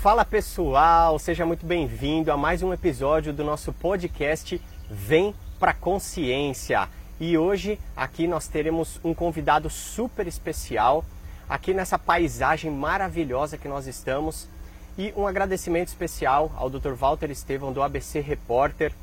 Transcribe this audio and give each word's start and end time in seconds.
Fala 0.00 0.24
pessoal, 0.24 1.18
seja 1.18 1.44
muito 1.44 1.66
bem-vindo 1.66 2.32
a 2.32 2.36
mais 2.36 2.62
um 2.62 2.72
episódio 2.72 3.34
do 3.34 3.44
nosso 3.44 3.70
podcast 3.70 4.58
Vem 4.88 5.34
pra 5.58 5.74
Consciência. 5.74 6.88
E 7.20 7.36
hoje 7.36 7.78
aqui 7.94 8.26
nós 8.26 8.48
teremos 8.48 8.98
um 9.04 9.12
convidado 9.12 9.68
super 9.68 10.26
especial 10.26 11.04
aqui 11.46 11.74
nessa 11.74 11.98
paisagem 11.98 12.70
maravilhosa 12.70 13.58
que 13.58 13.68
nós 13.68 13.86
estamos. 13.86 14.48
E 14.96 15.12
um 15.14 15.26
agradecimento 15.26 15.88
especial 15.88 16.50
ao 16.56 16.70
Dr. 16.70 16.94
Walter 16.94 17.30
Estevão 17.30 17.70
do 17.70 17.82
ABC 17.82 18.20
Repórter, 18.20 18.94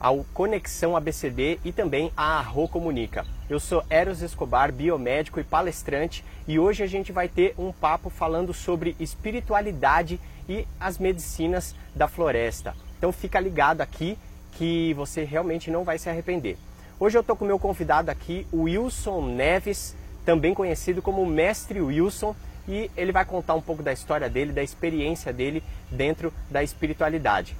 ao 0.00 0.24
Conexão 0.32 0.96
ABCD 0.96 1.60
e 1.62 1.70
também 1.70 2.10
à 2.16 2.38
Arro 2.38 2.66
Comunica. 2.66 3.26
Eu 3.50 3.60
sou 3.60 3.84
Eros 3.90 4.22
Escobar, 4.22 4.72
biomédico 4.72 5.38
e 5.38 5.44
palestrante, 5.44 6.24
e 6.48 6.58
hoje 6.58 6.82
a 6.82 6.86
gente 6.86 7.12
vai 7.12 7.28
ter 7.28 7.54
um 7.58 7.70
papo 7.70 8.08
falando 8.08 8.54
sobre 8.54 8.96
espiritualidade 8.98 10.18
e 10.50 10.66
as 10.80 10.98
medicinas 10.98 11.76
da 11.94 12.08
floresta. 12.08 12.74
Então 12.98 13.12
fica 13.12 13.38
ligado 13.38 13.80
aqui 13.80 14.18
que 14.52 14.92
você 14.94 15.22
realmente 15.22 15.70
não 15.70 15.84
vai 15.84 15.96
se 15.96 16.10
arrepender. 16.10 16.58
Hoje 16.98 17.16
eu 17.16 17.20
estou 17.20 17.36
com 17.36 17.44
o 17.44 17.48
meu 17.48 17.58
convidado 17.58 18.10
aqui, 18.10 18.46
o 18.50 18.62
Wilson 18.62 19.26
Neves, 19.26 19.94
também 20.24 20.52
conhecido 20.52 21.00
como 21.00 21.24
Mestre 21.24 21.80
Wilson, 21.80 22.34
e 22.68 22.90
ele 22.96 23.12
vai 23.12 23.24
contar 23.24 23.54
um 23.54 23.60
pouco 23.62 23.82
da 23.82 23.92
história 23.92 24.28
dele, 24.28 24.52
da 24.52 24.62
experiência 24.62 25.32
dele 25.32 25.62
dentro 25.88 26.32
da 26.50 26.62
espiritualidade. 26.62 27.56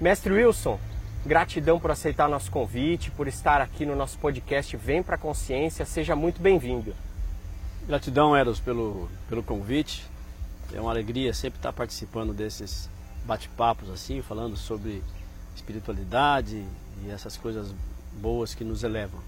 Mestre 0.00 0.32
Wilson, 0.32 0.80
gratidão 1.26 1.78
por 1.78 1.90
aceitar 1.90 2.26
nosso 2.26 2.50
convite, 2.50 3.10
por 3.10 3.28
estar 3.28 3.60
aqui 3.60 3.84
no 3.84 3.94
nosso 3.94 4.18
podcast 4.18 4.74
Vem 4.76 5.02
para 5.02 5.16
a 5.16 5.18
Consciência, 5.18 5.84
seja 5.84 6.16
muito 6.16 6.40
bem-vindo. 6.40 6.94
Gratidão, 7.86 8.34
Eros, 8.34 8.58
pelo, 8.60 9.08
pelo 9.28 9.42
convite. 9.42 10.04
É 10.72 10.80
uma 10.80 10.90
alegria 10.90 11.32
sempre 11.32 11.58
estar 11.58 11.72
participando 11.72 12.32
desses 12.34 12.88
bate-papos 13.24 13.90
assim, 13.90 14.22
falando 14.22 14.56
sobre 14.56 15.02
espiritualidade 15.54 16.64
e 17.04 17.10
essas 17.10 17.36
coisas 17.36 17.74
boas 18.12 18.54
que 18.54 18.64
nos 18.64 18.84
elevam. 18.84 19.20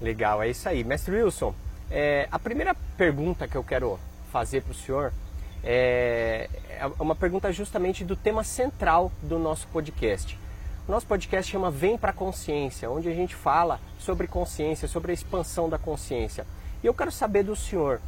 Legal, 0.00 0.42
é 0.42 0.50
isso 0.50 0.68
aí. 0.68 0.84
Mestre 0.84 1.22
Wilson, 1.22 1.54
é, 1.90 2.28
a 2.30 2.38
primeira 2.38 2.74
pergunta 2.96 3.46
que 3.46 3.56
eu 3.56 3.64
quero 3.64 3.98
fazer 4.30 4.62
para 4.62 4.72
o 4.72 4.74
senhor 4.74 5.12
é, 5.62 6.48
é 6.68 6.86
uma 6.98 7.14
pergunta 7.14 7.50
justamente 7.52 8.04
do 8.04 8.14
tema 8.14 8.44
central 8.44 9.10
do 9.22 9.38
nosso 9.38 9.66
podcast. 9.68 10.38
O 10.86 10.92
nosso 10.92 11.06
podcast 11.06 11.50
chama 11.50 11.70
Vem 11.70 11.98
para 11.98 12.10
a 12.10 12.14
Consciência, 12.14 12.88
onde 12.88 13.08
a 13.08 13.14
gente 13.14 13.34
fala 13.34 13.80
sobre 13.98 14.28
consciência, 14.28 14.86
sobre 14.86 15.10
a 15.10 15.14
expansão 15.14 15.68
da 15.68 15.78
consciência. 15.78 16.46
E 16.82 16.86
eu 16.86 16.94
quero 16.94 17.10
saber 17.10 17.42
do 17.42 17.56
senhor, 17.56 18.00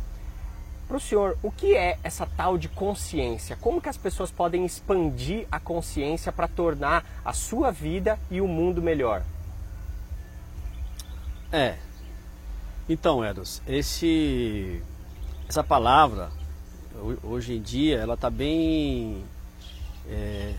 para 0.88 0.96
o 0.96 1.00
senhor, 1.00 1.36
o 1.42 1.52
que 1.52 1.76
é 1.76 1.98
essa 2.02 2.26
tal 2.26 2.56
de 2.56 2.66
consciência? 2.66 3.54
Como 3.60 3.80
que 3.80 3.90
as 3.90 3.98
pessoas 3.98 4.30
podem 4.30 4.64
expandir 4.64 5.46
a 5.52 5.60
consciência 5.60 6.32
para 6.32 6.48
tornar 6.48 7.04
a 7.22 7.34
sua 7.34 7.70
vida 7.70 8.18
e 8.30 8.40
o 8.40 8.48
mundo 8.48 8.80
melhor? 8.80 9.22
É. 11.52 11.76
Então, 12.88 13.22
Eros, 13.22 13.60
esse, 13.66 14.82
essa 15.46 15.62
palavra, 15.62 16.30
hoje 17.22 17.52
em 17.52 17.60
dia, 17.60 17.98
ela 17.98 18.14
está 18.14 18.30
bem, 18.30 19.22
é, 20.08 20.54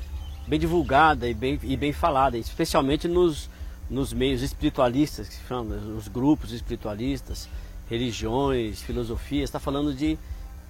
bem 0.47 0.59
divulgada 0.59 1.27
e 1.27 1.33
bem, 1.33 1.59
e 1.63 1.75
bem 1.75 1.91
falada, 1.91 2.37
especialmente 2.37 3.07
nos, 3.07 3.49
nos 3.89 4.13
meios 4.13 4.43
espiritualistas, 4.43 5.27
que 5.27 5.47
chamam, 5.47 5.97
os 5.97 6.07
grupos 6.07 6.51
espiritualistas, 6.51 7.49
religiões, 7.89 8.81
filosofias, 8.81 9.49
está 9.49 9.59
falando 9.59 9.93
de 9.93 10.17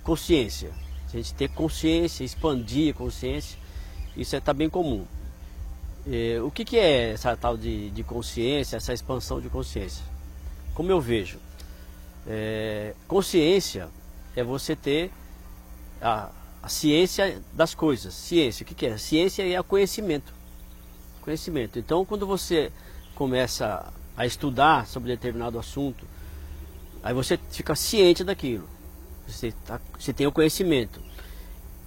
consciência. 0.03 0.71
A 1.07 1.17
gente 1.17 1.33
ter 1.33 1.49
consciência, 1.49 2.23
expandir 2.23 2.93
a 2.93 2.97
consciência, 2.97 3.57
isso 4.15 4.35
está 4.35 4.51
é, 4.51 4.53
bem 4.53 4.69
comum. 4.69 5.05
É, 6.07 6.39
o 6.41 6.49
que, 6.49 6.63
que, 6.63 6.77
é 6.77 7.11
essa 7.11 7.35
tal 7.35 7.57
de, 7.57 7.89
de, 7.91 8.03
consciência, 8.03 8.77
essa 8.77 8.93
expansão 8.93 9.41
de 9.41 9.49
consciência? 9.49 10.03
Como 10.73 10.89
eu 10.89 11.01
vejo, 11.01 11.37
é, 12.25 12.93
consciência 13.07 13.89
é 14.35 14.43
você 14.43 14.75
ter 14.75 15.11
a, 16.01 16.29
a, 16.63 16.69
ciência 16.69 17.41
das 17.53 17.73
coisas. 17.75 18.13
Ciência, 18.13 18.63
o 18.63 18.65
que, 18.65 18.73
que 18.73 18.85
é? 18.85 18.97
Ciência 18.97 19.47
é 19.47 19.59
o 19.59 19.63
conhecimento. 19.63 20.33
Conhecimento. 21.21 21.77
Então, 21.77 22.05
quando 22.05 22.25
você 22.25 22.71
começa 23.13 23.91
a 24.15 24.25
estudar 24.25 24.87
sobre 24.87 25.09
determinado 25.09 25.59
assunto, 25.59 26.05
Aí 27.03 27.13
você 27.13 27.39
fica 27.51 27.75
ciente 27.75 28.23
daquilo. 28.23 28.67
Você, 29.27 29.53
tá, 29.65 29.79
você 29.97 30.11
tem 30.11 30.27
o 30.27 30.31
conhecimento. 30.31 31.01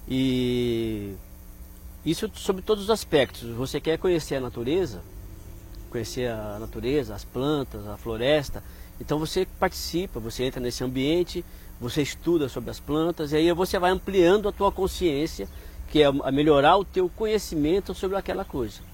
E 0.07 1.13
isso 2.05 2.29
sobre 2.35 2.61
todos 2.61 2.85
os 2.85 2.89
aspectos. 2.89 3.49
Você 3.51 3.79
quer 3.79 3.97
conhecer 3.97 4.35
a 4.35 4.41
natureza, 4.41 5.01
conhecer 5.89 6.29
a 6.29 6.57
natureza, 6.59 7.13
as 7.15 7.23
plantas, 7.23 7.87
a 7.87 7.97
floresta. 7.97 8.63
Então 8.99 9.19
você 9.19 9.45
participa, 9.59 10.19
você 10.19 10.43
entra 10.43 10.59
nesse 10.59 10.83
ambiente, 10.83 11.43
você 11.79 12.01
estuda 12.01 12.47
sobre 12.49 12.71
as 12.71 12.79
plantas 12.79 13.31
e 13.31 13.35
aí 13.35 13.51
você 13.53 13.77
vai 13.77 13.91
ampliando 13.91 14.47
a 14.47 14.51
tua 14.51 14.71
consciência, 14.71 15.47
que 15.89 16.01
é 16.01 16.11
melhorar 16.31 16.77
o 16.77 16.85
teu 16.85 17.09
conhecimento 17.09 17.93
sobre 17.93 18.17
aquela 18.17 18.45
coisa. 18.45 18.92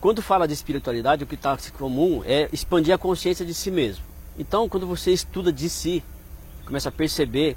Quando 0.00 0.22
fala 0.22 0.46
de 0.46 0.54
espiritualidade, 0.54 1.24
o 1.24 1.26
que 1.26 1.34
está 1.34 1.58
comum 1.76 2.22
é 2.24 2.48
expandir 2.52 2.94
a 2.94 2.98
consciência 2.98 3.44
de 3.44 3.52
si 3.52 3.70
mesmo. 3.70 4.04
Então, 4.38 4.68
quando 4.68 4.86
você 4.86 5.10
estuda 5.12 5.52
de 5.52 5.68
si, 5.68 6.04
começa 6.64 6.88
a 6.88 6.92
perceber 6.92 7.56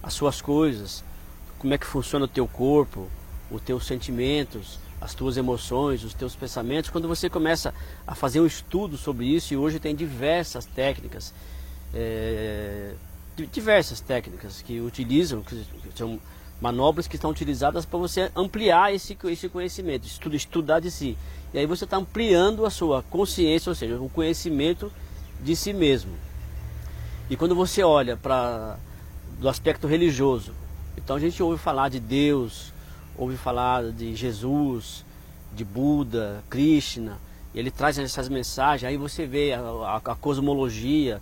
as 0.00 0.14
suas 0.14 0.40
coisas, 0.40 1.02
como 1.58 1.74
é 1.74 1.78
que 1.78 1.86
funciona 1.86 2.26
o 2.26 2.28
teu 2.28 2.46
corpo, 2.46 3.08
os 3.50 3.60
teus 3.62 3.86
sentimentos, 3.86 4.78
as 5.00 5.14
tuas 5.14 5.36
emoções, 5.36 6.04
os 6.04 6.14
teus 6.14 6.36
pensamentos, 6.36 6.90
quando 6.90 7.08
você 7.08 7.28
começa 7.28 7.74
a 8.06 8.14
fazer 8.14 8.40
um 8.40 8.46
estudo 8.46 8.96
sobre 8.96 9.26
isso, 9.26 9.52
e 9.52 9.56
hoje 9.56 9.80
tem 9.80 9.96
diversas 9.96 10.66
técnicas, 10.66 11.34
é, 11.92 12.94
diversas 13.50 14.00
técnicas 14.00 14.62
que 14.62 14.80
utilizam, 14.80 15.42
que 15.42 15.64
são 15.96 16.20
manobras 16.60 17.08
que 17.08 17.16
estão 17.16 17.30
utilizadas 17.30 17.84
para 17.84 17.98
você 17.98 18.30
ampliar 18.36 18.94
esse, 18.94 19.16
esse 19.24 19.48
conhecimento, 19.48 20.06
estudo, 20.06 20.36
estudar 20.36 20.80
de 20.80 20.90
si. 20.90 21.16
E 21.54 21.58
aí 21.58 21.66
você 21.66 21.84
está 21.84 21.96
ampliando 21.96 22.66
a 22.66 22.70
sua 22.70 23.02
consciência, 23.04 23.70
ou 23.70 23.74
seja, 23.74 23.98
o 23.98 24.08
conhecimento 24.08 24.92
de 25.42 25.56
si 25.56 25.72
mesmo. 25.72 26.12
E 27.30 27.36
quando 27.36 27.54
você 27.54 27.82
olha 27.82 28.16
para 28.16 28.76
do 29.38 29.48
aspecto 29.48 29.86
religioso, 29.86 30.52
então 30.96 31.16
a 31.16 31.20
gente 31.20 31.42
ouve 31.42 31.56
falar 31.58 31.88
de 31.88 31.98
Deus, 31.98 32.72
ouve 33.16 33.36
falar 33.36 33.90
de 33.90 34.14
Jesus, 34.14 35.04
de 35.54 35.64
Buda, 35.64 36.44
Krishna, 36.50 37.18
ele 37.54 37.70
traz 37.70 37.98
essas 37.98 38.28
mensagens, 38.28 38.88
aí 38.88 38.96
você 38.96 39.26
vê 39.26 39.52
a, 39.52 39.60
a, 39.60 39.96
a 39.96 40.14
cosmologia, 40.14 41.20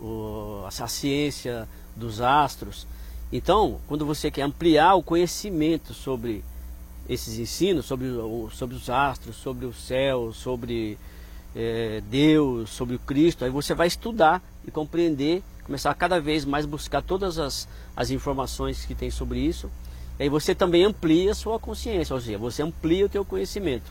o, 0.00 0.64
a, 0.64 0.68
a 0.68 0.88
ciência 0.88 1.68
dos 1.94 2.20
astros. 2.20 2.86
Então, 3.32 3.80
quando 3.86 4.06
você 4.06 4.30
quer 4.30 4.42
ampliar 4.42 4.94
o 4.94 5.02
conhecimento 5.02 5.92
sobre 5.92 6.42
esses 7.08 7.38
ensinos 7.38 7.86
sobre, 7.86 8.08
sobre 8.52 8.76
os 8.76 8.90
astros, 8.90 9.36
sobre 9.36 9.64
o 9.64 9.72
céu, 9.72 10.32
sobre 10.32 10.98
é, 11.56 12.02
Deus, 12.10 12.68
sobre 12.70 12.96
o 12.96 12.98
Cristo, 12.98 13.44
aí 13.44 13.50
você 13.50 13.74
vai 13.74 13.86
estudar 13.86 14.42
e 14.66 14.70
compreender, 14.70 15.42
começar 15.64 15.90
a 15.90 15.94
cada 15.94 16.20
vez 16.20 16.44
mais 16.44 16.66
buscar 16.66 17.02
todas 17.02 17.38
as, 17.38 17.66
as 17.96 18.10
informações 18.10 18.84
que 18.84 18.94
tem 18.94 19.10
sobre 19.10 19.40
isso. 19.40 19.70
Aí 20.18 20.28
você 20.28 20.54
também 20.54 20.84
amplia 20.84 21.30
a 21.30 21.34
sua 21.34 21.58
consciência, 21.58 22.14
ou 22.14 22.20
seja, 22.20 22.36
você 22.36 22.62
amplia 22.62 23.06
o 23.06 23.08
teu 23.08 23.24
conhecimento. 23.24 23.90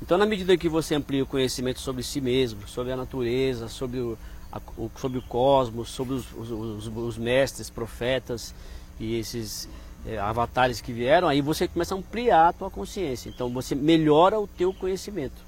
Então, 0.00 0.16
na 0.16 0.26
medida 0.26 0.56
que 0.56 0.68
você 0.68 0.94
amplia 0.94 1.22
o 1.22 1.26
conhecimento 1.26 1.80
sobre 1.80 2.02
si 2.02 2.20
mesmo, 2.20 2.68
sobre 2.68 2.92
a 2.92 2.96
natureza, 2.96 3.68
sobre 3.68 3.98
o, 3.98 4.16
a, 4.56 4.60
o 4.76 4.90
sobre 4.96 5.18
o 5.18 5.22
cosmos, 5.22 5.88
sobre 5.88 6.14
os, 6.14 6.26
os, 6.32 6.86
os, 6.86 7.18
mestres, 7.18 7.70
profetas 7.70 8.54
e 8.98 9.18
esses 9.18 9.68
é, 10.06 10.18
avatares 10.18 10.80
que 10.80 10.92
vieram, 10.92 11.28
aí 11.28 11.40
você 11.40 11.68
começa 11.68 11.94
a 11.94 11.98
ampliar 11.98 12.48
a 12.48 12.52
tua 12.52 12.70
consciência. 12.70 13.28
Então 13.28 13.48
você 13.50 13.74
melhora 13.74 14.38
o 14.38 14.46
teu 14.46 14.72
conhecimento. 14.72 15.44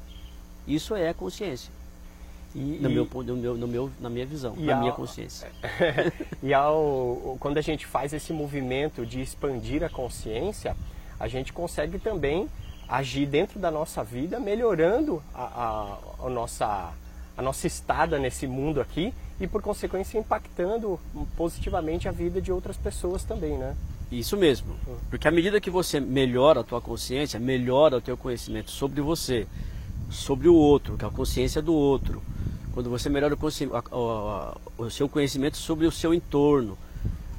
Isso 0.66 0.94
é 0.94 1.08
a 1.08 1.14
consciência. 1.14 1.72
E, 2.54 2.78
no, 2.80 2.88
meu, 2.88 3.04
no, 3.04 3.36
meu, 3.36 3.56
no 3.56 3.68
meu, 3.68 3.90
na 4.00 4.08
minha 4.08 4.24
visão, 4.24 4.54
na 4.56 4.74
ao, 4.74 4.80
minha 4.80 4.92
consciência. 4.92 5.50
e 6.42 6.54
ao, 6.54 7.36
quando 7.38 7.58
a 7.58 7.60
gente 7.60 7.86
faz 7.86 8.12
esse 8.12 8.32
movimento 8.32 9.04
de 9.04 9.20
expandir 9.20 9.82
a 9.84 9.88
consciência, 9.88 10.74
a 11.20 11.28
gente 11.28 11.52
consegue 11.52 11.98
também 11.98 12.48
agir 12.88 13.26
dentro 13.26 13.60
da 13.60 13.70
nossa 13.70 14.02
vida, 14.02 14.40
melhorando 14.40 15.22
a, 15.34 15.42
a, 15.42 16.26
a, 16.26 16.30
nossa, 16.30 16.90
a 17.38 17.42
nossa 17.42 17.66
estada 17.66 18.18
nesse 18.18 18.46
mundo 18.46 18.80
aqui 18.80 19.14
e, 19.40 19.46
por 19.46 19.62
consequência, 19.62 20.18
impactando 20.18 21.00
positivamente 21.36 22.08
a 22.08 22.12
vida 22.12 22.42
de 22.42 22.52
outras 22.52 22.76
pessoas 22.76 23.24
também, 23.24 23.56
né? 23.56 23.74
Isso 24.12 24.36
mesmo. 24.36 24.74
Porque 25.08 25.26
à 25.26 25.30
medida 25.30 25.60
que 25.60 25.70
você 25.70 26.00
melhora 26.00 26.60
a 26.60 26.64
tua 26.64 26.80
consciência, 26.80 27.40
melhora 27.40 27.98
o 27.98 28.00
teu 28.00 28.16
conhecimento 28.16 28.70
sobre 28.70 29.00
você, 29.00 29.46
sobre 30.10 30.48
o 30.48 30.54
outro, 30.54 30.98
que 30.98 31.04
é 31.04 31.08
a 31.08 31.10
consciência 31.10 31.62
do 31.62 31.72
outro. 31.72 32.22
Quando 32.74 32.90
você 32.90 33.08
melhora 33.08 33.34
o, 33.34 34.56
o, 34.78 34.84
o 34.84 34.90
seu 34.90 35.08
conhecimento 35.08 35.56
sobre 35.56 35.86
o 35.86 35.92
seu 35.92 36.12
entorno, 36.12 36.76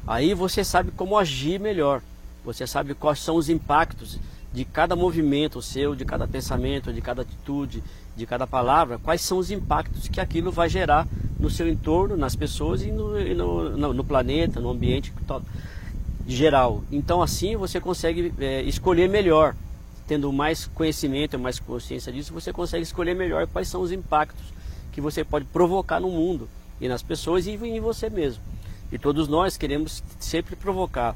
Aí 0.10 0.34
você 0.34 0.64
sabe 0.64 0.90
como 0.90 1.16
agir 1.16 1.60
melhor. 1.60 2.02
Você 2.44 2.66
sabe 2.66 2.96
quais 2.96 3.20
são 3.20 3.36
os 3.36 3.48
impactos 3.48 4.18
de 4.52 4.66
cada 4.66 4.96
movimento 4.96 5.62
seu, 5.62 5.94
de 5.94 6.04
cada 6.04 6.28
pensamento, 6.28 6.92
de 6.92 7.00
cada 7.00 7.22
atitude, 7.22 7.84
de 8.20 8.26
cada 8.26 8.46
palavra, 8.46 9.00
quais 9.00 9.22
são 9.22 9.38
os 9.38 9.50
impactos 9.50 10.08
que 10.08 10.20
aquilo 10.20 10.52
vai 10.52 10.70
gerar 10.70 11.08
no 11.40 11.50
seu 11.50 11.68
entorno, 11.68 12.18
nas 12.18 12.36
pessoas 12.36 12.84
e 12.84 12.92
no, 12.92 13.20
e 13.20 13.34
no, 13.34 13.70
no, 13.78 13.94
no 13.94 14.04
planeta, 14.04 14.60
no 14.60 14.70
ambiente 14.70 15.14
geral. 16.28 16.84
Então 16.92 17.22
assim 17.22 17.56
você 17.56 17.80
consegue 17.80 18.34
é, 18.38 18.62
escolher 18.64 19.08
melhor, 19.08 19.56
tendo 20.06 20.32
mais 20.34 20.68
conhecimento, 20.68 21.40
mais 21.40 21.60
consciência 21.60 22.12
disso, 22.12 22.34
você 22.34 22.52
consegue 22.52 22.84
escolher 22.84 23.16
melhor 23.16 23.48
quais 23.48 23.68
são 23.68 23.82
os 23.82 23.92
impactos 23.92 24.46
que 24.92 25.00
você 25.00 25.24
pode 25.24 25.46
provocar 25.46 26.00
no 26.00 26.10
mundo 26.10 26.50
e 26.82 26.88
nas 26.88 27.02
pessoas 27.02 27.48
e 27.48 27.52
em 27.52 27.80
você 27.80 28.10
mesmo. 28.10 28.44
E 28.92 28.98
todos 28.98 29.28
nós 29.28 29.56
queremos 29.56 30.04
sempre 30.20 30.56
provocar 30.56 31.16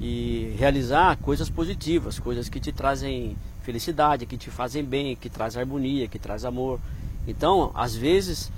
e 0.00 0.54
realizar 0.58 1.16
coisas 1.16 1.48
positivas, 1.48 2.18
coisas 2.18 2.48
que 2.48 2.60
te 2.60 2.72
trazem 2.72 3.36
felicidade, 3.68 4.24
que 4.24 4.38
te 4.38 4.50
fazem 4.50 4.82
bem, 4.82 5.14
que 5.14 5.28
traz 5.28 5.54
harmonia, 5.54 6.08
que 6.08 6.18
traz 6.18 6.46
amor. 6.46 6.80
Então, 7.26 7.70
às 7.74 7.94
vezes, 7.94 8.50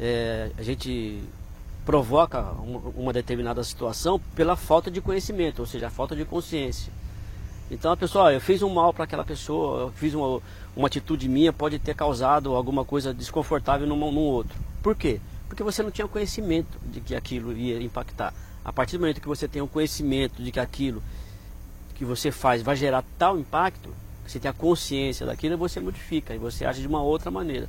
é, 0.00 0.50
a 0.58 0.62
gente 0.62 1.22
provoca 1.84 2.42
uma, 2.96 3.12
determinada 3.12 3.62
situação 3.62 4.20
pela 4.34 4.56
falta 4.56 4.90
de 4.90 5.00
conhecimento, 5.00 5.60
ou 5.60 5.66
seja, 5.66 5.86
a 5.86 5.90
falta 5.90 6.16
de 6.16 6.24
consciência. 6.24 6.92
Então, 7.70 7.92
a 7.92 7.96
pessoa, 7.96 8.32
eu 8.32 8.40
fiz 8.40 8.60
um 8.60 8.74
mal 8.74 8.92
para 8.92 9.04
aquela 9.04 9.24
pessoa, 9.24 9.82
eu 9.82 9.92
fiz 9.92 10.14
uma, 10.14 10.40
uma 10.74 10.88
atitude 10.88 11.28
minha, 11.28 11.52
pode 11.52 11.78
ter 11.78 11.94
causado 11.94 12.52
alguma 12.52 12.84
coisa 12.84 13.14
desconfortável 13.14 13.86
num, 13.86 13.96
num 13.96 14.18
outro. 14.18 14.58
Por 14.82 14.96
quê? 14.96 15.20
Porque 15.48 15.62
você 15.62 15.80
não 15.80 15.92
tinha 15.92 16.08
conhecimento 16.08 16.76
de 16.86 17.00
que 17.00 17.14
aquilo 17.14 17.52
ia 17.52 17.80
impactar. 17.80 18.34
A 18.64 18.72
partir 18.72 18.96
do 18.96 19.02
momento 19.02 19.20
que 19.20 19.28
você 19.28 19.46
tem 19.46 19.62
o 19.62 19.68
conhecimento 19.68 20.42
de 20.42 20.50
que 20.50 20.58
aquilo 20.58 21.00
que 21.94 22.04
você 22.04 22.32
faz 22.32 22.62
vai 22.62 22.74
gerar 22.74 23.04
tal 23.16 23.38
impacto, 23.38 23.90
você 24.30 24.38
tem 24.38 24.50
a 24.50 24.54
consciência 24.54 25.26
daquilo, 25.26 25.58
você 25.58 25.80
modifica 25.80 26.34
e 26.34 26.38
você 26.38 26.64
age 26.64 26.80
de 26.80 26.86
uma 26.86 27.02
outra 27.02 27.30
maneira. 27.30 27.68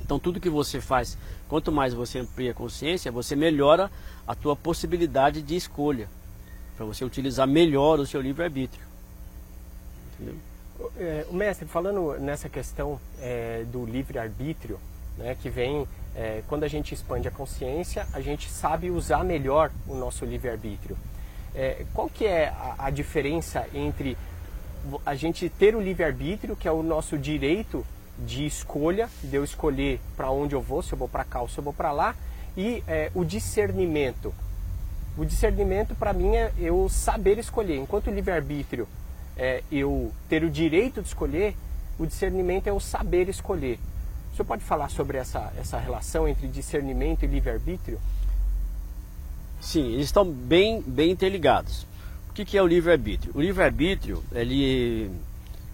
Então 0.00 0.18
tudo 0.18 0.40
que 0.40 0.48
você 0.48 0.80
faz, 0.80 1.18
quanto 1.48 1.72
mais 1.72 1.92
você 1.92 2.20
amplia 2.20 2.52
a 2.52 2.54
consciência, 2.54 3.10
você 3.10 3.34
melhora 3.34 3.90
a 4.26 4.34
tua 4.34 4.54
possibilidade 4.54 5.42
de 5.42 5.56
escolha, 5.56 6.08
para 6.76 6.86
você 6.86 7.04
utilizar 7.04 7.46
melhor 7.46 7.98
o 7.98 8.06
seu 8.06 8.20
livre-arbítrio. 8.20 8.84
Entendeu? 10.14 10.36
É, 10.96 11.26
mestre, 11.30 11.66
falando 11.66 12.18
nessa 12.18 12.48
questão 12.48 12.98
é, 13.20 13.64
do 13.70 13.84
livre-arbítrio, 13.84 14.78
né, 15.18 15.36
que 15.40 15.50
vem 15.50 15.86
é, 16.14 16.42
quando 16.48 16.64
a 16.64 16.68
gente 16.68 16.94
expande 16.94 17.28
a 17.28 17.30
consciência, 17.30 18.06
a 18.12 18.20
gente 18.20 18.48
sabe 18.48 18.90
usar 18.90 19.24
melhor 19.24 19.70
o 19.86 19.94
nosso 19.94 20.24
livre-arbítrio. 20.24 20.96
É, 21.54 21.84
qual 21.92 22.08
que 22.08 22.24
é 22.24 22.48
a, 22.48 22.76
a, 22.78 22.90
diferença 22.90 23.66
entre 23.74 24.16
a 25.04 25.14
gente 25.14 25.48
ter 25.48 25.74
o 25.74 25.80
livre-arbítrio, 25.80 26.56
que 26.56 26.68
é 26.68 26.72
o 26.72 26.82
nosso 26.82 27.18
direito 27.18 27.84
de 28.18 28.46
escolha, 28.46 29.08
de 29.22 29.36
eu 29.36 29.44
escolher 29.44 30.00
para 30.16 30.30
onde 30.30 30.54
eu 30.54 30.60
vou, 30.60 30.82
se 30.82 30.92
eu 30.92 30.98
vou 30.98 31.08
para 31.08 31.24
cá 31.24 31.40
ou 31.40 31.48
se 31.48 31.58
eu 31.58 31.64
vou 31.64 31.72
para 31.72 31.92
lá, 31.92 32.14
e 32.56 32.82
é, 32.86 33.10
o 33.14 33.24
discernimento. 33.24 34.34
O 35.16 35.24
discernimento 35.24 35.94
para 35.94 36.12
mim 36.12 36.36
é 36.36 36.52
eu 36.58 36.88
saber 36.88 37.38
escolher. 37.38 37.78
Enquanto 37.78 38.08
o 38.08 38.14
livre-arbítrio 38.14 38.86
é 39.36 39.62
eu 39.70 40.12
ter 40.28 40.44
o 40.44 40.50
direito 40.50 41.02
de 41.02 41.08
escolher, 41.08 41.56
o 41.98 42.06
discernimento 42.06 42.66
é 42.66 42.72
o 42.72 42.80
saber 42.80 43.28
escolher. 43.28 43.78
O 44.32 44.36
senhor 44.36 44.46
pode 44.46 44.64
falar 44.64 44.88
sobre 44.88 45.18
essa, 45.18 45.52
essa 45.58 45.78
relação 45.78 46.28
entre 46.28 46.46
discernimento 46.46 47.24
e 47.24 47.26
livre-arbítrio? 47.26 48.00
Sim, 49.60 49.92
eles 49.92 50.06
estão 50.06 50.24
bem, 50.24 50.80
bem 50.80 51.10
interligados. 51.10 51.86
O 52.30 52.32
que, 52.32 52.44
que 52.44 52.56
é 52.56 52.62
o 52.62 52.66
livre-arbítrio? 52.66 53.32
O 53.34 53.40
livre-arbítrio, 53.40 54.22
ele 54.32 55.10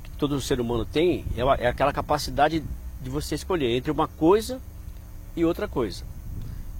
que 0.02 0.10
todo 0.18 0.40
ser 0.40 0.58
humano 0.58 0.86
tem, 0.86 1.26
é, 1.36 1.64
é 1.64 1.68
aquela 1.68 1.92
capacidade 1.92 2.64
de 3.02 3.10
você 3.10 3.34
escolher 3.34 3.76
entre 3.76 3.90
uma 3.90 4.08
coisa 4.08 4.58
e 5.36 5.44
outra 5.44 5.68
coisa. 5.68 6.02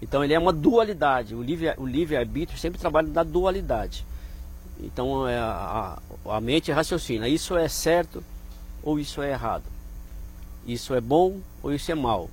Então 0.01 0.25
ele 0.25 0.33
é 0.33 0.39
uma 0.39 0.53
dualidade. 0.53 1.35
O 1.35 1.43
livre 1.43 1.75
o 1.77 1.87
livre 1.87 2.17
sempre 2.57 2.81
trabalha 2.81 3.09
na 3.09 3.23
dualidade. 3.23 4.07
Então 4.81 5.29
é 5.29 5.39
a, 5.39 5.99
a, 6.25 6.37
a 6.37 6.41
mente 6.41 6.73
raciocina. 6.73 7.29
Isso 7.29 7.55
é 7.55 7.69
certo 7.69 8.25
ou 8.83 8.99
isso 8.99 9.21
é 9.21 9.31
errado. 9.31 9.65
Isso 10.67 10.95
é 10.95 11.03
bom 11.03 11.39
ou 11.63 11.71
isso 11.71 11.93
é 11.93 11.95
mal? 11.95 12.31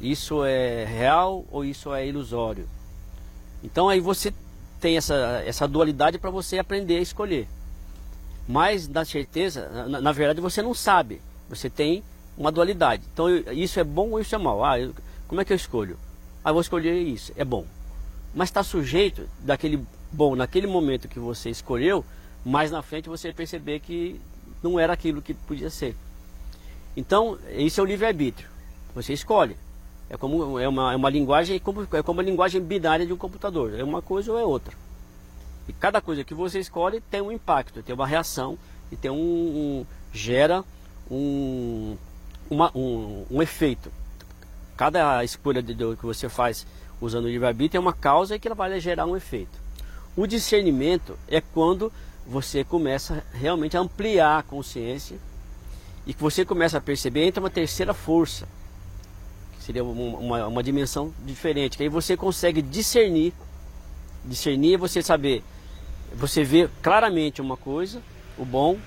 Isso 0.00 0.44
é 0.44 0.84
real 0.84 1.44
ou 1.48 1.64
isso 1.64 1.94
é 1.94 2.06
ilusório? 2.08 2.68
Então 3.62 3.88
aí 3.88 4.00
você 4.00 4.34
tem 4.80 4.96
essa, 4.96 5.42
essa 5.44 5.68
dualidade 5.68 6.18
para 6.18 6.30
você 6.30 6.58
aprender 6.58 6.96
a 6.96 7.02
escolher. 7.02 7.46
Mas 8.48 8.88
na 8.88 9.04
certeza, 9.04 9.68
na, 9.88 10.00
na, 10.00 10.12
verdade 10.12 10.40
você 10.40 10.62
não 10.62 10.74
sabe. 10.74 11.20
Você 11.48 11.68
tem 11.68 12.02
uma 12.36 12.50
dualidade. 12.50 13.02
Então 13.12 13.28
isso 13.52 13.78
é 13.78 13.84
bom 13.84 14.10
ou 14.10 14.20
isso 14.20 14.34
é 14.34 14.38
mal? 14.38 14.64
Ah, 14.64 14.80
eu, 14.80 14.94
como 15.28 15.40
é 15.40 15.44
que 15.44 15.52
eu 15.52 15.56
escolho? 15.56 15.98
Ah, 16.44 16.50
eu 16.50 16.54
vou 16.54 16.60
escolher 16.60 16.94
isso, 16.94 17.32
é 17.36 17.44
bom. 17.44 17.66
Mas 18.34 18.48
está 18.48 18.62
sujeito 18.62 19.28
daquele 19.40 19.84
bom 20.12 20.34
naquele 20.34 20.66
momento 20.66 21.08
que 21.08 21.18
você 21.18 21.50
escolheu, 21.50 22.04
mais 22.44 22.70
na 22.70 22.82
frente 22.82 23.08
você 23.08 23.32
perceber 23.32 23.80
que 23.80 24.20
não 24.62 24.78
era 24.78 24.92
aquilo 24.92 25.22
que 25.22 25.34
podia 25.34 25.70
ser. 25.70 25.94
Então, 26.96 27.38
isso 27.56 27.80
é 27.80 27.84
o 27.84 27.86
livre-arbítrio. 27.86 28.48
Você 28.94 29.12
escolhe. 29.12 29.56
É 30.10 30.16
como 30.16 30.58
é 30.58 30.66
uma, 30.66 30.92
é 30.92 30.96
uma 30.96 31.08
linguagem, 31.08 31.56
é 31.56 31.60
como, 31.60 31.86
é 31.92 32.02
como 32.02 32.20
a 32.20 32.24
linguagem 32.24 32.60
binária 32.60 33.06
de 33.06 33.12
um 33.12 33.16
computador. 33.16 33.78
É 33.78 33.84
uma 33.84 34.02
coisa 34.02 34.32
ou 34.32 34.38
é 34.38 34.44
outra. 34.44 34.76
E 35.68 35.72
cada 35.72 36.00
coisa 36.00 36.24
que 36.24 36.34
você 36.34 36.58
escolhe 36.58 37.00
tem 37.00 37.22
um 37.22 37.30
impacto, 37.30 37.80
tem 37.80 37.94
uma 37.94 38.06
reação 38.06 38.58
e 38.90 38.96
tem 38.96 39.08
um, 39.08 39.14
um 39.14 39.86
gera 40.12 40.64
um, 41.08 41.96
uma, 42.50 42.76
um, 42.76 43.24
um 43.30 43.40
efeito. 43.40 43.92
Cada 44.76 45.22
escolha 45.22 45.62
de, 45.62 45.74
de, 45.74 45.96
que 45.96 46.04
você 46.04 46.28
faz 46.28 46.66
usando 47.00 47.26
o 47.26 47.28
livre-arbítrio 47.28 47.78
é 47.78 47.80
uma 47.80 47.92
causa 47.92 48.34
e 48.34 48.40
que 48.40 48.48
ela 48.48 48.54
vai 48.56 48.80
gerar 48.80 49.06
um 49.06 49.16
efeito. 49.16 49.60
O 50.16 50.26
discernimento 50.26 51.16
é 51.28 51.40
quando 51.40 51.92
você 52.26 52.64
começa 52.64 53.24
realmente 53.32 53.76
a 53.76 53.80
ampliar 53.80 54.40
a 54.40 54.42
consciência 54.42 55.18
e 56.04 56.12
que 56.12 56.20
você 56.20 56.44
começa 56.44 56.78
a 56.78 56.80
perceber, 56.80 57.26
entra 57.26 57.40
uma 57.40 57.50
terceira 57.50 57.94
força, 57.94 58.48
seria 59.60 59.84
uma, 59.84 60.46
uma, 60.46 60.62
dimensão 60.62 61.12
diferente, 61.24 61.76
que 61.76 61.82
aí 61.82 61.88
você 61.88 62.16
consegue 62.16 62.62
discernir, 62.62 63.32
discernir 64.24 64.74
é 64.74 64.78
você 64.78 65.02
saber, 65.02 65.44
você 66.14 66.42
vê 66.42 66.68
claramente 66.82 67.40
uma 67.40 67.56
coisa, 67.56 68.02
o 68.38 68.44
bom, 68.44 68.78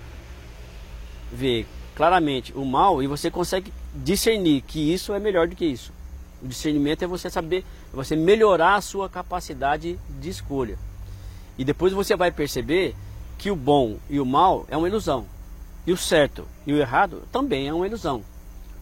vê 1.31 1.65
claramente 1.95 2.51
o 2.53 2.65
mal 2.65 3.01
e 3.01 3.07
você 3.07 3.29
consegue 3.29 3.71
discernir 3.93 4.61
que 4.61 4.93
isso 4.93 5.13
é 5.13 5.19
melhor 5.19 5.47
do 5.47 5.55
que 5.55 5.65
isso. 5.65 5.93
O 6.41 6.47
discernimento 6.47 7.03
é 7.03 7.07
você 7.07 7.29
saber, 7.29 7.63
é 7.93 7.95
você 7.95 8.15
melhorar 8.15 8.75
a 8.75 8.81
sua 8.81 9.07
capacidade 9.07 9.97
de 10.19 10.29
escolha. 10.29 10.77
E 11.57 11.63
depois 11.63 11.93
você 11.93 12.15
vai 12.15 12.31
perceber 12.31 12.95
que 13.37 13.51
o 13.51 13.55
bom 13.55 13.97
e 14.09 14.19
o 14.19 14.25
mal 14.25 14.65
é 14.69 14.75
uma 14.75 14.87
ilusão. 14.87 15.25
E 15.85 15.91
o 15.91 15.97
certo 15.97 16.47
e 16.65 16.73
o 16.73 16.77
errado 16.77 17.23
também 17.31 17.67
é 17.67 17.73
uma 17.73 17.87
ilusão. 17.87 18.23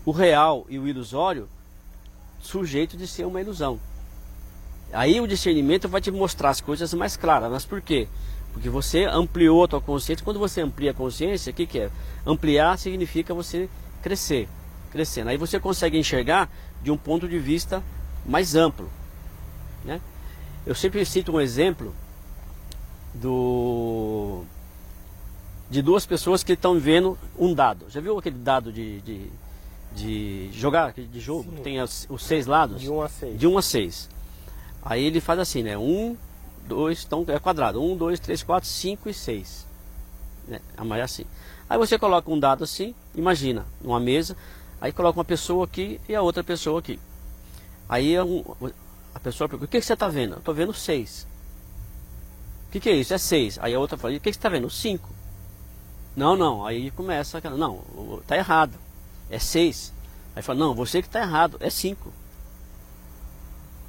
O 0.05 0.11
real 0.11 0.65
e 0.69 0.79
o 0.79 0.87
ilusório, 0.87 1.47
sujeito 2.41 2.97
de 2.97 3.07
ser 3.07 3.25
uma 3.25 3.41
ilusão. 3.41 3.79
Aí 4.93 5.21
o 5.21 5.27
discernimento 5.27 5.87
vai 5.87 6.01
te 6.01 6.11
mostrar 6.11 6.49
as 6.49 6.61
coisas 6.61 6.93
mais 6.93 7.15
claras. 7.15 7.51
Mas 7.51 7.65
por 7.65 7.81
quê? 7.81 8.07
Porque 8.53 8.69
você 8.69 9.05
ampliou 9.05 9.63
a 9.63 9.67
tua 9.67 9.81
consciência. 9.81 10.23
Quando 10.23 10.39
você 10.39 10.61
amplia 10.61 10.91
a 10.91 10.93
consciência, 10.93 11.51
o 11.51 11.53
que, 11.53 11.65
que 11.65 11.79
é? 11.79 11.91
Ampliar 12.25 12.77
significa 12.77 13.33
você 13.33 13.69
crescer. 14.01 14.49
Crescendo. 14.91 15.29
Aí 15.29 15.37
você 15.37 15.59
consegue 15.59 15.97
enxergar 15.97 16.49
de 16.83 16.91
um 16.91 16.97
ponto 16.97 17.27
de 17.27 17.39
vista 17.39 17.81
mais 18.25 18.55
amplo. 18.55 18.89
Né? 19.85 20.01
Eu 20.65 20.75
sempre 20.75 21.05
cito 21.05 21.31
um 21.31 21.39
exemplo 21.39 21.95
do 23.13 24.43
de 25.69 25.81
duas 25.81 26.05
pessoas 26.05 26.43
que 26.43 26.51
estão 26.51 26.77
vendo 26.77 27.17
um 27.39 27.53
dado. 27.53 27.89
Já 27.89 28.01
viu 28.01 28.17
aquele 28.19 28.37
dado 28.37 28.73
de, 28.73 28.99
de, 29.01 29.31
de 29.93 30.49
jogar, 30.53 30.93
de 30.93 31.19
jogo? 31.19 31.51
Sim. 31.57 31.63
Tem 31.63 31.81
os, 31.81 32.07
os, 32.09 32.23
seis 32.23 32.45
lados? 32.45 32.81
De 32.81 32.89
1 32.89 32.95
um 32.95 33.01
a 33.01 33.09
6. 33.09 33.39
De 33.39 33.47
1 33.47 33.51
um 33.51 33.57
a 33.57 33.61
6. 33.61 34.09
Aí 34.83 35.03
ele 35.03 35.19
faz 35.19 35.39
assim, 35.39 35.63
né? 35.63 35.77
1, 35.77 36.17
2, 36.67 37.03
então 37.05 37.25
é 37.27 37.39
quadrado. 37.39 37.81
1, 37.81 37.97
2, 37.97 38.19
3, 38.19 38.43
4, 38.43 38.69
5 38.69 39.09
e 39.09 39.13
6. 39.13 39.67
Né? 40.47 40.59
Mas 40.83 40.99
é 40.99 41.01
assim. 41.03 41.25
Aí 41.69 41.77
você 41.77 41.97
coloca 41.97 42.29
um 42.29 42.39
dado 42.39 42.63
assim, 42.63 42.93
imagina, 43.15 43.65
numa 43.81 43.99
mesa. 43.99 44.35
Aí 44.79 44.91
coloca 44.91 45.19
uma 45.19 45.25
pessoa 45.25 45.65
aqui 45.65 46.01
e 46.09 46.15
a 46.15 46.21
outra 46.21 46.43
pessoa 46.43 46.79
aqui. 46.79 46.99
Aí 47.87 48.15
é 48.15 48.19
a 49.13 49.19
pessoa 49.19 49.47
pergunta, 49.47 49.65
o 49.65 49.67
que, 49.67 49.79
que 49.79 49.85
você 49.85 49.93
está 49.93 50.07
vendo? 50.07 50.33
Eu 50.33 50.39
estou 50.39 50.53
vendo 50.53 50.73
6. 50.73 51.27
O 52.67 52.71
que, 52.71 52.79
que 52.79 52.89
é 52.89 52.93
isso? 52.93 53.13
É 53.13 53.17
6. 53.17 53.59
Aí 53.61 53.73
a 53.73 53.79
outra 53.79 53.97
fala, 53.97 54.13
o 54.13 54.19
que, 54.19 54.21
que 54.21 54.33
você 54.33 54.39
está 54.39 54.49
vendo? 54.49 54.69
5. 54.69 55.09
Não, 56.15 56.35
não. 56.35 56.65
Aí 56.65 56.91
começa 56.91 57.37
aquela. 57.37 57.57
Não, 57.57 57.81
tá 58.27 58.35
errado. 58.35 58.73
É 59.31 59.39
seis. 59.39 59.93
Aí 60.35 60.43
fala, 60.43 60.59
não, 60.59 60.75
você 60.75 61.01
que 61.01 61.07
está 61.07 61.21
errado, 61.21 61.57
é 61.59 61.69
cinco. 61.69 62.13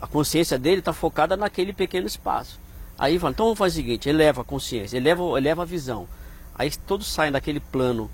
A 0.00 0.06
consciência 0.06 0.58
dele 0.58 0.78
está 0.78 0.92
focada 0.92 1.37
naquele 1.37 1.72
pequeno 1.72 2.06
espaço. 2.06 2.58
Aí 2.99 3.18
fala, 3.18 3.32
então 3.32 3.46
vamos 3.46 3.58
fazer 3.58 3.80
o 3.80 3.82
seguinte, 3.82 4.08
eleva 4.08 4.42
a 4.42 4.44
consciência, 4.44 4.96
eleva, 4.96 5.22
eleva 5.37 5.62
a 5.62 5.64
visão. 5.66 6.08
Aí 6.54 6.70
todos 6.70 7.06
saem 7.06 7.32
daquele 7.32 7.61
plano 7.61 8.11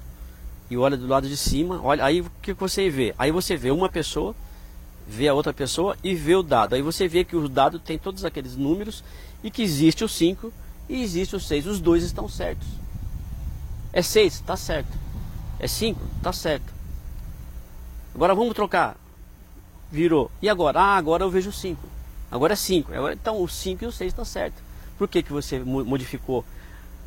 e 0.70 0.76
olha 0.76 0.96
do 0.96 1.06
lado 1.06 1.28
de 1.28 1.36
cima, 1.36 1.80
olha, 1.82 2.04
aí 2.04 2.20
o 2.20 2.30
que 2.42 2.52
você 2.52 2.88
vê? 2.88 3.14
Aí 3.18 3.30
você 3.30 3.56
vê 3.56 3.70
uma 3.70 3.88
pessoa, 3.88 4.34
vê 5.06 5.28
a 5.28 5.34
outra 5.34 5.52
pessoa 5.52 5.96
e 6.02 6.14
vê 6.14 6.34
o 6.34 6.42
dado. 6.42 6.74
Aí 6.74 6.82
você 6.82 7.08
vê 7.08 7.24
que 7.24 7.36
o 7.36 7.48
dado 7.48 7.78
tem 7.78 7.98
todos 7.98 8.24
aqueles 8.24 8.56
números 8.56 9.02
e 9.42 9.50
que 9.50 9.62
existe 9.62 10.04
o 10.04 10.08
5 10.08 10.52
e 10.88 11.02
existe 11.02 11.36
o 11.36 11.40
6. 11.40 11.66
Os 11.66 11.80
dois 11.80 12.02
estão 12.02 12.28
certos. 12.28 12.68
É 13.92 14.02
6, 14.02 14.34
está 14.34 14.56
certo. 14.56 14.98
É 15.58 15.66
5, 15.66 16.00
está 16.18 16.32
certo. 16.32 16.77
Agora 18.18 18.34
vamos 18.34 18.52
trocar. 18.52 18.96
Virou. 19.92 20.28
E 20.42 20.48
agora? 20.48 20.80
Ah, 20.80 20.96
agora 20.96 21.22
eu 21.22 21.30
vejo 21.30 21.52
5. 21.52 21.80
Agora 22.28 22.54
é 22.54 22.56
5. 22.56 22.90
Então 23.12 23.40
o 23.40 23.46
5 23.46 23.84
e 23.84 23.86
o 23.86 23.92
6 23.92 24.10
estão 24.10 24.24
certo. 24.24 24.60
Por 24.98 25.06
que, 25.06 25.22
que 25.22 25.32
você 25.32 25.60
modificou 25.60 26.44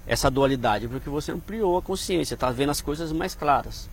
essa 0.08 0.32
dualidade? 0.32 0.88
Porque 0.88 1.10
você 1.10 1.34
ampliou 1.34 1.78
a 1.78 1.82
consciência, 1.82 2.36
está 2.36 2.50
vendo 2.50 2.70
as 2.70 2.80
coisas 2.80 3.12
mais 3.12 3.36
claras. 3.36 3.90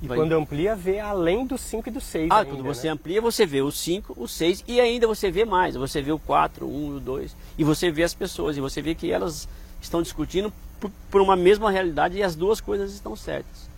E 0.00 0.08
Vai... 0.08 0.16
quando 0.16 0.32
amplia, 0.32 0.74
vê 0.74 0.98
além 0.98 1.46
do 1.46 1.58
5 1.58 1.90
e 1.90 1.92
do 1.92 2.00
6. 2.00 2.30
Ah, 2.30 2.38
ainda, 2.38 2.50
quando 2.50 2.64
você 2.64 2.86
né? 2.86 2.94
amplia, 2.94 3.20
você 3.20 3.44
vê 3.44 3.60
o 3.60 3.70
5, 3.70 4.14
o 4.16 4.26
6 4.26 4.64
e 4.66 4.80
ainda 4.80 5.06
você 5.06 5.30
vê 5.30 5.44
mais. 5.44 5.74
Você 5.74 6.00
vê 6.00 6.10
o 6.10 6.18
4, 6.18 6.64
o 6.64 6.86
1 6.88 6.92
e 6.94 6.96
o 6.96 7.00
2. 7.00 7.36
E 7.58 7.64
você 7.64 7.90
vê 7.90 8.02
as 8.02 8.14
pessoas, 8.14 8.56
e 8.56 8.62
você 8.62 8.80
vê 8.80 8.94
que 8.94 9.12
elas 9.12 9.46
estão 9.82 10.00
discutindo 10.00 10.50
por, 10.80 10.90
por 11.10 11.20
uma 11.20 11.36
mesma 11.36 11.70
realidade 11.70 12.16
e 12.16 12.22
as 12.22 12.34
duas 12.34 12.62
coisas 12.62 12.94
estão 12.94 13.14
certas. 13.14 13.68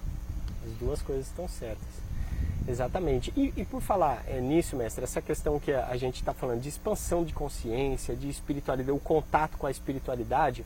As 0.64 0.72
duas 0.78 1.02
coisas 1.02 1.26
estão 1.26 1.48
certas. 1.48 2.05
Exatamente. 2.68 3.32
E, 3.36 3.52
e 3.56 3.64
por 3.64 3.80
falar 3.80 4.24
é, 4.26 4.40
nisso, 4.40 4.76
mestre, 4.76 5.04
essa 5.04 5.22
questão 5.22 5.60
que 5.60 5.72
a, 5.72 5.86
a 5.86 5.96
gente 5.96 6.16
está 6.16 6.32
falando 6.34 6.60
de 6.60 6.68
expansão 6.68 7.24
de 7.24 7.32
consciência, 7.32 8.16
de 8.16 8.28
espiritualidade, 8.28 8.96
o 8.96 9.00
contato 9.00 9.56
com 9.56 9.66
a 9.66 9.70
espiritualidade, 9.70 10.64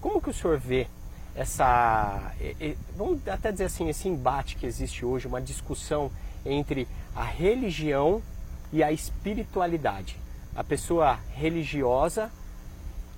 como 0.00 0.20
que 0.20 0.30
o 0.30 0.34
senhor 0.34 0.58
vê 0.58 0.86
essa, 1.34 2.32
vamos 2.96 3.26
até 3.28 3.52
dizer 3.52 3.66
assim, 3.66 3.88
esse 3.88 4.08
embate 4.08 4.56
que 4.56 4.66
existe 4.66 5.04
hoje, 5.04 5.28
uma 5.28 5.40
discussão 5.40 6.10
entre 6.44 6.88
a 7.14 7.22
religião 7.22 8.20
e 8.72 8.82
a 8.82 8.90
espiritualidade? 8.90 10.16
A 10.54 10.64
pessoa 10.64 11.18
religiosa 11.34 12.30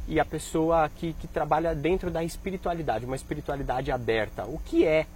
e 0.06 0.20
a 0.20 0.24
pessoa 0.24 0.90
que, 0.96 1.14
que 1.14 1.26
trabalha 1.26 1.74
dentro 1.74 2.10
da 2.10 2.22
espiritualidade, 2.22 3.06
uma 3.06 3.16
espiritualidade 3.16 3.90
aberta. 3.90 4.44
O 4.44 4.58
que 4.58 4.86
é 4.86 5.06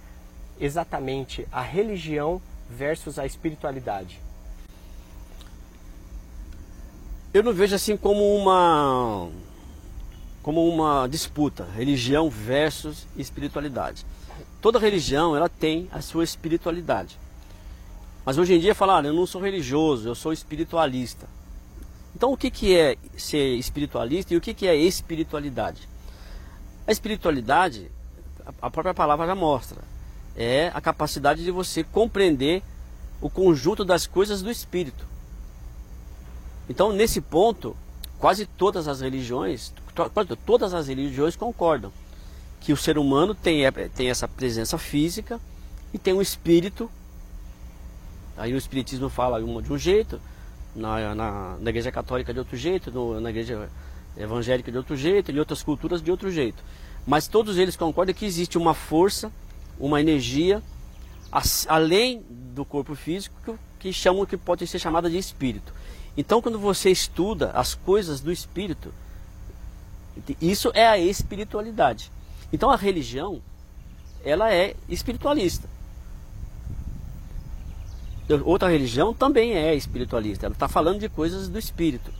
exatamente 0.59 1.47
a 1.51 1.61
religião 1.61 2.41
versus 2.69 3.19
a 3.19 3.25
espiritualidade? 3.25 4.19
Eu 7.33 7.43
não 7.43 7.53
vejo 7.53 7.75
assim 7.75 7.97
como 7.97 8.35
uma 8.35 9.29
como 10.41 10.69
uma 10.69 11.07
disputa, 11.07 11.65
religião 11.75 12.29
versus 12.29 13.07
espiritualidade. 13.17 14.05
Toda 14.61 14.77
religião 14.77 15.35
ela 15.35 15.49
tem 15.49 15.89
a 15.91 16.01
sua 16.01 16.23
espiritualidade. 16.23 17.17
Mas 18.23 18.37
hoje 18.37 18.53
em 18.53 18.59
dia 18.59 18.73
falar, 18.73 19.03
ah, 19.03 19.07
eu 19.07 19.13
não 19.13 19.25
sou 19.25 19.41
religioso, 19.41 20.07
eu 20.07 20.15
sou 20.15 20.31
espiritualista. 20.31 21.27
Então 22.15 22.31
o 22.31 22.37
que, 22.37 22.49
que 22.49 22.77
é 22.77 22.95
ser 23.17 23.55
espiritualista 23.55 24.33
e 24.33 24.37
o 24.37 24.41
que, 24.41 24.53
que 24.53 24.67
é 24.67 24.75
espiritualidade? 24.75 25.89
A 26.87 26.91
espiritualidade, 26.91 27.91
a 28.61 28.69
própria 28.69 28.93
palavra 28.93 29.25
já 29.25 29.35
mostra, 29.35 29.81
é 30.35 30.71
a 30.73 30.81
capacidade 30.81 31.43
de 31.43 31.51
você 31.51 31.83
compreender 31.83 32.61
o 33.21 33.29
conjunto 33.29 33.85
das 33.85 34.05
coisas 34.05 34.41
do 34.41 34.51
espírito. 34.51 35.05
Então, 36.69 36.91
nesse 36.91 37.21
ponto, 37.21 37.75
quase 38.19 38.45
todas 38.45 38.87
as 38.87 39.01
religiões, 39.01 39.71
todas 40.45 40.73
as 40.73 40.87
religiões 40.87 41.35
concordam 41.35 41.91
que 42.59 42.73
o 42.73 42.77
ser 42.77 42.97
humano 42.97 43.35
tem, 43.35 43.61
tem 43.95 44.09
essa 44.09 44.27
presença 44.27 44.77
física 44.77 45.39
e 45.93 45.97
tem 45.97 46.13
um 46.13 46.21
espírito. 46.21 46.89
Aí 48.35 48.53
o 48.53 48.57
espiritismo 48.57 49.07
fala 49.07 49.39
de 49.39 49.71
um 49.71 49.77
jeito, 49.77 50.19
na, 50.75 51.15
na, 51.15 51.57
na 51.59 51.69
igreja 51.69 51.91
católica 51.91 52.33
de 52.33 52.39
outro 52.39 52.57
jeito, 52.57 52.91
no, 52.91 53.21
na 53.21 53.29
igreja 53.29 53.69
evangélica 54.17 54.71
de 54.71 54.77
outro 54.77 54.97
jeito, 54.97 55.31
em 55.31 55.39
outras 55.39 55.63
culturas 55.63 56.01
de 56.01 56.11
outro 56.11 56.29
jeito. 56.29 56.61
Mas 57.05 57.27
todos 57.27 57.57
eles 57.57 57.77
concordam 57.77 58.13
que 58.13 58.25
existe 58.25 58.57
uma 58.57 58.73
força 58.73 59.31
uma 59.79 59.99
energia 59.99 60.61
além 61.67 62.23
do 62.29 62.63
corpo 62.63 62.95
físico 62.95 63.59
que 63.79 63.91
chamam 63.91 64.25
que 64.25 64.37
pode 64.37 64.65
ser 64.65 64.79
chamada 64.79 65.09
de 65.09 65.17
espírito. 65.17 65.73
Então, 66.17 66.41
quando 66.41 66.57
você 66.57 66.89
estuda 66.89 67.51
as 67.51 67.75
coisas 67.75 68.21
do 68.21 68.31
espírito, 68.31 68.93
isso 70.41 70.71
é 70.73 70.87
a 70.87 70.97
espiritualidade. 70.97 72.11
Então, 72.53 72.71
a 72.71 72.77
religião 72.77 73.41
ela 74.23 74.51
é 74.51 74.75
espiritualista. 74.89 75.69
Outra 78.43 78.69
religião 78.69 79.13
também 79.13 79.53
é 79.53 79.75
espiritualista. 79.75 80.47
Ela 80.47 80.55
está 80.55 80.67
falando 80.67 80.99
de 80.99 81.09
coisas 81.09 81.47
do 81.47 81.59
espírito. 81.59 82.11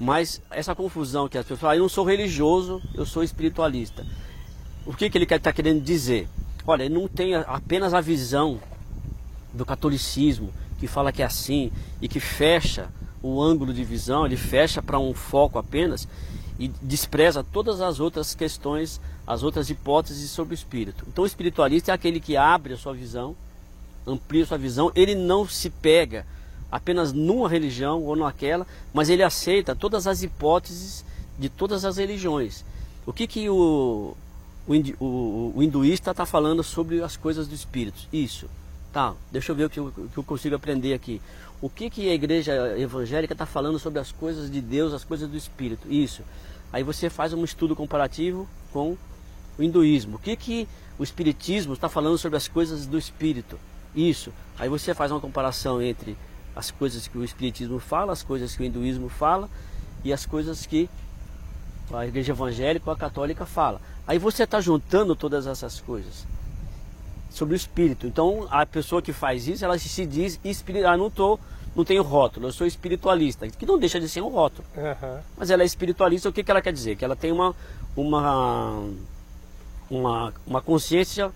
Mas 0.00 0.42
essa 0.50 0.74
confusão 0.74 1.28
que 1.28 1.38
as 1.38 1.44
pessoas 1.44 1.60
falam, 1.60 1.74
ah, 1.74 1.76
eu 1.76 1.82
não 1.82 1.88
sou 1.88 2.04
religioso, 2.04 2.82
eu 2.94 3.06
sou 3.06 3.22
espiritualista. 3.22 4.04
O 4.84 4.92
que, 4.92 5.08
que 5.08 5.16
ele 5.16 5.24
está 5.24 5.52
querendo 5.52 5.80
dizer? 5.80 6.28
Olha, 6.66 6.88
não 6.88 7.06
tem 7.06 7.34
apenas 7.34 7.92
a 7.92 8.00
visão 8.00 8.58
do 9.52 9.64
catolicismo, 9.64 10.52
que 10.78 10.86
fala 10.86 11.12
que 11.12 11.22
é 11.22 11.26
assim 11.26 11.70
e 12.00 12.08
que 12.08 12.20
fecha 12.20 12.88
o 13.22 13.42
ângulo 13.42 13.72
de 13.72 13.84
visão, 13.84 14.26
ele 14.26 14.36
fecha 14.36 14.82
para 14.82 14.98
um 14.98 15.14
foco 15.14 15.58
apenas 15.58 16.06
e 16.58 16.68
despreza 16.82 17.42
todas 17.42 17.80
as 17.80 18.00
outras 18.00 18.34
questões, 18.34 19.00
as 19.26 19.42
outras 19.42 19.70
hipóteses 19.70 20.30
sobre 20.30 20.54
o 20.54 20.56
espírito. 20.56 21.04
Então, 21.08 21.24
o 21.24 21.26
espiritualista 21.26 21.90
é 21.90 21.94
aquele 21.94 22.20
que 22.20 22.36
abre 22.36 22.74
a 22.74 22.76
sua 22.76 22.92
visão, 22.92 23.34
amplia 24.06 24.44
a 24.44 24.46
sua 24.46 24.58
visão, 24.58 24.92
ele 24.94 25.14
não 25.14 25.46
se 25.48 25.70
pega 25.70 26.26
apenas 26.70 27.12
numa 27.12 27.48
religião 27.48 28.02
ou 28.02 28.16
naquela, 28.16 28.66
mas 28.92 29.08
ele 29.08 29.22
aceita 29.22 29.74
todas 29.74 30.06
as 30.06 30.22
hipóteses 30.22 31.04
de 31.38 31.48
todas 31.48 31.84
as 31.84 31.96
religiões. 31.96 32.64
O 33.06 33.12
que, 33.12 33.26
que 33.26 33.48
o, 33.48 34.16
o, 34.66 35.04
o, 35.04 35.52
o 35.56 35.62
hinduísta 35.62 36.10
está 36.10 36.24
falando 36.24 36.62
sobre 36.62 37.02
as 37.02 37.16
coisas 37.16 37.46
do 37.46 37.54
espírito. 37.54 38.08
Isso. 38.12 38.48
Tá, 38.92 39.14
deixa 39.32 39.50
eu 39.50 39.56
ver 39.56 39.64
o 39.64 39.70
que 39.70 39.80
eu, 39.80 39.92
que 40.12 40.16
eu 40.16 40.22
consigo 40.22 40.54
aprender 40.54 40.94
aqui. 40.94 41.20
O 41.60 41.68
que, 41.68 41.90
que 41.90 42.08
a 42.08 42.14
igreja 42.14 42.78
evangélica 42.78 43.32
está 43.32 43.46
falando 43.46 43.78
sobre 43.78 43.98
as 43.98 44.12
coisas 44.12 44.50
de 44.50 44.60
Deus, 44.60 44.92
as 44.92 45.04
coisas 45.04 45.28
do 45.28 45.36
espírito? 45.36 45.90
Isso. 45.90 46.22
Aí 46.72 46.82
você 46.82 47.08
faz 47.10 47.32
um 47.32 47.44
estudo 47.44 47.74
comparativo 47.74 48.48
com 48.72 48.96
o 49.58 49.62
hinduísmo. 49.62 50.16
O 50.16 50.18
que, 50.18 50.36
que 50.36 50.68
o 50.98 51.02
espiritismo 51.02 51.74
está 51.74 51.88
falando 51.88 52.18
sobre 52.18 52.36
as 52.36 52.48
coisas 52.48 52.86
do 52.86 52.98
espírito? 52.98 53.58
Isso. 53.94 54.32
Aí 54.58 54.68
você 54.68 54.94
faz 54.94 55.10
uma 55.10 55.20
comparação 55.20 55.80
entre 55.80 56.16
as 56.54 56.70
coisas 56.70 57.08
que 57.08 57.18
o 57.18 57.24
espiritismo 57.24 57.78
fala, 57.78 58.12
as 58.12 58.22
coisas 58.22 58.54
que 58.54 58.62
o 58.62 58.66
hinduísmo 58.66 59.08
fala 59.08 59.48
e 60.04 60.12
as 60.12 60.26
coisas 60.26 60.66
que 60.66 60.88
a 61.92 62.06
igreja 62.06 62.32
evangélica 62.32 62.88
ou 62.88 62.94
a 62.94 62.96
católica 62.96 63.44
fala. 63.44 63.80
Aí 64.06 64.18
você 64.18 64.44
está 64.44 64.60
juntando 64.60 65.16
todas 65.16 65.46
essas 65.46 65.80
coisas 65.80 66.26
sobre 67.30 67.54
o 67.54 67.56
espírito. 67.56 68.06
Então 68.06 68.46
a 68.50 68.64
pessoa 68.64 69.02
que 69.02 69.12
faz 69.12 69.48
isso, 69.48 69.64
ela 69.64 69.78
se 69.78 70.06
diz 70.06 70.38
espírita. 70.44 70.90
Ah, 70.90 70.96
não 70.96 71.10
tô, 71.10 71.38
não 71.74 71.84
tenho 71.84 72.02
rótulo, 72.02 72.46
eu 72.46 72.52
sou 72.52 72.66
espiritualista, 72.66 73.48
que 73.48 73.66
não 73.66 73.78
deixa 73.78 73.98
de 73.98 74.08
ser 74.08 74.20
um 74.20 74.28
rótulo. 74.28 74.66
Uhum. 74.76 75.18
Mas 75.36 75.50
ela 75.50 75.62
é 75.62 75.66
espiritualista, 75.66 76.28
o 76.28 76.32
que, 76.32 76.44
que 76.44 76.50
ela 76.50 76.62
quer 76.62 76.72
dizer? 76.72 76.96
Que 76.96 77.04
ela 77.04 77.16
tem 77.16 77.32
uma, 77.32 77.54
uma, 77.96 78.84
uma, 79.90 80.32
uma 80.46 80.62
consciência, 80.62 81.32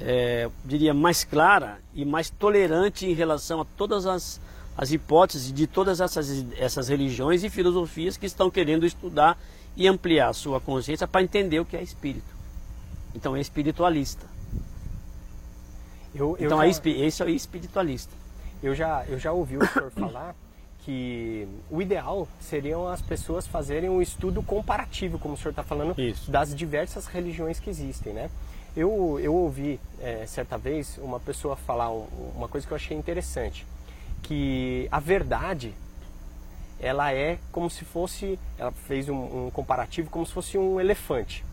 é, 0.00 0.50
diria, 0.64 0.92
mais 0.92 1.24
clara 1.24 1.78
e 1.94 2.04
mais 2.04 2.28
tolerante 2.28 3.06
em 3.06 3.14
relação 3.14 3.62
a 3.62 3.64
todas 3.76 4.06
as, 4.06 4.40
as 4.76 4.92
hipóteses 4.92 5.52
de 5.52 5.66
todas 5.66 6.00
essas, 6.00 6.44
essas 6.58 6.88
religiões 6.88 7.42
e 7.42 7.48
filosofias 7.48 8.16
que 8.16 8.26
estão 8.26 8.50
querendo 8.50 8.84
estudar 8.84 9.38
e 9.76 9.86
ampliar 9.86 10.28
a 10.28 10.32
sua 10.32 10.60
consciência 10.60 11.06
para 11.06 11.22
entender 11.22 11.60
o 11.60 11.64
que 11.64 11.76
é 11.76 11.82
espírito. 11.82 12.36
Então 13.14 13.36
é 13.36 13.40
espiritualista. 13.40 14.26
Eu, 16.14 16.36
eu 16.38 16.46
então 16.46 16.62
é 16.62 16.72
já, 16.72 16.80
é, 16.84 16.90
esse 16.90 17.22
é 17.22 17.30
espiritualista. 17.30 18.12
Eu 18.62 18.74
já, 18.74 19.04
eu 19.06 19.18
já 19.18 19.32
ouvi 19.32 19.56
o 19.56 19.66
senhor 19.66 19.90
falar 19.90 20.34
que 20.88 21.46
o 21.70 21.82
ideal 21.82 22.26
seriam 22.40 22.88
as 22.88 23.02
pessoas 23.02 23.46
fazerem 23.46 23.90
um 23.90 24.00
estudo 24.00 24.42
comparativo, 24.42 25.18
como 25.18 25.34
o 25.34 25.36
senhor 25.36 25.50
está 25.50 25.62
falando, 25.62 26.00
Isso. 26.00 26.30
das 26.30 26.54
diversas 26.54 27.06
religiões 27.06 27.60
que 27.60 27.68
existem, 27.68 28.12
né? 28.12 28.30
Eu, 28.76 29.18
eu 29.20 29.34
ouvi 29.34 29.78
é, 30.00 30.24
certa 30.26 30.56
vez 30.56 30.98
uma 30.98 31.20
pessoa 31.20 31.56
falar 31.56 31.90
um, 31.90 32.06
uma 32.34 32.48
coisa 32.48 32.66
que 32.66 32.72
eu 32.72 32.76
achei 32.76 32.96
interessante, 32.96 33.66
que 34.22 34.88
a 34.90 34.98
verdade 34.98 35.74
ela 36.80 37.12
é 37.12 37.38
como 37.50 37.68
se 37.68 37.84
fosse, 37.84 38.38
ela 38.58 38.72
fez 38.72 39.08
um, 39.08 39.46
um 39.46 39.50
comparativo 39.50 40.10
como 40.10 40.24
se 40.24 40.32
fosse 40.32 40.56
um 40.56 40.80
elefante. 40.80 41.44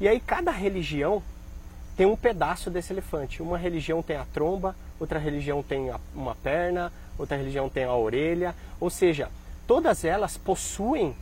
E 0.00 0.06
aí 0.06 0.20
cada 0.20 0.50
religião 0.50 1.22
tem 1.96 2.06
um 2.06 2.16
pedaço 2.16 2.70
desse 2.70 2.92
elefante. 2.92 3.42
Uma 3.42 3.58
religião 3.58 4.02
tem 4.02 4.16
a 4.16 4.24
tromba, 4.24 4.76
outra 5.00 5.18
religião 5.18 5.62
tem 5.62 5.92
uma 6.14 6.34
perna, 6.36 6.92
outra 7.18 7.36
religião 7.36 7.68
tem 7.68 7.84
a 7.84 7.94
orelha. 7.94 8.54
Ou 8.78 8.88
seja, 8.88 9.28
todas 9.66 10.04
elas 10.04 10.36
possuem 10.36 11.16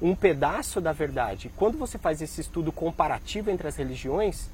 um 0.00 0.14
pedaço 0.14 0.80
da 0.80 0.92
verdade. 0.92 1.50
Quando 1.56 1.76
você 1.76 1.98
faz 1.98 2.22
esse 2.22 2.40
estudo 2.40 2.72
comparativo 2.72 3.50
entre 3.50 3.68
as 3.68 3.76
religiões, 3.76 4.48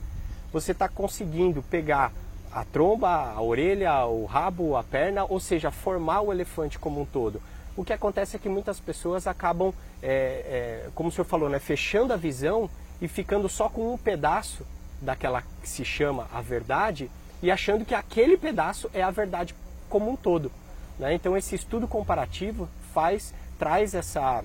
você 0.53 0.73
está 0.73 0.89
conseguindo 0.89 1.63
pegar 1.63 2.13
a 2.53 2.65
tromba, 2.65 3.09
a 3.09 3.41
orelha, 3.41 4.05
o 4.07 4.25
rabo, 4.25 4.77
a 4.77 4.83
perna, 4.83 5.25
ou 5.25 5.39
seja, 5.39 5.71
formar 5.71 6.23
o 6.23 6.33
elefante 6.33 6.79
como 6.79 7.01
um 7.01 7.05
todo. 7.05 7.41
O 7.79 7.85
que 7.85 7.93
acontece 7.93 8.35
é 8.35 8.41
que 8.41 8.49
muitas 8.49 8.81
pessoas 8.81 9.29
acabam, 9.29 9.73
é, 10.03 10.09
é, 10.09 10.91
como 10.97 11.11
o 11.11 11.13
senhor 11.13 11.25
falou, 11.25 11.49
né, 11.49 11.61
fechando 11.61 12.13
a 12.13 12.17
visão 12.17 12.69
e 13.01 13.07
ficando 13.07 13.49
só 13.49 13.69
com 13.69 13.95
um 13.95 13.97
pedaço 13.97 14.67
daquela 15.01 15.43
que 15.63 15.69
se 15.69 15.85
chama 15.85 16.27
a 16.33 16.41
verdade 16.41 17.09
e 17.41 17.53
achando 17.53 17.85
que 17.85 17.95
aquele 17.95 18.37
pedaço 18.37 18.91
é 18.93 19.01
a 19.01 19.13
verdade 19.13 19.55
como 19.89 20.11
um 20.11 20.17
todo. 20.17 20.51
Né? 20.99 21.15
Então 21.15 21.37
esse 21.37 21.55
estudo 21.55 21.87
comparativo 21.87 22.69
faz, 22.93 23.33
traz 23.61 23.95
essa 23.95 24.43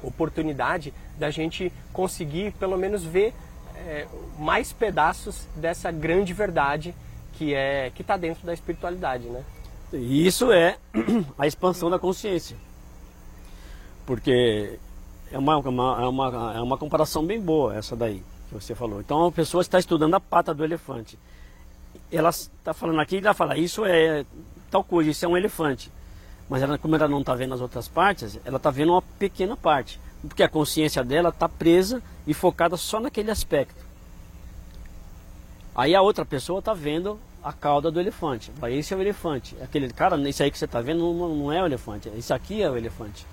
oportunidade 0.00 0.94
da 1.18 1.30
gente 1.32 1.72
conseguir 1.92 2.52
pelo 2.60 2.78
menos 2.78 3.02
ver 3.02 3.34
é, 3.74 4.06
mais 4.38 4.72
pedaços 4.72 5.48
dessa 5.56 5.90
grande 5.90 6.32
verdade 6.32 6.94
que 7.32 7.52
é 7.54 7.90
que 7.92 8.02
está 8.02 8.16
dentro 8.16 8.46
da 8.46 8.54
espiritualidade, 8.54 9.24
né? 9.24 9.42
Isso 9.92 10.52
é 10.52 10.76
a 11.38 11.46
expansão 11.46 11.88
da 11.88 11.98
consciência, 11.98 12.56
porque 14.08 14.78
é 15.30 15.36
uma, 15.36 15.58
uma, 15.58 16.02
é 16.02 16.08
uma, 16.08 16.54
é 16.56 16.60
uma 16.62 16.78
comparação 16.78 17.26
bem 17.26 17.38
boa 17.38 17.76
essa 17.76 17.94
daí 17.94 18.22
que 18.48 18.54
você 18.54 18.74
falou. 18.74 19.00
Então 19.00 19.26
a 19.26 19.30
pessoa 19.30 19.60
está 19.60 19.78
estudando 19.78 20.14
a 20.14 20.20
pata 20.20 20.54
do 20.54 20.64
elefante, 20.64 21.18
ela 22.10 22.30
está 22.30 22.72
falando 22.72 23.02
aqui, 23.02 23.18
ela 23.18 23.34
fala 23.34 23.58
isso 23.58 23.84
é 23.84 24.24
tal 24.70 24.82
coisa, 24.82 25.10
isso 25.10 25.26
é 25.26 25.28
um 25.28 25.36
elefante, 25.36 25.92
mas 26.48 26.62
ela, 26.62 26.78
como 26.78 26.96
ela 26.96 27.06
não 27.06 27.20
está 27.20 27.34
vendo 27.34 27.52
as 27.52 27.60
outras 27.60 27.86
partes, 27.86 28.40
ela 28.46 28.56
está 28.56 28.70
vendo 28.70 28.92
uma 28.92 29.02
pequena 29.02 29.54
parte, 29.58 30.00
porque 30.26 30.42
a 30.42 30.48
consciência 30.48 31.04
dela 31.04 31.28
está 31.28 31.46
presa 31.46 32.02
e 32.26 32.32
focada 32.32 32.78
só 32.78 32.98
naquele 33.00 33.30
aspecto. 33.30 33.84
Aí 35.76 35.94
a 35.94 36.00
outra 36.00 36.24
pessoa 36.24 36.60
está 36.60 36.72
vendo 36.72 37.20
a 37.44 37.52
cauda 37.52 37.90
do 37.90 38.00
elefante. 38.00 38.50
Esse 38.70 38.94
é 38.94 38.96
o 38.96 39.02
elefante. 39.02 39.54
Aquele 39.62 39.92
cara, 39.92 40.16
isso 40.30 40.42
aí 40.42 40.50
que 40.50 40.58
você 40.58 40.64
está 40.64 40.80
vendo 40.80 41.00
não, 41.12 41.36
não, 41.36 41.52
é 41.52 41.62
o 41.62 41.66
elefante. 41.66 42.10
Isso 42.16 42.32
aqui 42.32 42.62
é 42.62 42.70
o 42.70 42.76
elefante. 42.76 43.26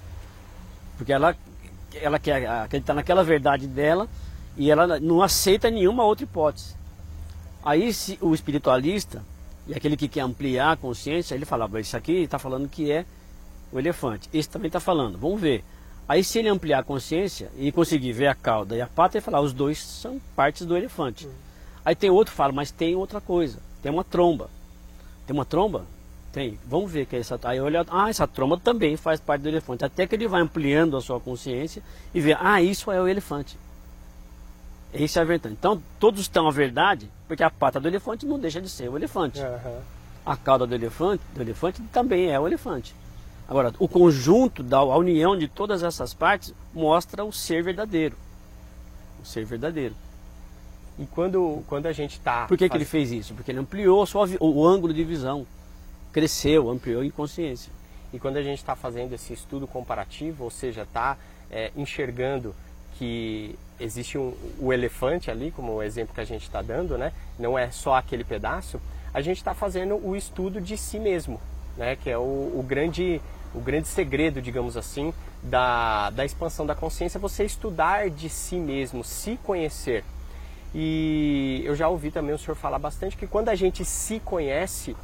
Porque 0.97 1.11
ela, 1.11 1.35
ela 1.93 2.19
quer 2.19 2.47
acreditar 2.47 2.93
naquela 2.93 3.23
verdade 3.23 3.67
dela 3.67 4.07
e 4.57 4.71
ela 4.71 4.99
não 4.99 5.21
aceita 5.21 5.69
nenhuma 5.69 6.03
outra 6.03 6.23
hipótese. 6.23 6.75
Aí 7.63 7.93
se 7.93 8.17
o 8.21 8.33
espiritualista 8.33 9.23
e 9.67 9.73
aquele 9.73 9.97
que 9.97 10.07
quer 10.07 10.21
ampliar 10.21 10.73
a 10.73 10.77
consciência, 10.77 11.35
ele 11.35 11.45
fala, 11.45 11.69
isso 11.79 11.97
aqui 11.97 12.23
está 12.23 12.37
falando 12.37 12.69
que 12.69 12.91
é 12.91 13.05
o 13.71 13.79
elefante. 13.79 14.29
Esse 14.33 14.49
também 14.49 14.67
está 14.67 14.79
falando, 14.79 15.17
vamos 15.17 15.41
ver. 15.41 15.63
Aí 16.07 16.23
se 16.23 16.37
ele 16.37 16.49
ampliar 16.49 16.79
a 16.79 16.83
consciência 16.83 17.49
e 17.57 17.71
conseguir 17.71 18.13
ver 18.13 18.27
a 18.27 18.35
cauda 18.35 18.75
e 18.75 18.81
a 18.81 18.87
pata, 18.87 19.17
ele 19.17 19.25
fala, 19.25 19.41
os 19.41 19.53
dois 19.53 19.79
são 19.79 20.21
partes 20.35 20.65
do 20.65 20.77
elefante. 20.77 21.25
Uhum. 21.25 21.33
Aí 21.83 21.95
tem 21.95 22.09
outro 22.09 22.31
que 22.31 22.37
fala, 22.37 22.53
mas 22.53 22.71
tem 22.71 22.95
outra 22.95 23.19
coisa. 23.19 23.59
Tem 23.81 23.91
uma 23.91 24.03
tromba. 24.03 24.49
Tem 25.25 25.35
uma 25.35 25.45
tromba? 25.45 25.85
Tem. 26.35 26.59
Vamos 26.67 26.91
ver 26.91 27.05
que 27.05 27.15
é 27.15 27.19
essa. 27.19 27.39
Aí 27.45 27.61
olha, 27.61 27.85
ah, 27.89 28.09
essa 28.09 28.27
tromba 28.27 28.57
também 28.57 28.97
faz 28.97 29.21
parte 29.21 29.43
do 29.43 29.47
elefante. 29.47 29.85
Até 29.85 30.05
que 30.05 30.15
ele 30.15 30.27
vai 30.27 30.41
ampliando 30.41 30.97
a 30.97 31.01
sua 31.01 31.17
consciência 31.17 31.81
e 32.13 32.19
vê, 32.19 32.35
ah, 32.37 32.61
isso 32.61 32.91
é 32.91 33.01
o 33.01 33.07
elefante. 33.07 33.57
Isso 34.93 35.17
é 35.17 35.21
a 35.21 35.25
verdade. 35.25 35.55
Então, 35.57 35.81
todos 35.97 36.19
estão 36.19 36.45
a 36.45 36.51
verdade, 36.51 37.09
porque 37.25 37.41
a 37.41 37.49
pata 37.49 37.79
do 37.79 37.87
elefante 37.87 38.25
não 38.25 38.37
deixa 38.37 38.59
de 38.59 38.67
ser 38.67 38.89
o 38.89 38.97
elefante. 38.97 39.39
Uhum. 39.39 39.79
A 40.25 40.35
cauda 40.35 40.67
do 40.67 40.75
elefante, 40.75 41.23
do 41.33 41.41
elefante 41.41 41.81
também 41.93 42.29
é 42.29 42.37
o 42.37 42.45
elefante. 42.45 42.93
Agora, 43.47 43.73
o 43.79 43.87
conjunto 43.87 44.61
da 44.61 44.79
a 44.79 44.97
união 44.97 45.37
de 45.37 45.47
todas 45.47 45.83
essas 45.83 46.13
partes 46.13 46.53
mostra 46.73 47.23
o 47.23 47.31
ser 47.31 47.63
verdadeiro. 47.63 48.17
O 49.23 49.25
ser 49.25 49.45
verdadeiro. 49.45 49.95
E 50.99 51.05
quando, 51.05 51.63
quando 51.65 51.85
a 51.85 51.93
gente 51.93 52.17
está. 52.17 52.45
Por 52.45 52.57
que, 52.57 52.67
que 52.67 52.75
ele 52.75 52.83
fez 52.83 53.09
isso? 53.09 53.33
Porque 53.33 53.53
ele 53.53 53.59
ampliou 53.59 54.03
o, 54.03 54.45
o 54.45 54.67
ângulo 54.67 54.93
de 54.93 55.03
visão, 55.05 55.47
cresceu, 56.15 56.69
ampliou 56.69 57.03
em 57.03 57.11
consciência. 57.11 57.69
E 58.13 58.17
quando 58.17 58.37
a 58.37 58.41
gente 58.41 58.59
está 58.59 58.73
fazendo 58.73 59.11
esse 59.11 59.33
estudo 59.33 59.67
comparativo, 59.67 60.45
ou 60.45 60.49
seja, 60.49 60.83
está 60.83 61.17
é, 61.51 61.73
enxergando 61.75 62.55
que 62.97 63.53
existe 63.77 64.17
um, 64.17 64.33
o 64.57 64.71
elefante 64.71 65.29
ali, 65.29 65.51
como 65.51 65.73
o 65.73 65.83
exemplo 65.83 66.15
que 66.15 66.21
a 66.21 66.25
gente 66.25 66.43
está 66.43 66.61
dando, 66.61 66.97
né? 66.97 67.11
não 67.37 67.59
é 67.59 67.69
só 67.69 67.95
aquele 67.95 68.23
pedaço, 68.23 68.79
a 69.13 69.19
gente 69.19 69.39
está 69.39 69.53
fazendo 69.53 69.95
o 69.95 70.15
estudo 70.15 70.61
de 70.61 70.77
si 70.77 70.99
mesmo, 70.99 71.37
né? 71.75 71.97
que 71.97 72.09
é 72.09 72.17
o, 72.17 72.21
o, 72.21 72.65
grande, 72.65 73.19
o 73.53 73.59
grande 73.59 73.89
segredo, 73.89 74.41
digamos 74.41 74.77
assim, 74.77 75.13
da, 75.43 76.11
da 76.11 76.23
expansão 76.23 76.65
da 76.65 76.73
consciência, 76.73 77.19
você 77.19 77.43
estudar 77.43 78.09
de 78.09 78.29
si 78.29 78.55
mesmo, 78.55 79.03
se 79.03 79.37
conhecer. 79.43 80.05
E 80.73 81.61
eu 81.65 81.75
já 81.75 81.89
ouvi 81.89 82.09
também 82.09 82.33
o 82.33 82.37
senhor 82.39 82.55
falar 82.55 82.79
bastante 82.79 83.17
que 83.17 83.27
quando 83.27 83.49
a 83.49 83.55
gente 83.55 83.83
se 83.83 84.21
conhece, 84.21 84.95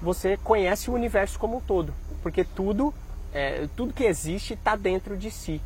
você 0.00 0.36
conhece 0.36 0.90
o 0.90 0.94
universo 0.94 1.38
como 1.38 1.58
um 1.58 1.60
todo, 1.60 1.92
porque 2.22 2.44
tudo, 2.44 2.92
é, 3.32 3.66
tudo 3.76 3.92
que 3.92 4.04
existe 4.04 4.54
está 4.54 4.76
dentro 4.76 5.16
de 5.16 5.30
si. 5.30 5.60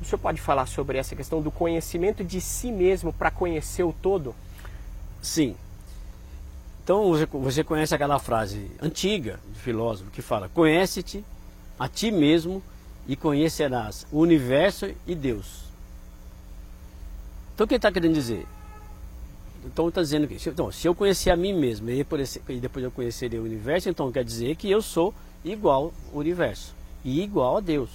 O 0.00 0.04
senhor 0.04 0.18
pode 0.18 0.40
falar 0.40 0.66
sobre 0.66 0.96
essa 0.98 1.16
questão 1.16 1.42
do 1.42 1.50
conhecimento 1.50 2.22
de 2.24 2.40
si 2.40 2.70
mesmo 2.70 3.12
para 3.12 3.30
conhecer 3.30 3.82
o 3.82 3.92
todo? 3.92 4.34
Sim. 5.20 5.56
Então 6.84 7.12
você 7.32 7.62
conhece 7.62 7.94
aquela 7.94 8.18
frase 8.18 8.70
antiga 8.80 9.38
de 9.52 9.58
filósofo 9.58 10.10
que 10.10 10.22
fala: 10.22 10.48
Conhece-te 10.48 11.24
a 11.78 11.86
ti 11.88 12.10
mesmo 12.10 12.62
e 13.06 13.16
conhecerás 13.16 14.06
o 14.10 14.20
universo 14.20 14.90
e 15.06 15.14
Deus. 15.14 15.64
Então 17.54 17.64
o 17.64 17.68
que 17.68 17.74
ele 17.74 17.78
está 17.78 17.92
querendo 17.92 18.14
dizer? 18.14 18.46
Então 19.64 19.88
está 19.88 20.00
dizendo 20.00 20.26
que 20.26 20.48
então, 20.48 20.70
se 20.70 20.86
eu 20.86 20.94
conhecer 20.94 21.30
a 21.30 21.36
mim 21.36 21.52
mesmo 21.52 21.90
e 21.90 22.04
depois 22.60 22.84
eu 22.84 22.90
conhecer 22.90 23.32
o 23.34 23.42
universo, 23.42 23.88
então 23.88 24.10
quer 24.10 24.24
dizer 24.24 24.56
que 24.56 24.70
eu 24.70 24.80
sou 24.80 25.12
igual 25.44 25.92
ao 26.12 26.18
universo 26.18 26.74
e 27.04 27.22
igual 27.22 27.56
a 27.56 27.60
Deus. 27.60 27.90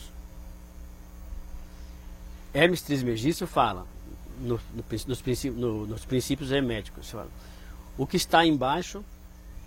Hermes 2.54 2.82
Trismegisto 2.82 3.48
fala 3.48 3.86
no, 4.40 4.60
no, 4.74 4.84
nos, 5.08 5.22
princípios, 5.22 5.60
no, 5.60 5.88
nos 5.88 6.06
princípios 6.06 6.52
herméticos, 6.52 7.10
fala, 7.10 7.30
o 7.98 8.06
que 8.06 8.18
está 8.18 8.46
embaixo 8.46 9.04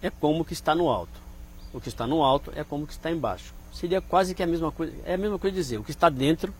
é 0.02 0.10
como 0.10 0.42
o 0.42 0.44
que 0.44 0.52
está 0.52 0.74
no 0.74 0.88
alto. 0.88 1.26
O 1.72 1.80
que 1.80 1.88
está 1.88 2.06
no 2.06 2.22
alto 2.22 2.52
é 2.54 2.62
como 2.62 2.84
o 2.84 2.86
que 2.86 2.92
está 2.92 3.10
embaixo. 3.10 3.52
Seria 3.72 4.00
quase 4.00 4.34
que 4.34 4.42
a 4.42 4.46
mesma 4.46 4.70
coisa, 4.70 4.94
é 5.04 5.14
a 5.14 5.18
mesma 5.18 5.38
coisa 5.38 5.54
dizer, 5.54 5.78
o 5.78 5.84
que 5.84 5.90
está 5.90 6.08
dentro 6.08 6.54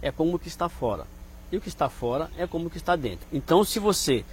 é 0.00 0.10
como 0.10 0.36
o 0.36 0.38
que 0.38 0.48
está 0.48 0.68
fora 0.68 1.06
e 1.50 1.56
o 1.56 1.60
que 1.60 1.68
está 1.68 1.88
fora 1.88 2.30
é 2.36 2.46
como 2.46 2.66
o 2.66 2.70
que 2.70 2.76
está 2.76 2.96
dentro. 2.96 3.26
Então, 3.32 3.64
se 3.64 3.78
você 3.78 4.24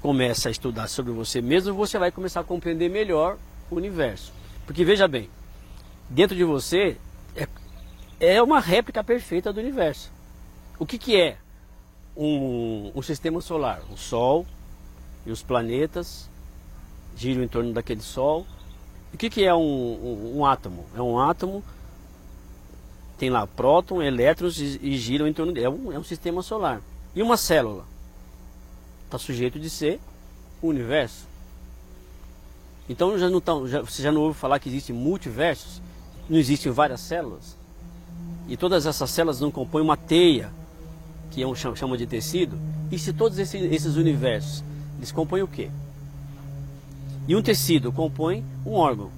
começa 0.00 0.48
a 0.48 0.52
estudar 0.52 0.88
sobre 0.88 1.12
você 1.12 1.40
mesmo, 1.40 1.74
você 1.74 1.98
vai 1.98 2.10
começar 2.10 2.40
a 2.40 2.44
compreender 2.44 2.88
melhor 2.88 3.36
o 3.70 3.76
universo. 3.76 4.32
Porque 4.66 4.84
veja 4.84 5.06
bem, 5.06 5.28
dentro 6.08 6.36
de 6.36 6.44
você 6.44 6.96
é, 7.36 7.46
é 8.18 8.42
uma 8.42 8.60
réplica 8.60 9.02
perfeita 9.04 9.52
do 9.52 9.60
universo. 9.60 10.10
O 10.78 10.86
que, 10.86 10.98
que 10.98 11.20
é 11.20 11.36
um, 12.16 12.92
um 12.94 13.02
sistema 13.02 13.40
solar? 13.40 13.82
O 13.90 13.96
Sol 13.96 14.46
e 15.26 15.30
os 15.30 15.42
planetas 15.42 16.28
giram 17.16 17.42
em 17.42 17.48
torno 17.48 17.72
daquele 17.72 18.00
Sol. 18.00 18.46
O 19.12 19.16
que, 19.16 19.28
que 19.28 19.44
é 19.44 19.54
um, 19.54 19.60
um, 19.60 20.38
um 20.38 20.46
átomo? 20.46 20.86
É 20.96 21.02
um 21.02 21.18
átomo 21.18 21.62
tem 23.20 23.28
lá 23.28 23.46
próton, 23.46 24.02
elétrons 24.02 24.58
e, 24.58 24.80
e 24.80 24.96
giram 24.96 25.28
em 25.28 25.32
torno 25.34 25.52
dele. 25.52 25.66
É 25.66 25.68
um, 25.68 25.92
é 25.92 25.98
um 25.98 26.02
sistema 26.02 26.42
solar. 26.42 26.80
E 27.14 27.22
uma 27.22 27.36
célula? 27.36 27.84
Está 29.10 29.18
sujeito 29.18 29.58
de 29.58 29.68
ser 29.68 29.98
o 30.62 30.68
universo. 30.68 31.26
Então 32.88 33.18
já 33.18 33.28
não 33.28 33.40
tão, 33.40 33.66
já, 33.66 33.80
você 33.80 34.04
já 34.04 34.12
não 34.12 34.20
ouve 34.20 34.38
falar 34.38 34.60
que 34.60 34.68
existem 34.68 34.94
multiversos? 34.94 35.82
Não 36.28 36.38
existem 36.38 36.70
várias 36.70 37.00
células? 37.00 37.56
E 38.48 38.56
todas 38.56 38.86
essas 38.86 39.10
células 39.10 39.40
não 39.40 39.50
compõem 39.50 39.82
uma 39.82 39.96
teia, 39.96 40.52
que 41.32 41.42
é 41.42 41.46
um 41.46 41.56
chama 41.56 41.98
de 41.98 42.06
tecido? 42.06 42.56
E 42.88 43.00
se 43.00 43.12
todos 43.12 43.36
esses, 43.36 43.60
esses 43.72 43.96
universos, 43.96 44.62
eles 44.96 45.10
compõem 45.10 45.42
o 45.42 45.48
quê? 45.48 45.72
E 47.26 47.34
um 47.34 47.42
tecido 47.42 47.90
compõe 47.90 48.44
um 48.64 48.74
órgão. 48.74 49.10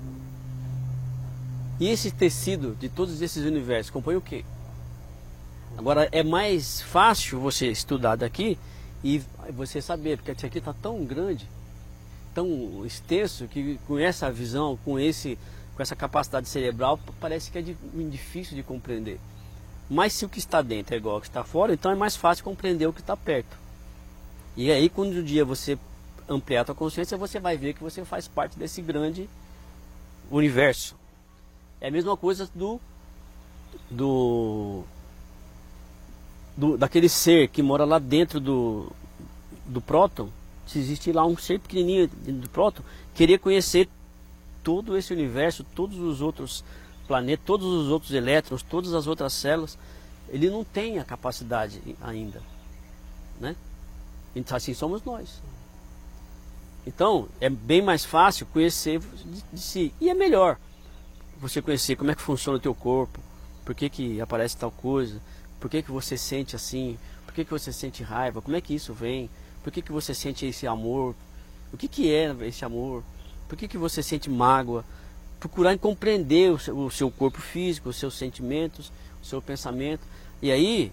E 1.79 1.87
esse 1.87 2.11
tecido 2.11 2.75
de 2.81 2.89
todos 2.89 3.21
esses 3.21 3.45
universos 3.45 3.91
compõe 3.91 4.17
o 4.17 4.23
quê? 4.23 4.43
Agora 5.77 6.09
é 6.11 6.23
mais 6.23 6.81
fácil 6.81 7.39
você 7.41 7.67
estudar 7.67 8.17
daqui 8.17 8.57
e 9.05 9.21
você 9.51 9.81
saber, 9.81 10.17
porque 10.17 10.33
isso 10.33 10.47
aqui 10.47 10.59
está 10.59 10.73
tão 10.73 11.05
grande, 11.05 11.49
tão 12.35 12.85
extenso, 12.87 13.49
que 13.49 13.79
com 13.87 13.99
essa 13.99 14.31
visão, 14.31 14.79
com, 14.85 14.99
esse, 14.99 15.39
com 15.75 15.83
essa 15.83 15.97
capacidade 15.97 16.49
cerebral, 16.49 16.99
parece 17.21 17.51
que 17.51 17.59
é 17.59 17.63
difícil 17.63 18.55
de 18.55 18.63
compreender. 18.63 19.19
Mas 19.91 20.13
se 20.13 20.25
o 20.25 20.29
que 20.29 20.39
está 20.39 20.63
dentro 20.63 20.95
é 20.95 20.99
igual 20.99 21.17
ao 21.17 21.21
que 21.21 21.27
está 21.27 21.45
fora, 21.45 21.75
então 21.75 21.91
é 21.91 21.95
mais 21.95 22.17
fácil 22.17 22.45
compreender 22.45 22.87
o 22.87 22.93
que 22.93 23.01
está 23.01 23.17
perto. 23.17 23.57
E 24.57 24.71
aí, 24.71 24.89
quando 24.89 25.19
um 25.19 25.25
dia 25.25 25.45
você 25.45 25.79
ampliar 26.29 26.63
a 26.63 26.67
sua 26.67 26.75
consciência, 26.75 27.17
você 27.17 27.41
vai 27.41 27.57
ver 27.57 27.75
que 27.75 27.83
você 27.83 28.05
faz 28.05 28.29
parte 28.29 28.59
desse 28.59 28.81
grande 28.81 29.29
universo. 30.31 30.97
É 31.81 31.89
a 31.89 31.91
mesma 31.91 32.17
coisa 32.17 32.49
do, 32.55 32.81
do 33.91 34.85
do, 36.57 36.77
daquele 36.77 37.09
ser 37.09 37.49
que 37.49 37.63
mora 37.63 37.85
lá 37.85 37.99
dentro 37.99 38.41
do, 38.41 38.91
do 39.67 39.81
próton, 39.81 40.29
se 40.67 40.79
existe 40.79 41.13
lá 41.13 41.25
um 41.27 41.37
ser 41.37 41.61
pequenininho 41.61 42.09
dentro 42.09 42.43
do 42.43 42.49
próton, 42.49 42.83
querer 43.15 43.39
conhecer 43.39 43.89
todo 44.63 44.97
esse 44.97 45.13
universo, 45.13 45.65
todos 45.75 45.99
os 45.99 46.21
outros 46.21 46.65
planetas, 47.07 47.45
todos 47.45 47.67
os 47.67 47.89
outros 47.89 48.13
elétrons, 48.13 48.63
todas 48.63 48.95
as 48.95 49.07
outras 49.07 49.33
células, 49.33 49.77
ele 50.29 50.49
não 50.49 50.65
tem 50.65 50.99
a 50.99 51.05
capacidade 51.05 51.81
ainda, 52.01 52.41
né? 53.41 53.57
Então 54.35 54.57
assim 54.57 54.73
somos 54.73 55.03
nós. 55.05 55.43
Então 56.87 57.29
é 57.41 57.51
bem 57.51 57.83
mais 57.83 58.05
fácil 58.05 58.47
conhecer 58.47 59.01
de, 59.53 59.61
si 59.61 59.93
e 60.01 60.09
é 60.09 60.15
melhor 60.15 60.59
você 61.39 61.61
conhecer 61.61 61.97
como 61.97 62.11
é 62.11 62.15
que 62.15 62.23
funciona 62.23 62.59
o 62.59 62.61
teu 62.61 62.75
corpo, 62.75 63.21
por 63.65 63.75
que, 63.75 63.89
que 63.91 64.21
aparece 64.21 64.57
tal 64.57 64.71
coisa, 64.71 65.21
por 65.63 65.71
que, 65.71 65.81
que 65.81 65.93
você 65.93 66.17
sente 66.17 66.57
assim, 66.57 66.99
por 67.25 67.33
que, 67.33 67.45
que 67.45 67.51
você 67.53 67.73
sente 67.73 68.03
raiva, 68.03 68.43
como 68.43 68.57
é 68.57 68.61
que 68.61 68.75
isso 68.75 68.93
vem, 68.93 69.31
por 69.63 69.73
que, 69.73 69.81
que 69.81 69.93
você 69.93 70.13
sente 70.13 70.45
esse 70.45 70.67
amor, 70.67 71.15
o 71.73 71.77
que, 71.77 71.87
que 71.87 72.13
é 72.13 72.35
esse 72.41 72.65
amor, 72.65 73.05
por 73.49 73.57
que, 73.57 73.69
que 73.69 73.79
você 73.79 74.03
sente 74.03 74.29
mágoa, 74.29 74.85
procurar 75.39 75.79
compreender 75.79 76.51
o 76.51 76.59
seu, 76.59 76.77
o 76.77 76.91
seu 76.91 77.09
corpo 77.13 77.41
físico, 77.41 77.91
os 77.91 77.97
seus 77.97 78.15
sentimentos, 78.15 78.91
o 79.23 79.25
seu 79.25 79.41
pensamento, 79.41 80.03
e 80.43 80.51
aí 80.51 80.91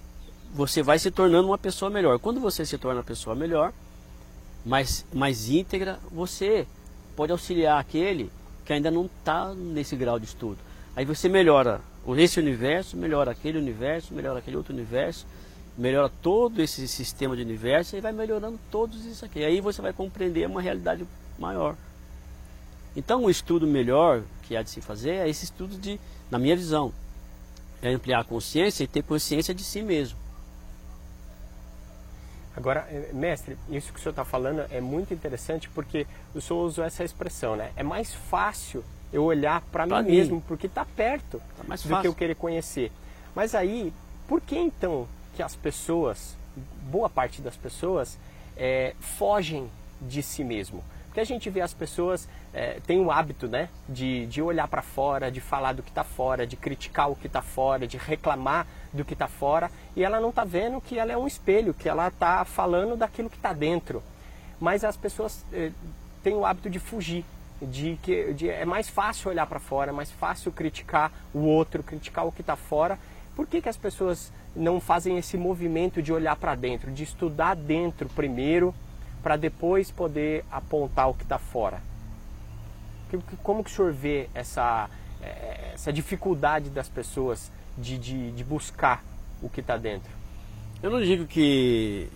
você 0.53 0.83
vai 0.83 0.99
se 0.99 1.09
tornando 1.09 1.47
uma 1.47 1.57
pessoa 1.57 1.89
melhor. 1.89 2.19
Quando 2.19 2.39
você 2.39 2.63
se 2.63 2.77
torna 2.77 2.99
uma 2.99 3.03
pessoa 3.03 3.35
melhor, 3.35 3.73
mais, 4.63 5.03
mais 5.11 5.49
íntegra, 5.49 5.99
você 6.11 6.67
pode 7.15 7.31
auxiliar 7.31 7.79
aquele 7.79 8.31
que 8.63 8.71
ainda 8.71 8.91
não 8.91 9.05
está 9.05 9.51
nesse 9.55 9.95
grau 9.95 10.19
de 10.19 10.27
estudo. 10.27 10.59
Aí 10.95 11.05
você 11.05 11.27
melhora 11.27 11.81
esse 12.17 12.39
universo, 12.39 12.95
melhora 12.95 13.31
aquele 13.31 13.57
universo, 13.57 14.13
melhora 14.13 14.39
aquele 14.39 14.57
outro 14.57 14.73
universo, 14.73 15.27
melhora 15.77 16.09
todo 16.21 16.61
esse 16.61 16.87
sistema 16.87 17.35
de 17.35 17.41
universo 17.41 17.95
e 17.95 18.01
vai 18.01 18.11
melhorando 18.11 18.59
todos 18.71 19.05
isso 19.05 19.25
aqui. 19.25 19.43
Aí 19.43 19.61
você 19.61 19.81
vai 19.81 19.93
compreender 19.93 20.47
uma 20.47 20.61
realidade 20.61 21.05
maior. 21.37 21.75
Então, 22.95 23.25
o 23.25 23.29
estudo 23.29 23.67
melhor 23.67 24.23
que 24.43 24.57
há 24.57 24.63
de 24.63 24.69
se 24.69 24.81
fazer 24.81 25.11
é 25.11 25.29
esse 25.29 25.45
estudo 25.45 25.77
de, 25.77 25.99
na 26.31 26.39
minha 26.39 26.55
visão, 26.55 26.91
é 27.81 27.89
ampliar 27.89 28.21
a 28.21 28.23
consciência 28.23 28.83
e 28.83 28.87
ter 28.87 29.03
consciência 29.03 29.53
de 29.53 29.63
si 29.63 29.81
mesmo. 29.81 30.17
Agora, 32.55 32.87
eh, 32.89 33.11
mestre, 33.13 33.57
isso 33.69 33.93
que 33.93 33.99
o 33.99 34.01
senhor 34.01 34.11
está 34.11 34.25
falando 34.25 34.65
é 34.69 34.81
muito 34.81 35.13
interessante 35.13 35.69
porque 35.69 36.05
o 36.35 36.41
senhor 36.41 36.65
usou 36.65 36.83
essa 36.83 37.03
expressão, 37.03 37.55
né? 37.55 37.71
É 37.75 37.83
mais 37.83 38.13
fácil 38.13 38.83
eu 39.11 39.23
olhar 39.23 39.61
para 39.71 39.85
mim, 39.85 39.95
mim, 40.03 40.11
mesmo, 40.11 40.41
porque 40.47 40.67
está 40.67 40.85
perto 40.85 41.41
tá 41.57 41.63
mais 41.67 41.83
do 41.83 42.01
que 42.01 42.07
eu 42.07 42.13
querer 42.13 42.35
conhecer. 42.35 42.91
Mas 43.35 43.55
aí, 43.55 43.93
por 44.27 44.41
que 44.41 44.57
então 44.57 45.07
que 45.35 45.41
as 45.41 45.55
pessoas, 45.55 46.35
boa 46.83 47.09
parte 47.09 47.41
das 47.41 47.55
pessoas, 47.55 48.17
é, 48.55 48.93
fogem 48.99 49.69
de 50.01 50.21
si 50.21 50.43
mesmo? 50.43 50.83
Porque 51.05 51.19
a 51.19 51.23
gente 51.23 51.49
vê 51.49 51.61
as 51.61 51.73
pessoas 51.73 52.27
é, 52.53 52.79
têm 52.85 52.99
o 52.99 53.11
hábito 53.11 53.47
né, 53.47 53.69
de, 53.87 54.25
de 54.27 54.41
olhar 54.41 54.67
para 54.67 54.81
fora, 54.81 55.31
de 55.31 55.41
falar 55.41 55.73
do 55.73 55.83
que 55.83 55.89
está 55.89 56.03
fora, 56.03 56.45
de 56.45 56.55
criticar 56.55 57.09
o 57.09 57.15
que 57.15 57.27
está 57.27 57.41
fora, 57.41 57.87
de 57.87 57.97
reclamar 57.97 58.67
do 58.93 59.03
que 59.03 59.13
está 59.13 59.27
fora, 59.27 59.71
e 59.95 60.03
ela 60.03 60.19
não 60.19 60.29
está 60.29 60.43
vendo 60.43 60.79
que 60.81 60.97
ela 60.97 61.11
é 61.11 61.17
um 61.17 61.27
espelho, 61.27 61.73
que 61.73 61.89
ela 61.89 62.07
está 62.07 62.45
falando 62.45 62.95
daquilo 62.95 63.29
que 63.29 63.37
está 63.37 63.53
dentro. 63.53 64.03
Mas 64.59 64.83
as 64.83 64.97
pessoas 64.97 65.43
é, 65.53 65.71
têm 66.23 66.35
o 66.35 66.45
hábito 66.45 66.69
de 66.69 66.79
fugir, 66.79 67.25
de 67.61 67.97
que 68.01 68.33
de, 68.33 68.49
é 68.49 68.65
mais 68.65 68.89
fácil 68.89 69.29
olhar 69.31 69.45
para 69.47 69.59
fora, 69.59 69.91
é 69.91 69.93
mais 69.93 70.11
fácil 70.11 70.51
criticar 70.51 71.11
o 71.33 71.39
outro, 71.39 71.83
criticar 71.83 72.25
o 72.25 72.31
que 72.31 72.41
está 72.41 72.55
fora. 72.55 72.97
Por 73.35 73.47
que, 73.47 73.61
que 73.61 73.69
as 73.69 73.77
pessoas 73.77 74.31
não 74.55 74.79
fazem 74.79 75.17
esse 75.17 75.37
movimento 75.37 76.01
de 76.01 76.11
olhar 76.11 76.35
para 76.35 76.55
dentro, 76.55 76.91
de 76.91 77.03
estudar 77.03 77.55
dentro 77.55 78.09
primeiro? 78.09 78.73
para 79.21 79.35
depois 79.35 79.91
poder 79.91 80.45
apontar 80.51 81.09
o 81.09 81.13
que 81.13 81.23
está 81.23 81.37
fora. 81.37 81.81
Como 83.43 83.63
que 83.63 83.71
o 83.71 83.73
senhor 83.73 83.91
vê 83.91 84.29
essa, 84.33 84.89
eh, 85.21 85.71
essa 85.73 85.91
dificuldade 85.91 86.69
das 86.69 86.87
pessoas 86.87 87.51
de, 87.77 87.97
de, 87.97 88.31
de 88.31 88.43
buscar 88.43 89.03
o 89.41 89.49
que 89.49 89.61
está 89.61 89.77
dentro? 89.77 90.11
Eu 90.81 90.91
não 90.91 91.01
digo 91.01 91.25
que, 91.25 92.07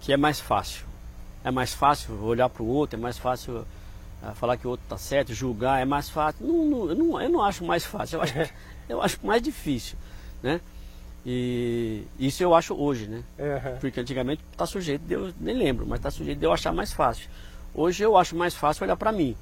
que 0.00 0.12
é 0.12 0.16
mais 0.16 0.40
fácil. 0.40 0.84
É 1.44 1.50
mais 1.50 1.72
fácil 1.72 2.20
olhar 2.22 2.48
para 2.48 2.62
o 2.62 2.66
outro, 2.66 2.98
é 2.98 3.02
mais 3.02 3.16
fácil 3.16 3.64
falar 4.34 4.56
que 4.56 4.66
o 4.66 4.70
outro 4.70 4.84
está 4.84 4.96
certo, 4.96 5.34
julgar, 5.34 5.80
é 5.80 5.84
mais 5.84 6.08
fácil. 6.08 6.46
Não, 6.46 6.64
não, 6.64 6.88
eu, 6.88 6.94
não, 6.94 7.20
eu 7.20 7.28
não 7.28 7.42
acho 7.42 7.64
mais 7.64 7.84
fácil, 7.84 8.16
eu 8.16 8.22
acho, 8.22 8.34
eu 8.88 9.02
acho 9.02 9.18
mais 9.22 9.42
difícil. 9.42 9.96
Né? 10.42 10.60
E 11.24 12.04
isso 12.18 12.42
eu 12.42 12.54
acho 12.54 12.74
hoje, 12.74 13.06
né? 13.06 13.22
Uhum. 13.38 13.78
Porque 13.80 14.00
antigamente 14.00 14.42
está 14.50 14.66
sujeito 14.66 15.02
de 15.02 15.14
eu, 15.14 15.32
nem 15.40 15.56
lembro, 15.56 15.86
mas 15.86 15.98
está 15.98 16.10
sujeito 16.10 16.38
de 16.38 16.46
eu 16.46 16.52
achar 16.52 16.72
mais 16.72 16.92
fácil. 16.92 17.28
Hoje 17.74 18.02
eu 18.02 18.16
acho 18.16 18.36
mais 18.36 18.54
fácil 18.54 18.84
olhar 18.84 18.96
para 18.96 19.12
mim. 19.12 19.36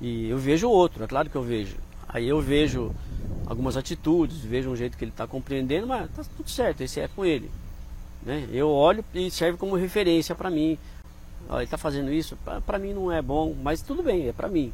E 0.00 0.28
eu 0.28 0.38
vejo 0.38 0.68
o 0.68 0.70
outro, 0.70 1.04
é 1.04 1.06
claro 1.06 1.28
que 1.28 1.36
eu 1.36 1.42
vejo. 1.42 1.76
Aí 2.08 2.28
eu 2.28 2.40
vejo 2.40 2.94
algumas 3.46 3.76
atitudes, 3.76 4.38
vejo 4.38 4.70
um 4.70 4.76
jeito 4.76 4.96
que 4.96 5.04
ele 5.04 5.10
está 5.10 5.26
compreendendo, 5.26 5.86
mas 5.86 6.08
está 6.08 6.24
tudo 6.36 6.50
certo, 6.50 6.80
esse 6.80 7.00
é 7.00 7.08
com 7.08 7.24
ele. 7.24 7.50
Né? 8.22 8.48
Eu 8.50 8.70
olho 8.70 9.04
e 9.14 9.30
serve 9.30 9.58
como 9.58 9.76
referência 9.76 10.34
para 10.34 10.50
mim. 10.50 10.78
Ó, 11.48 11.56
ele 11.56 11.64
está 11.64 11.76
fazendo 11.76 12.12
isso, 12.12 12.38
para 12.66 12.78
mim 12.78 12.92
não 12.92 13.12
é 13.12 13.20
bom, 13.20 13.54
mas 13.62 13.82
tudo 13.82 14.02
bem, 14.02 14.28
é 14.28 14.32
para 14.32 14.48
mim. 14.48 14.72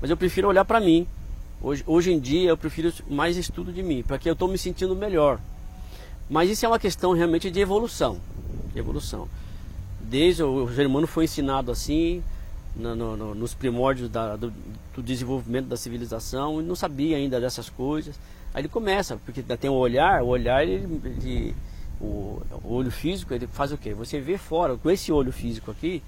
Mas 0.00 0.10
eu 0.10 0.16
prefiro 0.16 0.48
olhar 0.48 0.64
para 0.64 0.80
mim 0.80 1.06
Hoje, 1.62 1.82
hoje 1.86 2.12
em 2.12 2.20
dia 2.20 2.50
eu 2.50 2.56
prefiro 2.56 2.92
mais 3.08 3.36
estudo 3.36 3.72
de 3.72 3.82
mim, 3.82 4.04
porque 4.06 4.28
eu 4.28 4.34
estou 4.34 4.48
me 4.48 4.58
sentindo 4.58 4.94
melhor. 4.94 5.40
Mas 6.28 6.50
isso 6.50 6.66
é 6.66 6.68
uma 6.68 6.78
questão 6.78 7.12
realmente 7.12 7.50
de 7.50 7.60
evolução. 7.60 8.20
De 8.72 8.78
evolução. 8.78 9.28
Desde 10.00 10.42
o, 10.42 10.64
o 10.64 10.74
ser 10.74 10.86
humano 10.86 11.06
foi 11.06 11.24
ensinado 11.24 11.72
assim, 11.72 12.22
no, 12.74 12.94
no, 12.94 13.34
nos 13.34 13.54
primórdios 13.54 14.08
da, 14.10 14.36
do, 14.36 14.52
do, 14.94 15.02
desenvolvimento 15.02 15.66
da 15.66 15.76
civilização, 15.76 16.60
e 16.60 16.64
não 16.64 16.76
sabia 16.76 17.16
ainda 17.16 17.40
dessas 17.40 17.70
coisas. 17.70 18.18
Aí 18.52 18.60
ele 18.60 18.68
começa, 18.68 19.16
porque 19.24 19.42
tem 19.42 19.70
o 19.70 19.74
olhar, 19.74 20.22
o 20.22 20.28
olhar, 20.28 20.62
ele, 20.62 21.00
ele 21.04 21.54
o, 22.00 22.42
olho 22.64 22.90
físico, 22.90 23.32
ele 23.32 23.46
faz 23.46 23.72
o 23.72 23.78
quê? 23.78 23.94
Você 23.94 24.20
vê 24.20 24.36
fora, 24.36 24.76
com 24.76 24.90
esse 24.90 25.10
olho 25.10 25.32
físico 25.32 25.70
aqui, 25.70 26.02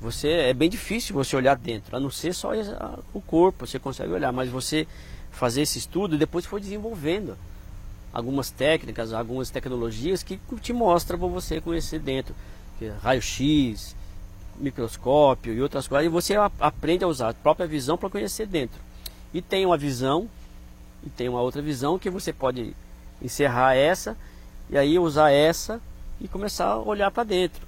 você 0.00 0.28
é 0.28 0.54
bem 0.54 0.68
difícil 0.68 1.14
você 1.14 1.36
olhar 1.36 1.56
dentro, 1.56 1.96
a 1.96 2.00
não 2.00 2.10
ser 2.10 2.34
só 2.34 2.50
o 3.12 3.20
corpo, 3.20 3.66
você 3.66 3.78
consegue 3.78 4.12
olhar, 4.12 4.32
mas 4.32 4.50
você 4.50 4.86
fazer 5.30 5.62
esse 5.62 5.78
estudo 5.78 6.14
e 6.14 6.18
depois 6.18 6.44
foi 6.44 6.60
desenvolvendo 6.60 7.36
algumas 8.12 8.50
técnicas, 8.50 9.12
algumas 9.12 9.50
tecnologias 9.50 10.22
que 10.22 10.38
te 10.60 10.72
mostram 10.72 11.18
para 11.18 11.28
você 11.28 11.60
conhecer 11.60 11.98
dentro, 11.98 12.34
é 12.80 12.92
raio-x, 13.02 13.96
microscópio 14.56 15.54
e 15.54 15.62
outras 15.62 15.88
coisas, 15.88 16.06
e 16.06 16.08
você 16.08 16.34
aprende 16.60 17.04
a 17.04 17.08
usar 17.08 17.30
a 17.30 17.34
própria 17.34 17.66
visão 17.66 17.96
para 17.96 18.10
conhecer 18.10 18.46
dentro. 18.46 18.80
E 19.32 19.42
tem 19.42 19.66
uma 19.66 19.76
visão 19.76 20.28
e 21.04 21.10
tem 21.10 21.28
uma 21.28 21.40
outra 21.40 21.60
visão 21.60 21.98
que 21.98 22.08
você 22.08 22.32
pode 22.32 22.74
encerrar 23.20 23.74
essa 23.74 24.16
e 24.70 24.78
aí 24.78 24.98
usar 24.98 25.30
essa 25.30 25.80
e 26.20 26.28
começar 26.28 26.66
a 26.66 26.78
olhar 26.78 27.10
para 27.10 27.24
dentro. 27.24 27.66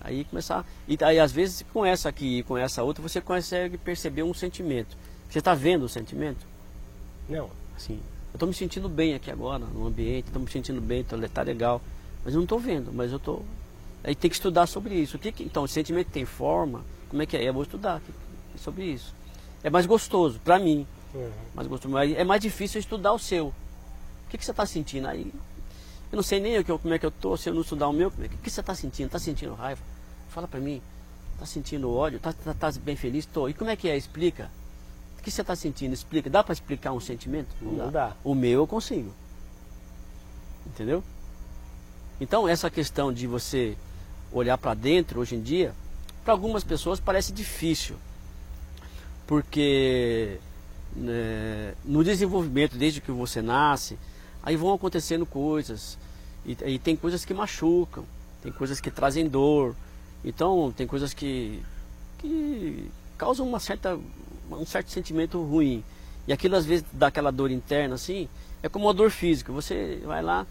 Aí 0.00 0.24
começar. 0.24 0.64
E 0.88 0.96
aí 1.02 1.18
às 1.18 1.30
vezes 1.30 1.64
com 1.72 1.84
essa 1.84 2.08
aqui 2.08 2.38
e 2.38 2.42
com 2.42 2.56
essa 2.56 2.82
outra 2.82 3.02
você 3.02 3.20
consegue 3.20 3.76
perceber 3.76 4.22
um 4.22 4.32
sentimento. 4.32 4.96
Você 5.28 5.38
está 5.38 5.54
vendo 5.54 5.84
o 5.84 5.88
sentimento? 5.88 6.46
Não. 7.28 7.50
Assim, 7.76 8.00
eu 8.32 8.34
estou 8.34 8.48
me 8.48 8.54
sentindo 8.54 8.88
bem 8.88 9.14
aqui 9.14 9.30
agora, 9.30 9.64
no 9.64 9.86
ambiente, 9.86 10.26
estou 10.26 10.42
me 10.42 10.50
sentindo 10.50 10.80
bem, 10.80 11.04
tô, 11.04 11.16
tá 11.28 11.42
legal. 11.42 11.80
Mas 12.24 12.34
eu 12.34 12.38
não 12.38 12.44
estou 12.44 12.58
vendo, 12.58 12.92
mas 12.92 13.10
eu 13.10 13.18
estou. 13.18 13.44
Aí 14.02 14.14
tem 14.14 14.30
que 14.30 14.36
estudar 14.36 14.66
sobre 14.66 14.94
isso. 14.94 15.16
O 15.16 15.20
que, 15.20 15.30
que 15.30 15.42
então, 15.42 15.62
o 15.62 15.68
sentimento 15.68 16.08
tem 16.10 16.24
forma? 16.24 16.82
Como 17.08 17.22
é 17.22 17.26
que 17.26 17.36
é? 17.36 17.48
Eu 17.48 17.52
vou 17.52 17.62
estudar 17.62 18.00
sobre 18.56 18.84
isso. 18.84 19.14
É 19.62 19.68
mais 19.68 19.86
gostoso, 19.86 20.40
para 20.42 20.58
mim. 20.58 20.86
Uhum. 21.14 21.30
Mais 21.54 21.68
gostoso. 21.68 21.92
Mas 21.92 22.12
é 22.16 22.24
mais 22.24 22.40
difícil 22.40 22.80
estudar 22.80 23.12
o 23.12 23.18
seu. 23.18 23.48
O 23.48 23.54
que, 24.30 24.38
que 24.38 24.44
você 24.44 24.52
está 24.52 24.64
sentindo 24.64 25.06
aí? 25.08 25.32
Eu 26.12 26.16
não 26.16 26.22
sei 26.22 26.40
nem 26.40 26.54
eu, 26.54 26.78
como 26.78 26.92
é 26.92 26.98
que 26.98 27.06
eu 27.06 27.10
tô, 27.10 27.36
se 27.36 27.48
eu 27.48 27.54
não 27.54 27.62
estudar 27.62 27.88
o 27.88 27.92
meu, 27.92 28.08
o 28.08 28.12
que 28.12 28.50
você 28.50 28.60
está 28.60 28.74
sentindo? 28.74 29.06
Está 29.06 29.18
sentindo 29.18 29.54
raiva? 29.54 29.80
Fala 30.30 30.48
para 30.48 30.58
mim. 30.58 30.82
Está 31.34 31.46
sentindo 31.46 31.90
ódio? 31.90 32.16
Está 32.16 32.32
tá, 32.32 32.52
tá 32.52 32.72
bem 32.80 32.96
feliz? 32.96 33.24
Tô. 33.26 33.48
E 33.48 33.54
como 33.54 33.70
é 33.70 33.76
que 33.76 33.88
é? 33.88 33.96
Explica. 33.96 34.50
O 35.18 35.22
que 35.22 35.30
você 35.30 35.40
está 35.40 35.54
sentindo? 35.54 35.94
Explica. 35.94 36.28
Dá 36.28 36.42
para 36.42 36.52
explicar 36.52 36.92
um 36.92 37.00
sentimento? 37.00 37.48
Não, 37.60 37.72
não 37.72 37.90
dá. 37.90 38.08
dá. 38.08 38.16
O 38.24 38.34
meu 38.34 38.60
eu 38.60 38.66
consigo. 38.66 39.12
Entendeu? 40.66 41.02
Então 42.20 42.46
essa 42.46 42.68
questão 42.70 43.12
de 43.12 43.26
você 43.26 43.76
olhar 44.32 44.58
para 44.58 44.74
dentro 44.74 45.20
hoje 45.20 45.36
em 45.36 45.40
dia, 45.40 45.74
para 46.24 46.34
algumas 46.34 46.62
pessoas 46.62 47.00
parece 47.00 47.32
difícil. 47.32 47.96
Porque 49.26 50.38
né, 50.94 51.74
no 51.84 52.04
desenvolvimento, 52.04 52.76
desde 52.76 53.00
que 53.00 53.10
você 53.10 53.40
nasce, 53.40 53.98
Aí 54.42 54.56
vão 54.56 54.72
acontecendo 54.72 55.26
coisas. 55.26 55.98
E, 56.44 56.56
e, 56.64 56.78
tem 56.78 56.96
coisas 56.96 57.24
que 57.24 57.34
machucam, 57.34 58.04
tem 58.42 58.50
coisas 58.50 58.80
que 58.80 58.90
trazem 58.90 59.28
dor. 59.28 59.74
Então 60.24 60.72
tem 60.76 60.86
coisas 60.86 61.12
que, 61.12 61.62
que 62.18 62.90
causam 63.18 63.46
uma 63.46 63.60
certa, 63.60 63.98
um 64.50 64.66
certo 64.66 64.90
sentimento 64.90 65.42
ruim. 65.42 65.84
E 66.26 66.32
aquilo 66.32 66.56
às 66.56 66.64
vezes 66.64 66.84
dá 66.92 67.08
aquela 67.08 67.30
dor 67.30 67.50
interna 67.50 67.94
assim, 67.94 68.28
é 68.62 68.68
como 68.68 68.86
uma 68.86 68.94
dor 68.94 69.10
física. 69.10 69.52
Você 69.52 70.00
vai 70.04 70.22
lá, 70.22 70.46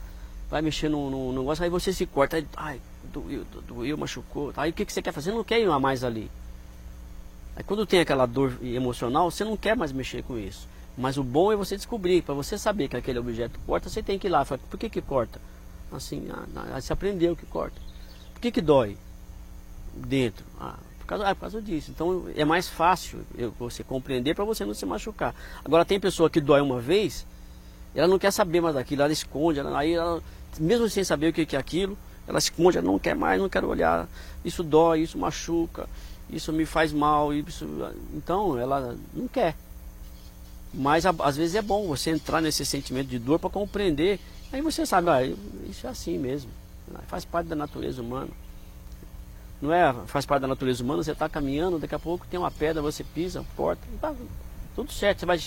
vai 0.49 0.62
mexer 0.62 0.89
no, 0.89 1.10
no, 1.10 1.32
negócio, 1.32 1.63
aí 1.63 1.69
você 1.69 1.93
se 1.93 2.06
corta, 2.06 2.38
aí, 2.38 2.47
ai, 2.56 2.82
doeu, 3.12 3.45
doeu, 3.67 3.97
machucou. 3.97 4.54
Aí 4.58 4.71
o 4.71 4.73
que, 4.73 4.86
que 4.86 4.93
você 4.93 5.02
quer 5.02 5.12
fazer? 5.12 5.32
Você 5.32 5.38
não 5.38 5.43
quer 5.43 5.60
ir 5.60 5.67
mais 5.80 6.04
ali. 6.04 6.30
Aí 7.56 7.63
quando 7.63 7.86
tem 7.86 7.99
aquela 7.99 8.25
dor 8.25 8.58
emocional, 8.63 9.30
você 9.30 9.43
não 9.43 9.58
quer 9.58 9.75
mais 9.75 9.91
mexer 9.91 10.23
com 10.23 10.38
isso. 10.38 10.67
Mas 10.99 11.17
o 11.17 11.23
bom 11.23 11.49
é 11.49 11.55
você 11.55 11.77
descobrir, 11.77 12.21
para 12.21 12.35
você 12.35 12.57
saber 12.57 12.89
que 12.89 12.97
aquele 12.97 13.17
objeto 13.17 13.57
corta, 13.65 13.88
você 13.88 14.03
tem 14.03 14.19
que 14.19 14.27
ir 14.27 14.29
lá. 14.29 14.43
Fala, 14.43 14.59
por 14.69 14.77
que 14.77 14.89
que 14.89 15.01
corta? 15.01 15.39
Assim, 15.93 16.27
ah, 16.29 16.79
você 16.79 16.91
aprendeu 16.91 17.38
que 17.38 17.45
corta. 17.45 17.79
Por 18.33 18.41
que 18.41 18.51
que 18.51 18.59
dói? 18.59 18.97
Dentro. 19.95 20.45
Ah, 20.59 20.75
por 20.99 21.05
causa, 21.05 21.29
ah, 21.29 21.33
por 21.33 21.39
causa 21.39 21.62
disso. 21.62 21.89
Então 21.89 22.25
é 22.35 22.43
mais 22.43 22.67
fácil 22.67 23.21
você 23.57 23.81
compreender 23.81 24.35
para 24.35 24.43
você 24.43 24.65
não 24.65 24.73
se 24.73 24.85
machucar. 24.85 25.33
Agora 25.63 25.85
tem 25.85 26.01
pessoa 26.01 26.29
que 26.29 26.41
dói 26.41 26.59
uma 26.59 26.81
vez, 26.81 27.25
ela 27.95 28.07
não 28.07 28.19
quer 28.19 28.31
saber 28.31 28.59
mais 28.59 28.75
daquilo, 28.75 29.01
ela 29.01 29.13
esconde, 29.13 29.57
ela, 29.57 29.79
aí 29.79 29.93
ela, 29.93 30.21
mesmo 30.59 30.89
sem 30.89 31.05
saber 31.05 31.29
o 31.29 31.33
que 31.33 31.55
é 31.55 31.59
aquilo, 31.59 31.97
ela 32.27 32.39
esconde, 32.39 32.77
ela 32.77 32.85
não 32.85 32.99
quer 32.99 33.15
mais, 33.15 33.39
não 33.39 33.47
quer 33.47 33.63
olhar, 33.63 34.05
isso 34.43 34.63
dói, 34.63 34.99
isso 34.99 35.17
machuca, 35.17 35.88
isso 36.29 36.51
me 36.51 36.65
faz 36.65 36.91
mal, 36.91 37.33
isso... 37.33 37.65
então 38.13 38.59
ela 38.59 38.97
não 39.13 39.29
quer. 39.29 39.55
Mas 40.73 41.05
às 41.05 41.36
vezes 41.36 41.55
é 41.55 41.62
bom 41.62 41.88
você 41.88 42.12
entrar 42.12 42.41
nesse 42.41 42.65
sentimento 42.65 43.08
de 43.08 43.17
dor 43.17 43.39
para 43.39 43.49
compreender, 43.49 44.19
aí 44.51 44.62
você 44.62 44.86
sabe, 44.86 45.10
ah, 45.10 45.23
isso 45.67 45.88
é 45.88 45.89
assim 45.89 46.17
mesmo, 46.17 46.51
faz 47.08 47.25
parte 47.25 47.47
da 47.47 47.55
natureza 47.55 48.01
humana. 48.01 48.29
Não 49.62 49.73
é, 49.73 49.93
faz 50.05 50.25
parte 50.25 50.41
da 50.41 50.47
natureza 50.47 50.84
humana, 50.84 51.03
você 51.03 51.12
está 51.12 51.27
caminhando, 51.27 51.79
daqui 51.79 51.95
a 51.95 51.99
pouco 51.99 52.25
tem 52.27 52.39
uma 52.39 52.51
pedra, 52.51 52.82
você 52.82 53.03
pisa, 53.03 53.43
porta, 53.55 53.82
tá 53.99 54.13
tudo 54.75 54.91
certo, 54.91 55.19
você 55.19 55.25
vai 55.25 55.39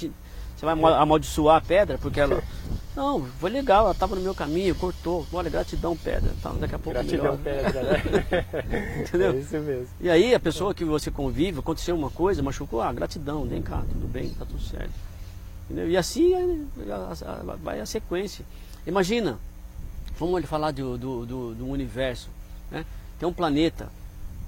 você 0.62 0.66
vai 0.66 0.94
amaldiçoar 0.94 1.56
a 1.56 1.60
pedra 1.60 1.98
porque 1.98 2.20
ela. 2.20 2.40
Não, 2.94 3.24
foi 3.40 3.50
legal, 3.50 3.84
ela 3.84 3.92
estava 3.92 4.14
no 4.14 4.20
meu 4.20 4.32
caminho, 4.34 4.74
cortou. 4.76 5.26
Olha, 5.32 5.50
gratidão, 5.50 5.96
pedra. 5.96 6.30
Tá, 6.40 6.50
daqui 6.50 6.74
a 6.74 6.78
pouco 6.78 6.92
Gratidão, 6.92 7.36
melhor. 7.36 7.38
pedra, 7.38 7.82
né? 7.82 9.02
Entendeu? 9.02 9.32
É 9.32 9.36
isso 9.36 9.58
mesmo. 9.58 9.88
E 10.00 10.08
aí 10.08 10.32
a 10.32 10.38
pessoa 10.38 10.72
que 10.72 10.84
você 10.84 11.10
convive, 11.10 11.58
aconteceu 11.58 11.96
uma 11.96 12.10
coisa, 12.10 12.42
machucou, 12.44 12.80
ah, 12.80 12.92
gratidão, 12.92 13.44
vem 13.44 13.60
cá, 13.60 13.82
tudo 13.92 14.06
bem, 14.06 14.28
tá 14.30 14.44
tudo 14.44 14.60
certo. 14.62 14.92
Entendeu? 15.72 15.90
E 15.90 15.96
assim 15.96 16.68
vai 17.62 17.80
a 17.80 17.86
sequência. 17.86 18.44
Imagina, 18.86 19.38
vamos 20.18 20.44
falar 20.44 20.70
do, 20.70 20.98
do, 20.98 21.24
do, 21.24 21.54
do 21.54 21.66
universo. 21.66 22.28
Né? 22.70 22.84
Tem 23.18 23.26
um 23.26 23.32
planeta, 23.32 23.88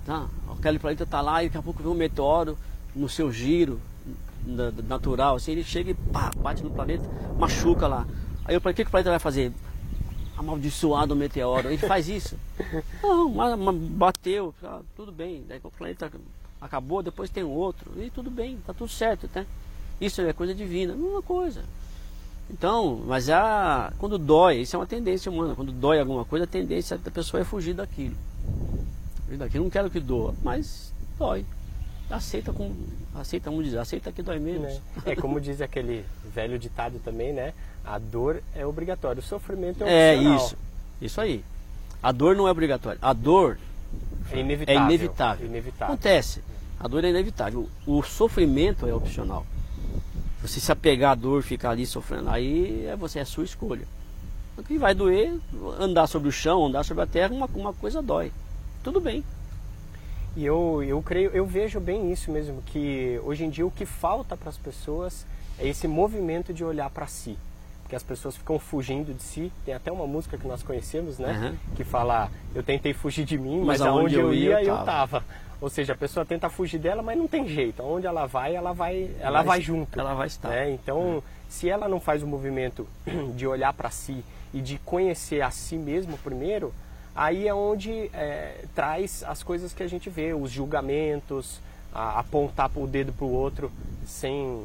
tá? 0.04 0.26
aquele 0.58 0.78
planeta 0.78 1.04
está 1.04 1.22
lá 1.22 1.42
e 1.42 1.46
daqui 1.46 1.56
a 1.56 1.62
pouco 1.62 1.82
vem 1.82 1.90
um 1.90 1.94
meteoro 1.94 2.58
no 2.94 3.08
seu 3.08 3.32
giro, 3.32 3.80
natural, 4.86 5.36
assim, 5.36 5.52
ele 5.52 5.64
chega 5.64 5.92
e 5.92 5.94
pá, 5.94 6.30
bate 6.36 6.62
no 6.62 6.70
planeta, 6.70 7.08
machuca 7.38 7.86
lá. 7.86 8.06
Aí 8.44 8.54
eu 8.54 8.60
falei, 8.60 8.74
o 8.74 8.76
que, 8.76 8.84
que 8.84 8.88
o 8.88 8.90
planeta 8.90 9.08
vai 9.08 9.18
fazer? 9.18 9.50
Amaldiçoado 10.36 11.14
o 11.14 11.16
meteoro. 11.16 11.68
Ele 11.68 11.78
faz 11.78 12.06
isso. 12.06 12.36
Não, 13.02 13.30
mas, 13.30 13.58
mas 13.58 13.74
bateu, 13.74 14.54
ah, 14.62 14.80
tudo 14.94 15.10
bem. 15.10 15.42
Daí 15.48 15.58
o 15.62 15.70
planeta 15.70 16.12
acabou, 16.60 17.02
depois 17.02 17.30
tem 17.30 17.44
outro. 17.44 17.92
E 17.96 18.10
tudo 18.10 18.30
bem, 18.30 18.58
tá 18.66 18.74
tudo 18.74 18.90
certo, 18.90 19.30
né? 19.34 19.46
Isso 20.04 20.20
é 20.20 20.32
coisa 20.32 20.54
divina, 20.54 20.94
mesma 20.94 21.22
coisa. 21.22 21.62
Então, 22.50 23.02
mas 23.06 23.30
a, 23.30 23.92
quando 23.98 24.18
dói, 24.18 24.58
isso 24.58 24.76
é 24.76 24.78
uma 24.78 24.86
tendência 24.86 25.30
humana. 25.30 25.54
Quando 25.54 25.72
dói 25.72 25.98
alguma 25.98 26.24
coisa, 26.24 26.44
a 26.44 26.48
tendência 26.48 26.98
da 26.98 27.10
pessoa 27.10 27.40
é 27.40 27.44
fugir 27.44 27.74
daquilo. 27.74 28.16
Fugir 29.24 29.38
daquilo, 29.38 29.64
não 29.64 29.70
quero 29.70 29.90
que 29.90 30.00
doa, 30.00 30.34
mas 30.42 30.92
dói 31.18 31.44
aceita 32.10 32.52
com 32.52 32.72
aceita 33.14 33.50
vamos 33.50 33.64
dizer 33.64 33.78
aceita 33.78 34.12
que 34.12 34.22
dói 34.22 34.38
menos 34.38 34.80
é, 35.06 35.12
é 35.12 35.16
como 35.16 35.40
diz 35.40 35.60
aquele 35.60 36.04
velho 36.34 36.58
ditado 36.58 37.00
também 37.04 37.32
né 37.32 37.52
a 37.84 37.98
dor 37.98 38.42
é 38.54 38.66
obrigatória 38.66 39.20
o 39.20 39.22
sofrimento 39.22 39.84
é 39.84 40.14
opcional. 40.14 40.32
é 40.32 40.36
isso 40.36 40.56
isso 41.00 41.20
aí 41.20 41.44
a 42.02 42.12
dor 42.12 42.36
não 42.36 42.46
é 42.46 42.50
obrigatória 42.50 42.98
a 43.00 43.12
dor 43.12 43.58
é 44.32 44.38
inevitável, 44.38 44.80
é 44.80 44.84
inevitável. 44.84 45.46
inevitável. 45.46 45.94
acontece 45.94 46.42
a 46.78 46.88
dor 46.88 47.04
é 47.04 47.10
inevitável 47.10 47.68
o, 47.86 48.02
sofrimento 48.02 48.86
é 48.86 48.94
opcional 48.94 49.46
você 50.46 50.60
se 50.60 50.70
apegar 50.70 51.12
à 51.12 51.14
dor 51.14 51.42
ficar 51.42 51.70
ali 51.70 51.86
sofrendo 51.86 52.30
aí 52.30 52.86
é 52.86 52.96
você 52.96 53.18
é 53.18 53.22
a 53.22 53.26
sua 53.26 53.44
escolha 53.44 53.86
o 54.56 54.62
que 54.62 54.78
vai 54.78 54.94
doer 54.94 55.36
andar 55.78 56.06
sobre 56.06 56.28
o 56.28 56.32
chão 56.32 56.66
andar 56.66 56.84
sobre 56.84 57.02
a 57.02 57.06
terra 57.06 57.32
uma, 57.32 57.48
uma 57.54 57.72
coisa 57.72 58.02
dói 58.02 58.30
tudo 58.82 59.00
bem 59.00 59.24
e 60.36 60.44
eu, 60.44 60.82
eu 60.82 61.00
creio, 61.00 61.30
eu 61.30 61.46
vejo 61.46 61.78
bem 61.78 62.12
isso 62.12 62.30
mesmo, 62.30 62.60
que 62.66 63.20
hoje 63.24 63.44
em 63.44 63.50
dia 63.50 63.64
o 63.64 63.70
que 63.70 63.86
falta 63.86 64.36
para 64.36 64.48
as 64.48 64.58
pessoas 64.58 65.24
é 65.58 65.68
esse 65.68 65.86
movimento 65.86 66.52
de 66.52 66.64
olhar 66.64 66.90
para 66.90 67.06
si. 67.06 67.38
Porque 67.82 67.94
as 67.94 68.02
pessoas 68.02 68.36
ficam 68.36 68.58
fugindo 68.58 69.14
de 69.14 69.22
si. 69.22 69.52
Tem 69.64 69.74
até 69.74 69.92
uma 69.92 70.06
música 70.06 70.36
que 70.36 70.48
nós 70.48 70.62
conhecemos, 70.62 71.18
né? 71.18 71.52
Uhum. 71.52 71.74
Que 71.76 71.84
fala, 71.84 72.30
eu 72.54 72.62
tentei 72.62 72.92
fugir 72.94 73.24
de 73.24 73.38
mim, 73.38 73.58
mas, 73.58 73.78
mas 73.78 73.82
aonde 73.82 74.16
eu 74.16 74.32
ia, 74.32 74.62
eu 74.62 74.76
tava. 74.84 75.22
Ou 75.60 75.70
seja, 75.70 75.92
a 75.92 75.96
pessoa 75.96 76.26
tenta 76.26 76.48
fugir 76.50 76.78
dela, 76.78 77.02
mas 77.02 77.16
não 77.16 77.26
tem 77.26 77.46
jeito. 77.48 77.82
Aonde 77.82 78.06
ela 78.06 78.26
vai, 78.26 78.54
ela 78.54 78.72
vai, 78.72 79.10
ela 79.18 79.38
vai, 79.38 79.46
vai 79.46 79.60
junto. 79.60 79.98
Ela 79.98 80.14
vai 80.14 80.26
estar. 80.26 80.50
Né? 80.50 80.72
Então, 80.72 81.22
se 81.48 81.68
ela 81.68 81.88
não 81.88 82.00
faz 82.00 82.22
o 82.22 82.26
movimento 82.26 82.86
de 83.34 83.46
olhar 83.46 83.72
para 83.72 83.90
si 83.90 84.24
e 84.52 84.60
de 84.60 84.78
conhecer 84.78 85.40
a 85.40 85.50
si 85.50 85.76
mesmo 85.76 86.18
primeiro, 86.18 86.72
aí 87.14 87.46
é 87.48 87.54
onde 87.54 88.10
é, 88.12 88.64
traz 88.74 89.22
as 89.24 89.42
coisas 89.42 89.72
que 89.72 89.82
a 89.82 89.88
gente 89.88 90.10
vê, 90.10 90.34
os 90.34 90.50
julgamentos, 90.50 91.60
a, 91.92 92.18
apontar 92.18 92.70
o 92.74 92.86
dedo 92.86 93.12
para 93.12 93.24
o 93.24 93.32
outro 93.32 93.70
sem, 94.06 94.64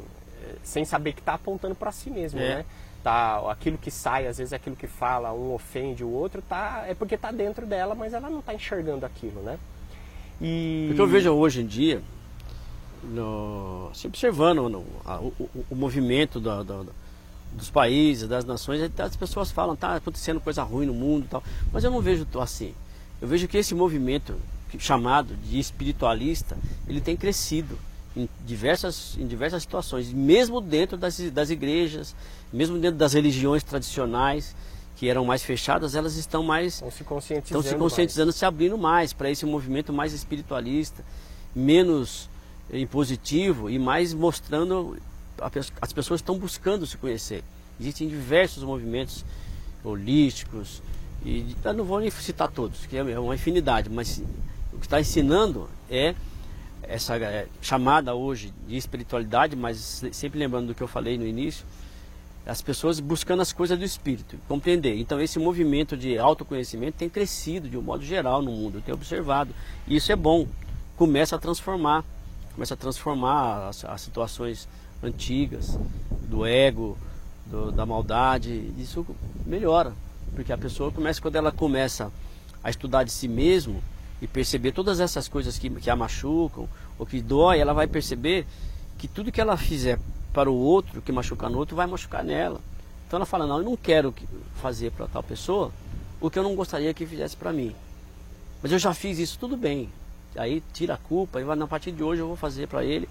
sem 0.63 0.83
saber 0.83 1.13
que 1.13 1.19
está 1.19 1.35
apontando 1.35 1.75
para 1.75 1.91
si 1.91 2.09
mesmo, 2.09 2.39
é. 2.39 2.55
né? 2.55 2.65
Tá, 3.01 3.49
aquilo 3.49 3.77
que 3.77 3.89
sai, 3.89 4.27
às 4.27 4.39
vezes 4.39 4.51
aquilo 4.51 4.75
que 4.75 4.87
fala, 4.87 5.31
um 5.31 5.53
ofende 5.53 6.03
o 6.03 6.09
outro, 6.09 6.41
tá, 6.41 6.83
é 6.85 6.93
porque 6.93 7.15
está 7.15 7.31
dentro 7.31 7.65
dela, 7.65 7.95
mas 7.95 8.13
ela 8.13 8.29
não 8.29 8.39
está 8.39 8.53
enxergando 8.53 9.05
aquilo, 9.05 9.41
né? 9.41 9.57
E... 10.41 10.89
O 10.91 10.95
que 10.95 11.01
eu 11.01 11.07
vejo 11.07 11.31
hoje 11.31 11.61
em 11.61 11.65
dia, 11.65 12.01
no, 13.03 13.89
se 13.93 14.07
observando 14.07 14.69
no, 14.69 14.85
a, 15.05 15.19
o, 15.19 15.33
o, 15.69 15.75
movimento 15.75 16.39
da, 16.39 16.63
da, 16.63 16.83
dos 17.53 17.69
países, 17.69 18.27
das 18.27 18.45
nações, 18.45 18.89
as 18.97 19.15
pessoas 19.15 19.51
falam, 19.51 19.75
tá 19.75 19.95
acontecendo 19.95 20.39
coisa 20.39 20.63
ruim 20.63 20.85
no 20.85 20.93
mundo 20.93 21.27
tal, 21.29 21.43
mas 21.71 21.83
eu 21.83 21.91
não 21.91 22.01
vejo 22.01 22.25
assim. 22.39 22.73
Eu 23.21 23.27
vejo 23.27 23.47
que 23.47 23.57
esse 23.57 23.75
movimento 23.75 24.35
chamado 24.77 25.35
de 25.35 25.59
espiritualista, 25.59 26.57
ele 26.87 27.01
tem 27.01 27.17
crescido 27.17 27.77
em 28.15 28.29
diversas, 28.45 29.17
em 29.17 29.25
diversas 29.25 29.63
situações, 29.63 30.11
mesmo 30.13 30.61
dentro 30.61 30.97
das, 30.97 31.19
das 31.31 31.49
igrejas, 31.49 32.15
mesmo 32.51 32.77
dentro 32.77 32.97
das 32.97 33.13
religiões 33.13 33.63
tradicionais, 33.63 34.55
que 34.99 35.07
eram 35.07 35.23
mais 35.23 35.41
fechadas, 35.41 35.95
elas 35.95 36.17
estão 36.17 36.43
mais 36.43 36.73
estão 36.73 36.91
se 36.91 37.05
conscientizando, 37.05 37.61
estão 37.61 37.71
se, 37.71 37.79
conscientizando 37.79 38.31
se 38.33 38.43
abrindo 38.43 38.77
mais 38.77 39.13
para 39.13 39.31
esse 39.31 39.45
movimento 39.45 39.93
mais 39.93 40.11
espiritualista, 40.11 41.05
menos 41.55 42.29
impositivo 42.69 43.69
e 43.69 43.79
mais 43.79 44.13
mostrando 44.13 44.97
as 45.81 45.93
pessoas 45.93 46.19
estão 46.19 46.37
buscando 46.37 46.85
se 46.85 46.97
conhecer. 46.97 47.45
Existem 47.79 48.09
diversos 48.09 48.61
movimentos 48.61 49.23
holísticos, 49.85 50.81
e 51.23 51.55
eu 51.63 51.73
não 51.73 51.85
vou 51.85 52.01
nem 52.01 52.11
citar 52.11 52.51
todos, 52.51 52.85
que 52.85 52.97
é 52.97 53.17
uma 53.17 53.35
infinidade, 53.35 53.89
mas 53.89 54.21
o 54.73 54.79
que 54.79 54.85
está 54.85 54.99
ensinando 54.99 55.69
é 55.89 56.13
essa 56.83 57.15
é, 57.15 57.47
chamada 57.61 58.13
hoje 58.13 58.53
de 58.67 58.75
espiritualidade, 58.75 59.55
mas 59.55 60.03
sempre 60.11 60.37
lembrando 60.37 60.67
do 60.67 60.75
que 60.75 60.83
eu 60.83 60.89
falei 60.89 61.17
no 61.17 61.25
início, 61.25 61.65
as 62.45 62.61
pessoas 62.61 62.99
buscando 62.99 63.41
as 63.41 63.53
coisas 63.53 63.77
do 63.77 63.85
espírito, 63.85 64.37
compreender. 64.47 64.97
Então 64.97 65.21
esse 65.21 65.37
movimento 65.37 65.95
de 65.95 66.17
autoconhecimento 66.17 66.97
tem 66.97 67.09
crescido 67.09 67.69
de 67.69 67.77
um 67.77 67.81
modo 67.81 68.03
geral 68.03 68.41
no 68.41 68.51
mundo, 68.51 68.77
eu 68.77 68.81
tenho 68.81 68.97
observado. 68.97 69.53
E 69.87 69.95
isso 69.95 70.11
é 70.11 70.15
bom, 70.15 70.47
começa 70.97 71.35
a 71.35 71.39
transformar, 71.39 72.03
começa 72.53 72.73
a 72.73 72.77
transformar 72.77 73.69
as, 73.69 73.85
as 73.85 74.01
situações 74.01 74.67
antigas, 75.03 75.77
do 76.27 76.45
ego, 76.45 76.97
do, 77.45 77.71
da 77.71 77.85
maldade, 77.85 78.71
isso 78.77 79.05
melhora. 79.45 79.93
Porque 80.33 80.53
a 80.53 80.57
pessoa 80.57 80.91
começa, 80.91 81.21
quando 81.21 81.35
ela 81.35 81.51
começa 81.51 82.11
a 82.63 82.69
estudar 82.69 83.03
de 83.03 83.11
si 83.11 83.27
mesmo 83.27 83.81
e 84.21 84.27
perceber 84.27 84.71
todas 84.71 84.99
essas 84.99 85.27
coisas 85.27 85.57
que, 85.57 85.69
que 85.69 85.89
a 85.89 85.95
machucam 85.95 86.67
ou 86.97 87.05
que 87.05 87.21
dói, 87.21 87.59
ela 87.59 87.73
vai 87.73 87.87
perceber 87.87 88.45
que 88.97 89.07
tudo 89.07 89.31
que 89.31 89.39
ela 89.39 89.55
fizer 89.55 89.97
para 90.33 90.49
o 90.49 90.55
outro, 90.55 91.01
que 91.01 91.11
machucar 91.11 91.49
no 91.49 91.57
outro, 91.57 91.75
vai 91.75 91.87
machucar 91.87 92.23
nela. 92.23 92.59
Então 93.07 93.17
ela 93.17 93.25
fala, 93.25 93.47
não, 93.47 93.57
eu 93.57 93.63
não 93.63 93.75
quero 93.75 94.13
fazer 94.61 94.91
para 94.91 95.07
tal 95.07 95.23
pessoa 95.23 95.71
o 96.21 96.29
que 96.29 96.37
eu 96.37 96.43
não 96.43 96.55
gostaria 96.55 96.93
que 96.93 97.05
fizesse 97.05 97.35
para 97.35 97.51
mim. 97.51 97.75
Mas 98.61 98.71
eu 98.71 98.79
já 98.79 98.93
fiz 98.93 99.17
isso, 99.17 99.39
tudo 99.39 99.57
bem. 99.57 99.89
Aí 100.35 100.61
tira 100.73 100.93
a 100.93 100.97
culpa 100.97 101.41
e 101.41 101.43
vai, 101.43 101.55
na 101.55 101.65
partir 101.65 101.91
de 101.91 102.03
hoje 102.03 102.21
eu 102.21 102.27
vou 102.27 102.35
fazer 102.35 102.67
para 102.67 102.83
ele 102.83 103.09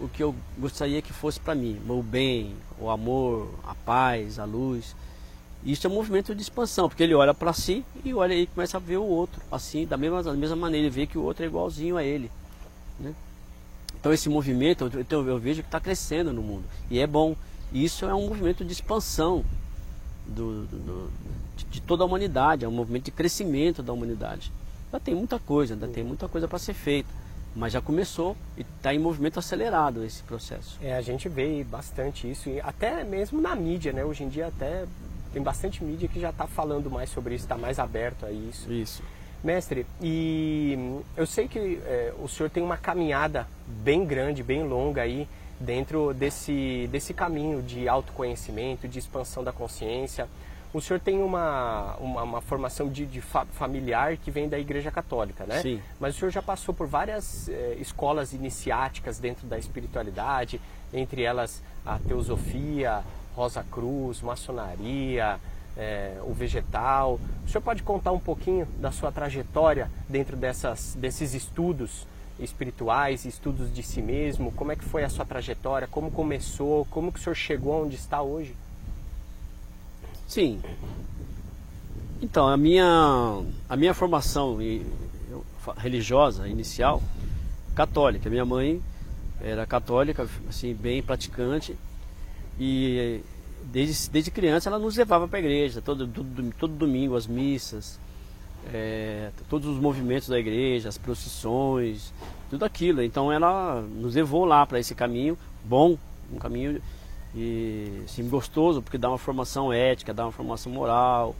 o 0.00 0.08
que 0.08 0.22
eu 0.22 0.34
gostaria 0.58 1.00
que 1.00 1.12
fosse 1.12 1.38
para 1.38 1.54
mim, 1.54 1.80
o 1.88 2.02
bem, 2.02 2.54
o 2.78 2.90
amor, 2.90 3.50
a 3.66 3.74
paz, 3.74 4.38
a 4.38 4.44
luz. 4.44 4.96
Isso 5.64 5.86
é 5.86 5.90
um 5.90 5.94
movimento 5.94 6.34
de 6.34 6.40
expansão, 6.40 6.88
porque 6.88 7.02
ele 7.02 7.14
olha 7.14 7.34
para 7.34 7.52
si 7.52 7.84
e 8.02 8.14
olha 8.14 8.34
e 8.34 8.46
começa 8.46 8.78
a 8.78 8.80
ver 8.80 8.96
o 8.96 9.04
outro, 9.04 9.40
assim, 9.52 9.86
da 9.86 9.96
mesma, 9.96 10.22
da 10.22 10.32
mesma 10.32 10.56
maneira, 10.56 10.86
ele 10.86 10.94
vê 10.94 11.06
que 11.06 11.18
o 11.18 11.22
outro 11.22 11.44
é 11.44 11.46
igualzinho 11.46 11.98
a 11.98 12.02
ele. 12.02 12.30
Né? 12.98 13.14
Então 14.00 14.12
esse 14.12 14.28
movimento, 14.28 14.90
eu, 15.10 15.28
eu 15.28 15.38
vejo 15.38 15.62
que 15.62 15.68
está 15.68 15.78
crescendo 15.78 16.32
no 16.32 16.42
mundo, 16.42 16.64
e 16.90 16.98
é 16.98 17.06
bom. 17.06 17.36
Isso 17.72 18.04
é 18.04 18.14
um 18.14 18.26
movimento 18.26 18.64
de 18.64 18.72
expansão, 18.72 19.44
do, 20.26 20.64
do, 20.64 21.10
de 21.70 21.80
toda 21.80 22.02
a 22.02 22.06
humanidade, 22.06 22.64
é 22.64 22.68
um 22.68 22.72
movimento 22.72 23.04
de 23.04 23.10
crescimento 23.10 23.82
da 23.82 23.92
humanidade. 23.92 24.52
Ainda 24.86 25.00
tem 25.00 25.14
muita 25.14 25.38
coisa, 25.38 25.74
ainda 25.74 25.86
tem 25.88 26.02
muita 26.02 26.28
coisa 26.28 26.48
para 26.48 26.58
ser 26.58 26.74
feita. 26.74 27.08
Mas 27.54 27.72
já 27.72 27.80
começou 27.80 28.36
e 28.56 28.60
está 28.60 28.94
em 28.94 28.98
movimento 28.98 29.38
acelerado 29.38 30.04
esse 30.04 30.22
processo. 30.22 30.78
É, 30.80 30.94
a 30.94 31.00
gente 31.00 31.28
vê 31.28 31.64
bastante 31.64 32.30
isso, 32.30 32.48
e 32.48 32.60
até 32.60 33.02
mesmo 33.04 33.40
na 33.40 33.54
mídia, 33.56 33.92
né? 33.92 34.04
Hoje 34.04 34.22
em 34.22 34.28
dia 34.28 34.46
até 34.46 34.86
tem 35.32 35.42
bastante 35.42 35.82
mídia 35.82 36.08
que 36.08 36.20
já 36.20 36.30
está 36.30 36.46
falando 36.46 36.90
mais 36.90 37.10
sobre 37.10 37.34
isso, 37.34 37.44
está 37.44 37.58
mais 37.58 37.78
aberto 37.78 38.24
a 38.24 38.30
isso. 38.30 38.72
Isso. 38.72 39.02
Mestre, 39.42 39.86
e 40.02 41.00
eu 41.16 41.26
sei 41.26 41.48
que 41.48 41.80
é, 41.86 42.12
o 42.22 42.28
senhor 42.28 42.50
tem 42.50 42.62
uma 42.62 42.76
caminhada 42.76 43.48
bem 43.66 44.04
grande, 44.04 44.42
bem 44.42 44.62
longa 44.64 45.02
aí 45.02 45.26
dentro 45.58 46.12
desse, 46.12 46.88
desse 46.92 47.14
caminho 47.14 47.62
de 47.62 47.88
autoconhecimento, 47.88 48.86
de 48.86 48.98
expansão 48.98 49.42
da 49.42 49.52
consciência. 49.52 50.28
O 50.72 50.80
senhor 50.80 51.00
tem 51.00 51.22
uma, 51.22 51.96
uma, 51.96 52.22
uma 52.22 52.40
formação 52.40 52.88
de, 52.88 53.04
de 53.04 53.20
fa 53.20 53.44
familiar 53.46 54.16
que 54.16 54.30
vem 54.30 54.48
da 54.48 54.58
Igreja 54.58 54.90
Católica, 54.90 55.44
né? 55.44 55.60
Sim. 55.60 55.82
Mas 55.98 56.14
o 56.14 56.18
senhor 56.18 56.30
já 56.30 56.40
passou 56.40 56.72
por 56.72 56.86
várias 56.86 57.48
eh, 57.48 57.76
escolas 57.80 58.32
iniciáticas 58.32 59.18
dentro 59.18 59.48
da 59.48 59.58
espiritualidade, 59.58 60.60
entre 60.92 61.22
elas 61.22 61.60
a 61.84 61.98
teosofia, 61.98 63.02
Rosa 63.34 63.64
Cruz, 63.70 64.22
maçonaria, 64.22 65.40
eh, 65.76 66.18
o 66.22 66.32
vegetal. 66.32 67.20
O 67.44 67.48
senhor 67.48 67.62
pode 67.62 67.82
contar 67.82 68.12
um 68.12 68.18
pouquinho 68.18 68.66
da 68.78 68.90
sua 68.90 69.10
trajetória 69.10 69.90
dentro 70.08 70.36
dessas, 70.36 70.96
desses 70.98 71.34
estudos 71.34 72.06
espirituais, 72.38 73.24
estudos 73.24 73.72
de 73.72 73.82
si 73.82 74.00
mesmo? 74.00 74.50
Como 74.52 74.72
é 74.72 74.76
que 74.76 74.84
foi 74.84 75.04
a 75.04 75.08
sua 75.08 75.24
trajetória? 75.24 75.86
Como 75.86 76.10
começou? 76.10 76.86
Como 76.86 77.12
que 77.12 77.18
o 77.18 77.22
senhor 77.22 77.34
chegou 77.34 77.84
onde 77.84 77.96
está 77.96 78.22
hoje? 78.22 78.54
Sim. 80.26 80.60
Então, 82.22 82.48
a 82.48 82.56
minha, 82.56 83.42
a 83.68 83.76
minha 83.76 83.94
formação 83.94 84.58
religiosa 85.76 86.46
inicial, 86.48 87.02
católica. 87.74 88.28
Minha 88.28 88.44
mãe 88.44 88.82
era 89.40 89.66
católica, 89.66 90.28
assim, 90.48 90.74
bem 90.74 91.02
praticante. 91.02 91.76
E 92.58 93.20
desde, 93.64 94.10
desde 94.10 94.30
criança 94.30 94.68
ela 94.68 94.78
nos 94.78 94.96
levava 94.96 95.28
para 95.28 95.38
a 95.38 95.40
igreja, 95.40 95.80
todo, 95.80 96.06
todo, 96.06 96.54
todo 96.58 96.72
domingo, 96.74 97.16
as 97.16 97.26
missas, 97.26 97.98
é, 98.72 99.30
todos 99.48 99.68
os 99.68 99.80
movimentos 99.80 100.28
da 100.28 100.38
igreja, 100.38 100.88
as 100.88 100.98
procissões, 100.98 102.12
tudo 102.48 102.64
aquilo. 102.64 103.02
Então 103.02 103.32
ela 103.32 103.80
nos 103.80 104.14
levou 104.14 104.44
lá 104.44 104.66
para 104.66 104.78
esse 104.78 104.94
caminho 104.94 105.36
bom, 105.64 105.96
um 106.32 106.38
caminho 106.38 106.80
e 107.34 108.02
sim 108.08 108.28
gostoso 108.28 108.82
porque 108.82 108.98
dá 108.98 109.08
uma 109.08 109.18
formação 109.18 109.72
ética, 109.72 110.12
dá 110.12 110.24
uma 110.24 110.32
formação 110.32 110.72
moral 110.72 111.34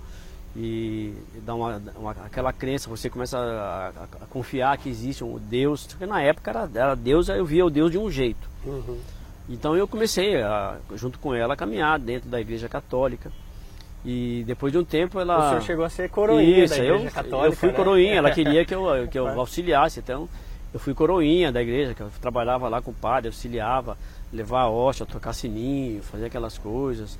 e 0.57 1.15
dá 1.45 1.55
uma, 1.55 1.83
uma 1.97 2.11
aquela 2.11 2.53
crença, 2.53 2.89
você 2.89 3.09
começa 3.09 3.39
a, 3.39 3.89
a, 3.89 4.25
a, 4.25 4.27
confiar 4.29 4.77
que 4.79 4.89
existe 4.89 5.23
um 5.23 5.39
Deus, 5.39 5.87
porque 5.87 6.07
na 6.07 6.21
época 6.21 6.51
era, 6.51 6.71
era 6.75 6.95
Deus, 6.95 7.29
eu 7.29 7.45
via 7.45 7.65
o 7.65 7.71
Deus 7.71 7.91
de 7.91 7.99
um 7.99 8.11
jeito. 8.11 8.49
Uhum. 8.65 8.99
Então 9.51 9.77
eu 9.77 9.89
comecei 9.89 10.41
a, 10.41 10.79
junto 10.95 11.19
com 11.19 11.35
ela 11.35 11.55
a 11.55 11.57
caminhar 11.57 11.99
dentro 11.99 12.31
da 12.31 12.41
igreja 12.41 12.69
católica. 12.69 13.33
E 14.05 14.45
depois 14.47 14.73
de 14.73 14.79
um 14.79 14.85
tempo 14.85 15.19
ela. 15.21 15.39
O 15.39 15.49
senhor 15.51 15.63
chegou 15.63 15.85
a 15.85 15.91
ser 15.91 16.09
coroinha 16.09 16.65
Isso, 16.65 16.75
da 16.75 16.83
igreja 16.83 17.05
eu, 17.05 17.11
católica. 17.11 17.49
Eu 17.49 17.53
fui 17.53 17.69
né? 17.69 17.75
coroinha, 17.75 18.15
ela 18.15 18.31
queria 18.31 18.65
que 18.65 18.75
eu, 18.75 18.85
que 19.11 19.19
eu 19.19 19.29
auxiliasse. 19.29 19.99
Então 19.99 20.29
eu 20.73 20.79
fui 20.79 20.95
coroinha 20.95 21.51
da 21.51 21.61
igreja, 21.61 21.95
que 21.95 22.01
eu 22.01 22.11
trabalhava 22.21 22.69
lá 22.69 22.81
com 22.81 22.93
o 22.93 22.95
padre, 22.95 23.29
auxiliava 23.29 23.99
levar 24.33 24.63
a 24.63 24.71
hóstia, 24.71 25.05
tocar 25.05 25.33
sininho, 25.33 26.01
fazer 26.03 26.27
aquelas 26.27 26.57
coisas. 26.57 27.19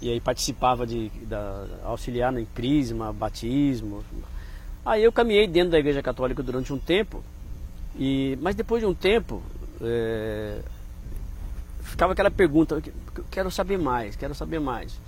E 0.00 0.10
aí 0.10 0.20
participava 0.20 0.86
de 0.86 1.10
da, 1.22 1.66
auxiliar 1.84 2.36
em 2.36 2.46
crisma, 2.46 3.12
batismo. 3.12 4.02
Aí 4.84 5.04
eu 5.04 5.12
caminhei 5.12 5.46
dentro 5.46 5.70
da 5.70 5.78
igreja 5.78 6.02
católica 6.02 6.42
durante 6.42 6.72
um 6.72 6.78
tempo, 6.78 7.22
e, 7.98 8.38
mas 8.40 8.54
depois 8.54 8.80
de 8.80 8.86
um 8.86 8.94
tempo 8.94 9.42
é, 9.82 10.58
ficava 11.96 12.12
aquela 12.12 12.30
pergunta, 12.30 12.82
quero 13.30 13.50
saber 13.50 13.78
mais, 13.78 14.14
quero 14.14 14.34
saber 14.34 14.60
mais. 14.60 15.00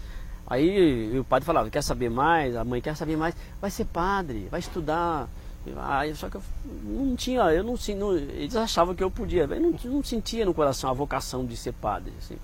Aí 0.47 1.19
o 1.19 1.23
padre 1.23 1.45
falava, 1.45 1.69
quer 1.69 1.83
saber 1.83 2.09
mais? 2.09 2.57
A 2.57 2.65
mãe 2.65 2.81
quer 2.81 2.97
saber 2.97 3.15
mais, 3.15 3.35
vai 3.61 3.71
ser 3.71 3.85
padre, 3.85 4.49
vai 4.51 4.59
estudar. 4.59 5.29
Ah, 5.77 6.03
só 6.15 6.31
que 6.31 6.37
eu 6.37 6.43
não 6.83 7.15
tinha, 7.15 7.43
eu 7.53 7.63
não, 7.63 7.75
não 7.99 8.17
eles 8.17 8.57
achavam 8.57 8.95
que 8.95 9.05
eu 9.05 9.11
podia, 9.11 9.43
eu 9.43 9.61
não, 9.61 9.75
não 9.85 10.03
sentia 10.03 10.47
no 10.47 10.55
coração 10.55 10.89
a 10.89 10.95
vocação 10.95 11.45
de 11.45 11.55
ser 11.59 11.75
padre. 11.75 12.11
Assim. 12.19 12.39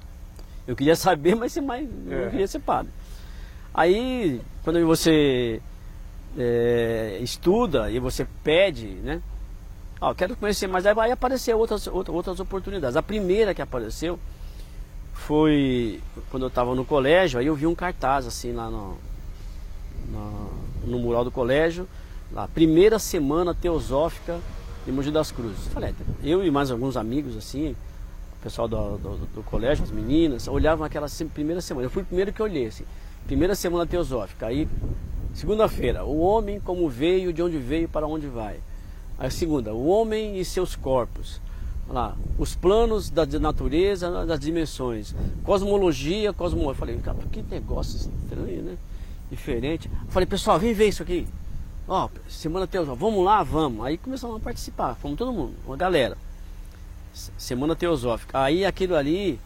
Eu 0.67 0.77
queria 0.77 0.95
saber, 0.95 1.35
mas 1.35 1.53
ser 1.53 1.63
mais, 1.63 1.89
eu 2.07 2.31
queria 2.31 2.47
ser 2.47 2.59
padre. 2.59 2.93
Aí, 3.73 4.43
quando 4.63 4.85
você 4.87 5.63
é, 6.37 7.19
estuda 7.23 7.91
e 7.91 7.99
você 7.99 8.27
pede, 8.43 8.89
né? 8.89 9.23
Ah, 9.99 10.11
eu 10.11 10.15
quero 10.15 10.37
conhecer 10.37 10.67
mais, 10.67 10.85
aí 10.85 10.93
vai 10.93 11.11
aparecer 11.11 11.55
outras, 11.55 11.87
outras, 11.87 12.15
outras 12.15 12.41
oportunidades. 12.41 12.95
A 12.95 13.03
primeira 13.03 13.55
que 13.55 13.63
apareceu 13.63 14.19
foi 15.15 16.01
quando 16.31 16.43
eu 16.43 16.49
estava 16.49 16.75
no 16.75 16.85
colégio, 16.85 17.39
aí 17.39 17.47
eu 17.47 17.55
vi 17.55 17.67
um 17.67 17.75
cartaz 17.75 18.27
assim 18.27 18.53
lá 18.53 18.69
no, 18.69 18.97
no, 20.11 20.51
no 20.87 20.99
mural 20.99 21.25
do 21.25 21.31
colégio 21.31 21.89
lá, 22.33 22.47
primeira 22.49 22.99
semana 22.99 23.55
teosófica 23.55 24.39
de 24.85 24.93
Mogi 24.93 25.11
das 25.11 25.31
Cruzes. 25.33 25.69
Falei, 25.69 25.95
eu 26.23 26.45
e 26.45 26.51
mais 26.51 26.71
alguns 26.71 26.97
amigos 26.97 27.37
assim, 27.37 27.71
o 27.71 28.43
pessoal 28.43 28.69
do, 28.69 28.99
do, 28.99 29.17
do 29.35 29.43
colégio, 29.43 29.85
as 29.85 29.91
meninas, 29.91 30.47
olhavam 30.49 30.85
aquela 30.85 31.07
primeira 31.33 31.61
semana. 31.61 31.87
Eu 31.87 31.91
fui 31.91 32.03
o 32.03 32.07
primeiro 32.07 32.33
que 32.33 32.43
olhei, 32.43 32.67
assim, 32.67 32.85
primeira 33.27 33.55
semana 33.55 33.87
teosófica. 33.87 34.47
Aí, 34.47 34.69
segunda-feira, 35.33 36.05
o 36.05 36.19
homem 36.19 36.61
como 36.61 36.89
veio, 36.89 37.33
de 37.33 37.43
onde 37.43 37.57
veio, 37.57 37.89
para 37.89 38.07
onde 38.07 38.27
vai. 38.27 38.57
Aí, 39.19 39.31
segunda, 39.31 39.73
o 39.73 39.87
homem 39.87 40.39
e 40.39 40.45
seus 40.45 40.77
corpos. 40.77 41.41
Lá, 41.89 42.17
os 42.39 42.55
planos 42.55 43.11
da 43.11 43.27
natureza, 43.39 44.25
das 44.25 44.41
dimensões, 44.41 45.15
cosmologia, 45.45 46.33
cosmologia. 46.33 46.73
Eu 46.73 46.75
falei, 46.75 46.99
cara, 46.99 47.19
que 47.31 47.43
negócio 47.43 47.97
estranho, 47.97 48.63
né? 48.63 48.77
Diferente. 49.31 49.91
Eu 50.07 50.11
falei, 50.11 50.27
pessoal, 50.27 50.59
vem 50.59 50.73
ver 50.73 50.89
isso 50.89 51.03
aqui. 51.03 51.27
Ó, 51.87 52.09
Semana 52.29 52.67
Teosófica, 52.67 53.05
vamos 53.05 53.25
lá, 53.25 53.43
vamos. 53.43 53.85
Aí 53.85 53.99
começamos 53.99 54.37
a 54.37 54.41
participar, 54.41 54.95
fomos 54.95 55.19
todo 55.19 55.33
mundo, 55.33 55.53
uma 55.67 55.77
galera. 55.77 56.17
Semana 57.37 57.77
Teosófica. 57.77 58.41
Aí 58.41 58.65
aquilo 58.65 58.97
ali, 58.97 59.39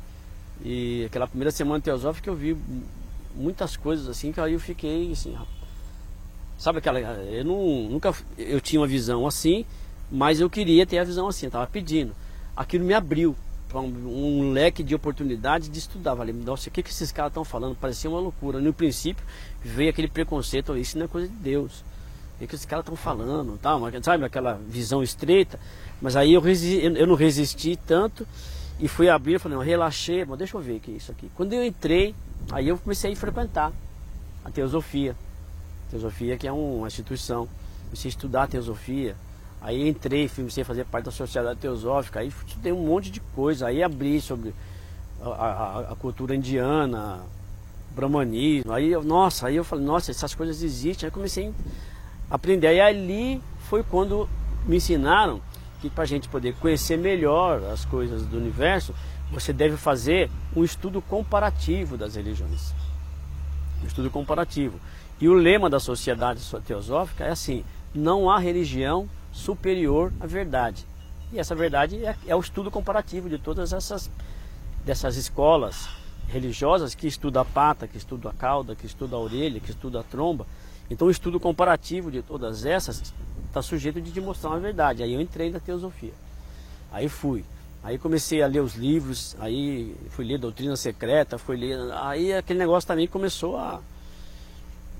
e 0.64 1.04
aquela 1.06 1.26
primeira 1.26 1.50
Semana 1.50 1.80
Teosófica 1.80 2.30
eu 2.30 2.36
vi 2.36 2.56
muitas 3.34 3.76
coisas 3.76 4.08
assim, 4.08 4.32
que 4.32 4.40
aí 4.40 4.52
eu 4.52 4.60
fiquei 4.60 5.10
assim, 5.10 5.36
sabe 6.56 6.78
aquela, 6.78 7.00
eu 7.00 7.44
não, 7.44 7.88
nunca, 7.90 8.14
eu 8.36 8.60
tinha 8.60 8.80
uma 8.80 8.86
visão 8.86 9.26
assim, 9.26 9.64
mas 10.10 10.40
eu 10.40 10.48
queria 10.48 10.86
ter 10.86 10.98
a 10.98 11.04
visão 11.04 11.28
assim, 11.28 11.46
eu 11.46 11.52
tava 11.52 11.66
pedindo. 11.66 12.14
Aquilo 12.58 12.84
me 12.84 12.92
abriu 12.92 13.36
para 13.68 13.80
um, 13.80 13.86
um, 13.86 14.52
leque 14.52 14.82
de 14.82 14.94
oportunidades 14.94 15.70
de 15.70 15.78
estudar. 15.78 16.16
Falei, 16.16 16.34
nossa, 16.34 16.68
o 16.68 16.72
que, 16.72 16.82
que 16.82 16.90
esses 16.90 17.12
caras 17.12 17.30
estão 17.30 17.44
falando? 17.44 17.76
Parecia 17.76 18.10
uma 18.10 18.18
loucura. 18.18 18.60
No 18.60 18.72
princípio 18.72 19.24
veio 19.62 19.90
aquele 19.90 20.08
preconceito, 20.08 20.76
isso 20.76 20.98
não 20.98 21.04
é 21.04 21.08
coisa 21.08 21.28
de 21.28 21.34
Deus 21.34 21.84
o 22.40 22.46
que 22.46 22.54
esses 22.54 22.66
caras 22.66 22.84
estão 22.84 22.96
falando, 22.96 23.58
tal, 23.60 23.80
sabe, 24.02 24.24
aquela 24.24 24.54
visão 24.68 25.02
estreita. 25.02 25.58
Mas 26.00 26.14
aí 26.14 26.34
eu, 26.34 26.40
resisti, 26.40 26.84
eu 26.84 27.06
não 27.06 27.16
resisti 27.16 27.76
tanto 27.76 28.26
e 28.78 28.86
fui 28.86 29.08
abrir, 29.08 29.40
falei, 29.40 29.58
não, 29.58 29.64
relaxei, 29.64 30.24
mas 30.24 30.38
deixa 30.38 30.56
eu 30.56 30.60
ver 30.60 30.76
o 30.76 30.80
que 30.80 30.92
é 30.92 30.94
isso 30.94 31.10
aqui. 31.10 31.28
Quando 31.34 31.52
eu 31.52 31.64
entrei, 31.64 32.14
aí 32.52 32.68
eu 32.68 32.78
comecei 32.78 33.12
a 33.12 33.16
frequentar 33.16 33.72
a 34.44 34.50
teosofia. 34.50 35.16
Teosofia 35.90 36.36
que 36.36 36.46
é 36.46 36.52
uma 36.52 36.86
instituição. 36.86 37.48
Comecei 37.86 38.08
a 38.08 38.10
estudar 38.10 38.42
a 38.44 38.46
teosofia. 38.46 39.16
Aí 39.60 39.88
entrei, 39.88 40.28
comecei 40.28 40.62
a 40.62 40.66
fazer 40.66 40.84
parte 40.84 41.06
da 41.06 41.10
sociedade 41.10 41.58
teosófica, 41.58 42.20
aí 42.20 42.28
estudei 42.28 42.72
um 42.72 42.86
monte 42.86 43.10
de 43.10 43.20
coisa, 43.20 43.66
aí 43.66 43.82
abri 43.82 44.20
sobre 44.20 44.54
a, 45.20 45.28
a, 45.28 45.80
a 45.92 45.96
cultura 45.96 46.34
indiana, 46.34 47.20
brahmanismo, 47.94 48.72
aí 48.72 48.92
eu, 48.92 49.02
nossa, 49.02 49.48
aí 49.48 49.56
eu 49.56 49.64
falei, 49.64 49.84
nossa, 49.84 50.10
essas 50.10 50.34
coisas 50.34 50.62
existem, 50.62 51.06
aí 51.06 51.10
comecei 51.10 51.52
aprender. 52.30 52.74
E 52.74 52.80
ali 52.80 53.42
foi 53.68 53.82
quando 53.82 54.28
me 54.66 54.76
ensinaram 54.76 55.40
que 55.80 55.88
para 55.88 56.04
a 56.04 56.06
gente 56.06 56.28
poder 56.28 56.54
conhecer 56.56 56.96
melhor 56.96 57.62
as 57.64 57.84
coisas 57.84 58.26
do 58.26 58.36
universo, 58.36 58.94
você 59.30 59.52
deve 59.52 59.76
fazer 59.76 60.30
um 60.56 60.64
estudo 60.64 61.00
comparativo 61.02 61.96
das 61.96 62.14
religiões. 62.14 62.72
Um 63.82 63.86
estudo 63.86 64.10
comparativo. 64.10 64.78
E 65.20 65.28
o 65.28 65.34
lema 65.34 65.68
da 65.68 65.80
sociedade 65.80 66.40
teosófica 66.66 67.24
é 67.24 67.30
assim: 67.30 67.64
não 67.94 68.30
há 68.30 68.38
religião 68.38 69.08
superior 69.32 70.12
à 70.20 70.26
verdade. 70.26 70.86
E 71.32 71.38
essa 71.38 71.54
verdade 71.54 72.04
é, 72.04 72.16
é 72.26 72.34
o 72.34 72.40
estudo 72.40 72.70
comparativo 72.70 73.28
de 73.28 73.38
todas 73.38 73.72
essas 73.72 74.10
dessas 74.84 75.16
escolas 75.16 75.88
religiosas 76.28 76.94
que 76.94 77.06
estudam 77.06 77.42
a 77.42 77.44
pata, 77.44 77.86
que 77.86 77.98
estudam 77.98 78.30
a 78.30 78.34
cauda, 78.34 78.74
que 78.74 78.86
estudam 78.86 79.18
a 79.18 79.22
orelha, 79.22 79.60
que 79.60 79.70
estudam 79.70 80.00
a 80.00 80.04
tromba. 80.04 80.46
Então 80.90 81.08
o 81.08 81.10
estudo 81.10 81.38
comparativo 81.38 82.10
de 82.10 82.22
todas 82.22 82.64
essas 82.64 83.12
está 83.46 83.62
sujeito 83.62 84.00
de 84.00 84.10
te 84.10 84.20
mostrar 84.20 84.50
uma 84.50 84.60
verdade. 84.60 85.02
Aí 85.02 85.12
eu 85.12 85.20
entrei 85.20 85.50
na 85.50 85.60
teosofia. 85.60 86.12
Aí 86.92 87.08
fui. 87.08 87.44
Aí 87.82 87.98
comecei 87.98 88.42
a 88.42 88.46
ler 88.46 88.60
os 88.60 88.74
livros, 88.74 89.36
aí 89.38 89.94
fui 90.10 90.24
ler 90.24 90.38
Doutrina 90.38 90.76
Secreta, 90.76 91.38
fui 91.38 91.56
ler. 91.56 91.78
Aí 91.92 92.32
aquele 92.32 92.58
negócio 92.58 92.86
também 92.86 93.06
começou 93.06 93.56
a, 93.56 93.80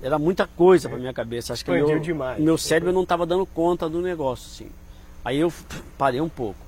era 0.03 0.19
muita 0.19 0.47
coisa 0.47 0.89
para 0.89 0.99
minha 0.99 1.13
cabeça. 1.13 1.53
Acho 1.53 1.65
que 1.65 1.71
Expandiu 1.71 1.95
meu, 1.97 2.01
demais. 2.03 2.41
meu 2.43 2.59
cérebro 2.59 2.93
não 2.93 3.03
estava 3.03 3.25
dando 3.27 3.45
conta 3.47 3.89
do 3.89 4.01
negócio, 4.01 4.47
assim. 4.51 4.71
Aí 5.25 5.39
eu 5.39 5.53
parei 5.97 6.21
um 6.21 6.29
pouco. 6.29 6.59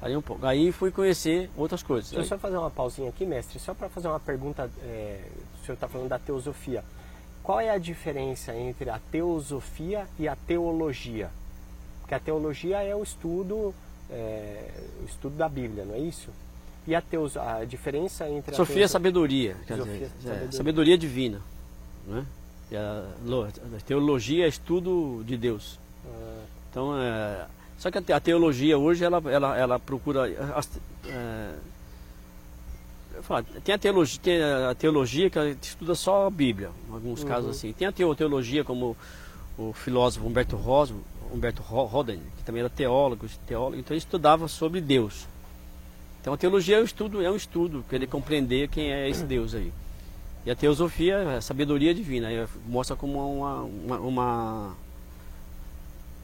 Parei 0.00 0.16
um 0.16 0.22
pouco. 0.22 0.44
Aí 0.44 0.72
fui 0.72 0.90
conhecer 0.90 1.48
outras 1.56 1.82
coisas. 1.82 2.10
Deixa 2.10 2.20
eu 2.20 2.22
Aí- 2.24 2.28
só 2.28 2.38
fazer 2.38 2.56
uma 2.56 2.70
pausinha 2.70 3.08
aqui, 3.08 3.24
mestre, 3.24 3.58
só 3.60 3.72
para 3.72 3.88
fazer 3.88 4.08
uma 4.08 4.18
pergunta. 4.20 4.68
é, 4.82 5.20
o 5.60 5.64
senhor 5.64 5.74
está 5.74 5.86
falando 5.86 6.08
da 6.08 6.18
teosofia. 6.18 6.82
Qual 7.42 7.60
é 7.60 7.70
a 7.70 7.78
diferença 7.78 8.54
entre 8.54 8.90
a 8.90 8.98
teosofia 9.10 10.06
e 10.18 10.26
a 10.28 10.34
teologia? 10.36 11.30
Porque 12.00 12.14
a 12.14 12.18
teologia 12.20 12.82
é 12.82 12.94
o 12.96 13.02
estudo, 13.02 13.72
é, 14.10 14.68
o 15.02 15.04
estudo 15.06 15.36
da 15.36 15.48
Bíblia, 15.48 15.84
não 15.84 15.94
é 15.94 15.98
isso? 16.00 16.30
E 16.86 16.94
a, 16.96 17.00
teos, 17.00 17.36
a 17.36 17.64
diferença 17.64 18.28
entre 18.28 18.52
a 18.54 18.56
Sofia 18.56 18.74
é 18.74 18.78
teoso- 18.80 18.92
sabedoria, 18.92 19.56
quer 19.68 19.76
Sofia, 19.76 19.92
dizer, 19.92 20.04
é, 20.04 20.08
sabedoria. 20.22 20.52
sabedoria. 20.52 20.98
divina. 20.98 21.40
Né? 22.06 22.26
A, 22.76 23.04
lo- 23.24 23.44
a 23.44 23.80
teologia 23.86 24.44
é 24.44 24.48
estudo 24.48 25.22
de 25.26 25.36
Deus. 25.36 25.78
Ah, 26.06 26.44
Então, 26.70 26.96
é, 26.98 27.46
só 27.78 27.90
que 27.90 27.98
a, 27.98 28.02
te- 28.02 28.12
a 28.12 28.20
teologia 28.20 28.78
hoje 28.78 29.04
ela, 29.04 29.22
ela, 29.30 29.56
ela 29.58 29.78
procura. 29.78 30.28
é, 30.30 31.54
falo, 33.22 33.44
tem 33.64 33.74
a 33.74 33.78
teologia, 33.78 34.20
tem 34.22 34.42
a 34.42 34.74
teologia 34.74 35.30
que 35.30 35.38
estuda 35.62 35.94
só 35.94 36.26
a 36.26 36.30
Bíblia, 36.30 36.70
em 36.88 36.92
alguns 36.94 37.22
Uhum. 37.22 37.28
casos 37.28 37.50
assim. 37.50 37.72
Tem 37.72 37.86
a 37.86 37.92
teo- 37.92 38.14
teologia 38.14 38.64
como 38.64 38.96
o 39.58 39.72
filósofo 39.72 40.26
Humberto 40.26 40.56
Rosa, 40.56 40.94
Humberto 41.32 41.62
Ro- 41.62 41.84
Roden, 41.84 42.20
que 42.38 42.44
também 42.44 42.60
era 42.60 42.70
teólogo, 42.70 43.26
teólogo, 43.46 43.76
então 43.78 43.94
ele 43.94 43.98
estudava 43.98 44.48
sobre 44.48 44.80
Deus. 44.80 45.26
Então 46.20 46.32
a 46.32 46.36
teologia 46.36 46.76
é 46.78 46.80
um 46.80 46.84
estudo, 46.84 47.22
é 47.22 47.30
um 47.30 47.36
estudo, 47.36 47.84
querer 47.88 48.06
compreender 48.06 48.68
quem 48.68 48.92
é 48.92 49.08
esse 49.08 49.24
Deus 49.24 49.54
aí. 49.54 49.72
E 50.44 50.50
a 50.50 50.56
teosofia 50.56 51.14
é 51.18 51.36
a 51.36 51.40
sabedoria 51.40 51.94
divina, 51.94 52.28
mostra 52.66 52.96
como 52.96 53.38
uma, 53.38 53.62
uma, 53.62 53.98
uma 53.98 54.76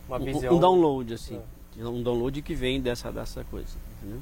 uma 0.09 0.17
um- 0.19 0.25
visão. 0.25 0.57
um 0.57 0.59
download 0.61 1.15
assim, 1.15 1.41
um 1.77 2.03
download 2.03 2.43
que 2.43 2.55
vem 2.55 2.81
dessa 2.81 3.13
dessa 3.13 3.45
coisa, 3.45 3.77
entendeu? 4.01 4.21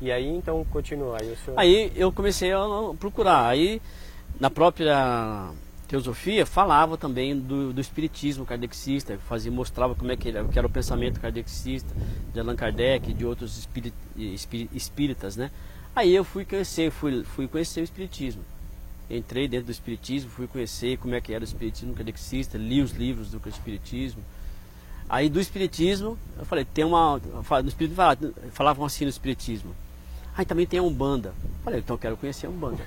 E 0.00 0.10
aí, 0.10 0.26
então, 0.28 0.64
continua. 0.70 1.18
Aí 1.20 1.36
senhor... 1.36 1.58
Aí 1.58 1.92
eu 1.94 2.10
comecei 2.12 2.52
a 2.52 2.58
procurar. 2.98 3.46
Aí 3.46 3.80
na 4.40 4.50
própria 4.50 5.50
teosofia 5.86 6.44
falava 6.44 6.96
também 6.98 7.38
do, 7.38 7.72
do 7.72 7.80
espiritismo 7.80 8.44
kardecista, 8.44 9.16
fazia 9.28 9.52
mostrava 9.52 9.94
como 9.94 10.10
é 10.10 10.16
que 10.16 10.28
era, 10.30 10.44
que 10.44 10.58
era 10.58 10.66
o 10.66 10.70
pensamento 10.70 11.20
kardecista 11.20 11.94
de 12.32 12.40
Allan 12.40 12.56
Kardec, 12.56 13.14
de 13.14 13.24
outros 13.24 13.56
espíri- 13.56 13.94
espí- 14.16 14.68
espíritas, 14.74 15.36
né? 15.36 15.50
Aí 15.94 16.12
eu 16.12 16.24
fui 16.24 16.44
conhecer, 16.44 16.90
fui, 16.90 17.22
fui 17.22 17.46
conhecer 17.46 17.80
o 17.80 17.84
espiritismo. 17.84 18.42
Entrei 19.10 19.46
dentro 19.46 19.66
do 19.66 19.72
espiritismo, 19.72 20.30
fui 20.30 20.46
conhecer 20.46 20.96
como 20.98 21.14
é 21.14 21.20
que 21.20 21.32
era 21.34 21.42
o 21.42 21.44
espiritismo 21.44 21.94
kardecista, 21.94 22.56
li 22.56 22.80
os 22.80 22.92
livros 22.92 23.30
do 23.30 23.40
espiritismo. 23.48 24.22
Aí 25.08 25.28
do 25.28 25.38
espiritismo, 25.38 26.18
eu 26.38 26.46
falei, 26.46 26.64
tem 26.64 26.84
uma, 26.84 27.18
no 27.18 27.68
espiritismo 27.68 27.96
falava- 27.96 28.32
falavam 28.52 28.86
assim 28.86 29.04
no 29.04 29.10
espiritismo. 29.10 29.74
Aí 30.36 30.44
também 30.46 30.66
tem 30.66 30.80
a 30.80 30.82
Umbanda. 30.82 31.34
Falei, 31.62 31.80
então 31.80 31.94
eu 31.94 31.98
quero 31.98 32.16
conhecer 32.16 32.46
a 32.46 32.50
Umbanda. 32.50 32.84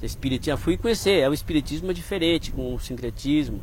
Espiritismo, 0.00 0.58
fui 0.58 0.76
conhecer, 0.76 1.20
é 1.20 1.28
o 1.28 1.34
espiritismo 1.34 1.90
é 1.90 1.94
diferente, 1.94 2.52
com 2.52 2.74
o 2.74 2.78
sincretismo, 2.80 3.60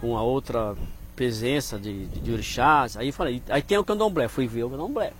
com 0.00 0.16
a 0.16 0.22
outra 0.22 0.74
presença 1.14 1.78
de, 1.78 2.06
de, 2.06 2.20
de 2.20 2.32
orixás. 2.32 2.96
Aí 2.96 3.12
falei, 3.12 3.42
aí 3.48 3.60
tem 3.60 3.76
o 3.76 3.84
candomblé, 3.84 4.28
fui 4.28 4.46
ver 4.46 4.64
o 4.64 4.70
candomblé. 4.70 5.12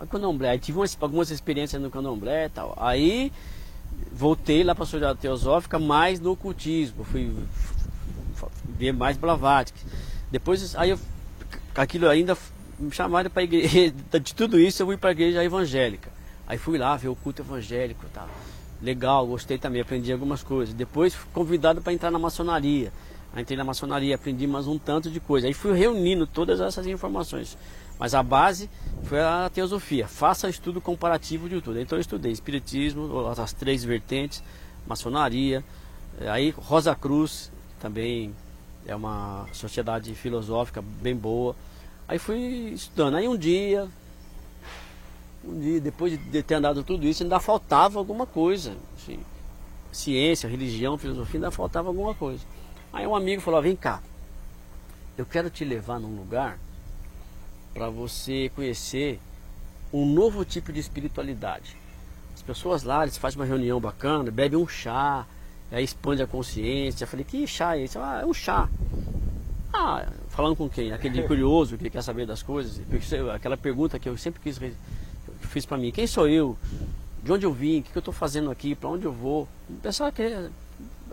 O 0.00 0.06
candomblé, 0.06 0.50
aí 0.50 0.58
tive 0.58 0.78
umas, 0.78 0.96
algumas 1.00 1.30
experiências 1.30 1.80
no 1.80 1.90
candomblé 1.90 2.46
e 2.46 2.48
tal. 2.48 2.74
Aí 2.80 3.30
voltei 4.12 4.62
lá 4.62 4.74
para 4.74 4.84
a 4.84 4.86
sociedade 4.86 5.18
teosófica, 5.18 5.78
mais 5.78 6.20
no 6.20 6.32
ocultismo, 6.32 7.04
fui 7.04 7.34
ver 8.78 8.92
mais 8.92 9.16
Blavatsky. 9.16 9.80
Depois, 10.30 10.74
aí 10.76 10.90
eu, 10.90 10.98
aquilo 11.74 12.08
ainda 12.08 12.36
me 12.78 12.90
chamaram 12.90 13.30
para 13.30 13.42
igreja, 13.42 13.92
de 14.20 14.34
tudo 14.34 14.58
isso 14.58 14.82
eu 14.82 14.86
fui 14.86 14.96
para 14.96 15.10
a 15.10 15.12
igreja 15.12 15.44
evangélica. 15.44 16.10
Aí 16.46 16.58
fui 16.58 16.78
lá 16.78 16.96
ver 16.96 17.08
o 17.08 17.14
culto 17.14 17.42
evangélico 17.42 18.04
tal. 18.12 18.28
Legal, 18.82 19.26
gostei 19.26 19.58
também, 19.58 19.80
aprendi 19.80 20.12
algumas 20.12 20.42
coisas. 20.42 20.74
Depois 20.74 21.14
fui 21.14 21.28
convidado 21.32 21.80
para 21.82 21.92
entrar 21.92 22.10
na 22.10 22.18
maçonaria. 22.18 22.92
Entrei 23.36 23.56
na 23.56 23.62
maçonaria, 23.62 24.16
aprendi 24.16 24.46
mais 24.46 24.66
um 24.66 24.76
tanto 24.76 25.10
de 25.10 25.20
coisa. 25.20 25.46
Aí 25.46 25.54
fui 25.54 25.72
reunindo 25.72 26.26
todas 26.26 26.60
essas 26.60 26.86
informações. 26.86 27.56
Mas 28.00 28.14
a 28.14 28.22
base 28.22 28.70
foi 29.04 29.20
a 29.20 29.50
teosofia. 29.52 30.08
Faça 30.08 30.48
estudo 30.48 30.80
comparativo 30.80 31.50
de 31.50 31.60
tudo. 31.60 31.78
Então 31.78 31.98
eu 31.98 32.00
estudei 32.00 32.32
espiritismo, 32.32 33.28
as 33.28 33.52
três 33.52 33.84
vertentes, 33.84 34.42
maçonaria, 34.86 35.62
eh, 36.18 36.30
aí 36.30 36.48
Rosa 36.50 36.94
Cruz 36.94 37.52
também 37.78 38.34
é 38.86 38.96
uma 38.96 39.46
sociedade 39.52 40.14
filosófica 40.14 40.80
bem 40.80 41.14
boa. 41.14 41.54
Aí 42.08 42.18
fui 42.18 42.38
estudando. 42.72 43.16
Aí 43.16 43.28
um 43.28 43.36
dia, 43.36 43.86
um 45.44 45.60
dia, 45.60 45.78
depois 45.78 46.18
de- 46.18 46.42
ter 46.42 46.54
andado 46.54 46.82
tudo 46.82 47.06
isso, 47.06 47.22
ainda 47.22 47.38
faltava 47.38 47.98
alguma 47.98 48.24
coisa. 48.24 48.74
assim, 48.96 49.20
ciência, 49.92 50.48
religião, 50.48 50.96
filosofia, 50.96 51.36
ainda 51.36 51.50
faltava 51.50 51.88
alguma 51.88 52.14
coisa. 52.14 52.42
Aí 52.92 53.06
um 53.06 53.14
amigo 53.14 53.42
falou, 53.42 53.60
vem 53.60 53.76
cá, 53.76 54.00
eu 55.18 55.26
quero 55.26 55.50
te 55.50 55.64
levar 55.64 55.98
num 56.00 56.16
lugar 56.16 56.58
para 57.72 57.88
você 57.88 58.50
conhecer 58.54 59.20
um 59.92 60.06
novo 60.06 60.44
tipo 60.44 60.72
de 60.72 60.80
espiritualidade. 60.80 61.76
As 62.34 62.42
pessoas 62.42 62.82
lá, 62.82 63.02
eles 63.02 63.18
fazem 63.18 63.38
uma 63.38 63.44
reunião 63.44 63.80
bacana, 63.80 64.30
bebem 64.30 64.58
um 64.58 64.66
chá, 64.66 65.26
aí 65.70 65.84
expande 65.84 66.22
a 66.22 66.26
consciência. 66.26 67.04
Eu 67.04 67.08
falei, 67.08 67.24
que 67.24 67.46
chá 67.46 67.76
é 67.76 67.84
esse? 67.84 67.98
Ah, 67.98 68.20
é 68.22 68.26
um 68.26 68.34
chá. 68.34 68.68
Ah, 69.72 70.06
falando 70.28 70.56
com 70.56 70.68
quem? 70.68 70.92
Aquele 70.92 71.22
curioso 71.22 71.78
que 71.78 71.90
quer 71.90 72.02
saber 72.02 72.26
das 72.26 72.42
coisas. 72.42 72.80
Aquela 73.34 73.56
pergunta 73.56 73.98
que 73.98 74.08
eu 74.08 74.16
sempre 74.16 74.40
quis, 74.40 74.58
que 74.58 74.74
fiz 75.42 75.64
para 75.64 75.78
mim: 75.78 75.92
quem 75.92 76.06
sou 76.06 76.28
eu? 76.28 76.56
De 77.22 77.32
onde 77.32 77.46
eu 77.46 77.52
vim? 77.52 77.80
O 77.80 77.82
que 77.82 77.96
eu 77.96 78.00
estou 78.00 78.14
fazendo 78.14 78.50
aqui? 78.50 78.74
Para 78.74 78.88
onde 78.88 79.04
eu 79.04 79.12
vou? 79.12 79.48
Pensava 79.82 80.10
que. 80.10 80.50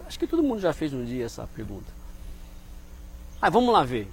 Acho 0.07 0.17
que 0.17 0.25
todo 0.25 0.41
mundo 0.41 0.59
já 0.59 0.73
fez 0.73 0.93
um 0.93 1.03
dia 1.03 1.25
essa 1.25 1.47
pergunta. 1.47 1.91
Ah, 3.41 3.49
vamos 3.49 3.71
lá 3.71 3.83
ver. 3.83 4.07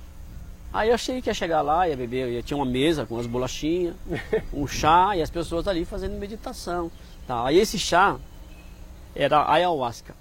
Aí 0.75 0.89
eu 0.89 0.97
achei 0.97 1.22
que 1.22 1.31
ia 1.31 1.35
chegar 1.35 1.62
lá, 1.62 1.89
ia 1.89 1.97
beber, 1.97 2.29
ia, 2.33 2.43
tinha 2.43 2.57
uma 2.57 2.66
mesa 2.66 3.07
com 3.07 3.16
as 3.16 3.29
bolachinhas, 3.29 3.95
um 4.53 4.66
chá 4.66 5.16
e 5.16 5.22
as 5.22 5.31
pessoas 5.31 5.68
ali 5.68 5.85
fazendo 5.85 6.18
meditação. 6.18 6.91
Tá. 7.29 7.47
Aí 7.47 7.59
esse 7.59 7.79
chá 7.79 8.18
era 9.14 9.49
ayahuasca. 9.49 10.16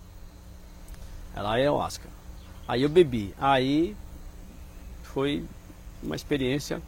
Era 1.36 1.50
ayahuasca. 1.54 2.08
Aí 2.68 2.84
eu 2.84 2.90
bebi. 2.90 3.34
Aí 3.42 3.98
foi 5.02 5.44
uma 6.04 6.16
experiência 6.16 6.80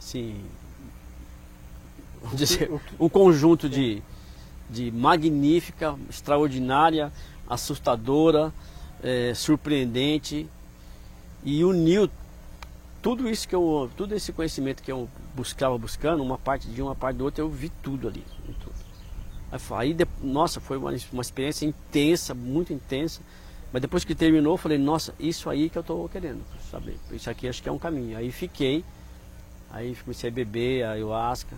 assim, 0.00 0.44
vamos 2.20 2.36
dizer, 2.36 2.68
um 2.98 3.08
conjunto 3.08 3.68
de, 3.68 4.02
de 4.68 4.90
magnífica, 4.90 5.96
extraordinária, 6.08 7.12
assustadora, 7.48 8.52
eh, 9.00 9.32
surpreendente 9.32 10.48
e 11.44 11.64
uniu 11.64 12.10
tudo 13.02 13.28
isso 13.28 13.48
que 13.48 13.54
eu, 13.54 13.90
todo 13.96 14.14
esse 14.14 14.32
conhecimento 14.32 14.82
que 14.82 14.92
eu 14.92 15.08
buscava 15.34 15.76
buscando, 15.78 16.22
uma 16.22 16.36
parte 16.38 16.68
de 16.68 16.82
uma 16.82 16.94
parte 16.94 17.16
do 17.16 17.24
outra, 17.24 17.42
eu 17.42 17.48
vi 17.48 17.70
tudo 17.82 18.08
ali. 18.08 18.24
tudo. 18.60 18.74
Aí, 19.76 19.96
nossa, 20.22 20.60
foi 20.60 20.76
uma, 20.76 20.94
uma 21.12 21.22
experiência 21.22 21.64
intensa, 21.66 22.34
muito 22.34 22.72
intensa. 22.72 23.20
Mas 23.72 23.82
depois 23.82 24.04
que 24.04 24.14
terminou, 24.14 24.54
eu 24.54 24.58
falei, 24.58 24.78
nossa, 24.78 25.14
isso 25.18 25.48
aí 25.48 25.70
que 25.70 25.78
eu 25.78 25.80
estou 25.80 26.08
querendo 26.08 26.42
saber. 26.70 26.96
Isso 27.10 27.30
aqui 27.30 27.48
acho 27.48 27.62
que 27.62 27.68
é 27.68 27.72
um 27.72 27.78
caminho. 27.78 28.16
Aí 28.18 28.30
fiquei, 28.32 28.84
aí 29.70 29.94
comecei 30.04 30.28
a 30.28 30.32
beber 30.32 30.84
a 30.84 30.90
ayahuasca, 30.92 31.56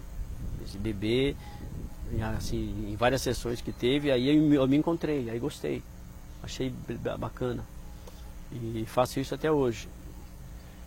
beber, 0.79 1.37
assim, 2.37 2.89
em 2.91 2.97
várias 2.97 3.23
sessões 3.23 3.61
que 3.61 3.73
teve, 3.73 4.11
aí 4.11 4.29
eu, 4.29 4.43
me- 4.43 4.57
eu 4.57 4.69
me 4.69 4.77
encontrei, 4.77 5.29
aí 5.31 5.39
gostei. 5.39 5.83
Achei 6.43 6.73
bacana. 7.19 7.65
E 8.53 8.85
faço 8.87 9.19
isso 9.21 9.35
até 9.35 9.51
hoje. 9.51 9.89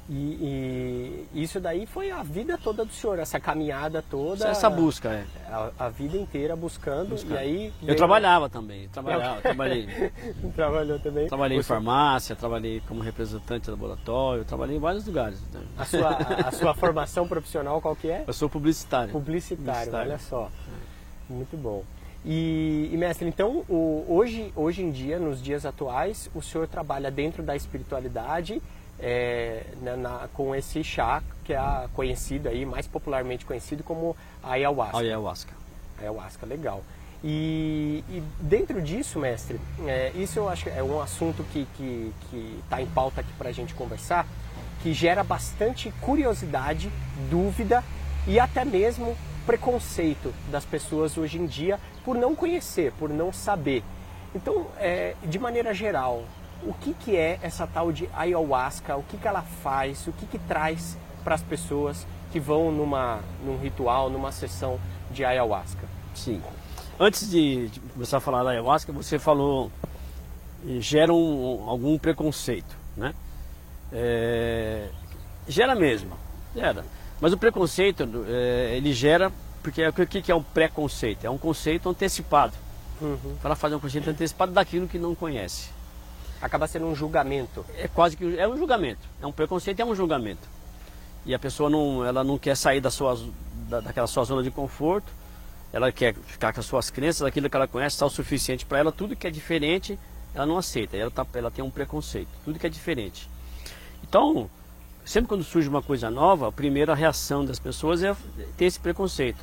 E, 0.08 1.26
e 1.34 1.42
isso 1.44 1.60
daí 1.60 1.88
foi 1.88 2.12
a 2.12 2.22
vida 2.22 2.60
toda 2.60 2.86
do 2.86 2.94
senhor, 2.94 3.18
essa 3.18 3.40
caminhada 3.40 4.04
toda. 4.08 4.48
Essa 4.48 4.70
busca, 4.70 5.10
é. 5.10 5.26
A, 5.50 5.72
a 5.86 5.90
vida 5.90 6.16
inteira 6.16 6.56
buscando, 6.56 7.10
Buscando. 7.10 7.34
e 7.34 7.38
aí. 7.40 7.66
Eu 7.82 7.86
veio- 7.88 7.98
trabalhava 7.98 8.48
também, 8.48 8.88
trabalhava, 8.90 9.42
trabalhei, 9.42 9.88
Trabalhou 10.56 11.00
também. 11.00 11.28
trabalhei 11.28 11.58
em 11.58 11.64
farmácia, 11.64 12.36
trabalhei 12.36 12.84
como 12.88 13.02
representante 13.02 13.66
de 13.66 13.72
laboratório, 13.72 14.46
trabalhei 14.46 14.78
em 14.78 14.80
vários 14.80 15.08
lugares. 15.08 15.40
né? 15.52 15.62
A 15.76 15.86
sua, 15.86 16.10
a 16.10 16.52
sua 16.52 16.74
formação 16.76 17.28
profissional 17.28 17.82
qual 17.82 17.96
que 17.96 18.08
é? 18.08 18.24
Eu 18.28 18.34
sou 18.34 18.48
publicitário. 18.48 19.12
Publicitário, 19.12 19.66
Publicitário. 19.72 20.10
olha 20.12 20.20
só. 20.20 20.52
Muito 21.28 21.58
bom. 21.58 21.84
E, 22.26 22.90
e, 22.92 22.98
mestre, 22.98 23.28
então 23.28 23.64
o- 23.70 24.04
hoje, 24.10 24.52
hoje 24.56 24.82
em 24.82 24.90
dia, 24.90 25.20
nos 25.20 25.42
dias 25.42 25.64
atuais, 25.66 26.28
o 26.34 26.42
senhor 26.42 26.68
trabalha 26.68 27.12
dentro 27.12 27.44
da 27.44 27.56
espiritualidade 27.56 28.62
é, 28.98 29.64
na- 29.82 29.98
na- 29.98 30.28
com 30.34 30.56
esse 30.56 30.82
chá 30.82 31.22
que 31.44 31.52
é 31.54 31.58
a- 31.58 31.88
conhecido 31.94 32.48
aí, 32.48 32.66
mais 32.66 32.88
popularmente 32.88 33.46
conhecido 33.46 33.84
como 33.84 34.16
a 34.42 34.54
ayahuasca. 34.54 34.98
Ayahuasca. 34.98 35.54
Ayahuasca, 36.00 36.46
legal. 36.46 36.82
E, 37.22 38.04
e, 38.10 38.24
dentro 38.40 38.82
disso, 38.82 39.20
mestre, 39.20 39.60
é, 39.86 40.12
isso 40.16 40.40
eu 40.40 40.48
acho 40.48 40.64
que 40.64 40.70
é 40.70 40.82
um 40.82 41.02
assunto 41.02 41.44
que 41.52 41.60
está 41.60 41.74
que, 41.78 42.14
que 42.32 42.60
tá 42.70 42.82
em 42.82 42.86
pauta 42.88 43.20
aqui 43.22 43.34
para 43.38 43.50
a 43.50 43.52
gente 43.52 43.74
conversar, 43.74 44.26
que 44.82 44.94
gera 44.94 45.24
bastante 45.26 45.92
curiosidade, 46.02 46.90
dúvida 47.30 47.84
e 48.26 48.40
até 48.40 48.64
mesmo 48.64 49.16
preconceito 49.46 50.34
das 50.50 50.66
pessoas 50.66 51.18
hoje 51.18 51.38
em 51.38 51.46
dia 51.46 51.80
por 52.04 52.16
não 52.16 52.36
conhecer, 52.36 52.92
por 52.94 53.10
não 53.10 53.32
saber. 53.32 53.84
Então, 54.34 54.68
é, 54.78 55.16
de 55.24 55.40
maneira 55.40 55.74
geral, 55.74 56.24
o 56.64 56.74
que, 56.74 56.94
que 56.94 57.16
é 57.16 57.40
essa 57.42 57.66
tal 57.66 57.92
de 57.92 58.10
ayahuasca? 58.14 58.96
O 58.96 59.04
que, 59.04 59.18
que 59.18 59.28
ela 59.28 59.42
faz? 59.42 60.08
O 60.08 60.12
que, 60.12 60.26
que 60.26 60.40
traz 60.40 60.98
para 61.24 61.36
as 61.36 61.42
pessoas 61.42 62.06
que 62.32 62.40
vão 62.40 62.72
numa, 62.72 63.20
num 63.44 63.58
ritual, 63.58 64.10
numa 64.10 64.32
sessão 64.32 64.80
de 65.12 65.24
ayahuasca? 65.24 65.88
Sim. 66.14 66.42
Antes 67.00 67.30
de, 67.30 67.70
começar 67.94 68.18
a 68.18 68.22
falar 68.22 68.44
da 68.44 68.52
ayahuasca, 68.52 68.92
você 68.92 69.20
falou 69.20 69.72
gera 70.80 71.14
um, 71.14 71.70
algum 71.70 71.98
preconceito, 71.98 72.76
né? 72.98 73.14
É, 73.92 74.90
gera 75.48 75.76
mesmo, 75.76 76.18
gera. 76.56 76.84
Mas 77.26 77.34
o 77.34 77.38
preconceito, 77.40 78.08
é, 78.28 78.78
ele 78.78 78.94
gera, 78.94 79.32
porque 79.64 79.88
o 79.88 80.06
que, 80.06 80.22
que 80.22 80.32
é 80.32 80.36
um 80.36 80.44
preconceito? 80.44 81.26
É 81.26 81.30
um 81.30 81.40
conceito 81.40 81.90
antecipado. 81.90 82.54
Uhum. 83.02 83.36
Para 83.42 83.56
fazer 83.56 83.74
um 83.74 83.80
conceito 83.80 84.08
antecipado 84.08 84.52
daquilo 84.52 84.88
que 84.88 85.00
não 85.00 85.16
conhece. 85.16 85.72
Acaba 86.40 86.68
sendo 86.68 86.86
um 86.86 86.94
julgamento. 86.94 87.66
É 87.80 87.88
quase 87.88 88.16
que 88.16 88.38
é 88.38 88.48
um 88.48 88.56
julgamento. 88.56 89.00
É 89.20 89.26
um 89.26 89.32
preconceito, 89.32 89.80
é 89.80 89.84
um 89.84 89.96
julgamento. 89.96 90.48
E 91.26 91.34
a 91.34 91.40
pessoa 91.40 91.68
não, 91.68 92.06
ela 92.06 92.24
não 92.24 92.38
quer 92.38 92.56
sair 92.56 92.80
da 92.80 92.92
sua, 92.92 93.18
da, 93.68 93.80
daquela 93.80 94.06
sua 94.06 94.24
zona 94.24 94.44
de 94.44 94.52
conforto. 94.52 95.12
Ela 95.74 95.92
quer 95.92 96.14
ficar 96.14 96.54
com 96.54 96.60
as 96.60 96.66
suas 96.68 96.92
crenças, 96.92 97.24
aquilo 97.24 97.50
que 97.50 97.56
ela 97.56 97.68
conhece, 97.68 97.96
está 97.96 98.06
o 98.06 98.10
suficiente 98.12 98.68
para 98.68 98.78
ela. 98.78 98.92
Tudo 98.92 99.16
que 99.16 99.26
é 99.26 99.32
diferente, 99.32 99.98
ela 100.36 100.46
não 100.46 100.60
aceita. 100.60 100.96
Ela, 100.96 101.10
tá, 101.10 101.26
ela 101.34 101.50
tem 101.50 101.66
um 101.66 101.72
preconceito. 101.72 102.30
Tudo 102.46 102.60
que 102.60 102.68
é 102.68 102.70
diferente. 102.70 103.28
Então, 104.08 104.48
sempre 105.06 105.30
quando 105.30 105.44
surge 105.44 105.70
uma 105.70 105.82
coisa 105.82 106.10
nova, 106.10 106.48
a 106.48 106.52
primeira 106.52 106.94
reação 106.96 107.46
das 107.46 107.60
pessoas 107.60 108.04
é 108.04 108.16
ter 108.58 108.66
esse 108.66 108.80
preconceito. 108.80 109.38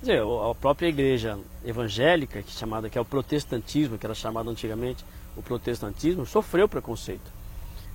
Quer 0.00 0.16
dizer, 0.16 0.22
a 0.22 0.54
própria 0.54 0.88
igreja 0.88 1.38
evangélica, 1.64 2.42
que, 2.42 2.50
é 2.50 2.58
chamada, 2.58 2.90
que 2.90 2.98
é 2.98 3.00
o 3.00 3.04
protestantismo, 3.04 3.98
que 3.98 4.04
era 4.04 4.14
chamado 4.14 4.50
antigamente 4.50 5.04
o 5.36 5.42
protestantismo, 5.42 6.26
sofreu 6.26 6.68
preconceito. 6.68 7.30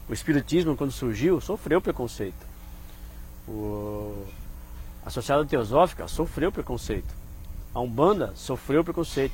O 0.07 0.13
espiritismo, 0.13 0.77
quando 0.77 0.91
surgiu, 0.91 1.41
sofreu 1.41 1.81
preconceito. 1.81 2.45
O... 3.47 4.25
A 5.05 5.09
Sociedade 5.09 5.49
Teosófica 5.49 6.07
sofreu 6.07 6.51
preconceito. 6.51 7.13
A 7.73 7.79
Umbanda 7.79 8.31
sofreu 8.35 8.83
preconceito. 8.83 9.33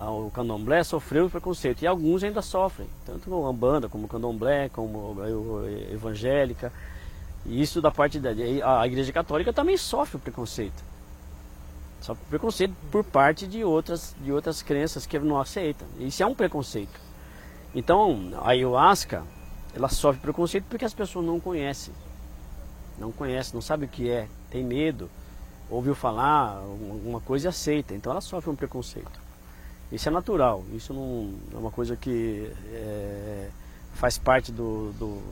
O 0.00 0.30
Candomblé 0.30 0.84
sofreu 0.84 1.28
preconceito. 1.28 1.82
E 1.82 1.86
alguns 1.86 2.22
ainda 2.22 2.40
sofrem. 2.40 2.88
Tanto 3.04 3.32
a 3.34 3.50
Umbanda, 3.50 3.88
como 3.88 4.04
o 4.04 4.08
Candomblé, 4.08 4.68
como 4.68 5.16
a 5.20 5.92
Evangélica. 5.92 6.72
E 7.44 7.60
isso 7.60 7.80
da 7.80 7.90
parte 7.90 8.20
da 8.20 8.30
a 8.30 8.86
Igreja 8.86 9.12
Católica 9.12 9.52
também 9.52 9.76
sofre 9.76 10.18
preconceito. 10.18 10.84
Sofre 12.00 12.24
preconceito 12.28 12.74
por 12.92 13.02
parte 13.02 13.46
de 13.46 13.64
outras, 13.64 14.14
de 14.20 14.32
outras 14.32 14.62
crenças 14.62 15.04
que 15.04 15.18
não 15.18 15.40
aceitam. 15.40 15.86
Isso 15.98 16.22
é 16.22 16.26
um 16.26 16.34
preconceito. 16.34 17.00
Então, 17.74 18.32
a 18.40 18.50
ayahuasca, 18.50 19.24
ela 19.74 19.88
sofre 19.88 20.20
preconceito 20.20 20.64
porque 20.68 20.84
as 20.84 20.94
pessoas 20.94 21.26
não 21.26 21.40
conhecem 21.40 21.92
não 22.98 23.12
conhece, 23.12 23.54
não 23.54 23.62
sabe 23.62 23.86
o 23.86 23.88
que 23.88 24.10
é, 24.10 24.28
tem 24.50 24.64
medo, 24.64 25.08
ouviu 25.70 25.94
falar 25.94 26.56
alguma 26.56 27.20
coisa 27.20 27.46
e 27.46 27.48
aceita. 27.48 27.94
Então 27.94 28.10
ela 28.10 28.20
sofre 28.20 28.50
um 28.50 28.56
preconceito. 28.56 29.27
Isso 29.90 30.08
é 30.08 30.12
natural, 30.12 30.64
isso 30.72 30.92
não 30.92 31.32
é 31.54 31.56
uma 31.56 31.70
coisa 31.70 31.96
que 31.96 32.50
é, 32.72 33.48
faz 33.94 34.18
parte 34.18 34.52
do, 34.52 34.92
do, 34.92 35.22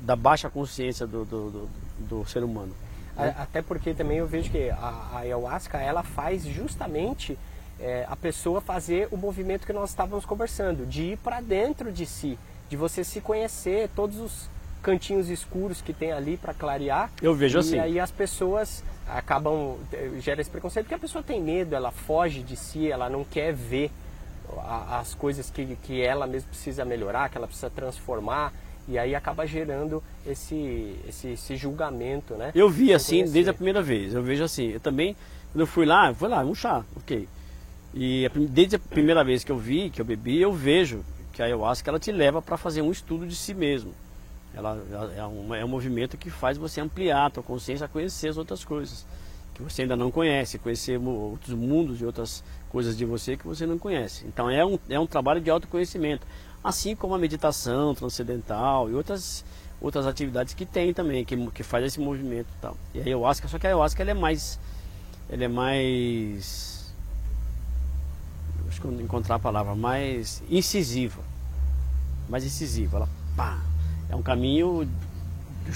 da 0.00 0.14
baixa 0.14 0.50
consciência 0.50 1.06
do, 1.06 1.24
do, 1.24 1.68
do, 1.98 2.24
ser 2.26 2.44
humano. 2.44 2.74
Né? 3.16 3.34
Até 3.38 3.62
porque 3.62 3.94
também 3.94 4.18
eu 4.18 4.26
vejo 4.26 4.50
que 4.50 4.68
a, 4.70 4.76
a 4.76 5.18
ayahuasca 5.20 5.78
ela 5.78 6.02
faz 6.02 6.44
justamente 6.44 7.38
é, 7.80 8.06
a 8.08 8.16
pessoa 8.16 8.60
fazer 8.60 9.08
o 9.10 9.16
movimento 9.16 9.66
que 9.66 9.72
nós 9.72 9.90
estávamos 9.90 10.26
conversando, 10.26 10.84
de 10.84 11.12
ir 11.12 11.18
para 11.18 11.40
dentro 11.40 11.90
de 11.90 12.04
si, 12.04 12.38
de 12.68 12.76
você 12.76 13.02
se 13.02 13.20
conhecer, 13.20 13.88
todos 13.94 14.18
os 14.18 14.48
cantinhos 14.82 15.28
escuros 15.28 15.80
que 15.80 15.92
tem 15.92 16.12
ali 16.12 16.36
para 16.36 16.52
clarear. 16.54 17.10
Eu 17.20 17.34
vejo 17.34 17.58
e 17.58 17.60
assim. 17.60 17.76
E 17.76 17.80
aí 17.80 18.00
as 18.00 18.10
pessoas 18.10 18.84
acabam 19.10 19.76
eh, 19.92 20.10
gera 20.20 20.40
esse 20.40 20.50
preconceito 20.50 20.86
porque 20.86 20.94
a 20.94 20.98
pessoa 20.98 21.22
tem 21.22 21.40
medo, 21.40 21.74
ela 21.74 21.90
foge 21.90 22.42
de 22.42 22.56
si, 22.56 22.90
ela 22.90 23.08
não 23.08 23.24
quer 23.24 23.52
ver 23.52 23.90
as 24.90 25.14
coisas 25.14 25.50
que, 25.50 25.76
que 25.82 26.00
ela 26.00 26.26
mesma 26.26 26.48
precisa 26.48 26.84
melhorar, 26.84 27.28
que 27.28 27.36
ela 27.36 27.46
precisa 27.46 27.68
transformar 27.68 28.52
e 28.88 28.98
aí 28.98 29.14
acaba 29.14 29.46
gerando 29.46 30.02
esse, 30.26 30.96
esse, 31.06 31.28
esse 31.28 31.56
julgamento, 31.56 32.34
né? 32.34 32.52
Eu 32.54 32.70
vi 32.70 32.94
assim 32.94 33.16
conhecer. 33.16 33.32
desde 33.32 33.50
a 33.50 33.54
primeira 33.54 33.82
vez. 33.82 34.14
Eu 34.14 34.22
vejo 34.22 34.42
assim. 34.42 34.68
Eu 34.68 34.80
também 34.80 35.14
quando 35.52 35.60
eu 35.60 35.66
fui 35.66 35.86
lá, 35.86 36.12
fui 36.12 36.28
lá 36.28 36.44
um 36.44 36.54
chá, 36.54 36.84
ok. 36.96 37.26
E 37.94 38.26
a, 38.26 38.30
desde 38.34 38.76
a 38.76 38.78
primeira 38.78 39.24
vez 39.24 39.42
que 39.42 39.50
eu 39.50 39.56
vi, 39.56 39.90
que 39.90 40.00
eu 40.00 40.04
bebi, 40.04 40.40
eu 40.40 40.52
vejo 40.52 41.04
que 41.32 41.40
a 41.40 41.46
ayahuasca 41.46 41.90
ela 41.90 41.98
te 41.98 42.12
leva 42.12 42.42
para 42.42 42.56
fazer 42.56 42.82
um 42.82 42.90
estudo 42.90 43.26
de 43.26 43.34
si 43.34 43.54
mesmo. 43.54 43.92
Ela, 44.58 44.76
é, 45.16 45.22
uma, 45.22 45.56
é 45.56 45.64
um 45.64 45.68
movimento 45.68 46.16
que 46.16 46.30
faz 46.30 46.58
você 46.58 46.80
ampliar 46.80 47.26
a 47.26 47.30
tua 47.30 47.44
consciência 47.44 47.86
a 47.86 47.88
conhecer 47.88 48.26
as 48.26 48.36
outras 48.36 48.64
coisas 48.64 49.06
que 49.54 49.62
você 49.62 49.82
ainda 49.82 49.96
não 49.96 50.10
conhece, 50.10 50.58
conhecer 50.58 50.98
outros 50.98 51.54
mundos 51.56 52.00
e 52.00 52.04
outras 52.04 52.42
coisas 52.68 52.96
de 52.96 53.04
você 53.04 53.36
que 53.36 53.46
você 53.46 53.66
não 53.66 53.78
conhece. 53.78 54.26
Então 54.26 54.50
é 54.50 54.66
um, 54.66 54.76
é 54.88 54.98
um 54.98 55.06
trabalho 55.06 55.40
de 55.40 55.48
autoconhecimento, 55.48 56.26
assim 56.62 56.96
como 56.96 57.14
a 57.14 57.18
meditação 57.18 57.94
transcendental 57.94 58.90
e 58.90 58.94
outras, 58.94 59.44
outras 59.80 60.08
atividades 60.08 60.54
que 60.54 60.66
tem 60.66 60.92
também, 60.92 61.24
que, 61.24 61.36
que 61.52 61.62
faz 61.62 61.84
esse 61.84 62.00
movimento 62.00 62.48
e 62.56 62.60
tal. 62.60 62.76
E 62.94 63.00
a 63.00 63.04
ayahuasca, 63.04 63.46
só 63.46 63.60
que 63.60 63.66
a 63.68 63.70
ayahuasca 63.70 64.02
ela 64.02 64.10
é 64.10 64.14
mais. 64.14 64.58
Ela 65.30 65.44
é 65.44 65.48
mais. 65.48 66.92
Acho 68.68 68.80
que 68.80 68.88
encontrar 68.88 69.36
a 69.36 69.38
palavra, 69.38 69.76
mais 69.76 70.42
incisiva. 70.50 71.22
Mais 72.28 72.44
incisiva. 72.44 72.96
Ela 72.96 73.08
pá, 73.36 73.58
é 74.10 74.16
um 74.16 74.22
caminho 74.22 74.88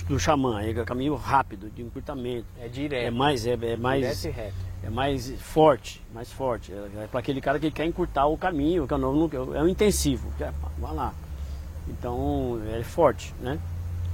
do, 0.09 0.19
xamã, 0.19 0.63
é 0.63 0.81
um 0.81 0.85
caminho 0.85 1.15
rápido, 1.15 1.71
de 1.71 1.83
encurtamento. 1.83 2.47
É 2.61 2.69
direto. 2.69 3.07
É 3.07 3.11
mais, 3.11 3.47
é, 3.47 3.53
é 3.53 3.77
mais, 3.77 4.25
é 4.25 4.91
mais 4.91 5.31
forte, 5.41 6.03
mais 6.13 6.33
forte. 6.33 6.73
É, 6.73 7.05
é 7.05 7.07
para 7.07 7.21
aquele 7.21 7.41
cara 7.41 7.59
que 7.59 7.71
quer 7.71 7.85
encurtar 7.85 8.27
o 8.27 8.37
caminho, 8.37 8.87
que 8.87 8.95
é, 8.95 8.97
um, 8.97 9.55
é 9.55 9.63
um 9.63 9.69
intensivo. 9.69 10.31
Que 10.37 10.45
é, 10.45 10.53
vai 10.79 10.95
lá. 10.95 11.13
Então 11.89 12.61
é 12.73 12.83
forte, 12.83 13.35
né? 13.41 13.59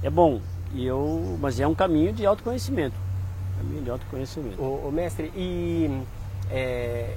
É 0.03 0.09
bom. 0.09 0.41
E 0.73 0.85
eu, 0.85 1.37
mas 1.39 1.59
é 1.59 1.67
um 1.67 1.75
caminho 1.75 2.13
de 2.13 2.25
autoconhecimento. 2.25 2.95
Caminho 3.57 3.83
de 3.83 3.89
autoconhecimento. 3.89 4.61
O, 4.61 4.87
o 4.87 4.91
mestre, 4.91 5.31
e 5.35 6.03
é, 6.51 7.15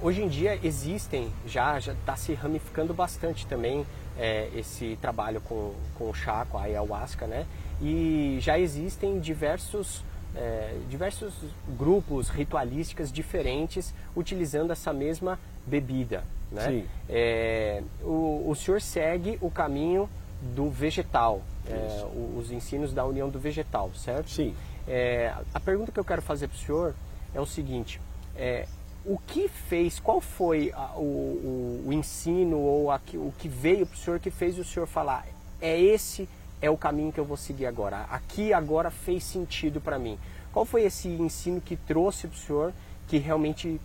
hoje 0.00 0.22
em 0.22 0.28
dia 0.28 0.58
existem, 0.62 1.30
já 1.46 1.78
está 1.78 2.16
se 2.16 2.34
ramificando 2.34 2.94
bastante 2.94 3.46
também 3.46 3.84
é, 4.18 4.48
esse 4.54 4.98
trabalho 5.00 5.40
com, 5.40 5.74
com 5.96 6.10
o 6.10 6.14
chá, 6.14 6.46
com 6.50 6.58
a 6.58 6.62
ayahuasca, 6.62 7.26
né? 7.26 7.46
E 7.80 8.38
já 8.40 8.58
existem 8.58 9.20
diversos, 9.20 10.02
é, 10.34 10.76
diversos 10.88 11.34
grupos 11.76 12.28
ritualísticas 12.28 13.12
diferentes 13.12 13.92
utilizando 14.14 14.70
essa 14.70 14.92
mesma 14.92 15.38
bebida, 15.66 16.24
né? 16.50 16.66
Sim. 16.66 16.84
É, 17.08 17.82
o, 18.02 18.44
o 18.48 18.54
senhor 18.54 18.80
segue 18.80 19.38
o 19.40 19.50
caminho 19.50 20.08
do 20.54 20.70
vegetal, 20.70 21.42
é, 21.68 22.06
os 22.38 22.50
ensinos 22.50 22.92
da 22.92 23.04
união 23.04 23.28
do 23.28 23.38
vegetal, 23.38 23.90
certo? 23.94 24.30
Sim. 24.30 24.54
É, 24.86 25.34
a 25.52 25.60
pergunta 25.60 25.90
que 25.90 25.98
eu 25.98 26.04
quero 26.04 26.22
fazer 26.22 26.48
para 26.48 26.56
o 26.56 26.58
senhor 26.58 26.94
é 27.34 27.40
o 27.40 27.46
seguinte: 27.46 28.00
é, 28.36 28.66
o 29.06 29.18
que 29.24 29.48
fez, 29.48 30.00
qual 30.00 30.20
foi 30.20 30.72
a, 30.74 30.96
o, 30.96 31.84
o, 31.86 31.92
ensino 31.92 32.58
ou 32.58 32.90
a, 32.90 33.00
o 33.14 33.32
que 33.38 33.48
veio 33.48 33.86
para 33.86 33.94
o 33.94 33.98
senhor 33.98 34.18
que 34.18 34.30
fez 34.30 34.58
o 34.58 34.64
senhor 34.64 34.86
falar, 34.86 35.24
é 35.60 35.80
esse 35.80 36.28
é 36.60 36.68
o 36.68 36.76
caminho 36.76 37.12
que 37.12 37.20
eu 37.20 37.24
vou 37.24 37.36
seguir 37.36 37.66
agora, 37.66 38.02
aqui 38.10 38.52
agora 38.52 38.90
fez 38.90 39.22
sentido 39.22 39.80
para 39.80 39.98
mim. 39.98 40.18
Qual 40.52 40.64
foi 40.64 40.82
esse 40.82 41.08
ensino 41.08 41.60
que 41.60 41.76
trouxe 41.76 42.26
para 42.26 42.36
o 42.36 42.40
senhor 42.40 42.72
que 43.06 43.18
realmente 43.18 43.80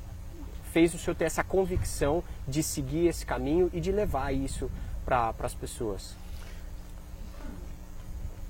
fez 0.71 0.93
o 0.93 0.97
senhor 0.97 1.15
ter 1.15 1.25
essa 1.25 1.43
convicção 1.43 2.23
de 2.47 2.63
seguir 2.63 3.07
esse 3.07 3.25
caminho 3.25 3.69
e 3.73 3.79
de 3.79 3.91
levar 3.91 4.33
isso 4.33 4.71
para 5.05 5.35
as 5.39 5.53
pessoas? 5.53 6.15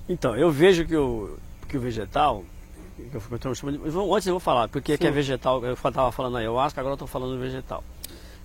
Então, 0.08 0.38
eu 0.38 0.52
vejo 0.52 0.86
que 0.86 0.96
o, 0.96 1.38
que 1.68 1.78
o 1.78 1.82
vegetal, 1.82 2.46
Antes 3.00 4.28
eu 4.28 4.34
vou 4.34 4.40
falar, 4.40 4.68
porque 4.68 4.98
que 4.98 5.08
é 5.08 5.12
vegetal, 5.12 5.64
eu 5.64 5.74
estava 5.74 6.12
falando 6.12 6.38
ayahuasca, 6.38 6.80
agora 6.80 6.94
eu 6.94 6.96
estou 6.96 7.08
falando 7.08 7.40
vegetal. 7.40 7.84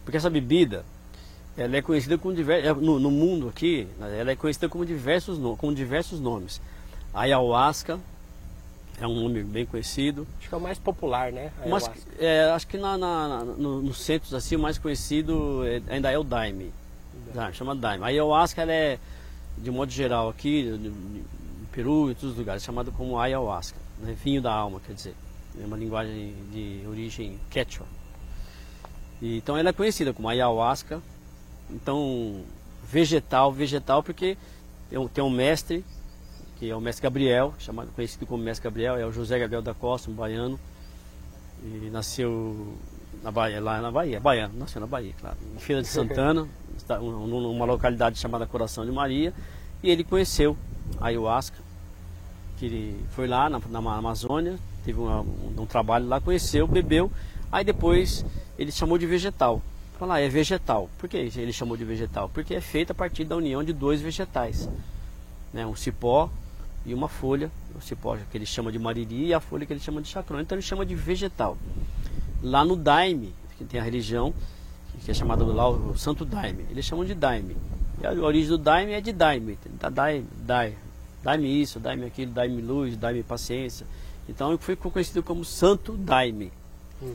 Porque 0.04 0.16
essa 0.16 0.30
bebida, 0.30 0.84
ela 1.56 1.76
é 1.76 1.82
conhecida 1.82 2.16
como 2.16 2.34
diversos, 2.34 2.68
é, 2.68 2.72
no, 2.72 2.98
no, 2.98 3.10
mundo 3.10 3.48
aqui, 3.48 3.88
ela 4.00 4.30
é 4.30 4.36
conhecida 4.36 4.68
como 4.68 4.86
diversos, 4.86 5.38
como 5.58 5.74
diversos 5.74 6.20
nomes. 6.20 6.60
Ayahuasca, 7.12 7.98
É 9.00 9.06
um 9.06 9.14
nome 9.14 9.42
bem 9.42 9.66
conhecido. 9.66 10.26
Acho 10.38 10.48
que 10.48 10.54
é 10.54 10.58
o 10.58 10.60
mais 10.60 10.78
popular, 10.78 11.32
né? 11.32 11.52
Mas, 11.68 11.90
é, 12.18 12.44
acho 12.50 12.66
que 12.66 12.78
na, 12.78 12.96
na, 12.96 13.44
no, 13.44 13.82
nos 13.82 14.00
centros 14.00 14.32
assim, 14.32 14.56
o 14.56 14.58
mais 14.58 14.78
conhecido 14.78 15.66
é, 15.66 15.82
ainda 15.88 16.10
é 16.10 16.18
o 16.18 16.24
Daime. 16.24 16.72
Daime. 17.34 17.54
Chama 17.54 17.74
Daime. 17.74 18.04
A 18.04 18.06
ayahuasca 18.06 18.62
ela 18.62 18.72
é, 18.72 18.98
de 19.58 19.70
modo 19.70 19.90
geral, 19.90 20.28
aqui 20.28 20.62
no 20.62 21.24
Peru 21.72 22.08
e 22.08 22.12
em 22.12 22.14
todos 22.14 22.30
os 22.32 22.38
lugares, 22.38 22.62
chamada 22.62 22.90
como 22.90 23.18
ayahuasca. 23.18 23.85
Né? 23.98 24.16
Vinho 24.22 24.42
da 24.42 24.52
alma, 24.52 24.80
quer 24.80 24.92
dizer. 24.92 25.14
É 25.60 25.64
uma 25.64 25.76
linguagem 25.76 26.34
de 26.52 26.82
origem 26.86 27.38
quechua. 27.50 27.86
E, 29.20 29.38
então 29.38 29.56
ela 29.56 29.70
é 29.70 29.72
conhecida 29.72 30.12
como 30.12 30.28
ayahuasca. 30.28 31.00
Então, 31.70 32.44
vegetal, 32.86 33.52
vegetal 33.52 34.02
porque 34.02 34.36
tem, 34.88 35.08
tem 35.08 35.24
um 35.24 35.30
mestre 35.30 35.84
que 36.58 36.70
é 36.70 36.74
o 36.74 36.80
mestre 36.80 37.02
Gabriel, 37.02 37.54
chamado, 37.58 37.90
conhecido 37.94 38.26
como 38.26 38.42
mestre 38.42 38.64
Gabriel, 38.64 38.96
é 38.96 39.04
o 39.04 39.12
José 39.12 39.38
Gabriel 39.38 39.62
da 39.62 39.74
Costa, 39.74 40.10
um 40.10 40.14
baiano, 40.14 40.58
e 41.62 41.90
nasceu 41.90 42.74
na 43.22 43.30
Bahia, 43.30 43.60
lá 43.60 43.80
na 43.80 43.90
Bahia, 43.90 44.18
baiano, 44.18 44.54
nasceu 44.58 44.80
na 44.80 44.86
Bahia, 44.86 45.12
claro, 45.20 45.36
em 45.54 45.58
Feira 45.58 45.82
de 45.82 45.88
Santana, 45.88 46.48
numa 47.00 47.64
localidade 47.66 48.18
chamada 48.18 48.46
Coração 48.46 48.86
de 48.86 48.92
Maria, 48.92 49.34
e 49.82 49.90
ele 49.90 50.02
conheceu 50.02 50.56
a 50.98 51.08
ayahuasca, 51.08 51.58
que 52.56 52.66
ele 52.66 53.04
foi 53.10 53.26
lá 53.26 53.48
na, 53.48 53.60
na 53.68 53.78
Amazônia, 53.78 54.58
teve 54.84 54.98
uma, 54.98 55.20
um, 55.20 55.54
um, 55.58 55.66
trabalho 55.66 56.06
lá, 56.06 56.20
conheceu, 56.20 56.66
bebeu, 56.66 57.10
aí 57.50 57.64
depois 57.64 58.24
ele 58.58 58.72
chamou 58.72 58.98
de 58.98 59.06
vegetal. 59.06 59.60
Falar, 59.98 60.16
ah, 60.16 60.20
é 60.20 60.28
vegetal. 60.28 60.90
Por 60.98 61.08
que 61.08 61.16
ele 61.16 61.52
chamou 61.52 61.76
de 61.76 61.84
vegetal? 61.84 62.28
Porque 62.28 62.54
é 62.54 62.60
feito 62.60 62.90
a 62.90 62.94
partir 62.94 63.24
da 63.24 63.34
união 63.34 63.64
de 63.64 63.72
dois 63.72 64.00
vegetais. 64.00 64.68
Né? 65.52 65.66
Um 65.66 65.74
cipó 65.74 66.30
e 66.84 66.92
uma 66.92 67.08
folha, 67.08 67.50
o 67.74 67.80
cipó 67.80 68.16
que 68.30 68.36
ele 68.36 68.44
chama 68.44 68.70
de 68.70 68.78
mariri 68.78 69.28
e 69.28 69.34
a 69.34 69.40
folha 69.40 69.64
que 69.64 69.72
ele 69.72 69.80
chama 69.80 70.02
de 70.02 70.08
chacrona. 70.08 70.42
Então 70.42 70.56
ele 70.56 70.62
chama 70.62 70.84
de 70.84 70.94
vegetal. 70.94 71.56
Lá 72.42 72.62
no 72.62 72.76
Daime, 72.76 73.32
que 73.56 73.64
tem 73.64 73.80
a 73.80 73.82
religião, 73.82 74.34
que 75.02 75.10
é 75.10 75.14
chamada 75.14 75.44
lá 75.44 75.68
o 75.68 75.96
Santo 75.96 76.26
Daime, 76.26 76.66
eles 76.70 76.84
chamam 76.84 77.04
de 77.04 77.14
Daime. 77.14 77.56
E 78.02 78.06
a 78.06 78.12
origem 78.12 78.50
do 78.50 78.58
Daime 78.58 78.92
é 78.92 79.00
de 79.00 79.12
Daime, 79.12 79.58
da 79.80 79.88
Daime, 79.88 80.26
Daime, 80.40 80.76
Daime 81.26 81.60
isso, 81.60 81.80
Daime 81.80 82.06
aquilo, 82.06 82.30
Daime 82.30 82.62
luz, 82.62 82.96
Daime 82.96 83.24
paciência. 83.24 83.84
Então 84.28 84.56
foi 84.58 84.76
conhecido 84.76 85.24
como 85.24 85.44
Santo 85.44 85.96
Daime. 85.96 86.52
Uhum. 87.02 87.14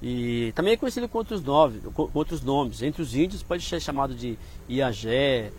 E 0.00 0.52
também 0.54 0.74
é 0.74 0.76
conhecido 0.76 1.08
com 1.08 1.18
outros, 1.18 1.42
nomes, 1.42 1.82
com 1.92 2.08
outros 2.14 2.40
nomes. 2.40 2.82
Entre 2.82 3.02
os 3.02 3.16
índios 3.16 3.42
pode 3.42 3.64
ser 3.64 3.80
chamado 3.80 4.14
de 4.14 4.38
Iagé, 4.68 5.50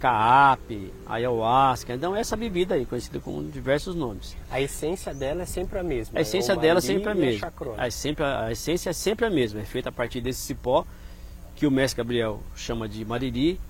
caap, 0.00 0.90
ayahuasca. 1.06 1.92
Então 1.92 2.16
essa 2.16 2.34
bebida 2.34 2.76
aí, 2.76 2.86
conhecida 2.86 3.20
com 3.20 3.46
diversos 3.46 3.94
nomes. 3.94 4.34
A 4.50 4.58
essência 4.58 5.12
dela 5.12 5.42
é 5.42 5.46
sempre 5.46 5.78
a 5.78 5.82
mesma. 5.82 6.18
A 6.18 6.22
essência 6.22 6.54
é 6.54 6.56
dela 6.56 6.78
é 6.78 6.80
sempre 6.80 7.10
a 7.10 7.14
mesma. 7.14 7.52
A, 7.76 7.90
sempre, 7.90 8.24
a 8.24 8.50
essência 8.52 8.88
é 8.88 8.94
sempre 8.94 9.26
a 9.26 9.30
mesma. 9.30 9.60
É 9.60 9.64
feita 9.66 9.90
a 9.90 9.92
partir 9.92 10.22
desse 10.22 10.40
cipó 10.40 10.86
que 11.54 11.66
o 11.66 11.70
mestre 11.70 11.98
Gabriel 11.98 12.40
chama 12.56 12.88
de 12.88 13.04
mariri 13.04 13.60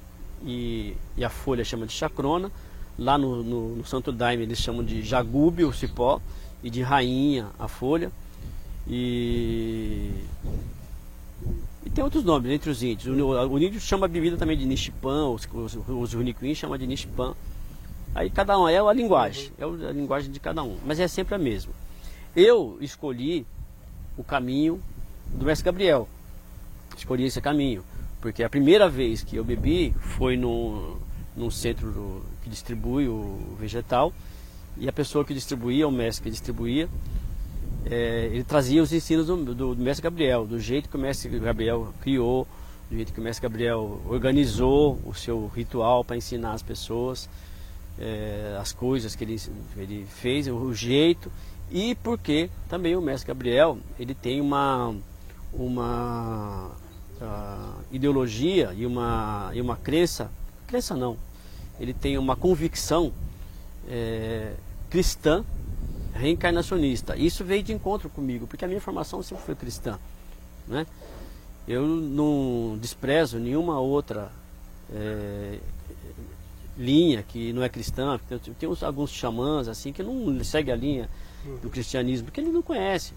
e, 0.45 0.97
e 1.17 1.25
a 1.25 1.29
folha 1.29 1.65
chama 1.65 1.87
de 1.87 1.93
chacrona. 1.93 2.53
Lá 2.99 3.19
no, 3.19 3.43
no, 3.43 3.77
no 3.77 3.85
Santo 3.85 4.13
Daime 4.13 4.45
eles 4.45 4.59
chamam 4.59 4.85
de 4.85 5.03
jagube, 5.03 5.65
o 5.65 5.73
cipó, 5.73 6.21
e 6.63 6.71
de 6.71 6.83
rainha, 6.83 7.49
a 7.59 7.69
folha. 7.69 8.11
E 8.89 10.11
e 11.85 11.91
tem 11.91 12.03
outros 12.03 12.25
nomes 12.25 12.51
entre 12.51 12.71
os 12.71 12.83
índios. 12.83 13.19
O, 13.19 13.53
o 13.53 13.59
índio 13.59 13.79
chama 13.81 14.07
a 14.07 14.09
bebida 14.09 14.37
também 14.37 14.57
de 14.57 14.65
Nishipan, 14.65 15.29
os, 15.29 15.47
os, 15.89 16.15
Uniquim 16.15 16.55
chamam 16.55 16.79
de 16.79 16.87
Nishipan. 16.87 17.35
Aí 18.15 18.31
cada 18.31 18.59
um 18.59 18.69
é 18.69 18.79
a 18.79 18.93
linguagem, 18.93 19.51
é 19.59 19.65
a 19.65 19.93
linguagem 19.93 20.31
de 20.31 20.41
cada 20.41 20.63
um, 20.63 20.79
mas 20.87 20.99
é 21.01 21.09
sempre 21.09 21.35
a 21.35 21.39
mesma. 21.39 21.73
Eu 22.35 22.79
escolhi 22.81 23.45
o 24.17 24.25
caminho 24.25 24.81
do 25.27 25.45
mestre 25.45 25.65
Gabriel. 25.65 26.09
Escolhi 26.97 27.25
esse 27.25 27.41
caminho, 27.41 27.85
porque 28.21 28.43
a 28.43 28.49
primeira 28.49 28.89
vez 28.89 29.23
que 29.23 29.37
eu 29.37 29.45
bebi 29.45 29.93
foi 30.17 30.37
no, 30.37 30.97
num 31.37 31.51
centro 31.51 32.25
que 32.45 32.51
distribui 32.51 33.09
o 33.09 33.57
vegetal, 33.59 34.13
e 34.77 34.89
a 34.89 34.93
pessoa 34.93 35.25
que 35.25 35.35
distribuía, 35.35 35.89
o 35.89 35.91
mestre 35.91 36.25
que 36.25 36.31
distribuía, 36.31 36.89
é, 37.87 38.31
ele 38.33 38.45
trazia 38.45 38.83
os 38.83 38.93
ensinos 38.93 39.27
do, 39.27 39.37
do, 39.37 39.75
do, 39.75 39.83
mestre 39.83 40.03
Gabriel, 40.03 40.47
do 40.47 40.59
jeito 40.61 40.89
que 40.89 40.97
o 40.97 41.01
mestre 41.01 41.29
Gabriel 41.39 41.93
criou, 42.01 42.47
do 42.89 42.97
jeito 42.97 43.13
que 43.13 43.21
o 43.21 43.23
mestre 43.23 43.43
Gabriel 43.43 44.01
organizou 44.09 45.01
o 45.05 45.15
seu 45.15 45.51
ritual 45.55 46.05
para 46.05 46.17
ensinar 46.17 46.53
as 46.53 46.63
pessoas 46.63 47.29
é, 47.99 48.57
as 48.61 48.73
coisas 48.73 49.15
que 49.15 49.25
ele, 49.25 49.41
ele 49.77 50.07
fez, 50.07 50.49
o 50.49 50.75
jeito 50.75 51.31
e 51.71 51.95
porque 51.97 52.51
também 52.69 52.97
o 52.97 53.01
mestre 53.01 53.29
Gabriel 53.29 53.79
ele 53.99 54.15
tem 54.15 54.41
uma 54.41 54.95
uma 55.53 56.71
uh, 57.21 57.85
ideologia 57.93 58.75
e 58.77 58.85
uma 58.85 59.51
e 59.55 59.61
uma 59.61 59.77
crença 59.77 60.31
crença 60.67 60.95
não 60.95 61.17
ele 61.79 61.93
tem 61.93 62.17
uma 62.19 62.37
convicção 62.37 63.13
é, 63.89 64.53
cristã 64.91 65.45
reencarnacionista. 66.15 67.17
Isso 67.17 67.45
veio 67.45 67.63
de 67.63 67.73
encontro 67.73 68.09
comigo, 68.09 68.47
porque 68.47 68.65
a 68.65 68.69
minha 68.69 68.81
formação 68.81 69.23
sempre 69.23 69.45
foi 69.45 69.55
cristã. 69.55 69.99
Né? 70.67 70.87
Eu 71.67 71.87
não 71.87 72.79
desprezo 72.81 73.39
nenhuma 73.39 73.81
outra 73.81 74.31
é, 74.93 75.59
linha 76.77 77.23
que 77.23 77.53
não 77.53 77.63
é 77.63 77.69
cristã. 77.69 78.19
Tem 78.59 78.69
uns, 78.69 78.83
alguns 78.83 79.11
xamãs 79.11 79.69
assim 79.69 79.93
que 79.93 80.03
não 80.03 80.43
seguem 80.45 80.73
a 80.73 80.77
linha 80.77 81.09
do 81.63 81.69
cristianismo, 81.69 82.27
porque 82.27 82.41
ele 82.41 82.51
não 82.51 82.63
conhece. 82.63 83.13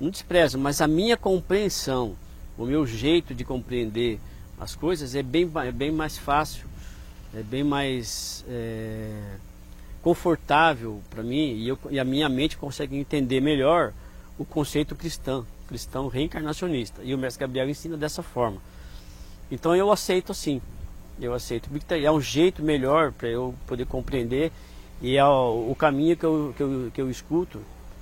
Não 0.00 0.10
desprezo, 0.10 0.58
mas 0.58 0.80
a 0.80 0.88
minha 0.88 1.16
compreensão, 1.16 2.16
o 2.56 2.64
meu 2.64 2.86
jeito 2.86 3.34
de 3.34 3.44
compreender 3.44 4.18
as 4.58 4.74
coisas 4.74 5.14
é 5.14 5.22
bem, 5.22 5.50
é 5.64 5.72
bem 5.72 5.90
mais 5.90 6.16
fácil, 6.18 6.66
é 7.34 7.42
bem 7.42 7.64
mais. 7.64 8.44
É, 8.48 9.36
confortável 10.02 11.00
para 11.10 11.22
mim 11.22 11.54
e, 11.54 11.68
eu, 11.68 11.78
e 11.90 12.00
a 12.00 12.04
minha 12.04 12.28
mente 12.28 12.56
consegue 12.56 12.96
entender 12.96 13.40
melhor 13.40 13.92
o 14.38 14.44
conceito 14.44 14.94
cristão, 14.96 15.46
cristão 15.68 16.08
reencarnacionista. 16.08 17.02
E 17.02 17.14
o 17.14 17.18
mestre 17.18 17.40
Gabriel 17.40 17.68
ensina 17.68 17.96
dessa 17.96 18.22
forma. 18.22 18.58
Então 19.50 19.76
eu 19.76 19.92
aceito 19.92 20.32
assim. 20.32 20.60
Eu 21.20 21.34
aceito. 21.34 21.68
É 21.90 22.10
um 22.10 22.20
jeito 22.20 22.62
melhor 22.62 23.12
para 23.12 23.28
eu 23.28 23.54
poder 23.66 23.84
compreender 23.84 24.50
e 25.02 25.16
é 25.16 25.24
o, 25.24 25.70
o 25.70 25.74
caminho 25.74 26.16
que 26.16 26.24
eu, 26.24 26.54
que, 26.56 26.62
eu, 26.62 26.90
que 26.94 27.00
eu 27.00 27.10
escuto 27.10 27.60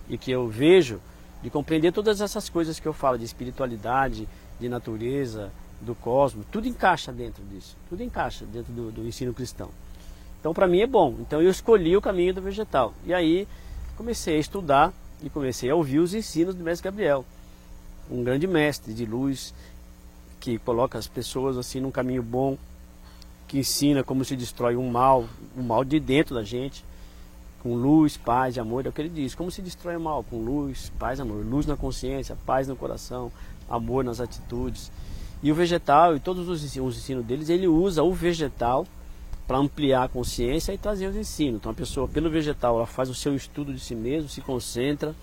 e 0.09 0.17
que 0.17 0.31
eu 0.31 0.49
vejo 0.49 1.01
de 1.43 1.51
compreender 1.51 1.93
todas 1.93 2.21
essas 2.21 2.49
coisas 2.49 2.79
que 2.79 2.87
eu 2.87 2.93
falo 2.93 3.19
de 3.19 3.25
espiritualidade, 3.25 4.29
de 4.61 4.69
natureza, 4.69 5.53
do 5.81 5.95
cosmos. 5.95 6.47
Tudo 6.51 6.67
encaixa 6.67 7.13
dentro 7.13 7.43
disso. 7.45 7.77
Tudo 7.89 8.03
encaixa 8.03 8.45
dentro 8.47 8.73
do, 8.73 8.91
do 8.91 9.07
ensino 9.07 9.33
cristão. 9.33 9.71
Então 10.41 10.53
para 10.53 10.67
mim 10.67 10.81
é 10.81 10.87
bom. 10.87 11.17
Então 11.21 11.43
eu 11.43 11.51
escolhi 11.51 11.97
o 11.97 12.01
caminho 12.01 12.35
do 12.35 12.43
vegetal. 12.43 12.95
E 13.05 13.13
aí 13.13 13.47
comecei 13.97 14.37
a 14.37 14.41
estudar 14.41 14.93
e 15.23 15.29
comecei 15.29 15.71
a 15.71 15.75
ouvir 15.75 15.99
os 15.99 16.15
ensinos 16.15 16.55
do 16.55 16.63
mestre 16.63 16.85
Gabriel. 16.85 17.25
Um 18.11 18.23
grande 18.23 18.47
mestre 18.47 18.95
de 18.95 19.05
luz 19.05 19.55
que 20.41 20.59
coloca 20.59 20.99
as 20.99 21.09
pessoas 21.09 21.59
assim 21.59 21.81
num 21.81 21.91
caminho 21.91 22.23
bom, 22.23 22.57
que 23.47 23.59
ensina 23.59 24.05
como 24.05 24.25
se 24.25 24.37
destrói 24.37 24.77
um 24.77 24.89
mal, 24.89 25.29
o 25.57 25.61
um 25.61 25.63
mal 25.63 25.85
de 25.85 25.99
dentro 25.99 26.35
da 26.35 26.45
gente, 26.45 26.85
com 27.63 27.75
luz, 27.75 28.17
paz 28.17 28.57
amor, 28.57 28.87
é 28.87 28.89
o 28.89 28.93
que 28.93 29.01
ele 29.01 29.09
diz. 29.09 29.35
Como 29.35 29.51
se 29.51 29.61
destrói 29.61 29.97
o 29.97 30.01
mal? 30.01 30.23
Com 30.23 30.39
luz, 30.39 30.93
paz, 30.99 31.19
amor. 31.19 31.45
Luz 31.45 31.67
na 31.67 31.77
consciência, 31.77 32.37
paz 32.47 32.69
no 32.69 32.77
coração, 32.77 33.33
amor 33.69 34.05
nas 34.05 34.21
atitudes. 34.21 34.93
E 35.43 35.53
o 35.53 35.55
vegetal 35.55 36.17
e 36.17 36.21
todos 36.21 36.49
os 36.49 36.65
ensinos 36.65 37.25
deles, 37.25 37.49
ele 37.49 37.67
usa 37.67 38.03
o 38.03 38.13
vegetal 38.13 38.87
para 39.47 39.59
ampliar 39.59 40.05
a 40.05 40.09
consciência 40.09 40.73
e 40.73 40.79
trazer 40.79 41.07
os 41.07 41.17
ensinos. 41.17 41.57
Então 41.57 41.73
a 41.73 41.75
pessoa, 41.75 42.09
pelo 42.09 42.29
vegetal, 42.29 42.77
ela 42.77 42.87
faz 42.87 43.09
o 43.09 43.15
seu 43.15 43.35
estudo 43.35 43.73
de 43.73 43.81
si 43.81 43.95
mesmo, 43.95 44.29
se 44.29 44.41
concentra, 44.41 45.15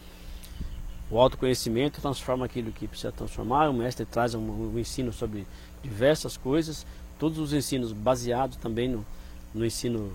o 1.09 1.19
autoconhecimento 1.19 2.01
transforma 2.01 2.45
aquilo 2.45 2.71
que 2.71 2.87
precisa 2.87 3.11
transformar. 3.11 3.69
O 3.69 3.73
mestre 3.73 4.05
traz 4.05 4.33
um, 4.33 4.39
um 4.39 4.79
ensino 4.79 5.13
sobre 5.13 5.45
diversas 5.83 6.35
coisas, 6.35 6.85
todos 7.19 7.37
os 7.37 7.53
ensinos 7.53 7.91
baseados 7.91 8.57
também 8.57 8.89
no, 8.89 9.05
no 9.53 9.65
ensino 9.65 10.11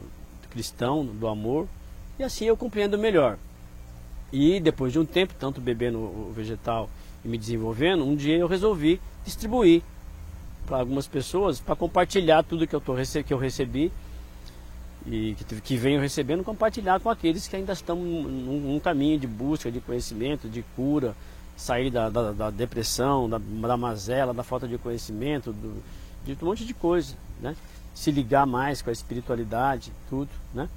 cristão, 0.50 1.06
do 1.06 1.28
amor, 1.28 1.68
e 2.18 2.24
assim 2.24 2.46
eu 2.46 2.56
compreendo 2.56 2.98
melhor. 2.98 3.38
E 4.32 4.58
depois 4.58 4.92
de 4.92 4.98
um 4.98 5.04
tempo, 5.04 5.32
tanto 5.38 5.60
bebendo 5.60 5.98
o 5.98 6.32
vegetal 6.34 6.90
e 7.24 7.28
me 7.28 7.38
desenvolvendo, 7.38 8.04
um 8.04 8.16
dia 8.16 8.36
eu 8.36 8.46
resolvi 8.46 9.00
distribuir 9.24 9.82
para 10.66 10.78
algumas 10.78 11.06
pessoas 11.06 11.60
para 11.60 11.76
compartilhar 11.76 12.42
tudo 12.42 12.66
que 12.66 12.74
eu, 12.74 12.80
tô, 12.80 12.94
que 13.26 13.32
eu 13.32 13.38
recebi 13.38 13.92
e 15.06 15.34
que, 15.34 15.60
que 15.60 15.76
venho 15.76 16.00
recebendo, 16.00 16.44
compartilhar 16.44 17.00
com 17.00 17.10
aqueles 17.10 17.48
que 17.48 17.56
ainda 17.56 17.72
estão 17.72 17.96
num, 17.96 18.60
num 18.60 18.80
caminho 18.80 19.18
de 19.18 19.26
busca 19.26 19.70
de 19.70 19.80
conhecimento, 19.80 20.48
de 20.48 20.62
cura, 20.76 21.14
sair 21.56 21.90
da, 21.90 22.08
da, 22.08 22.32
da 22.32 22.50
depressão, 22.50 23.28
da, 23.28 23.38
da, 23.38 23.76
mazela, 23.76 24.32
da 24.32 24.42
falta 24.42 24.68
de 24.68 24.78
conhecimento, 24.78 25.52
do, 25.52 25.82
de 26.24 26.36
um 26.42 26.46
monte 26.46 26.64
de 26.64 26.74
coisa, 26.74 27.14
né? 27.40 27.56
Se 27.94 28.10
ligar 28.10 28.46
mais 28.46 28.80
com 28.80 28.90
a 28.90 28.92
espiritualidade, 28.92 29.92
tudo, 30.08 30.30
né? 30.54 30.68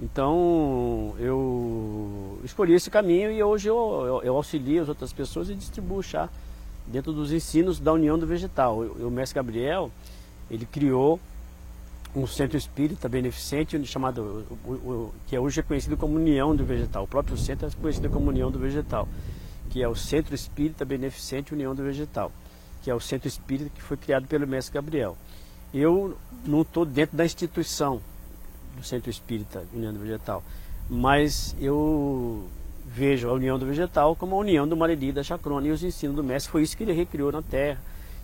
Então 0.00 1.14
eu 1.18 2.38
escolhi 2.42 2.74
esse 2.74 2.90
caminho 2.90 3.30
e 3.30 3.42
hoje 3.42 3.68
eu, 3.68 3.76
eu, 4.06 4.22
eu, 4.22 4.36
auxilio 4.36 4.82
as 4.82 4.88
outras 4.88 5.12
pessoas 5.12 5.48
e 5.48 5.54
distribuo 5.54 6.02
chá 6.02 6.28
dentro 6.86 7.12
dos 7.12 7.32
ensinos 7.32 7.78
da 7.78 7.92
União 7.92 8.18
do 8.18 8.26
Vegetal. 8.26 8.78
O, 8.78 9.08
o 9.08 9.10
mestre 9.10 9.36
Gabriel, 9.36 9.90
ele 10.50 10.66
criou 10.66 11.20
um 12.14 12.26
centro 12.26 12.56
espírita 12.56 13.08
beneficente 13.08 13.84
chamado, 13.86 14.44
o, 14.64 14.70
o, 14.70 15.14
que 15.26 15.38
hoje 15.38 15.60
é 15.60 15.62
conhecido 15.62 15.96
como 15.96 16.16
União 16.16 16.54
do 16.54 16.64
Vegetal. 16.64 17.04
O 17.04 17.08
próprio 17.08 17.36
centro 17.36 17.66
é 17.66 17.70
conhecido 17.70 18.10
como 18.10 18.28
União 18.28 18.50
do 18.50 18.58
Vegetal, 18.58 19.08
que 19.70 19.82
é 19.82 19.88
o 19.88 19.94
Centro 19.96 20.34
Espírita 20.34 20.84
Beneficente 20.84 21.52
União 21.52 21.74
do 21.74 21.82
Vegetal, 21.82 22.30
que 22.82 22.90
é 22.90 22.94
o 22.94 23.00
centro 23.00 23.26
espírita 23.26 23.70
que 23.74 23.82
foi 23.82 23.96
criado 23.96 24.26
pelo 24.26 24.46
mestre 24.46 24.74
Gabriel. 24.74 25.16
Eu 25.72 26.16
não 26.44 26.62
estou 26.62 26.84
dentro 26.84 27.16
da 27.16 27.24
instituição 27.24 28.00
Centro 28.82 29.10
Espírita 29.10 29.64
União 29.72 29.92
do 29.92 30.00
Vegetal, 30.00 30.42
mas 30.88 31.54
eu 31.60 32.48
vejo 32.86 33.28
a 33.28 33.32
União 33.32 33.58
do 33.58 33.66
Vegetal 33.66 34.14
como 34.14 34.36
a 34.36 34.38
união 34.38 34.68
do 34.68 34.76
Mareli 34.76 35.12
da 35.12 35.22
Chacrona 35.22 35.66
e 35.66 35.70
os 35.70 35.82
ensinos 35.82 36.14
do 36.14 36.22
mestre, 36.22 36.50
foi 36.50 36.62
isso 36.62 36.76
que 36.76 36.82
ele 36.82 36.92
recriou 36.92 37.32
na 37.32 37.42
Terra. 37.42 37.80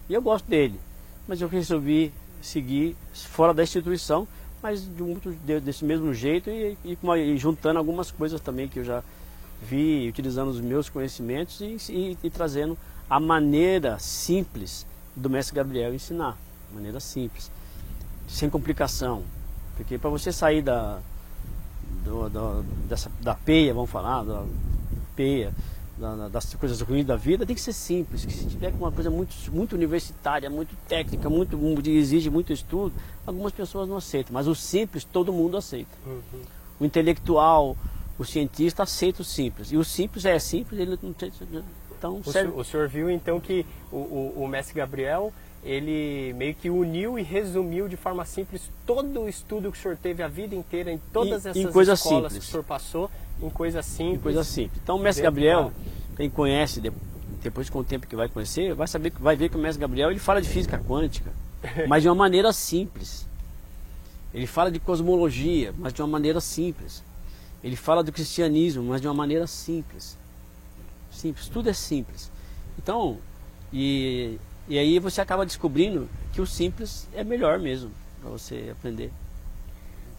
E 0.08 0.14
eu 0.14 0.22
gosto 0.22 0.48
dele, 0.48 0.78
mas 1.26 1.40
eu 1.40 1.48
resolvi 1.48 2.12
seguir 2.42 2.96
fora 3.12 3.54
da 3.54 3.62
instituição, 3.62 4.26
mas 4.62 4.82
de 4.82 5.02
muito, 5.02 5.30
desse 5.62 5.84
mesmo 5.84 6.12
jeito 6.12 6.50
e, 6.50 6.76
e, 6.84 6.98
e, 7.18 7.38
juntando 7.38 7.78
algumas 7.78 8.10
coisas 8.10 8.40
também 8.40 8.68
que 8.68 8.78
eu 8.78 8.84
já 8.84 9.02
vi, 9.62 10.08
utilizando 10.08 10.48
os 10.48 10.60
meus 10.60 10.88
conhecimentos 10.88 11.60
e, 11.60 12.16
e 12.22 12.30
trazendo 12.30 12.76
a 13.08 13.18
maneira 13.18 13.98
simples 13.98 14.86
do 15.16 15.28
mestre 15.28 15.54
Gabriel 15.54 15.94
ensinar, 15.94 16.36
maneira 16.72 17.00
simples, 17.00 17.50
sem 18.28 18.48
complicação, 18.48 19.24
porque 19.80 19.96
para 19.96 20.10
você 20.10 20.30
sair 20.30 20.60
da, 20.60 20.98
do, 22.04 22.28
do, 22.28 22.62
dessa, 22.86 23.10
da 23.22 23.34
peia, 23.34 23.72
vamos 23.72 23.88
falar, 23.88 24.22
da 24.24 24.44
peia, 25.16 25.54
da, 25.96 26.28
das 26.28 26.54
coisas 26.54 26.82
ruins 26.82 27.06
da 27.06 27.16
vida, 27.16 27.46
tem 27.46 27.56
que 27.56 27.62
ser 27.62 27.72
simples. 27.72 28.26
Que 28.26 28.32
se 28.32 28.44
tiver 28.44 28.74
uma 28.78 28.92
coisa 28.92 29.10
muito, 29.10 29.34
muito 29.50 29.74
universitária, 29.74 30.50
muito 30.50 30.76
técnica, 30.86 31.30
muito, 31.30 31.58
exige 31.88 32.28
muito 32.28 32.52
estudo, 32.52 32.92
algumas 33.26 33.54
pessoas 33.54 33.88
não 33.88 33.96
aceitam. 33.96 34.34
Mas 34.34 34.46
o 34.46 34.54
simples 34.54 35.02
todo 35.02 35.32
mundo 35.32 35.56
aceita. 35.56 35.96
Uhum. 36.06 36.42
O 36.78 36.84
intelectual, 36.84 37.74
o 38.18 38.24
cientista 38.24 38.82
aceita 38.82 39.22
o 39.22 39.24
simples. 39.24 39.72
E 39.72 39.78
o 39.78 39.84
simples 39.84 40.26
é 40.26 40.38
simples, 40.38 40.78
ele 40.78 40.98
não 41.02 41.14
tem. 41.14 41.32
Então, 41.98 42.20
o, 42.22 42.30
senhor, 42.30 42.58
o 42.58 42.64
senhor 42.64 42.86
viu 42.86 43.10
então 43.10 43.40
que 43.40 43.64
o, 43.90 43.96
o, 43.96 44.44
o 44.44 44.48
mestre 44.48 44.74
Gabriel 44.74 45.32
ele 45.62 46.32
meio 46.34 46.54
que 46.54 46.70
uniu 46.70 47.18
e 47.18 47.22
resumiu 47.22 47.86
de 47.86 47.96
forma 47.96 48.24
simples 48.24 48.70
todo 48.86 49.20
o 49.20 49.28
estudo 49.28 49.70
que 49.70 49.78
o 49.78 49.80
senhor 49.80 49.96
teve 49.96 50.22
a 50.22 50.28
vida 50.28 50.54
inteira 50.54 50.90
em 50.90 50.98
todas 51.12 51.44
essas 51.44 51.56
em 51.56 51.66
escolas 51.66 52.00
simples. 52.00 52.32
que 52.32 52.38
o 52.38 52.42
senhor 52.42 52.64
passou, 52.64 53.10
em 53.42 53.50
coisas 53.50 53.84
simples. 53.84 54.18
Em 54.18 54.22
coisas 54.22 54.46
simples. 54.46 54.80
Então 54.82 54.96
o 54.96 54.98
mestre 54.98 55.22
Gabriel, 55.22 55.70
quem 56.16 56.30
conhece, 56.30 56.80
depois 57.42 57.68
com 57.68 57.80
o 57.80 57.84
tempo 57.84 58.06
que 58.06 58.16
vai 58.16 58.28
conhecer, 58.28 58.74
vai 58.74 58.86
saber 58.86 59.12
vai 59.18 59.36
ver 59.36 59.50
que 59.50 59.56
o 59.56 59.60
mestre 59.60 59.80
Gabriel 59.80 60.10
ele 60.10 60.18
fala 60.18 60.40
de 60.40 60.48
física 60.48 60.78
quântica, 60.78 61.30
mas 61.86 62.02
de 62.02 62.08
uma 62.08 62.14
maneira 62.14 62.52
simples. 62.52 63.28
Ele 64.32 64.46
fala 64.46 64.70
de 64.70 64.78
cosmologia, 64.78 65.74
mas 65.76 65.92
de 65.92 66.00
uma 66.00 66.08
maneira 66.08 66.40
simples. 66.40 67.02
Ele 67.62 67.76
fala 67.76 68.02
do 68.02 68.12
cristianismo, 68.12 68.82
mas 68.84 69.00
de 69.00 69.08
uma 69.08 69.14
maneira 69.14 69.46
simples. 69.46 70.16
Simples, 71.10 71.48
tudo 71.48 71.68
é 71.68 71.72
simples. 71.72 72.30
Então, 72.78 73.18
e 73.72 74.38
e 74.70 74.78
aí 74.78 75.00
você 75.00 75.20
acaba 75.20 75.44
descobrindo 75.44 76.08
que 76.32 76.40
o 76.40 76.46
simples 76.46 77.08
é 77.12 77.24
melhor 77.24 77.58
mesmo 77.58 77.90
para 78.20 78.30
você 78.30 78.68
aprender. 78.70 79.10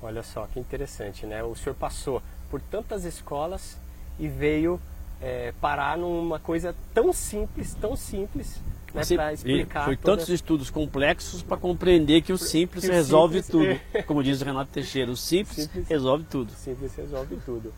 Olha 0.03 0.21
só 0.21 0.45
que 0.45 0.59
interessante, 0.59 1.25
né? 1.25 1.41
O 1.41 1.55
senhor 1.55 1.73
passou 1.73 2.21
por 2.49 2.59
tantas 2.59 3.05
escolas 3.05 3.77
e 4.19 4.27
veio 4.27 4.77
é, 5.21 5.53
parar 5.61 5.97
numa 5.97 6.37
coisa 6.37 6.75
tão 6.93 7.13
simples, 7.13 7.73
tão 7.75 7.95
simples, 7.95 8.59
né, 8.93 9.03
para 9.15 9.31
explicar. 9.31 9.85
Foi 9.85 9.95
toda... 9.95 10.17
tantos 10.17 10.29
estudos 10.29 10.69
complexos 10.69 11.41
para 11.41 11.55
compreender 11.55 12.21
que 12.21 12.33
o 12.33 12.37
simples 12.37 12.83
que 12.83 12.91
resolve 12.91 13.41
simples... 13.41 13.79
tudo. 13.93 14.03
Como 14.05 14.21
diz 14.21 14.41
o 14.41 14.43
Renato 14.43 14.69
Teixeira, 14.71 15.09
o 15.09 15.15
simples, 15.15 15.63
simples 15.63 15.87
resolve 15.87 16.25
tudo. 16.29 16.51
Simples 16.51 16.93
resolve 16.93 17.37
tudo. 17.45 17.73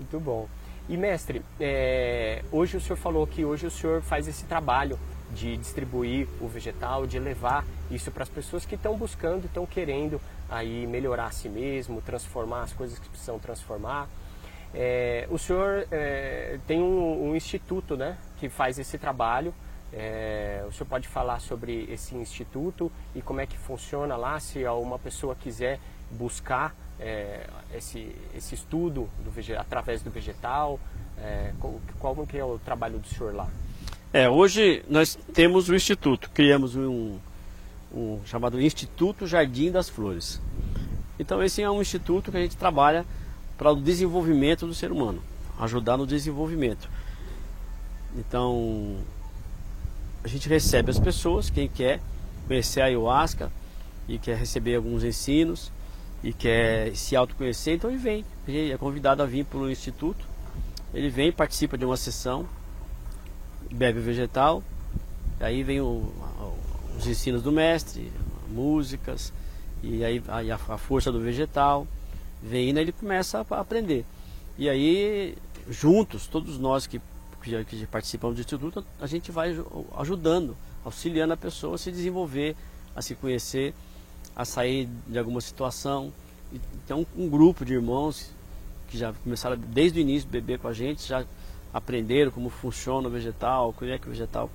Muito 0.00 0.18
bom. 0.18 0.48
E 0.88 0.96
mestre, 0.96 1.42
é, 1.60 2.42
hoje 2.50 2.76
o 2.76 2.80
senhor 2.80 2.96
falou 2.96 3.24
que 3.24 3.44
hoje 3.44 3.66
o 3.66 3.70
senhor 3.70 4.02
faz 4.02 4.26
esse 4.26 4.44
trabalho 4.46 4.98
de 5.34 5.56
distribuir 5.56 6.26
o 6.40 6.48
vegetal, 6.48 7.06
de 7.06 7.18
levar 7.18 7.64
isso 7.90 8.10
para 8.10 8.22
as 8.22 8.28
pessoas 8.28 8.64
que 8.64 8.74
estão 8.74 8.96
buscando, 8.96 9.44
estão 9.46 9.66
querendo 9.66 10.20
aí 10.48 10.86
melhorar 10.86 11.26
a 11.26 11.30
si 11.30 11.48
mesmo, 11.48 12.00
transformar 12.00 12.62
as 12.62 12.72
coisas 12.72 12.98
que 12.98 13.08
precisam 13.08 13.38
transformar. 13.38 14.08
É, 14.74 15.26
o 15.30 15.38
senhor 15.38 15.86
é, 15.90 16.58
tem 16.66 16.82
um, 16.82 17.30
um, 17.30 17.36
instituto 17.36 17.96
né, 17.96 18.18
que 18.38 18.48
faz 18.48 18.78
esse 18.78 18.98
trabalho. 18.98 19.54
É, 19.92 20.64
o 20.68 20.72
senhor 20.72 20.86
pode 20.86 21.08
falar 21.08 21.40
sobre 21.40 21.88
esse 21.90 22.14
instituto 22.14 22.92
e 23.14 23.22
como 23.22 23.40
é 23.40 23.46
que 23.46 23.56
funciona 23.56 24.16
lá, 24.16 24.38
se 24.38 24.62
uma 24.66 24.98
pessoa 24.98 25.34
quiser 25.34 25.78
buscar 26.10 26.74
é, 27.00 27.46
esse, 27.74 28.14
esse 28.34 28.54
estudo 28.54 29.08
do 29.18 29.58
através 29.58 30.02
do 30.02 30.10
vegetal, 30.10 30.78
é, 31.18 31.52
qual, 31.58 31.80
qual 31.98 32.26
que 32.26 32.36
é 32.36 32.44
o 32.44 32.58
trabalho 32.58 32.98
do 32.98 33.06
senhor 33.06 33.34
lá? 33.34 33.48
É, 34.10 34.26
hoje 34.26 34.82
nós 34.88 35.18
temos 35.34 35.68
o 35.68 35.74
Instituto, 35.74 36.30
criamos 36.30 36.74
um, 36.74 37.18
um 37.92 38.20
chamado 38.24 38.58
Instituto 38.58 39.26
Jardim 39.26 39.70
das 39.70 39.90
Flores. 39.90 40.40
Então 41.18 41.42
esse 41.42 41.60
é 41.60 41.70
um 41.70 41.82
instituto 41.82 42.30
que 42.30 42.38
a 42.38 42.40
gente 42.40 42.56
trabalha 42.56 43.04
para 43.58 43.70
o 43.70 43.76
desenvolvimento 43.76 44.66
do 44.66 44.72
ser 44.72 44.90
humano, 44.90 45.22
ajudar 45.60 45.98
no 45.98 46.06
desenvolvimento. 46.06 46.88
Então 48.16 48.96
a 50.24 50.28
gente 50.28 50.48
recebe 50.48 50.90
as 50.90 50.98
pessoas, 50.98 51.50
quem 51.50 51.68
quer 51.68 52.00
conhecer 52.46 52.80
a 52.80 52.86
ayahuasca 52.86 53.52
e 54.08 54.18
quer 54.18 54.38
receber 54.38 54.76
alguns 54.76 55.04
ensinos 55.04 55.70
e 56.24 56.32
quer 56.32 56.96
se 56.96 57.14
autoconhecer, 57.14 57.74
então 57.74 57.90
ele 57.90 57.98
vem, 57.98 58.24
ele 58.46 58.72
é 58.72 58.78
convidado 58.78 59.22
a 59.22 59.26
vir 59.26 59.44
para 59.44 59.58
o 59.58 59.70
instituto, 59.70 60.24
ele 60.94 61.10
vem, 61.10 61.30
participa 61.30 61.76
de 61.76 61.84
uma 61.84 61.96
sessão, 61.96 62.48
bebe 63.70 64.00
vegetal, 64.00 64.62
aí 65.40 65.62
vem 65.62 65.80
o, 65.80 66.12
os 66.98 67.06
ensinos 67.06 67.42
do 67.42 67.52
mestre, 67.52 68.12
músicas, 68.48 69.32
e 69.82 70.04
aí 70.04 70.22
a, 70.28 70.74
a 70.74 70.78
força 70.78 71.12
do 71.12 71.20
vegetal, 71.20 71.86
vem 72.42 72.70
e 72.70 72.78
ele 72.78 72.92
começa 72.92 73.44
a 73.48 73.60
aprender. 73.60 74.04
E 74.56 74.68
aí, 74.68 75.36
juntos, 75.68 76.26
todos 76.26 76.58
nós 76.58 76.86
que, 76.86 77.00
que, 77.42 77.64
que 77.64 77.86
participamos 77.86 78.36
do 78.36 78.40
Instituto, 78.40 78.84
a 79.00 79.06
gente 79.06 79.30
vai 79.30 79.56
ajudando, 79.96 80.56
auxiliando 80.84 81.32
a 81.32 81.36
pessoa 81.36 81.76
a 81.76 81.78
se 81.78 81.92
desenvolver, 81.92 82.56
a 82.94 83.02
se 83.02 83.14
conhecer, 83.14 83.74
a 84.34 84.44
sair 84.44 84.88
de 85.06 85.18
alguma 85.18 85.40
situação. 85.40 86.12
Então, 86.84 87.06
um 87.16 87.28
grupo 87.28 87.64
de 87.64 87.74
irmãos 87.74 88.30
que 88.88 88.96
já 88.96 89.12
começaram 89.12 89.56
desde 89.56 89.98
o 89.98 90.00
início 90.00 90.28
a 90.28 90.32
beber 90.32 90.58
com 90.58 90.68
a 90.68 90.72
gente, 90.72 91.06
já 91.06 91.24
aprenderam 91.72 92.30
como 92.30 92.48
funciona 92.48 93.08
o 93.08 93.10
vegetal, 93.10 93.72
como 93.72 93.90
é 93.90 93.98
que 93.98 94.06
o 94.06 94.10
vegetal 94.10 94.50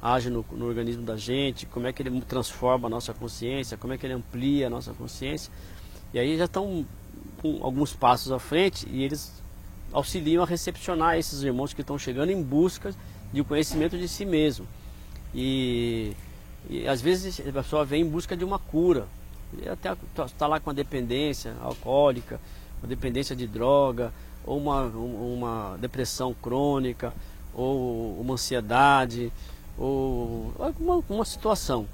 age 0.00 0.30
no, 0.30 0.44
no, 0.52 0.66
organismo 0.66 1.02
da 1.02 1.16
gente, 1.16 1.66
como 1.66 1.86
é 1.86 1.92
que 1.92 2.02
ele 2.02 2.20
transforma 2.22 2.86
a 2.86 2.90
nossa 2.90 3.12
consciência, 3.12 3.76
como 3.76 3.92
é 3.92 3.98
que 3.98 4.06
ele 4.06 4.14
amplia 4.14 4.68
a 4.68 4.70
nossa 4.70 4.92
consciência. 4.92 5.52
E 6.12 6.18
aí 6.18 6.36
já 6.36 6.44
estão 6.44 6.86
alguns 7.60 7.92
passos 7.92 8.32
à 8.32 8.38
frente 8.38 8.86
e 8.90 9.02
eles 9.02 9.32
auxiliam 9.92 10.42
a 10.42 10.46
recepcionar 10.46 11.16
esses 11.16 11.42
irmãos 11.42 11.72
que 11.72 11.80
estão 11.80 11.98
chegando 11.98 12.30
em 12.30 12.42
busca 12.42 12.94
de 13.32 13.42
conhecimento 13.42 13.96
de 13.98 14.08
si 14.08 14.24
mesmo. 14.24 14.66
E, 15.34 16.12
e 16.68 16.86
às 16.86 17.00
vezes 17.00 17.40
a 17.46 17.52
pessoa 17.52 17.84
vem 17.84 18.02
em 18.02 18.08
busca 18.08 18.36
de 18.36 18.44
uma 18.44 18.58
cura, 18.58 19.06
até 19.70 19.96
está 20.24 20.46
lá 20.46 20.60
com 20.60 20.70
a 20.70 20.72
dependência 20.72 21.54
alcoólica, 21.60 22.40
a 22.82 22.86
dependência 22.86 23.34
de 23.34 23.46
droga, 23.46 24.12
ou 24.44 24.58
uma, 24.58 24.82
uma 24.84 25.76
depressão 25.78 26.34
crônica, 26.34 27.12
ou 27.54 28.20
uma 28.20 28.34
ansiedade, 28.34 29.32
ou 29.76 30.52
alguma 30.58 31.02
uma 31.08 31.24
situação. 31.24 31.86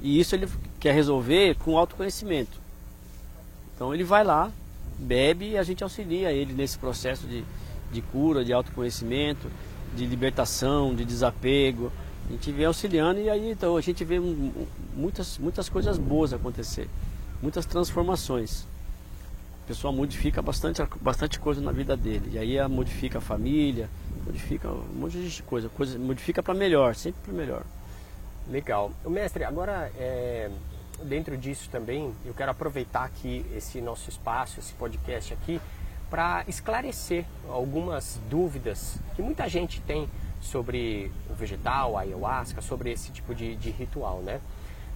E 0.00 0.18
isso 0.20 0.34
ele 0.34 0.48
quer 0.78 0.94
resolver 0.94 1.56
com 1.56 1.78
autoconhecimento. 1.78 2.58
Então 3.74 3.94
ele 3.94 4.04
vai 4.04 4.22
lá, 4.22 4.52
bebe 4.98 5.50
e 5.50 5.58
a 5.58 5.62
gente 5.62 5.82
auxilia 5.82 6.32
ele 6.32 6.52
nesse 6.52 6.78
processo 6.78 7.26
de, 7.26 7.44
de 7.92 8.02
cura, 8.02 8.44
de 8.44 8.52
autoconhecimento, 8.52 9.50
de 9.96 10.06
libertação, 10.06 10.94
de 10.94 11.04
desapego. 11.04 11.90
A 12.28 12.32
gente 12.32 12.52
vem 12.52 12.66
auxiliando 12.66 13.20
e 13.20 13.30
aí 13.30 13.50
então 13.50 13.76
a 13.76 13.80
gente 13.80 14.04
vê 14.04 14.20
muitas, 14.94 15.38
muitas 15.38 15.68
coisas 15.68 15.98
boas 15.98 16.32
acontecer, 16.32 16.88
muitas 17.42 17.66
transformações 17.66 18.66
a 19.64 19.66
pessoa 19.66 19.90
modifica 19.90 20.42
bastante, 20.42 20.82
bastante 21.00 21.40
coisa 21.40 21.58
na 21.60 21.72
vida 21.72 21.96
dele. 21.96 22.32
E 22.34 22.38
aí 22.38 22.68
modifica 22.68 23.16
a 23.16 23.20
família, 23.20 23.88
modifica 24.26 24.68
um 24.68 25.00
monte 25.00 25.18
de 25.18 25.42
coisa, 25.42 25.70
coisa 25.70 25.98
modifica 25.98 26.42
para 26.42 26.52
melhor, 26.52 26.94
sempre 26.94 27.22
para 27.22 27.32
melhor. 27.32 27.62
Legal. 28.46 28.92
Mestre, 29.06 29.42
agora 29.42 29.90
é, 29.98 30.50
dentro 31.02 31.34
disso 31.38 31.70
também, 31.70 32.12
eu 32.26 32.34
quero 32.34 32.50
aproveitar 32.50 33.04
aqui 33.04 33.44
esse 33.56 33.80
nosso 33.80 34.10
espaço, 34.10 34.60
esse 34.60 34.74
podcast 34.74 35.32
aqui, 35.32 35.58
para 36.10 36.44
esclarecer 36.46 37.24
algumas 37.48 38.20
dúvidas 38.28 38.98
que 39.16 39.22
muita 39.22 39.48
gente 39.48 39.80
tem 39.80 40.06
sobre 40.42 41.10
o 41.30 41.34
vegetal, 41.34 41.96
a 41.96 42.02
ayahuasca, 42.02 42.60
sobre 42.60 42.92
esse 42.92 43.10
tipo 43.10 43.34
de, 43.34 43.56
de 43.56 43.70
ritual, 43.70 44.18
né? 44.18 44.42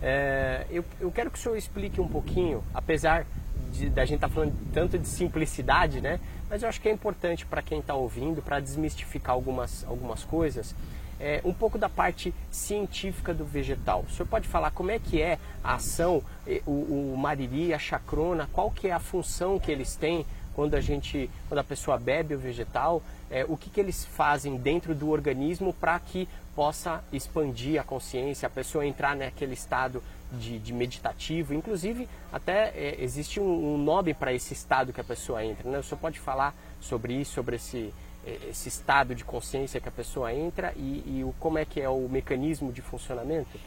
É, 0.03 0.67
eu, 0.71 0.85
eu, 1.01 1.11
quero 1.11 1.31
que 1.31 1.39
o 1.39 1.43
senhor 1.43 1.57
explique 1.57 2.01
um 2.01 2.07
pouquinho, 2.07 2.63
apesar 2.73 3.27
de, 3.73 3.89
da 3.89 4.05
gente 4.05 4.17
estar 4.17 4.29
tá 4.29 4.35
falando 4.35 4.55
tanto 4.73 4.99
de 4.99 5.07
simplicidade, 5.07 6.01
né? 6.01 6.21
Mas 6.49 6.63
eu 6.63 6.69
acho 6.69 6.81
que 6.81 6.89
é 6.89 6.93
importante 6.93 7.45
para 7.47 7.63
quem 7.63 7.81
está 7.81 7.95
ouvindo, 7.95 8.43
para 8.43 8.61
desmistificar 8.61 9.35
algumas, 9.35 9.85
algumas 9.85 10.25
coisas, 10.25 10.75
é, 11.21 11.41
um 11.45 11.53
pouco 11.53 11.79
da 11.79 11.89
parte 11.89 12.33
científica 12.51 13.35
do 13.35 13.45
vegetal. 13.45 14.05
O 14.09 14.11
senhor 14.11 14.27
pode 14.27 14.47
falar 14.47 14.71
como 14.71 14.91
é 14.91 14.99
que 14.99 15.21
é 15.21 15.39
a 15.63 15.75
ação, 15.75 16.23
o, 16.67 17.13
o 17.13 17.17
mariri, 17.19 17.75
a 17.75 17.79
chacrona, 17.79 18.49
qual 18.53 18.71
que 18.71 18.89
é 18.89 18.93
a 18.93 19.01
função 19.01 19.59
que 19.59 19.71
eles 19.71 19.97
têm 19.97 20.25
quando 20.55 20.75
a 20.75 20.81
gente, 20.81 21.31
quando 21.49 21.61
a 21.61 21.65
pessoa 21.65 21.97
bebe 21.97 22.35
o 22.35 22.39
vegetal, 22.39 23.01
é, 23.31 23.45
o 23.49 23.57
que, 23.57 23.71
que 23.71 23.79
eles 23.79 24.05
fazem 24.05 24.57
dentro 24.57 24.93
do 24.93 25.09
organismo 25.09 25.73
para 25.73 25.97
que 26.01 26.29
possa 26.57 27.01
expandir 27.13 27.81
a 27.81 27.85
consciência, 27.85 28.49
a 28.49 28.51
pessoa 28.51 28.85
entrar 28.85 29.15
naquele 29.15 29.55
estado 29.55 30.03
de, 30.33 30.59
de 30.59 30.73
meditativo. 30.73 31.55
Inclusive, 31.55 32.09
até 32.33 32.69
é, 32.75 32.97
existe 33.01 33.41
um, 33.41 33.75
um 33.75 33.79
nome 33.79 34.15
para 34.15 34.33
esse 34.33 34.53
estado 34.53 34.93
que 34.93 35.01
a 35.01 35.05
pessoa 35.05 35.45
entra. 35.45 35.69
Né? 35.71 35.79
O 35.79 35.83
senhor 35.83 35.99
pode 35.99 36.19
falar 36.19 36.55
sobre 36.81 37.15
isso, 37.15 37.33
sobre 37.33 37.57
esse, 37.57 37.93
é, 38.27 38.51
esse 38.51 38.69
estado 38.69 39.15
de 39.15 39.25
consciência 39.25 39.81
que 39.81 39.89
a 39.89 39.93
pessoa 39.93 40.33
entra 40.33 40.73
e, 40.77 41.19
e 41.19 41.25
o, 41.25 41.35
como 41.39 41.59
é 41.59 41.65
que 41.65 41.81
é 41.81 41.89
o 41.89 42.09
mecanismo 42.09 42.73
de 42.73 42.83
funcionamento? 42.83 43.59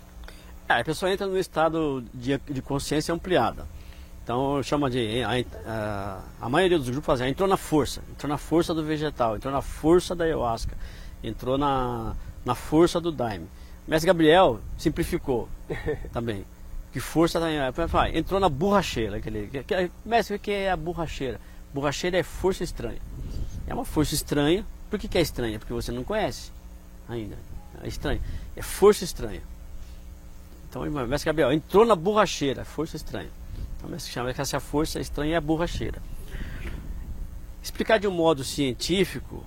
É, 0.70 0.80
a 0.80 0.84
pessoa 0.84 1.12
entra 1.12 1.28
no 1.28 1.38
estado 1.38 2.04
de, 2.14 2.38
de 2.38 2.62
consciência 2.62 3.14
ampliada. 3.14 3.66
Então 4.24 4.62
chama 4.62 4.90
de. 4.90 5.24
A, 5.24 5.32
a, 5.66 6.22
a, 6.42 6.50
maioria 6.50 6.78
dos 6.78 6.90
grupos 6.90 7.08
fazem, 7.08 7.30
entrou 7.30 7.50
na 7.50 7.58
força, 7.58 8.02
entrou 8.12 8.30
na 8.30 8.38
força 8.38 8.74
do 8.74 8.84
vegetal, 8.84 9.36
entrou 9.36 9.52
na 9.52 9.62
força 9.62 10.16
da 10.16 10.24
ayahuasca, 10.24 10.78
entrou 11.24 11.58
na, 11.58 12.16
na 12.46 12.56
força 12.56 13.02
do 13.02 13.12
daime. 13.12 13.48
Mestre 13.88 14.08
Gabriel 14.08 14.60
simplificou 14.78 15.50
também. 16.12 16.46
Que 16.92 17.00
força 17.00 17.40
da 17.40 17.48
entrou 18.14 18.40
na 18.40 18.50
borracheira. 18.50 19.18
Aquele, 19.18 19.48
que, 19.48 19.64
que, 19.64 19.92
mestre, 20.04 20.36
o 20.36 20.40
que 20.40 20.52
é 20.52 20.72
a 20.72 20.76
borracheira? 20.76 21.40
Borracheira 21.74 22.18
é 22.18 22.24
força 22.24 22.64
estranha. 22.64 23.00
É 23.66 23.74
uma 23.74 23.86
força 23.86 24.14
estranha. 24.14 24.66
Por 24.90 25.00
que, 25.00 25.08
que 25.08 25.18
é 25.18 25.22
estranha? 25.22 25.58
Porque 25.58 25.74
você 25.74 25.92
não 25.92 26.04
conhece 26.04 26.52
ainda. 27.08 27.38
É 27.82 27.88
estranha. 27.88 28.20
É 28.56 28.62
força 28.62 29.06
estranha. 29.06 29.42
Então, 30.70 30.84
mestre 31.08 31.26
Gabriel, 31.26 31.52
entrou 31.52 31.86
na 31.86 31.96
borracheira, 31.96 32.66
força 32.66 32.98
estranha. 32.98 33.30
Então, 33.78 33.98
se 34.00 34.10
chama 34.10 34.34
que 34.34 34.42
essa 34.42 34.60
força 34.60 35.00
estranha 35.00 35.34
é 35.34 35.38
a 35.38 35.42
borracheira. 35.42 36.02
Explicar 37.64 38.00
de 38.00 38.08
um 38.08 38.12
modo 38.12 38.44
científico, 38.44 39.46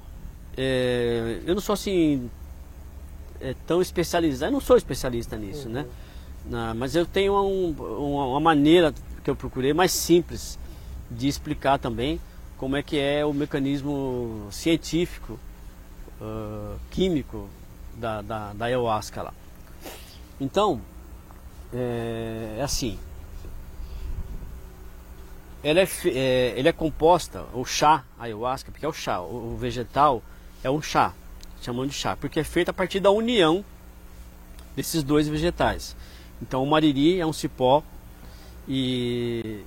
é, 0.57 1.41
eu 1.47 1.55
não 1.55 1.61
sou 1.61 1.73
assim 1.73 2.31
é, 3.45 3.55
tão 3.67 3.83
especializado, 3.83 4.51
eu 4.51 4.53
não 4.55 4.61
sou 4.61 4.77
especialista 4.77 5.37
nisso, 5.37 5.69
uhum. 5.69 5.75
né? 5.75 5.87
mas 6.77 6.95
eu 6.95 7.07
tenho 7.07 7.35
um, 7.35 7.71
uma, 7.71 8.27
uma 8.27 8.41
maneira 8.41 8.93
que 9.23 9.31
eu 9.31 9.37
procurei 9.37 9.73
mais 9.73 9.93
simples 9.93 10.59
de 11.11 11.29
explicar 11.29 11.79
também 11.79 12.21
como 12.57 12.77
é 12.77 12.83
que 12.83 12.99
é 12.99 13.25
o 13.25 13.33
mecanismo 13.33 14.47
científico, 14.51 15.39
uh, 16.21 16.79
químico 16.91 17.49
da, 17.95 18.23
da, 18.23 18.53
da 18.53 18.65
ayahuasca 18.67 19.23
lá. 19.23 19.35
Então, 20.41 20.81
é, 21.73 22.57
é 22.59 22.63
assim, 22.63 22.99
ela 25.63 25.81
é, 25.81 25.89
é, 26.07 26.55
ele 26.57 26.69
é 26.69 26.73
composta, 26.73 27.45
o 27.55 27.65
chá, 27.65 28.05
ayahuasca, 28.19 28.71
porque 28.71 28.85
é 28.85 28.89
o 28.89 28.93
chá, 28.93 29.21
o, 29.21 29.55
o 29.55 29.57
vegetal 29.57 30.23
é 30.63 30.71
um 30.71 30.83
chá, 30.83 31.13
chamando 31.65 31.91
de 31.91 31.95
chá, 31.95 32.17
porque 32.17 32.41
é 32.41 32.45
feito 32.45 32.69
a 32.69 32.73
partir 32.73 33.01
da 33.01 33.11
união 33.11 33.65
desses 34.77 35.03
dois 35.03 35.29
vegetais. 35.29 35.97
Então 36.43 36.63
o 36.63 36.67
mariri 36.67 37.21
é 37.21 37.27
um 37.27 37.33
cipó 37.33 37.83
e, 38.69 39.63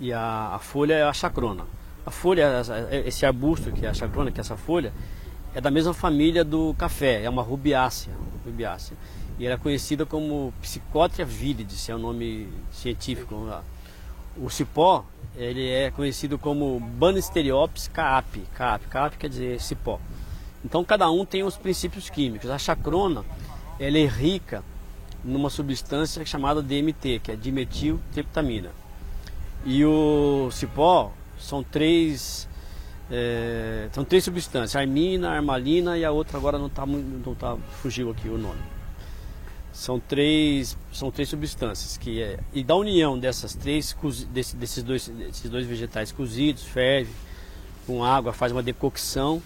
e 0.00 0.12
a, 0.12 0.54
a 0.54 0.58
folha 0.58 0.94
é 0.94 1.02
a 1.02 1.12
chacrona. 1.12 1.64
A 2.04 2.10
folha, 2.10 2.62
esse 3.04 3.26
arbusto 3.26 3.70
que 3.70 3.84
é 3.84 3.90
a 3.90 3.94
chacrona, 3.94 4.30
que 4.30 4.40
é 4.40 4.42
essa 4.42 4.56
folha, 4.56 4.92
é 5.54 5.60
da 5.60 5.70
mesma 5.70 5.92
família 5.92 6.44
do 6.44 6.74
café, 6.78 7.22
é 7.22 7.28
uma 7.28 7.42
rubiácea, 7.42 8.12
rubiácea. 8.44 8.96
E 9.38 9.46
era 9.46 9.54
é 9.54 9.58
conhecida 9.58 10.04
como 10.04 10.52
Psychotria 10.60 11.24
viridis, 11.24 11.88
é 11.88 11.94
o 11.94 11.98
nome 11.98 12.48
científico. 12.72 13.36
O 14.36 14.50
cipó 14.50 15.04
ele 15.36 15.70
é 15.70 15.90
conhecido 15.90 16.36
como 16.38 16.80
Banisteriopsis 16.80 17.88
caapi. 17.88 18.42
Caapi, 18.54 18.86
caapi 18.88 19.16
quer 19.16 19.28
dizer 19.28 19.60
cipó. 19.60 20.00
Então 20.64 20.84
cada 20.84 21.10
um 21.10 21.24
tem 21.24 21.42
os 21.42 21.56
princípios 21.56 22.10
químicos. 22.10 22.50
A 22.50 22.58
chacrona 22.58 23.24
ela 23.78 23.98
é 23.98 24.06
rica 24.06 24.62
numa 25.24 25.50
substância 25.50 26.24
chamada 26.24 26.62
DMT, 26.62 27.20
que 27.22 27.32
é 27.32 27.36
dimetiltriptamina. 27.36 28.70
E 29.64 29.84
o 29.84 30.50
cipó 30.50 31.12
são 31.38 31.62
três 31.62 32.48
é, 33.10 33.88
são 33.92 34.04
três 34.04 34.24
substâncias, 34.24 34.76
armina, 34.76 35.30
armalina 35.30 35.96
e 35.96 36.04
a 36.04 36.10
outra 36.10 36.36
agora 36.36 36.58
não 36.58 36.66
está 36.66 36.84
não 36.84 37.34
tá, 37.34 37.56
fugiu 37.82 38.10
aqui 38.10 38.28
o 38.28 38.36
nome. 38.36 38.60
São 39.72 40.00
três, 40.00 40.76
são 40.92 41.10
três 41.10 41.28
substâncias 41.28 41.96
que 41.96 42.20
é 42.20 42.38
e 42.52 42.64
da 42.64 42.74
união 42.74 43.18
dessas 43.18 43.54
três 43.54 43.96
desse, 44.30 44.56
desses 44.56 44.82
dois 44.82 45.08
desses 45.08 45.50
dois 45.50 45.66
vegetais 45.66 46.12
cozidos, 46.12 46.64
ferve 46.64 47.12
com 47.86 48.04
água, 48.04 48.32
faz 48.32 48.52
uma 48.52 48.62
decocção 48.62 49.42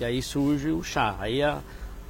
e 0.00 0.04
aí 0.04 0.22
surge 0.22 0.70
o 0.70 0.82
chá. 0.82 1.16
Aí 1.18 1.42
a, 1.42 1.60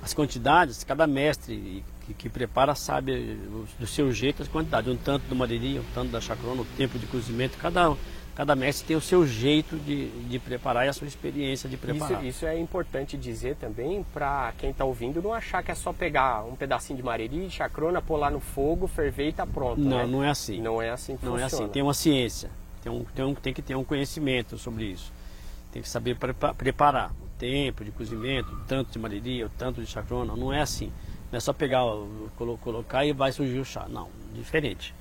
as 0.03 0.14
quantidades, 0.14 0.84
cada 0.84 1.07
mestre 1.07 1.84
que, 2.07 2.14
que, 2.14 2.28
prepara 2.28 2.74
sabe 2.74 3.38
do 3.78 3.86
seu 3.86 4.12
jeito 4.12 4.43
as 4.43 4.49
quantidades, 4.49 4.93
um 4.93 4.97
tanto 4.97 5.26
do 5.26 5.36
mariri, 5.36 5.78
um 5.78 5.84
tanto 5.95 6.11
da 6.11 6.20
chacrona, 6.20 6.62
o 6.62 6.66
tempo 6.76 6.99
de 6.99 7.07
cozimento, 7.07 7.59
cada 7.59 7.95
cada 8.34 8.57
mestre 8.57 8.86
tem 8.86 8.97
o 8.97 9.03
seu 9.03 9.26
jeito 9.26 9.76
de, 9.76 10.09
de 10.09 10.38
preparar 10.38 10.86
e 10.86 10.88
a 10.88 10.95
sua 10.95 11.07
experiência 11.07 11.68
de 11.68 11.76
preparar. 11.76 12.24
Isso, 12.24 12.38
isso 12.38 12.47
é 12.47 12.59
importante 12.59 13.14
dizer 13.14 13.57
também 13.57 14.03
para 14.14 14.55
quem 14.57 14.70
está 14.70 14.82
ouvindo 14.82 15.20
não 15.20 15.34
achar 15.34 15.62
que 15.62 15.70
é 15.70 15.74
só 15.74 15.93
pegar 15.93 16.45
um 16.45 16.55
pedacinho 16.55 16.97
de 16.97 17.03
mariri, 17.03 17.51
chacrona, 17.51 18.01
pôr 18.01 18.16
lá 18.16 18.30
no 18.30 18.41
fogo, 18.41 18.86
ferver 18.86 19.26
e 19.26 19.28
está 19.28 19.47
pronto. 19.47 19.80
Não, 19.80 19.99
né? 19.99 20.07
não 20.07 20.24
é 20.24 20.30
assim. 20.30 20.59
Não 20.59 20.80
é 20.80 20.88
assim 20.88 21.18
que 21.18 21.24
Não 21.26 21.32
funciona. 21.32 21.53
é 21.53 21.64
assim, 21.64 21.68
tem 21.68 21.82
uma 21.82 21.93
ciência, 21.93 22.51
tem, 22.82 22.91
um, 22.91 23.05
tem, 23.05 23.24
um, 23.26 23.34
tem 23.34 23.53
que 23.53 23.61
ter 23.61 23.74
um 23.74 23.84
conhecimento 23.84 24.57
sobre 24.57 24.84
isso. 24.84 25.12
Tem 25.70 25.82
que 25.82 25.88
saber 25.88 26.16
prepa 26.16 26.55
preparar 26.55 27.12
tempo 27.41 27.82
de 27.82 27.91
cozimento, 27.91 28.55
tanto 28.68 28.93
de 28.93 28.99
mariri, 28.99 29.43
o 29.43 29.49
tanto 29.49 29.80
de 29.80 29.86
chacrona, 29.86 30.36
não 30.36 30.53
é 30.53 30.61
assim. 30.61 30.93
Não 31.32 31.38
é 31.38 31.41
só 31.41 31.53
pegar, 31.53 31.82
colocar 32.36 33.05
e 33.07 33.12
vai 33.12 33.32
surgir 33.32 33.59
o 33.59 33.64
chá. 33.64 33.86
Não, 33.88 34.09
diferente. 34.34 34.95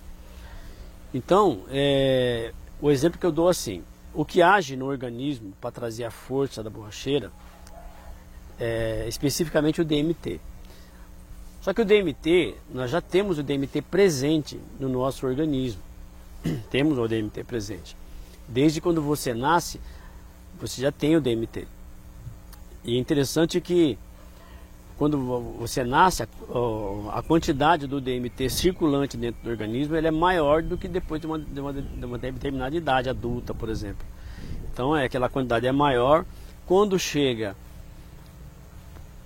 Então, 1.13 1.65
é, 1.69 2.53
o 2.81 2.89
exemplo 2.89 3.19
que 3.19 3.25
eu 3.25 3.31
dou 3.31 3.49
assim, 3.49 3.83
o 4.13 4.23
que 4.23 4.41
age 4.41 4.75
no 4.75 4.85
organismo 4.85 5.51
para 5.59 5.71
trazer 5.71 6.05
a 6.05 6.11
força 6.11 6.63
da 6.63 6.69
borracheira 6.69 7.31
é 8.57 9.05
especificamente 9.07 9.81
o 9.81 9.85
DMT. 9.85 10.39
Só 11.61 11.73
que 11.73 11.81
o 11.81 11.85
DMT, 11.85 12.55
nós 12.73 12.89
já 12.89 13.01
temos 13.01 13.37
o 13.37 13.43
DMT 13.43 13.81
presente 13.81 14.59
no 14.79 14.87
nosso 14.87 15.27
organismo. 15.27 15.81
temos 16.71 16.97
o 16.97 17.07
DMT 17.07 17.43
presente. 17.43 17.97
Desde 18.47 18.79
quando 18.79 19.01
você 19.01 19.33
nasce, 19.33 19.79
você 20.59 20.81
já 20.81 20.91
tem 20.91 21.15
o 21.17 21.21
DMT. 21.21 21.67
E 22.89 22.95
é 22.95 22.99
interessante 22.99 23.61
que 23.61 23.99
quando 24.97 25.19
você 25.59 25.83
nasce, 25.83 26.23
a, 26.23 27.21
quantidade 27.21 27.85
do 27.85 28.01
DMT 28.01 28.49
circulante 28.49 29.15
dentro 29.15 29.43
do 29.43 29.49
organismo 29.51 29.95
é 29.95 30.09
maior 30.09 30.63
do 30.63 30.75
que 30.75 30.87
depois 30.87 31.21
de 31.21 31.27
uma, 31.27 31.37
de 31.37 31.59
uma, 31.59 31.71
de 31.71 32.05
uma 32.05 32.17
determinada 32.17 32.75
idade 32.75 33.07
adulta, 33.07 33.53
por 33.53 33.69
exemplo. 33.69 34.03
Então 34.73 34.97
é 34.97 35.05
aquela 35.05 35.29
quantidade 35.29 35.67
é 35.67 35.71
maior. 35.71 36.25
Quando 36.65 36.97
chega 36.97 37.55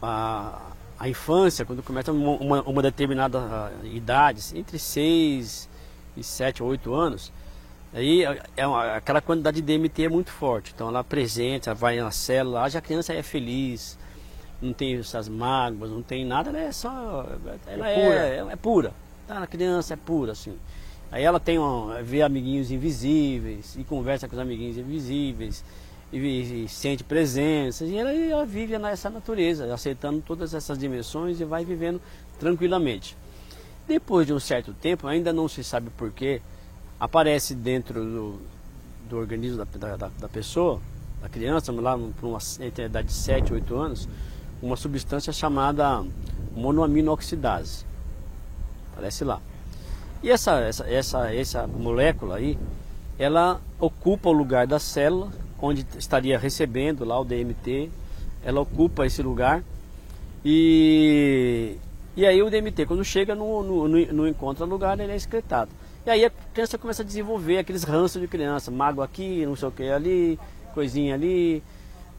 a, 0.02 0.60
a 1.00 1.08
infância, 1.08 1.64
quando 1.64 1.82
começa 1.82 2.12
uma, 2.12 2.32
uma, 2.32 2.62
uma 2.64 2.82
determinada 2.82 3.40
ah, 3.40 3.72
idade, 3.86 4.42
entre 4.56 4.78
6 4.78 5.70
e 6.18 6.24
7 6.24 6.62
ou 6.62 6.70
8 6.70 6.94
anos, 6.94 7.32
aí 7.94 8.24
é 8.58 8.68
uma, 8.68 8.96
aquela 8.96 9.22
quantidade 9.22 9.62
de 9.62 9.78
DMT 9.78 10.04
é 10.04 10.10
muito 10.10 10.32
forte. 10.32 10.72
Então 10.74 10.88
ela 10.88 11.00
apresenta, 11.00 11.70
ela 11.70 11.76
vai 11.76 11.98
na 11.98 12.12
célula, 12.12 12.70
já 12.70 12.80
a 12.80 12.82
criança 12.82 13.14
é 13.14 13.22
feliz, 13.22 13.98
não 14.62 14.74
tem 14.74 14.96
essas 14.96 15.28
mágoas, 15.28 15.92
não 15.92 16.02
tem 16.02 16.26
nada, 16.26 16.50
ela 16.50 16.60
é 16.60 16.72
só. 16.72 17.28
Ela 17.68 17.90
é, 17.90 17.94
é 17.94 17.96
pura. 17.96 18.16
É, 18.16 18.54
é, 18.54 18.56
pura. 18.56 18.94
Tá, 19.28 19.44
a 19.44 19.48
criança 19.48 19.94
é 19.94 19.98
pura, 19.98 20.32
assim. 20.32 20.58
Aí 21.12 21.24
ela 21.24 21.40
tem 21.40 21.60
uma, 21.60 22.02
vê 22.02 22.22
amiguinhos 22.24 22.72
invisíveis 22.72 23.76
e 23.78 23.84
conversa 23.84 24.28
com 24.28 24.36
os 24.36 24.42
amiguinhos 24.42 24.78
invisíveis 24.78 25.64
e, 26.12 26.18
e, 26.18 26.64
e 26.64 26.68
sente 26.68 27.04
presença. 27.04 27.86
E 27.86 27.98
ela, 27.98 28.12
ela 28.12 28.46
vive 28.46 28.78
nessa 28.80 29.10
natureza, 29.10 29.72
aceitando 29.72 30.22
todas 30.22 30.54
essas 30.54 30.78
dimensões 30.78 31.40
e 31.40 31.46
vai 31.46 31.64
vivendo 31.64 32.02
tranquilamente. 32.40 33.16
Depois 33.88 34.26
de 34.26 34.34
um 34.34 34.40
certo 34.40 34.74
tempo, 34.74 35.08
ainda 35.08 35.34
não 35.34 35.48
se 35.48 35.64
sabe 35.64 35.90
porquê, 35.92 36.42
aparece 37.04 37.54
dentro 37.54 38.02
do, 38.02 38.40
do 39.10 39.18
organismo 39.18 39.66
da, 39.78 39.98
da, 39.98 40.10
da 40.18 40.30
pessoa, 40.30 40.80
da 41.22 41.28
criança, 41.28 41.70
lá 41.74 41.98
por 41.98 42.28
uma 42.28 42.40
entre 42.62 42.84
a 42.84 42.88
idade 42.88 43.10
de 43.10 43.14
7, 43.14 43.52
8 43.52 43.76
anos, 43.76 44.08
uma 44.62 44.78
substância 44.78 45.34
chamada 45.34 46.02
monoaminoxidase. 46.56 47.84
Aparece 48.94 49.26
lá. 49.26 49.42
E 50.24 50.32
essa, 50.32 50.62
essa, 50.62 50.90
essa, 50.90 51.36
essa 51.36 51.68
molécula 51.68 52.38
aí, 52.38 52.58
ela 53.20 53.60
ocupa 53.78 54.30
o 54.30 54.32
lugar 54.32 54.66
da 54.66 54.80
célula, 54.80 55.30
onde 55.62 55.86
estaria 55.98 56.40
recebendo 56.40 57.04
lá 57.04 57.20
o 57.20 57.26
DMT, 57.26 57.92
ela 58.46 58.62
ocupa 58.62 59.06
esse 59.06 59.22
lugar 59.22 59.62
e, 60.46 61.76
e 62.16 62.26
aí 62.26 62.42
o 62.42 62.50
DMT, 62.50 62.86
quando 62.86 63.04
chega, 63.04 63.36
não, 63.36 63.62
não, 63.62 63.88
não 63.90 64.26
encontra 64.26 64.64
lugar, 64.64 64.98
ele 65.02 65.12
é 65.12 65.18
excretado. 65.18 65.83
E 66.06 66.10
aí 66.10 66.26
a 66.26 66.30
criança 66.30 66.78
começa 66.78 67.02
a 67.02 67.06
desenvolver 67.06 67.60
aqueles 67.60 67.84
ranços 67.84 68.22
de 68.22 68.28
criança, 68.28 68.70
mágoa 68.70 69.06
aqui, 69.06 69.46
não 69.46 69.56
sei 69.56 69.68
o 69.70 69.72
que 69.72 69.90
ali, 69.90 70.38
coisinha 70.74 71.14
ali. 71.14 71.64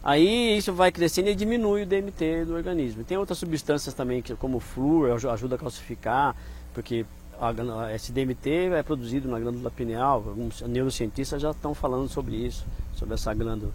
Aí 0.02 0.56
isso 0.56 0.72
vai 0.72 0.90
crescendo 0.90 1.28
e 1.28 1.34
diminui 1.34 1.82
o 1.82 1.86
DMT 1.86 2.46
do 2.46 2.54
organismo. 2.54 3.04
Tem 3.04 3.18
outras 3.18 3.38
substâncias 3.38 3.94
também, 3.94 4.22
como 4.38 4.56
o 4.56 4.60
flúor, 4.60 5.10
ajuda 5.12 5.56
a 5.56 5.58
calcificar, 5.58 6.34
porque 6.72 7.04
a, 7.38 7.94
esse 7.94 8.10
DMT 8.10 8.70
é 8.74 8.82
produzido 8.82 9.28
na 9.28 9.38
glândula 9.38 9.70
pineal. 9.70 10.24
Alguns 10.26 10.62
neurocientistas 10.62 11.42
já 11.42 11.50
estão 11.50 11.74
falando 11.74 12.08
sobre 12.08 12.36
isso, 12.36 12.64
sobre 12.94 13.14
essa 13.14 13.34
glândula. 13.34 13.72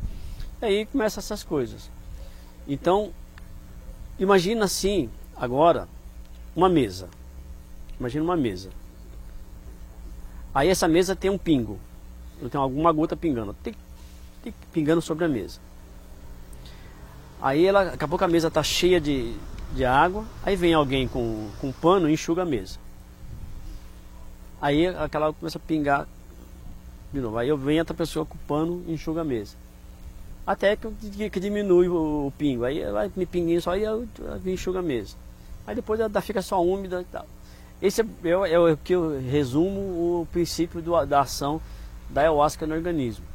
E 0.61 0.65
aí 0.65 0.85
começam 0.87 1.21
essas 1.21 1.43
coisas. 1.43 1.89
Então, 2.67 3.11
imagina 4.19 4.65
assim, 4.65 5.09
agora, 5.35 5.87
uma 6.55 6.69
mesa. 6.69 7.09
Imagina 7.99 8.23
uma 8.23 8.37
mesa. 8.37 8.69
Aí 10.59 10.67
essa 10.67 10.89
mesa 10.89 11.15
tem 11.15 11.31
um 11.31 11.37
pingo. 11.37 11.79
Tem 12.51 12.59
alguma 12.59 12.91
gota 12.91 13.15
pingando. 13.15 13.55
Tem, 13.63 13.73
tem 14.43 14.53
pingando 14.73 15.01
sobre 15.01 15.23
a 15.23 15.27
mesa. 15.29 15.57
Aí 17.41 17.65
ela, 17.65 17.85
daqui 17.85 18.03
a 18.03 18.07
pouco 18.09 18.25
a 18.25 18.27
mesa 18.27 18.49
está 18.49 18.61
cheia 18.61 18.99
de, 18.99 19.37
de 19.71 19.85
água. 19.85 20.25
Aí 20.43 20.57
vem 20.57 20.73
alguém 20.73 21.07
com, 21.07 21.49
com 21.61 21.69
um 21.69 21.71
pano 21.71 22.09
e 22.09 22.13
enxuga 22.13 22.41
a 22.41 22.45
mesa. 22.45 22.77
Aí 24.61 24.85
aquela 24.85 25.31
começa 25.31 25.57
a 25.57 25.61
pingar 25.61 26.05
de 27.13 27.21
novo. 27.21 27.37
Aí 27.37 27.47
eu 27.47 27.57
venho 27.57 27.79
outra 27.79 27.95
pessoa 27.95 28.25
com 28.25 28.35
o 28.35 28.39
pano 28.45 28.83
e 28.85 28.91
enxuga 28.91 29.21
a 29.21 29.23
mesa. 29.23 29.55
Até 30.45 30.75
que, 30.75 31.29
que 31.29 31.39
diminui 31.39 31.87
o, 31.87 32.27
o, 32.27 32.33
pingo. 32.37 32.65
Aí 32.65 32.83
vai 32.91 33.09
me 33.15 33.25
pinguinho 33.25 33.61
só 33.61 33.77
e 33.77 33.83
eu, 33.83 34.05
eu 34.19 34.51
enxuga 34.53 34.79
a 34.79 34.83
mesa. 34.83 35.15
Aí 35.65 35.73
depois 35.73 36.01
ela 36.01 36.19
fica 36.19 36.41
só 36.41 36.61
úmida 36.61 36.99
e 36.99 37.05
tal. 37.05 37.25
Esse 37.81 38.01
é, 38.01 38.05
é, 38.51 38.59
o 38.59 38.75
que 38.77 38.93
eu 38.93 39.19
resumo 39.21 40.21
o 40.21 40.27
princípio 40.31 40.81
do, 40.81 41.05
da 41.05 41.21
ação 41.21 41.61
da 42.09 42.21
ayahuasca 42.21 42.67
no 42.67 42.75
organismo. 42.75 43.25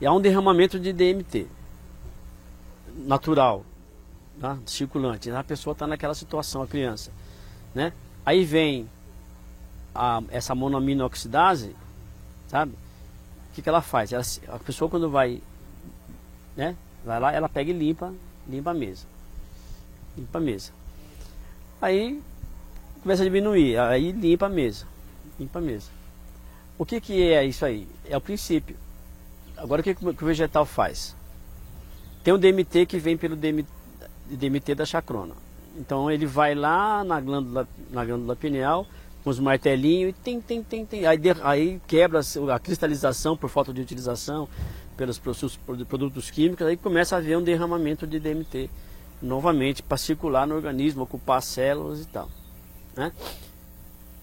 E 0.00 0.06
há 0.06 0.12
um 0.12 0.20
derramamento 0.20 0.78
de 0.78 0.92
DMT 0.92 1.46
natural, 2.96 3.64
tá? 4.40 4.58
circulante. 4.66 5.30
A 5.30 5.44
pessoa 5.44 5.72
está 5.72 5.86
naquela 5.86 6.14
situação, 6.14 6.62
a 6.62 6.66
criança. 6.66 7.12
Né? 7.74 7.92
Aí 8.24 8.44
vem 8.44 8.88
a, 9.94 10.22
essa 10.30 10.54
monoaminoxidase, 10.54 11.76
sabe? 12.48 12.72
O 12.72 13.54
que, 13.54 13.62
que 13.62 13.68
ela 13.68 13.80
faz? 13.80 14.12
Ela, 14.12 14.24
a 14.48 14.58
pessoa 14.58 14.90
quando 14.90 15.08
vai, 15.08 15.40
né? 16.56 16.76
Vai 17.04 17.20
lá, 17.20 17.32
ela 17.32 17.48
pega 17.48 17.70
e 17.70 17.74
limpa, 17.74 18.12
limpa 18.48 18.72
a 18.72 18.74
mesa. 18.74 19.06
Limpa 20.16 20.38
a 20.38 20.40
mesa. 20.40 20.72
Aí 21.80 22.20
começa 23.06 23.22
a 23.22 23.24
diminuir, 23.24 23.78
aí 23.78 24.10
limpa 24.10 24.46
a 24.46 24.48
mesa. 24.48 24.84
Limpa 25.38 25.60
a 25.60 25.62
mesa. 25.62 25.86
O 26.76 26.84
que, 26.84 27.00
que 27.00 27.32
é 27.32 27.44
isso 27.44 27.64
aí? 27.64 27.86
É 28.04 28.16
o 28.16 28.20
princípio. 28.20 28.74
Agora 29.56 29.80
o 29.80 29.84
que, 29.84 29.94
que 29.94 30.04
o 30.04 30.26
vegetal 30.26 30.66
faz? 30.66 31.14
Tem 32.24 32.34
o 32.34 32.38
DMT 32.38 32.84
que 32.84 32.98
vem 32.98 33.16
pelo 33.16 33.36
DMT, 33.36 33.68
DMT 34.28 34.74
da 34.74 34.84
chacrona. 34.84 35.34
Então 35.78 36.10
ele 36.10 36.26
vai 36.26 36.56
lá 36.56 37.04
na 37.04 37.20
glândula, 37.20 37.68
na 37.92 38.04
glândula 38.04 38.34
pineal, 38.34 38.84
com 39.22 39.30
os 39.30 39.38
martelinhos 39.38 40.10
e 40.10 40.12
tem, 40.12 40.40
tem, 40.40 40.60
tem, 40.64 40.84
tem. 40.84 41.06
Aí, 41.06 41.20
aí 41.44 41.80
quebra 41.86 42.20
a 42.52 42.58
cristalização 42.58 43.36
por 43.36 43.48
falta 43.48 43.72
de 43.72 43.80
utilização 43.80 44.48
pelos 44.96 45.20
produtos 45.88 46.28
químicos, 46.28 46.66
aí 46.66 46.76
começa 46.76 47.14
a 47.14 47.18
haver 47.18 47.38
um 47.38 47.42
derramamento 47.44 48.04
de 48.04 48.18
DMT 48.18 48.68
novamente 49.22 49.80
para 49.80 49.96
circular 49.96 50.44
no 50.44 50.56
organismo, 50.56 51.04
ocupar 51.04 51.40
células 51.40 52.00
e 52.00 52.06
tal. 52.08 52.28
Né? 52.96 53.12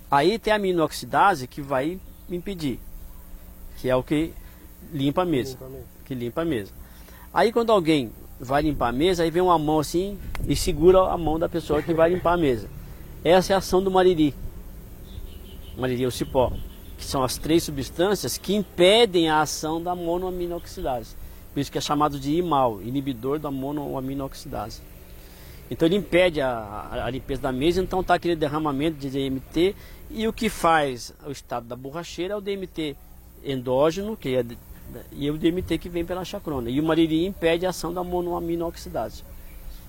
Aí 0.10 0.38
tem 0.40 0.52
a 0.52 0.56
aminoxidase 0.58 1.48
que 1.48 1.62
vai 1.62 2.00
impedir, 2.30 2.80
que 3.78 3.90
é 3.90 3.96
o 3.96 4.04
que 4.04 4.34
limpa 4.92 5.22
a 5.22 5.26
mesa. 5.26 5.52
Limpa 5.52 5.66
a 5.66 5.70
mesa. 5.70 5.86
Que 6.06 6.16
limpa 6.16 6.42
a 6.42 6.46
mesa. 6.46 6.72
Aí 7.34 7.52
quando 7.52 7.72
alguém 7.72 8.12
vai 8.40 8.62
limpar 8.62 8.90
a 8.90 8.92
mesa, 8.92 9.24
aí 9.24 9.32
vem 9.32 9.42
uma 9.42 9.58
mão 9.58 9.80
assim 9.80 10.18
e 10.48 10.56
segura 10.56 11.00
a 11.12 11.18
mão 11.18 11.40
da 11.40 11.48
pessoa 11.48 11.82
que 11.82 11.94
vai 11.94 12.10
limpar 12.10 12.34
a 12.34 12.38
mesa. 12.38 12.70
Essa 13.24 13.54
é 13.54 13.56
a 13.56 13.60
ação 13.60 13.82
do 13.82 13.90
mariri 13.90 14.36
maioria 15.78 16.08
o 16.08 16.12
cipó, 16.12 16.52
que 16.98 17.06
são 17.06 17.24
as 17.24 17.38
três 17.38 17.64
substâncias 17.64 18.38
que 18.38 18.56
impedem 18.56 19.30
a 19.30 19.42
ação 19.42 19.82
da 19.82 19.96
monoaminoxidase. 19.96 21.16
Por 21.54 21.60
isso 21.60 21.72
que 21.72 21.78
é 21.78 21.82
chamado 21.82 22.20
de 22.20 22.34
IMAL, 22.36 22.82
inibidor 22.82 23.40
da 23.40 23.52
monoaminoxidase. 23.52 24.82
Então 25.74 25.88
ele 25.88 25.96
impede 25.96 26.40
a, 26.40 26.88
a, 26.92 27.10
limpeza 27.10 27.42
da 27.42 27.52
mesa, 27.52 27.82
então 27.82 28.02
está 28.02 28.14
aquele 28.14 28.36
derramamento 28.36 28.96
de 28.96 29.10
DMT 29.10 29.76
e 30.12 30.28
o 30.28 30.32
que 30.32 30.48
faz 30.48 31.12
o 31.26 31.32
estado 31.32 31.66
da 31.66 31.76
borracheira 31.76 32.36
é 32.36 32.38
o 32.38 32.42
DMT 32.42 32.96
endógeno, 33.44 34.16
que 34.16 34.36
é 34.36 34.46
e 35.12 35.32
o 35.32 35.38
DMT 35.38 35.80
que 35.80 35.90
vem 35.90 36.06
pela 36.06 36.24
chacrona. 36.24 36.70
E 36.70 36.80
o 36.80 36.84
mariri 36.84 37.26
impede 37.26 37.66
a 37.66 37.72
ação 37.72 37.92
da 37.92 38.04
monoaminoxidase. 38.04 39.24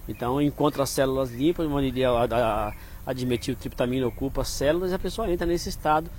Então 0.09 0.41
encontra 0.41 0.85
as 0.85 0.89
células 0.89 1.31
limpas, 1.31 1.67
o 1.67 1.71
mariri 1.71 2.03
a, 2.03 2.13
a, 2.13 2.73
admetiltriptamina 3.05 4.07
ocupa 4.07 4.41
as 4.41 4.49
células 4.49 4.91
e 4.91 4.95
a 4.95 4.99
pessoa 4.99 5.31
entra 5.31 5.47
nesse 5.47 5.69
estado 5.69 6.11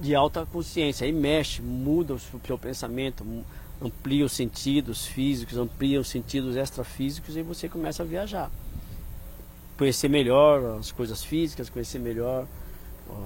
de 0.00 0.14
alta 0.14 0.46
consciência. 0.46 1.04
Aí 1.04 1.12
mexe, 1.12 1.60
muda 1.60 2.14
o 2.14 2.18
seu 2.20 2.56
pensamento, 2.56 3.26
amplia 3.82 4.24
os 4.24 4.32
sentidos 4.32 5.06
físicos, 5.06 5.58
amplia 5.58 6.00
os 6.00 6.08
sentidos 6.08 6.56
extrafísicos 6.56 7.36
e 7.36 7.42
você 7.42 7.68
começa 7.68 8.02
a 8.02 8.06
viajar. 8.06 8.50
Conhecer 9.76 10.08
melhor 10.08 10.78
as 10.78 10.92
coisas 10.92 11.24
físicas, 11.24 11.68
conhecer 11.68 11.98
melhor 11.98 12.46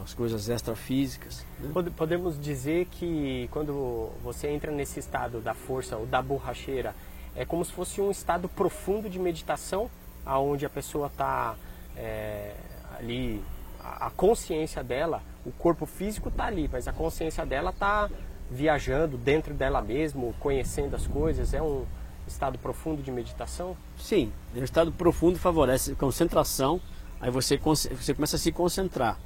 as 0.03 0.15
coisas 0.15 0.49
extrafísicas. 0.49 1.45
Né? 1.59 1.71
Podemos 1.97 2.41
dizer 2.41 2.87
que 2.87 3.49
quando 3.53 4.11
você 4.23 4.49
entra 4.49 4.73
nesse 4.73 4.99
estado 4.99 5.41
da 5.41 5.55
força 5.55 5.97
ou 5.97 6.07
da 6.07 6.23
borracheira, 6.23 6.95
é 7.35 7.45
como 7.45 7.65
se 7.65 7.73
fosse 7.73 8.01
um 8.01 8.11
estado 8.11 8.49
profundo 8.49 9.11
de 9.11 9.19
meditação, 9.19 9.91
aonde 10.25 10.65
a 10.65 10.71
pessoa 10.71 11.09
está 11.09 11.55
é, 11.97 12.55
ali, 12.99 13.43
a, 13.83 14.11
consciência 14.11 14.83
dela, 14.83 15.23
o 15.45 15.53
corpo 15.53 15.85
físico 15.87 16.31
está 16.31 16.47
ali, 16.47 16.69
mas 16.73 16.89
a 16.89 16.93
consciência 16.93 17.45
dela 17.45 17.71
está 17.71 18.09
viajando 18.51 19.17
dentro 19.17 19.55
dela 19.55 19.81
mesmo, 19.81 20.35
conhecendo 20.41 20.95
as 20.95 21.07
coisas, 21.07 21.55
é 21.55 21.63
um 21.63 21.85
estado 22.27 22.59
profundo 22.59 23.03
de 23.03 23.11
meditação? 23.11 23.77
Sim, 23.99 24.33
o 24.55 24.63
estado 24.63 24.93
profundo 24.93 25.39
favorece 25.39 25.95
concentração, 25.95 26.81
aí 27.21 27.31
você, 27.31 27.59
você 27.59 28.15
começa 28.15 28.37
a 28.37 28.39
se 28.39 28.53
concentrar 28.53 29.19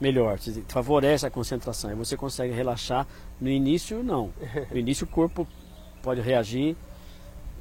melhor, 0.00 0.38
favorece 0.68 1.26
a 1.26 1.30
concentração, 1.30 1.90
aí 1.90 1.96
você 1.96 2.16
consegue 2.16 2.52
relaxar. 2.52 3.06
No 3.40 3.48
início, 3.48 4.02
não. 4.02 4.30
No 4.70 4.76
início, 4.78 5.04
o 5.04 5.08
corpo 5.08 5.46
pode 6.02 6.20
reagir, 6.20 6.76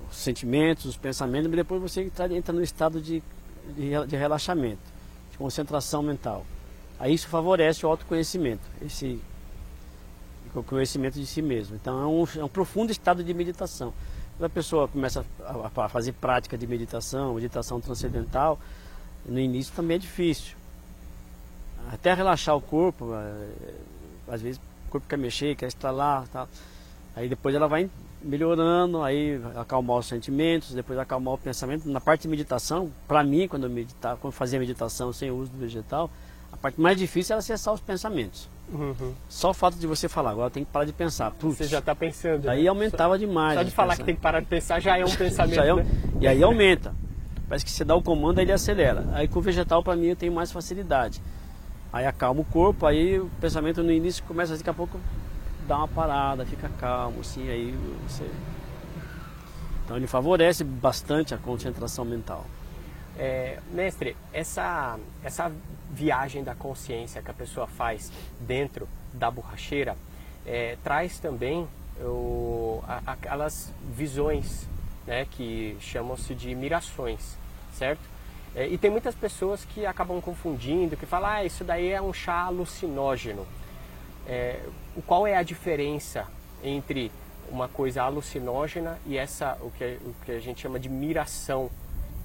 os 0.10 0.18
sentimentos, 0.18 0.86
os 0.86 0.98
pensamentos, 0.98 1.48
mas 1.48 1.58
depois 1.58 1.82
você 1.82 2.04
entra, 2.04 2.34
entra 2.34 2.54
no 2.54 2.64
estado 2.64 3.02
de 3.02 3.22
de, 3.76 4.08
de 4.08 4.16
relaxamento, 4.16 4.82
de 5.32 5.38
concentração 5.38 6.02
mental. 6.02 6.46
Aí 7.00 7.14
isso 7.14 7.28
favorece 7.28 7.86
o 7.86 7.90
autoconhecimento, 7.90 8.64
esse 8.82 9.22
o 10.56 10.64
conhecimento 10.64 11.16
de 11.16 11.26
si 11.26 11.41
mesmo. 11.41 11.76
Então 11.76 12.02
é 12.02 12.08
um, 12.08 12.41
é 12.41 12.43
um 12.43 12.50
profundo 12.50 12.91
estado 12.91 13.24
de 13.24 13.34
meditação. 13.34 13.93
Quando 14.38 14.45
a 14.45 14.50
pessoa 14.50 14.88
começa 14.88 15.26
a, 15.41 15.84
a 15.84 15.89
fazer 15.89 16.14
prática 16.14 16.58
de 16.58 16.66
meditação, 16.66 17.36
meditação 17.36 17.82
transcendental, 17.82 18.60
no 19.26 19.39
início 19.39 19.74
também 19.76 19.95
é 19.95 20.00
difícil. 20.00 20.56
Até 21.91 22.14
relaxar 22.14 22.56
o 22.56 22.62
corpo, 22.62 23.14
é, 23.14 24.34
às 24.34 24.41
vezes 24.41 24.60
o 24.88 24.91
corpo 24.91 25.08
quer 25.08 25.18
mexer, 25.18 25.56
quer 25.56 25.68
estar 25.68 25.91
lá, 25.91 26.26
tal. 26.32 26.47
Aí 27.16 27.28
depois 27.28 27.54
ela 27.54 27.68
vai 27.68 27.89
melhorando, 28.22 29.02
aí 29.02 29.41
acalmar 29.56 29.97
os 29.97 30.08
sentimentos, 30.08 30.74
depois 30.74 30.97
acalmar 31.00 31.34
o 31.34 31.38
pensamento. 31.38 31.89
Na 31.89 32.02
parte 32.02 32.24
de 32.24 32.28
meditação, 32.28 32.91
para 33.08 33.24
mim, 33.24 33.47
quando 33.47 33.64
eu 33.64 33.70
meditava, 33.70 34.18
quando 34.18 34.34
fazia 34.34 34.60
meditação 34.60 35.12
sem 35.14 35.32
o 35.32 35.38
uso 35.38 35.52
do 35.52 35.58
vegetal, 35.58 36.10
a 36.52 36.58
parte 36.58 36.80
mais 36.80 36.97
difícil 36.97 37.34
era 37.34 37.39
acessar 37.39 37.74
os 37.74 37.82
pensamentos. 37.82 38.50
Uhum. 38.72 39.13
Só 39.28 39.49
o 39.49 39.53
fato 39.53 39.78
de 39.78 39.88
você 39.88 40.07
falar, 40.07 40.32
agora 40.32 40.49
tem 40.49 40.63
que 40.63 40.72
parar 40.72 40.86
de 40.86 40.93
pensar. 40.93 41.32
Putz, 41.32 41.57
você 41.57 41.63
já 41.65 41.80
está 41.80 41.95
pensando. 41.95 42.47
Aí 42.47 42.63
né? 42.63 42.70
aumentava 42.70 43.13
só, 43.13 43.17
demais. 43.17 43.57
Só 43.57 43.63
de 43.63 43.72
falar 43.72 43.89
pensar. 43.89 44.03
que 44.03 44.05
tem 44.05 44.15
que 44.15 44.22
parar 44.22 44.39
de 44.39 44.45
pensar 44.45 44.80
já 44.80 44.97
é 44.97 45.05
um 45.05 45.09
pensamento. 45.15 45.59
é 45.59 45.74
um, 45.74 45.78
né? 45.78 45.86
E 46.22 46.28
aí 46.28 46.43
aumenta. 46.43 46.93
Parece 47.47 47.65
que 47.65 47.72
você 47.72 47.84
dá 47.84 47.95
o 47.95 48.01
comando, 48.01 48.39
ele 48.39 48.51
acelera. 48.51 49.07
Aí 49.13 49.28
com 49.28 49.39
o 49.39 49.41
vegetal, 49.41 49.84
para 49.84 49.95
mim, 49.95 50.07
eu 50.07 50.15
tenho 50.15 50.32
mais 50.32 50.51
facilidade. 50.51 51.22
Aí 51.91 52.05
acalma 52.05 52.41
o 52.41 52.45
corpo, 52.45 52.86
aí 52.86 53.20
o 53.20 53.30
pensamento 53.41 53.82
no 53.82 53.91
início 53.91 54.24
começa 54.26 54.55
daqui 54.55 54.70
a 54.70 54.74
pouco 54.74 54.99
dá 55.70 55.78
uma 55.78 55.88
parada, 55.88 56.43
fica 56.47 56.67
calmo, 56.80 57.22
assim, 57.22 57.47
aí 57.47 57.78
você. 58.07 58.28
Então 59.86 59.95
ele 59.95 60.07
favorece 60.07 60.63
bastante 60.63 61.36
a 61.36 61.38
concentração 61.38 62.03
mental. 62.03 62.43
É, 63.22 63.59
mestre, 63.72 64.15
essa, 64.32 64.97
essa 65.24 65.51
viagem 65.91 66.41
da 66.41 66.55
consciência 66.55 67.22
que 67.22 67.30
a 67.30 67.34
pessoa 67.34 67.67
faz 67.67 68.09
dentro 68.39 68.88
da 69.13 69.30
borracheira 69.30 69.97
é, 70.45 70.78
traz 70.84 71.20
também 71.20 71.67
o, 71.99 72.82
a, 72.88 73.01
aquelas 73.11 73.74
visões 73.93 74.67
né, 75.05 75.28
que 75.30 75.76
chamam-se 75.82 76.34
de 76.34 76.55
mirações, 76.55 77.38
certo? 77.74 78.01
É, 78.55 78.67
e 78.67 78.78
tem 78.78 78.89
muitas 78.89 79.13
pessoas 79.13 79.63
que 79.63 79.86
acabam 79.86 80.20
confundindo, 80.22 80.97
que 80.97 81.05
falam, 81.05 81.30
ah, 81.30 81.43
isso 81.43 81.63
daí 81.63 81.89
é 81.89 82.01
um 82.01 82.13
chá 82.13 82.45
alucinógeno. 82.45 83.45
É, 84.28 84.59
qual 85.05 85.28
é 85.28 85.36
a 85.36 85.43
diferença 85.43 86.26
entre 86.63 87.11
uma 87.49 87.67
coisa 87.67 88.03
alucinógena 88.03 88.99
e 89.05 89.17
essa, 89.17 89.57
o 89.61 89.72
que, 89.72 89.97
o 90.03 90.13
que 90.26 90.32
a 90.32 90.39
gente 90.39 90.61
chama 90.61 90.80
de 90.80 90.89
miração, 90.89 91.70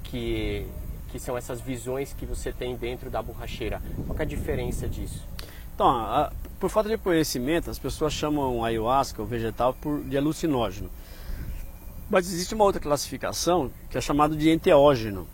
que, 0.02 0.66
que 1.14 1.20
são 1.20 1.38
essas 1.38 1.60
visões 1.60 2.12
que 2.12 2.26
você 2.26 2.52
tem 2.52 2.74
dentro 2.74 3.08
da 3.08 3.22
borracheira? 3.22 3.80
Qual 4.04 4.18
é 4.18 4.22
a 4.22 4.24
diferença 4.24 4.88
disso? 4.88 5.22
Então, 5.72 5.86
a, 5.86 6.32
por 6.58 6.68
falta 6.68 6.88
de 6.88 6.98
conhecimento, 6.98 7.70
as 7.70 7.78
pessoas 7.78 8.12
chamam 8.12 8.64
ayahuasca, 8.64 9.22
o 9.22 9.24
vegetal, 9.24 9.72
por, 9.74 10.02
de 10.02 10.18
alucinógeno. 10.18 10.90
Mas 12.10 12.26
existe 12.26 12.52
uma 12.52 12.64
outra 12.64 12.80
classificação 12.80 13.70
que 13.88 13.96
é 13.96 14.00
chamada 14.00 14.34
de 14.34 14.50
enteógeno. 14.50 15.28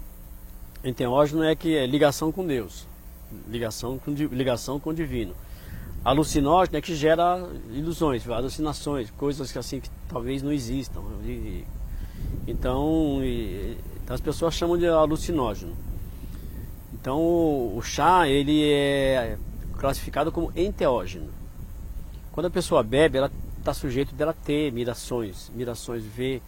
Enteógeno 0.85 1.45
é 1.45 1.57
que 1.57 1.75
é 1.75 1.87
ligação 1.87 2.31
com 2.31 2.47
Deus, 2.47 2.87
ligação 3.49 3.99
com, 3.99 4.11
ligação 4.11 4.79
com 4.79 4.91
o 4.91 4.95
divino. 4.95 5.35
Alucinógeno 6.05 6.77
é 6.77 6.83
que 6.83 6.95
gera 6.95 7.43
ilusões, 7.71 8.29
alucinações, 8.29 9.11
coisas 9.13 9.51
que 9.51 9.59
assim 9.59 9.81
que 9.81 9.89
talvez 10.11 10.43
não 10.43 10.53
existam. 10.53 11.01
Então, 12.47 13.21
e, 13.23 13.77
então 14.03 14.15
as 14.15 14.21
pessoas 14.21 14.55
chamam 14.55 14.77
de 14.77 14.87
alucinógeno. 14.87 15.75
Então 16.93 17.19
o 17.19 17.81
chá 17.83 18.29
ele 18.29 18.71
é 18.71 19.39
classificado 19.79 20.31
como 20.31 20.53
enteógeno. 20.55 21.31
Quando 22.33 22.47
a 22.47 22.51
pessoa 22.51 22.83
bebe, 22.83 23.19
ela 23.19 23.31
está 23.59 23.73
sujeito 23.75 24.15
dela 24.15 24.33
ter 24.33 24.73
mirações, 24.73 25.51
mirações, 25.55 26.05
ver 26.05 26.43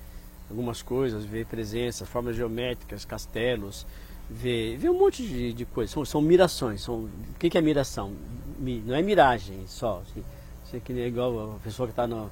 algumas 0.51 0.83
coisas, 0.83 1.24
ver 1.24 1.47
presenças, 1.47 2.09
formas 2.09 2.37
geométricas, 2.37 3.05
castelos, 3.05 3.87
ver, 4.28 4.76
ver 4.76 4.91
um 4.91 4.99
monte 4.99 5.22
de, 5.22 5.53
de 5.53 5.64
coisas. 5.64 5.93
São, 5.93 6.05
são 6.05 6.20
mirações. 6.20 6.83
São, 6.83 7.05
o 7.05 7.11
que, 7.39 7.51
que 7.51 7.59
é 7.59 7.61
miração? 7.61 8.12
Mi, 8.59 8.83
não 8.87 8.95
é 8.95 9.03
miragem 9.03 9.64
só. 9.66 10.03
Assim, 10.07 10.22
você 10.64 10.80
que 10.80 10.93
é 10.93 11.07
igual 11.07 11.57
a 11.57 11.64
pessoa 11.64 11.87
que 11.87 11.93
está 11.93 12.07
no. 12.07 12.30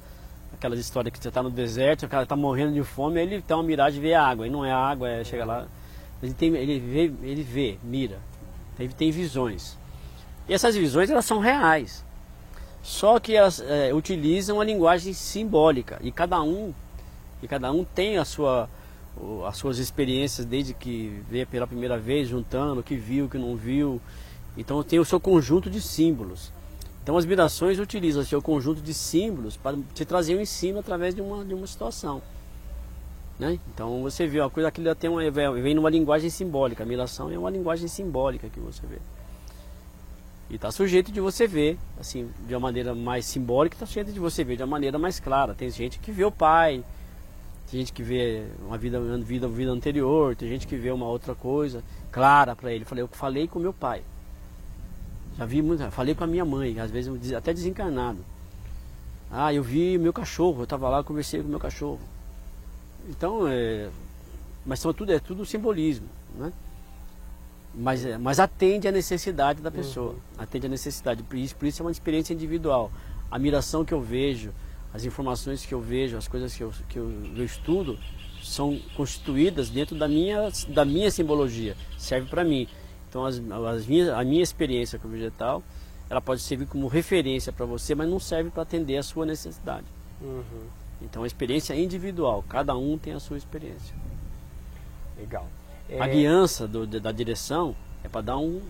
Aquelas 0.53 0.79
histórias 0.79 1.11
que 1.11 1.19
você 1.19 1.29
está 1.29 1.41
no 1.41 1.49
deserto, 1.49 2.05
o 2.05 2.09
cara 2.09 2.23
está 2.23 2.35
morrendo 2.35 2.73
de 2.73 2.83
fome, 2.83 3.19
ele 3.19 3.41
tem 3.41 3.55
uma 3.55 3.63
miragem 3.63 3.99
e 3.99 4.01
vê 4.01 4.13
a 4.13 4.23
água. 4.23 4.45
E 4.45 4.49
não 4.49 4.63
é 4.63 4.71
água, 4.71 5.09
é 5.09 5.23
chega 5.23 5.45
lá. 5.45 5.67
Ele, 6.21 6.33
tem, 6.33 6.55
ele, 6.55 6.79
vê, 6.79 7.11
ele 7.23 7.43
vê, 7.43 7.77
mira. 7.83 8.19
Ele 8.79 8.93
tem 8.93 9.11
visões. 9.11 9.77
E 10.47 10.53
essas 10.53 10.75
visões 10.75 11.09
elas 11.09 11.25
são 11.25 11.39
reais. 11.39 12.03
Só 12.83 13.19
que 13.19 13.35
elas 13.35 13.59
é, 13.59 13.93
utilizam 13.93 14.59
a 14.59 14.63
linguagem 14.63 15.13
simbólica. 15.13 15.99
E 16.01 16.11
cada 16.11 16.41
um, 16.41 16.73
e 17.41 17.47
cada 17.47 17.71
um 17.71 17.83
tem 17.83 18.17
a 18.17 18.25
sua 18.25 18.69
as 19.45 19.57
suas 19.57 19.77
experiências 19.77 20.45
desde 20.45 20.73
que 20.73 21.21
veio 21.29 21.45
pela 21.45 21.67
primeira 21.67 21.97
vez, 21.97 22.29
juntando 22.29 22.79
o 22.79 22.83
que 22.83 22.95
viu, 22.95 23.25
o 23.25 23.29
que 23.29 23.37
não 23.37 23.55
viu. 23.55 24.01
Então 24.57 24.81
tem 24.83 24.99
o 24.99 25.05
seu 25.05 25.19
conjunto 25.19 25.69
de 25.69 25.81
símbolos. 25.81 26.51
Então 27.03 27.17
as 27.17 27.25
mirações 27.25 27.79
utilizam 27.79 28.21
o 28.21 28.25
seu 28.25 28.41
conjunto 28.41 28.81
de 28.81 28.93
símbolos 28.93 29.57
para 29.57 29.77
te 29.93 30.05
trazer 30.05 30.37
um 30.37 30.41
ensino 30.41 30.79
através 30.79 31.15
de 31.15 31.21
uma, 31.21 31.43
de 31.43 31.53
uma 31.53 31.65
situação. 31.65 32.21
Né? 33.39 33.59
Então 33.73 34.03
você 34.03 34.27
vê, 34.27 34.39
a 34.39 34.49
coisa 34.49 34.69
aquilo 34.69 34.93
tem 34.93 35.09
uma, 35.09 35.21
vem 35.31 35.73
numa 35.73 35.89
linguagem 35.89 36.29
simbólica. 36.29 36.83
A 36.83 36.85
miração 36.85 37.31
é 37.31 37.37
uma 37.37 37.49
linguagem 37.49 37.87
simbólica 37.87 38.47
que 38.49 38.59
você 38.59 38.85
vê. 38.85 38.99
E 40.47 40.55
está 40.55 40.69
sujeito 40.69 41.11
de 41.11 41.19
você 41.19 41.47
ver, 41.47 41.79
assim, 41.99 42.29
de 42.45 42.53
uma 42.53 42.59
maneira 42.59 42.93
mais 42.93 43.25
simbólica, 43.25 43.75
está 43.75 43.85
sujeito 43.85 44.11
de 44.11 44.19
você 44.19 44.43
ver 44.43 44.57
de 44.57 44.63
uma 44.63 44.67
maneira 44.67 44.99
mais 44.99 45.19
clara. 45.19 45.55
Tem 45.55 45.69
gente 45.71 45.97
que 45.97 46.11
vê 46.11 46.25
o 46.25 46.31
pai, 46.31 46.83
tem 47.71 47.79
gente 47.79 47.93
que 47.93 48.03
vê 48.03 48.43
uma 48.67 48.77
vida, 48.77 48.99
vida, 49.23 49.47
vida 49.47 49.71
anterior, 49.71 50.35
tem 50.35 50.49
gente 50.49 50.67
que 50.67 50.75
vê 50.75 50.91
uma 50.91 51.07
outra 51.07 51.33
coisa 51.33 51.81
clara 52.11 52.53
para 52.53 52.71
ele. 52.71 52.83
Falei, 52.83 53.01
eu 53.03 53.07
falei 53.07 53.47
com 53.47 53.59
meu 53.59 53.73
pai. 53.73 54.03
Já 55.37 55.45
vi 55.45 55.61
muito, 55.61 55.89
falei 55.91 56.13
com 56.13 56.23
a 56.23 56.27
minha 56.27 56.45
mãe, 56.45 56.79
às 56.79 56.91
vezes 56.91 57.33
até 57.33 57.53
desencarnado. 57.53 58.19
Ah, 59.29 59.53
eu 59.53 59.63
vi 59.63 59.97
meu 59.97 60.11
cachorro, 60.11 60.59
eu 60.59 60.63
estava 60.65 60.89
lá, 60.89 61.03
conversei 61.03 61.41
com 61.41 61.47
meu 61.47 61.59
cachorro. 61.59 62.01
Então, 63.09 63.47
é, 63.47 63.89
mas 64.65 64.79
são 64.79 64.93
tudo, 64.93 65.11
é 65.11 65.19
tudo 65.19 65.45
simbolismo, 65.45 66.07
né? 66.35 66.51
Mas, 67.73 68.05
é, 68.05 68.17
mas 68.17 68.39
atende 68.39 68.87
à 68.87 68.91
necessidade 68.91 69.61
da 69.61 69.71
pessoa, 69.71 70.11
uhum. 70.11 70.19
atende 70.37 70.65
à 70.67 70.69
necessidade. 70.69 71.23
Por 71.23 71.37
isso, 71.37 71.55
por 71.55 71.65
isso 71.65 71.81
é 71.81 71.85
uma 71.85 71.91
experiência 71.91 72.33
individual. 72.33 72.91
A 73.29 73.35
admiração 73.35 73.85
que 73.85 73.93
eu 73.93 74.01
vejo, 74.01 74.51
as 74.93 75.05
informações 75.05 75.65
que 75.65 75.73
eu 75.73 75.79
vejo, 75.79 76.17
as 76.17 76.27
coisas 76.27 76.53
que 76.53 76.61
eu, 76.61 76.73
que 76.89 76.99
eu, 76.99 77.09
eu 77.35 77.45
estudo, 77.45 77.97
são 78.43 78.77
constituídas 78.95 79.69
dentro 79.69 79.97
da 79.97 80.07
minha, 80.07 80.51
da 80.67 80.83
minha 80.83 81.09
simbologia, 81.09 81.77
serve 81.97 82.27
para 82.29 82.43
mim. 82.43 82.67
Então 83.11 83.25
as, 83.25 83.41
as 83.67 83.85
minhas, 83.85 84.07
a 84.07 84.23
minha 84.23 84.41
experiência 84.41 84.97
com 84.97 85.09
o 85.09 85.11
vegetal, 85.11 85.61
ela 86.09 86.21
pode 86.21 86.39
servir 86.39 86.65
como 86.65 86.87
referência 86.87 87.51
para 87.51 87.65
você, 87.65 87.93
mas 87.93 88.09
não 88.09 88.21
serve 88.21 88.49
para 88.49 88.63
atender 88.63 88.95
a 88.95 89.03
sua 89.03 89.25
necessidade. 89.25 89.85
Uhum. 90.21 90.67
Então 91.01 91.23
a 91.23 91.27
experiência 91.27 91.73
é 91.73 91.79
individual, 91.81 92.41
cada 92.47 92.73
um 92.73 92.97
tem 92.97 93.11
a 93.11 93.19
sua 93.19 93.37
experiência. 93.37 93.93
Legal. 95.17 95.45
É... 95.89 95.99
A 95.99 96.07
guiança 96.07 96.65
do, 96.65 96.87
da 96.87 97.11
direção 97.11 97.75
é 98.01 98.07
para 98.07 98.21
dar 98.21 98.37
um, 98.37 98.61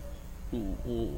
um, 0.51 1.17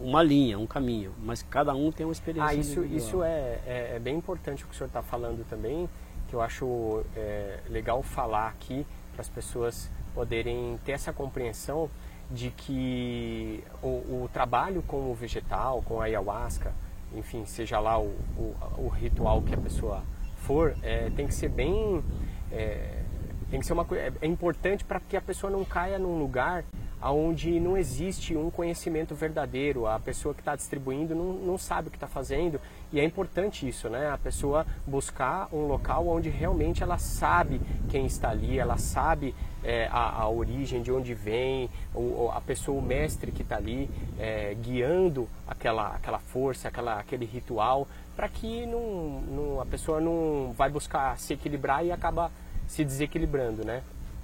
uma 0.00 0.24
linha, 0.24 0.58
um 0.58 0.66
caminho, 0.66 1.14
mas 1.22 1.44
cada 1.44 1.72
um 1.72 1.92
tem 1.92 2.04
uma 2.04 2.12
experiência. 2.12 2.50
Ah, 2.50 2.54
isso, 2.54 2.84
isso 2.84 3.22
é, 3.22 3.60
é, 3.64 3.92
é, 3.94 3.98
bem 4.00 4.16
importante 4.16 4.64
o 4.64 4.66
que 4.66 4.74
o 4.74 4.76
senhor 4.76 4.88
está 4.88 5.02
falando 5.02 5.46
também, 5.48 5.88
que 6.28 6.34
eu 6.34 6.40
acho 6.40 7.04
é, 7.14 7.60
legal 7.68 8.02
falar 8.02 8.48
aqui 8.48 8.84
para 9.12 9.20
as 9.20 9.28
pessoas 9.28 9.88
poderem 10.12 10.80
ter 10.84 10.92
essa 10.92 11.12
compreensão 11.12 11.88
de 12.30 12.50
que 12.50 13.62
o, 13.82 14.24
o, 14.24 14.30
trabalho 14.32 14.82
com 14.82 15.10
o 15.10 15.14
vegetal, 15.14 15.82
com 15.82 16.00
a 16.00 16.04
ayahuasca, 16.04 16.72
enfim, 17.14 17.44
seja 17.46 17.78
lá 17.78 17.98
o, 17.98 18.14
o, 18.36 18.54
o 18.78 18.88
ritual 18.88 19.42
que 19.42 19.54
a 19.54 19.58
pessoa 19.58 20.02
for, 20.38 20.76
é, 20.82 21.10
tem 21.10 21.26
que 21.26 21.34
ser 21.34 21.48
bem. 21.48 22.02
É, 22.50 23.02
tem 23.50 23.60
que 23.60 23.66
ser 23.66 23.72
uma. 23.72 23.86
É, 23.92 24.12
é 24.20 24.26
importante 24.26 24.84
para 24.84 25.00
que 25.00 25.16
a 25.16 25.20
pessoa 25.20 25.50
não 25.50 25.64
caia 25.64 25.98
num 25.98 26.18
lugar 26.18 26.64
onde 27.02 27.60
não 27.60 27.76
existe 27.76 28.36
um 28.36 28.50
conhecimento 28.50 29.14
verdadeiro, 29.14 29.86
a 29.86 29.98
pessoa 29.98 30.34
que 30.34 30.40
está 30.40 30.56
distribuindo 30.56 31.14
não, 31.14 31.32
não 31.34 31.58
sabe 31.58 31.88
o 31.88 31.90
que 31.90 31.96
está 31.96 32.06
fazendo 32.08 32.60
e 32.92 33.00
é 33.00 33.04
importante 33.04 33.68
isso, 33.68 33.88
né? 33.88 34.10
A 34.10 34.18
pessoa 34.18 34.64
buscar 34.86 35.48
um 35.52 35.66
local 35.66 36.06
onde 36.08 36.30
realmente 36.30 36.82
ela 36.82 36.98
sabe 36.98 37.60
quem 37.88 38.06
está 38.06 38.30
ali, 38.30 38.58
ela 38.58 38.78
sabe 38.78 39.34
é, 39.62 39.88
a, 39.90 40.22
a, 40.22 40.28
origem, 40.28 40.80
de 40.80 40.92
onde 40.92 41.12
vem, 41.12 41.68
o, 41.94 42.30
a 42.32 42.40
pessoa, 42.40 42.78
o 42.78 42.82
mestre 42.82 43.32
que 43.32 43.42
está 43.42 43.56
ali 43.56 43.90
é, 44.18 44.54
guiando 44.54 45.28
aquela, 45.46 45.88
aquela 45.88 46.20
força, 46.20 46.68
aquela, 46.68 47.00
aquele 47.00 47.24
ritual, 47.24 47.88
para 48.14 48.28
que 48.28 48.64
não, 48.66 49.20
não, 49.22 49.60
a 49.60 49.66
pessoa 49.66 50.00
não 50.00 50.54
vai 50.56 50.70
buscar 50.70 51.18
se 51.18 51.34
equilibrar 51.34 51.84
e 51.84 51.90
acaba 51.90 52.30
se 52.68 52.84
desequilibrando, 52.84 53.64
né? 53.64 53.82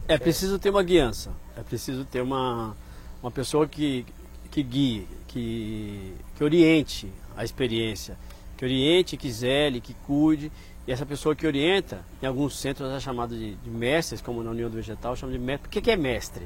É 0.08 0.18
preciso 0.18 0.58
ter 0.58 0.70
uma 0.70 0.82
guiança, 0.82 1.30
é 1.56 1.62
preciso 1.62 2.04
ter 2.04 2.20
uma, 2.20 2.76
uma 3.22 3.30
pessoa 3.30 3.68
que, 3.68 4.04
que 4.50 4.62
guie, 4.62 5.06
que, 5.28 6.12
que 6.36 6.44
oriente 6.44 7.08
a 7.36 7.44
experiência, 7.44 8.18
que 8.56 8.64
oriente, 8.64 9.16
que 9.16 9.30
zele, 9.30 9.80
que 9.80 9.94
cuide. 10.06 10.50
E 10.86 10.92
essa 10.92 11.06
pessoa 11.06 11.36
que 11.36 11.46
orienta, 11.46 12.04
em 12.20 12.26
alguns 12.26 12.58
centros 12.58 12.90
é 12.90 12.98
chamado 12.98 13.36
de, 13.36 13.54
de 13.54 13.70
mestres, 13.70 14.20
como 14.20 14.42
na 14.42 14.50
União 14.50 14.68
do 14.68 14.76
Vegetal, 14.76 15.14
chama 15.14 15.32
de 15.32 15.38
mestre. 15.38 15.68
O 15.68 15.70
que, 15.70 15.80
que 15.80 15.90
é 15.90 15.96
mestre? 15.96 16.44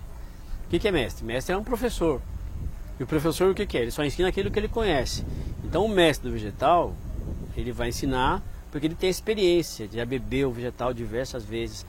O 0.67 0.69
que, 0.69 0.79
que 0.79 0.89
é 0.89 0.93
mestre? 0.93 1.25
Mestre 1.25 1.55
é 1.55 1.57
um 1.57 1.65
professor. 1.65 2.21
E 3.01 3.03
o 3.03 3.07
professor 3.07 3.51
o 3.51 3.55
que, 3.55 3.67
que 3.67 3.79
é? 3.79 3.83
Ele 3.83 3.91
só 3.91 4.05
ensina 4.05 4.29
aquilo 4.29 4.51
que 4.51 4.59
ele 4.59 4.69
conhece. 4.69 5.25
Então 5.65 5.85
o 5.85 5.89
mestre 5.89 6.29
do 6.29 6.33
vegetal, 6.33 6.95
ele 7.57 7.73
vai 7.73 7.89
ensinar 7.89 8.43
porque 8.71 8.87
ele 8.87 8.95
tem 8.95 9.09
experiência 9.09 9.89
já 9.91 10.05
beber 10.05 10.47
o 10.47 10.51
vegetal 10.51 10.93
diversas 10.93 11.45
vezes 11.45 11.87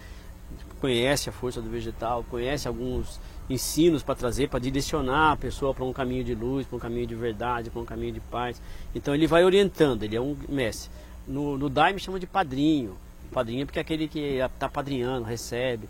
conhece 0.79 1.29
a 1.29 1.31
força 1.31 1.61
do 1.61 1.69
vegetal, 1.69 2.23
conhece 2.29 2.67
alguns 2.67 3.19
ensinos 3.49 4.03
para 4.03 4.15
trazer, 4.15 4.49
para 4.49 4.59
direcionar 4.59 5.31
a 5.31 5.37
pessoa 5.37 5.73
para 5.73 5.83
um 5.83 5.93
caminho 5.93 6.23
de 6.23 6.35
luz, 6.35 6.67
para 6.67 6.75
um 6.75 6.79
caminho 6.79 7.07
de 7.07 7.15
verdade, 7.15 7.69
para 7.69 7.81
um 7.81 7.85
caminho 7.85 8.13
de 8.13 8.19
paz. 8.19 8.61
Então 8.93 9.15
ele 9.15 9.27
vai 9.27 9.43
orientando, 9.43 10.03
ele 10.03 10.15
é 10.15 10.21
um 10.21 10.35
mestre. 10.49 10.91
No, 11.27 11.57
no 11.57 11.69
Daime 11.69 11.99
chama 11.99 12.19
de 12.19 12.27
padrinho. 12.27 12.97
Padrinho 13.31 13.63
é 13.63 13.65
porque 13.65 13.79
é 13.79 13.81
aquele 13.81 14.07
que 14.07 14.19
está 14.19 14.69
padrinhando, 14.69 15.25
recebe. 15.25 15.89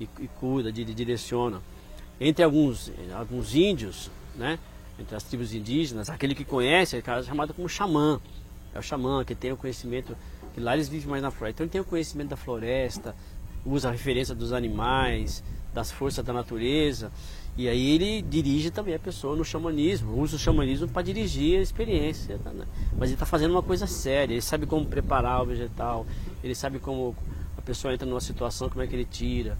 e, 0.00 0.08
e 0.20 0.28
cuida, 0.38 0.70
de, 0.70 0.84
de, 0.84 0.94
direciona. 0.94 1.60
Entre 2.20 2.44
alguns, 2.44 2.92
alguns 3.14 3.54
índios, 3.54 4.10
né? 4.34 4.58
entre 4.98 5.14
as 5.14 5.22
tribos 5.22 5.52
indígenas, 5.52 6.08
aquele 6.08 6.34
que 6.34 6.44
conhece 6.44 6.96
é 6.96 7.22
chamado 7.22 7.52
como 7.52 7.68
xamã. 7.68 8.20
É 8.74 8.78
o 8.78 8.82
xamã 8.82 9.24
que 9.24 9.34
tem 9.34 9.52
o 9.52 9.56
conhecimento, 9.56 10.16
que 10.54 10.60
lá 10.60 10.74
eles 10.74 10.88
vivem 10.88 11.08
mais 11.08 11.22
na 11.22 11.30
floresta. 11.30 11.56
Então 11.56 11.64
ele 11.64 11.72
tem 11.72 11.80
o 11.80 11.84
conhecimento 11.84 12.28
da 12.28 12.36
floresta, 12.36 13.14
usa 13.66 13.88
a 13.88 13.92
referência 13.92 14.34
dos 14.34 14.52
animais, 14.52 15.42
das 15.74 15.90
forças 15.90 16.24
da 16.24 16.32
natureza. 16.32 17.10
E 17.58 17.68
aí 17.68 17.90
ele 17.90 18.22
dirige 18.22 18.70
também 18.70 18.94
a 18.94 18.98
pessoa 18.98 19.34
no 19.34 19.44
xamanismo, 19.44 20.20
usa 20.20 20.36
o 20.36 20.38
xamanismo 20.38 20.88
para 20.88 21.02
dirigir 21.02 21.58
a 21.58 21.62
experiência. 21.62 22.38
Tá, 22.42 22.50
né? 22.50 22.66
Mas 22.92 23.08
ele 23.08 23.14
está 23.14 23.26
fazendo 23.26 23.50
uma 23.52 23.62
coisa 23.62 23.86
séria, 23.86 24.34
ele 24.34 24.42
sabe 24.42 24.66
como 24.66 24.84
preparar 24.86 25.42
o 25.42 25.46
vegetal, 25.46 26.06
ele 26.44 26.54
sabe 26.54 26.78
como 26.78 27.16
a 27.56 27.62
pessoa 27.62 27.92
entra 27.92 28.06
numa 28.06 28.20
situação, 28.20 28.68
como 28.68 28.82
é 28.82 28.86
que 28.86 28.94
ele 28.94 29.06
tira. 29.06 29.56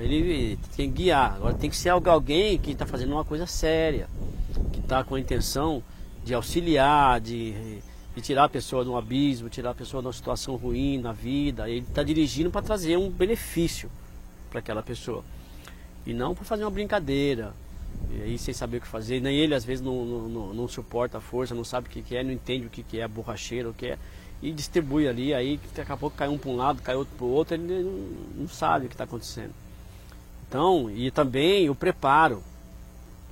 Ele 0.00 0.58
tem 0.76 0.90
que 0.90 1.02
guiar. 1.02 1.34
Agora 1.34 1.54
tem 1.54 1.68
que 1.68 1.76
ser 1.76 1.90
alguém 1.90 2.58
que 2.58 2.70
está 2.70 2.86
fazendo 2.86 3.12
uma 3.12 3.24
coisa 3.24 3.46
séria, 3.46 4.08
que 4.72 4.80
está 4.80 5.04
com 5.04 5.16
a 5.16 5.20
intenção 5.20 5.82
de 6.24 6.32
auxiliar, 6.32 7.20
de, 7.20 7.80
de, 8.16 8.22
tirar 8.22 8.44
a 8.44 8.48
pessoa 8.48 8.82
de 8.82 8.90
um 8.90 8.96
abismo, 8.96 9.50
tirar 9.50 9.70
a 9.70 9.74
pessoa 9.74 10.00
de 10.00 10.06
uma 10.06 10.12
situação 10.12 10.56
ruim 10.56 10.98
na 10.98 11.12
vida. 11.12 11.68
Ele 11.68 11.84
está 11.86 12.02
dirigindo 12.02 12.50
para 12.50 12.62
trazer 12.62 12.96
um 12.96 13.10
benefício 13.10 13.90
para 14.50 14.60
aquela 14.60 14.82
pessoa. 14.82 15.22
E 16.06 16.14
não 16.14 16.34
para 16.34 16.44
fazer 16.44 16.64
uma 16.64 16.70
brincadeira. 16.70 17.52
E 18.10 18.22
aí 18.22 18.38
sem 18.38 18.54
saber 18.54 18.78
o 18.78 18.80
que 18.80 18.86
fazer. 18.86 19.20
Nem 19.20 19.36
ele 19.36 19.54
às 19.54 19.64
vezes 19.64 19.84
não, 19.84 20.04
não, 20.04 20.54
não 20.54 20.68
suporta 20.68 21.18
a 21.18 21.20
força, 21.20 21.54
não 21.54 21.64
sabe 21.64 21.88
o 21.88 21.90
que, 21.90 22.00
que 22.00 22.16
é, 22.16 22.24
não 22.24 22.32
entende 22.32 22.66
o 22.66 22.70
que, 22.70 22.82
que 22.82 22.98
é, 22.98 23.06
borracheiro, 23.06 23.70
o 23.70 23.74
que 23.74 23.86
é. 23.86 23.98
E 24.42 24.50
distribui 24.50 25.08
ali, 25.08 25.32
aí 25.32 25.60
daqui 25.74 25.92
a 25.92 25.96
pouco 25.96 26.16
cai 26.16 26.28
um 26.28 26.36
para 26.36 26.50
um 26.50 26.56
lado, 26.56 26.82
cai 26.82 26.94
outro 26.94 27.14
para 27.16 27.24
o 27.24 27.30
outro, 27.30 27.54
ele 27.54 27.82
não, 27.82 28.42
não 28.42 28.48
sabe 28.48 28.86
o 28.86 28.88
que 28.88 28.94
está 28.94 29.04
acontecendo. 29.04 29.52
Então, 30.48 30.90
e 30.90 31.10
também 31.10 31.68
o 31.68 31.74
preparo. 31.74 32.42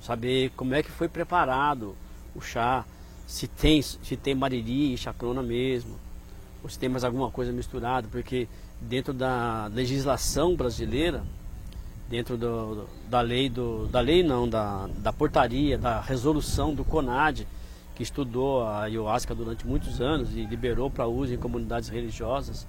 Saber 0.01 0.51
como 0.55 0.75
é 0.75 0.83
que 0.83 0.91
foi 0.91 1.07
preparado 1.07 1.95
o 2.35 2.41
chá, 2.41 2.85
se 3.25 3.47
tem, 3.47 3.81
se 3.81 4.15
tem 4.15 4.35
mariri 4.35 4.93
e 4.93 4.97
chacrona 4.97 5.41
mesmo, 5.41 5.95
ou 6.63 6.69
se 6.69 6.77
tem 6.77 6.89
mais 6.89 7.03
alguma 7.03 7.29
coisa 7.31 7.51
misturada, 7.51 8.07
porque 8.11 8.47
dentro 8.79 9.13
da 9.13 9.67
legislação 9.67 10.55
brasileira, 10.55 11.23
dentro 12.09 12.37
do, 12.37 12.87
da 13.09 13.21
lei 13.21 13.49
do, 13.49 13.87
da 13.87 13.99
lei 13.99 14.23
não, 14.23 14.47
da, 14.47 14.87
da 14.97 15.11
portaria, 15.11 15.77
da 15.77 16.01
resolução 16.01 16.73
do 16.73 16.83
CONAD, 16.83 17.47
que 17.95 18.03
estudou 18.03 18.63
a 18.63 18.83
ayahuasca 18.83 19.33
durante 19.33 19.65
muitos 19.65 20.01
anos 20.01 20.35
e 20.35 20.43
liberou 20.43 20.91
para 20.91 21.07
uso 21.07 21.33
em 21.33 21.37
comunidades 21.37 21.89
religiosas. 21.89 22.67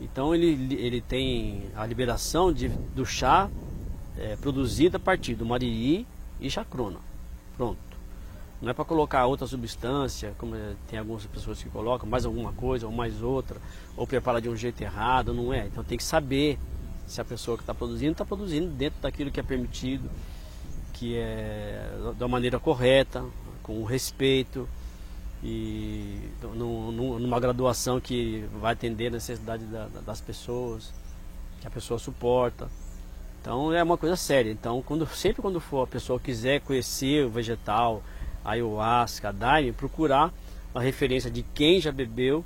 Então 0.00 0.34
ele, 0.34 0.74
ele 0.74 1.00
tem 1.00 1.64
a 1.74 1.86
liberação 1.86 2.52
de, 2.52 2.68
do 2.68 3.06
chá 3.06 3.50
é, 4.18 4.36
produzido 4.36 4.96
a 4.96 5.00
partir 5.00 5.34
do 5.34 5.46
mariri 5.46 6.06
e 6.40 6.50
chacrona. 6.50 6.98
Pronto. 7.56 7.91
Não 8.62 8.70
é 8.70 8.72
para 8.72 8.84
colocar 8.84 9.26
outra 9.26 9.44
substância, 9.44 10.32
como 10.38 10.54
é, 10.54 10.74
tem 10.88 10.96
algumas 10.96 11.26
pessoas 11.26 11.60
que 11.60 11.68
colocam, 11.68 12.08
mais 12.08 12.24
alguma 12.24 12.52
coisa 12.52 12.86
ou 12.86 12.92
mais 12.92 13.20
outra, 13.20 13.60
ou 13.96 14.06
prepara 14.06 14.40
de 14.40 14.48
um 14.48 14.56
jeito 14.56 14.80
errado, 14.80 15.34
não 15.34 15.52
é. 15.52 15.66
Então 15.66 15.82
tem 15.82 15.98
que 15.98 16.04
saber 16.04 16.60
se 17.04 17.20
a 17.20 17.24
pessoa 17.24 17.56
que 17.56 17.64
está 17.64 17.74
produzindo 17.74 18.12
está 18.12 18.24
produzindo 18.24 18.68
dentro 18.68 19.00
daquilo 19.02 19.32
que 19.32 19.40
é 19.40 19.42
permitido, 19.42 20.08
que 20.92 21.16
é 21.16 21.90
da 22.16 22.28
maneira 22.28 22.60
correta, 22.60 23.24
com 23.64 23.82
respeito 23.82 24.68
e 25.42 26.30
numa 26.54 27.40
graduação 27.40 28.00
que 28.00 28.44
vai 28.60 28.74
atender 28.74 29.08
a 29.08 29.10
necessidade 29.10 29.64
das 30.06 30.20
pessoas, 30.20 30.92
que 31.60 31.66
a 31.66 31.70
pessoa 31.70 31.98
suporta. 31.98 32.70
Então 33.40 33.72
é 33.72 33.82
uma 33.82 33.98
coisa 33.98 34.14
séria. 34.14 34.52
Então 34.52 34.80
quando, 34.82 35.04
sempre 35.08 35.42
quando 35.42 35.58
for 35.58 35.82
a 35.82 35.86
pessoa 35.88 36.20
quiser 36.20 36.60
conhecer 36.60 37.26
o 37.26 37.30
vegetal, 37.30 38.04
ayahuasca, 38.44 39.32
daime, 39.32 39.72
procurar 39.72 40.32
uma 40.74 40.82
referência 40.82 41.30
de 41.30 41.42
quem 41.54 41.80
já 41.80 41.92
bebeu, 41.92 42.44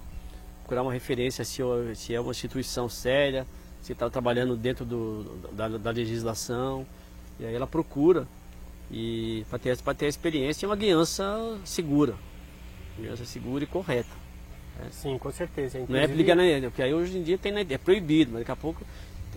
procurar 0.60 0.82
uma 0.82 0.92
referência 0.92 1.44
se, 1.44 1.62
se 1.94 2.14
é 2.14 2.20
uma 2.20 2.30
instituição 2.30 2.88
séria, 2.88 3.46
se 3.80 3.92
está 3.92 4.10
trabalhando 4.10 4.56
dentro 4.56 4.84
do, 4.84 5.22
da, 5.52 5.68
da, 5.68 5.90
legislação. 5.90 6.84
E 7.38 7.46
aí 7.46 7.54
ela 7.54 7.66
procura 7.66 8.26
e 8.90 9.44
para 9.48 9.58
ter, 9.58 9.76
ter 9.76 10.06
a 10.06 10.08
experiência 10.08 10.66
é 10.66 10.68
uma 10.68 10.76
guiança 10.76 11.58
segura. 11.64 12.14
Guiança 12.98 13.24
segura 13.24 13.64
e 13.64 13.66
correta. 13.66 14.10
É. 14.84 14.90
Sim, 14.90 15.16
com 15.18 15.30
certeza. 15.30 15.78
Inclusive... 15.78 16.06
Não 16.06 16.12
é 16.12 16.16
ligar 16.16 16.36
na 16.36 16.42
porque 16.68 16.82
aí 16.82 16.92
hoje 16.92 17.16
em 17.16 17.22
dia 17.22 17.38
tem 17.38 17.52
na, 17.52 17.60
é 17.60 17.78
proibido, 17.78 18.32
mas 18.32 18.40
daqui 18.40 18.50
a 18.50 18.56
pouco 18.56 18.82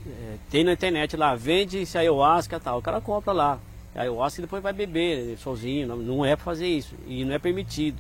é, 0.08 0.38
tem 0.50 0.64
na 0.64 0.74
internet 0.74 1.16
lá, 1.16 1.36
vende 1.36 1.86
se 1.86 1.98
ayahuasca 1.98 2.58
e 2.58 2.60
tal. 2.60 2.80
O 2.80 2.82
cara 2.82 3.00
compra 3.00 3.32
lá. 3.32 3.60
A 3.96 4.02
ayahuasca 4.02 4.40
e 4.40 4.44
depois 4.44 4.62
vai 4.62 4.74
beber 4.74 5.38
sozinho. 5.38 5.88
Não, 5.88 5.98
não 5.98 6.26
é 6.26 6.36
para 6.36 6.46
fazer 6.46 6.68
isso. 6.68 6.96
E 7.08 7.26
não 7.26 7.34
é 7.34 7.40
permitido. 7.40 7.98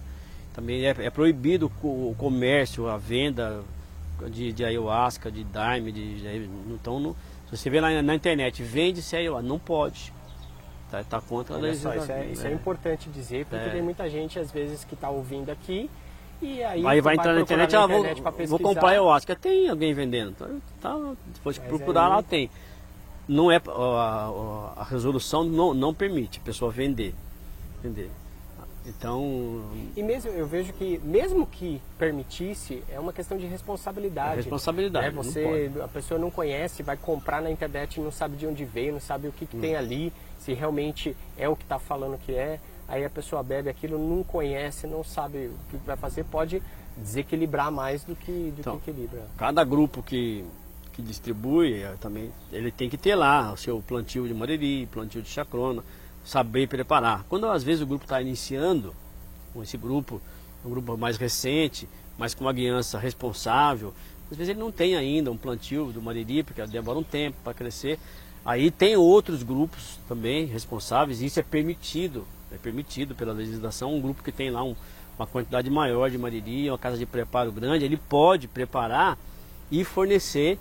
Também 0.53 0.85
é, 0.85 0.89
é 0.89 1.09
proibido 1.09 1.71
o, 1.83 2.11
o 2.11 2.15
comércio, 2.17 2.87
a 2.87 2.97
venda 2.97 3.61
de, 4.29 4.51
de 4.51 4.65
ayahuasca, 4.65 5.31
de 5.31 5.43
daime, 5.43 5.91
de, 5.91 6.19
de 6.19 6.49
então 6.69 6.99
no, 6.99 7.15
se 7.49 7.57
você 7.57 7.69
vê 7.69 7.79
lá 7.79 7.89
na, 7.89 8.01
na 8.01 8.15
internet, 8.15 8.61
vende-se 8.61 9.15
ayahuasca, 9.15 9.47
não 9.47 9.57
pode. 9.59 10.13
Tá, 10.91 11.03
tá 11.03 11.21
contra 11.21 11.55
a 11.55 11.59
legislação. 11.59 12.03
Isso, 12.03 12.11
é, 12.11 12.25
isso 12.25 12.47
é, 12.47 12.53
importante 12.53 13.09
dizer, 13.09 13.45
porque 13.45 13.67
é. 13.67 13.69
tem 13.69 13.81
muita 13.81 14.09
gente 14.09 14.39
às 14.39 14.51
vezes 14.51 14.83
que 14.83 14.95
está 14.95 15.09
ouvindo 15.09 15.51
aqui 15.51 15.89
e 16.41 16.63
aí, 16.63 16.85
aí 16.85 17.01
vai 17.01 17.15
entrar 17.15 17.33
na 17.33 17.41
internet, 17.41 17.73
na 17.73 17.81
internet 17.83 18.23
ah, 18.23 18.31
vou, 18.31 18.47
vou 18.47 18.59
comprar 18.59 18.89
ayahuasca. 18.89 19.35
Tem 19.35 19.69
alguém 19.69 19.93
vendendo. 19.93 20.35
Tá, 20.81 20.97
depois 21.33 21.57
de 21.57 21.61
procurar 21.61 22.05
aí... 22.05 22.09
lá 22.09 22.23
tem. 22.23 22.49
Não 23.29 23.51
é 23.51 23.57
a, 23.57 23.71
a, 23.71 24.73
a, 24.77 24.83
resolução 24.83 25.43
não, 25.43 25.71
não 25.73 25.93
permite 25.93 26.39
a 26.39 26.41
pessoa 26.41 26.71
vender. 26.71 27.13
Vender. 27.83 28.09
Então. 28.85 29.61
E 29.95 30.01
mesmo 30.01 30.31
eu 30.31 30.47
vejo 30.47 30.73
que, 30.73 30.99
mesmo 31.03 31.45
que 31.45 31.79
permitisse, 31.97 32.83
é 32.89 32.99
uma 32.99 33.13
questão 33.13 33.37
de 33.37 33.45
responsabilidade. 33.45 34.33
É 34.33 34.35
responsabilidade. 34.37 35.07
É, 35.07 35.11
você, 35.11 35.71
a 35.83 35.87
pessoa 35.87 36.19
não 36.19 36.31
conhece, 36.31 36.81
vai 36.81 36.97
comprar 36.97 37.39
na 37.39 37.51
internet, 37.51 38.01
não 38.01 38.11
sabe 38.11 38.35
de 38.35 38.47
onde 38.47 38.65
veio, 38.65 38.93
não 38.93 38.99
sabe 38.99 39.27
o 39.27 39.31
que, 39.31 39.45
que 39.45 39.55
hum. 39.55 39.61
tem 39.61 39.75
ali, 39.75 40.11
se 40.39 40.53
realmente 40.53 41.15
é 41.37 41.47
o 41.47 41.55
que 41.55 41.63
está 41.63 41.77
falando 41.77 42.17
que 42.17 42.33
é. 42.33 42.59
Aí 42.87 43.05
a 43.05 43.09
pessoa 43.09 43.43
bebe 43.43 43.69
aquilo, 43.69 43.99
não 43.99 44.23
conhece, 44.23 44.87
não 44.87 45.03
sabe 45.03 45.47
o 45.47 45.57
que 45.69 45.77
vai 45.85 45.95
fazer, 45.95 46.23
pode 46.23 46.63
desequilibrar 46.97 47.71
mais 47.71 48.03
do 48.03 48.15
que, 48.15 48.51
do 48.55 48.61
então, 48.61 48.79
que 48.79 48.89
equilibra. 48.89 49.27
Cada 49.37 49.63
grupo 49.63 50.01
que, 50.01 50.43
que 50.93 51.01
distribui 51.01 51.83
também, 51.99 52.31
ele 52.51 52.71
tem 52.71 52.89
que 52.89 52.97
ter 52.97 53.15
lá 53.15 53.53
o 53.53 53.57
seu 53.57 53.81
plantio 53.81 54.27
de 54.27 54.33
mariri, 54.33 54.87
plantio 54.91 55.21
de 55.21 55.29
chacrona 55.29 55.83
saber 56.23 56.67
preparar. 56.67 57.25
Quando 57.29 57.47
às 57.47 57.63
vezes 57.63 57.81
o 57.81 57.87
grupo 57.87 58.05
está 58.05 58.21
iniciando, 58.21 58.93
com 59.53 59.63
esse 59.63 59.77
grupo, 59.77 60.21
um 60.63 60.69
grupo 60.69 60.97
mais 60.97 61.17
recente, 61.17 61.87
mas 62.17 62.33
com 62.33 62.43
uma 62.43 62.53
guiança 62.53 62.99
responsável, 62.99 63.93
às 64.29 64.37
vezes 64.37 64.49
ele 64.49 64.59
não 64.59 64.71
tem 64.71 64.95
ainda 64.95 65.31
um 65.31 65.37
plantio 65.37 65.91
do 65.91 66.01
mariri, 66.01 66.43
porque 66.43 66.65
demora 66.67 66.99
um 66.99 67.03
tempo 67.03 67.37
para 67.43 67.53
crescer. 67.53 67.97
Aí 68.45 68.69
tem 68.69 68.95
outros 68.95 69.41
grupos 69.41 69.99
também 70.07 70.45
responsáveis, 70.45 71.21
e 71.21 71.25
isso 71.25 71.39
é 71.39 71.43
permitido, 71.43 72.27
é 72.51 72.57
permitido 72.57 73.15
pela 73.15 73.33
legislação, 73.33 73.95
um 73.95 74.01
grupo 74.01 74.23
que 74.23 74.31
tem 74.31 74.51
lá 74.51 74.63
um, 74.63 74.75
uma 75.17 75.25
quantidade 75.25 75.69
maior 75.69 76.09
de 76.09 76.17
mariri, 76.17 76.69
uma 76.69 76.77
casa 76.77 76.97
de 76.97 77.05
preparo 77.05 77.51
grande, 77.51 77.85
ele 77.85 77.97
pode 77.97 78.47
preparar 78.47 79.17
e 79.71 79.83
fornecer 79.83 80.57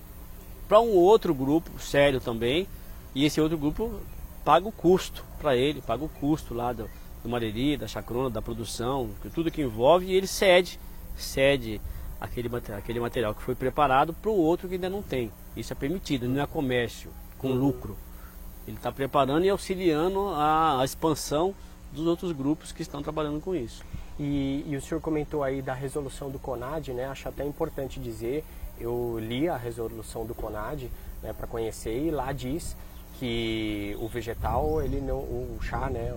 para 0.69 0.81
um 0.81 0.90
outro 0.90 1.35
grupo 1.35 1.81
sério 1.81 2.20
também, 2.20 2.69
e 3.15 3.24
esse 3.24 3.40
outro 3.40 3.57
grupo 3.57 4.01
paga 4.45 4.69
o 4.69 4.73
custo 4.73 5.24
para 5.39 5.57
ele, 5.57 5.81
paga 5.81 6.05
o 6.05 6.09
custo 6.09 6.53
lá 6.55 6.73
do, 6.73 6.89
do 7.23 7.28
mariri, 7.28 7.77
da 7.77 7.89
chacrona, 7.89 8.28
da 8.28 8.43
produção, 8.43 9.11
tudo 9.35 9.51
que 9.51 9.62
envolve, 9.62 10.07
e 10.07 10.15
ele 10.15 10.27
cede, 10.27 10.78
cede 11.16 11.81
aquele, 12.20 12.51
aquele 12.77 13.01
material 13.01 13.35
que 13.35 13.43
foi 13.43 13.55
preparado 13.55 14.12
para 14.12 14.31
o 14.31 14.36
outro 14.36 14.69
que 14.69 14.74
ainda 14.74 14.90
não 14.90 15.03
tem. 15.03 15.32
Isso 15.57 15.73
é 15.73 15.77
permitido, 15.77 16.28
não 16.28 16.43
é 16.43 16.47
comércio 16.47 17.11
com 17.39 17.53
lucro. 17.53 17.97
Ele 18.66 18.77
está 18.77 18.93
preparando 18.93 19.45
e 19.45 19.49
auxiliando 19.49 20.28
a, 20.28 20.81
a, 20.81 20.85
expansão 20.85 21.55
dos 21.93 22.07
outros 22.07 22.32
grupos 22.32 22.70
que 22.70 22.82
estão 22.82 23.03
trabalhando 23.03 23.40
com 23.40 23.55
isso. 23.55 23.82
E, 24.20 24.65
e 24.66 24.77
o 24.77 24.82
senhor 24.82 25.01
comentou 25.01 25.43
aí 25.43 25.62
da 25.62 25.73
resolução 25.73 26.28
do 26.28 26.39
CONAD, 26.39 26.93
né? 26.93 27.07
Acho 27.07 27.28
até 27.28 27.47
importante 27.47 27.99
dizer, 27.99 28.45
eu 28.81 29.19
li 29.21 29.49
a 29.49 29.57
resolução 29.57 30.25
do 30.25 30.35
CONAD 30.35 30.91
né, 31.23 31.33
para 31.33 31.47
conhecer 31.47 31.97
e 31.97 32.11
lá 32.11 32.33
diz 32.33 32.77
que 33.19 33.97
o 34.01 34.09
vegetal, 34.09 34.81
ele 34.81 35.01
não, 35.01 35.19
o 35.19 35.59
chá, 35.61 35.91
né, 35.91 36.15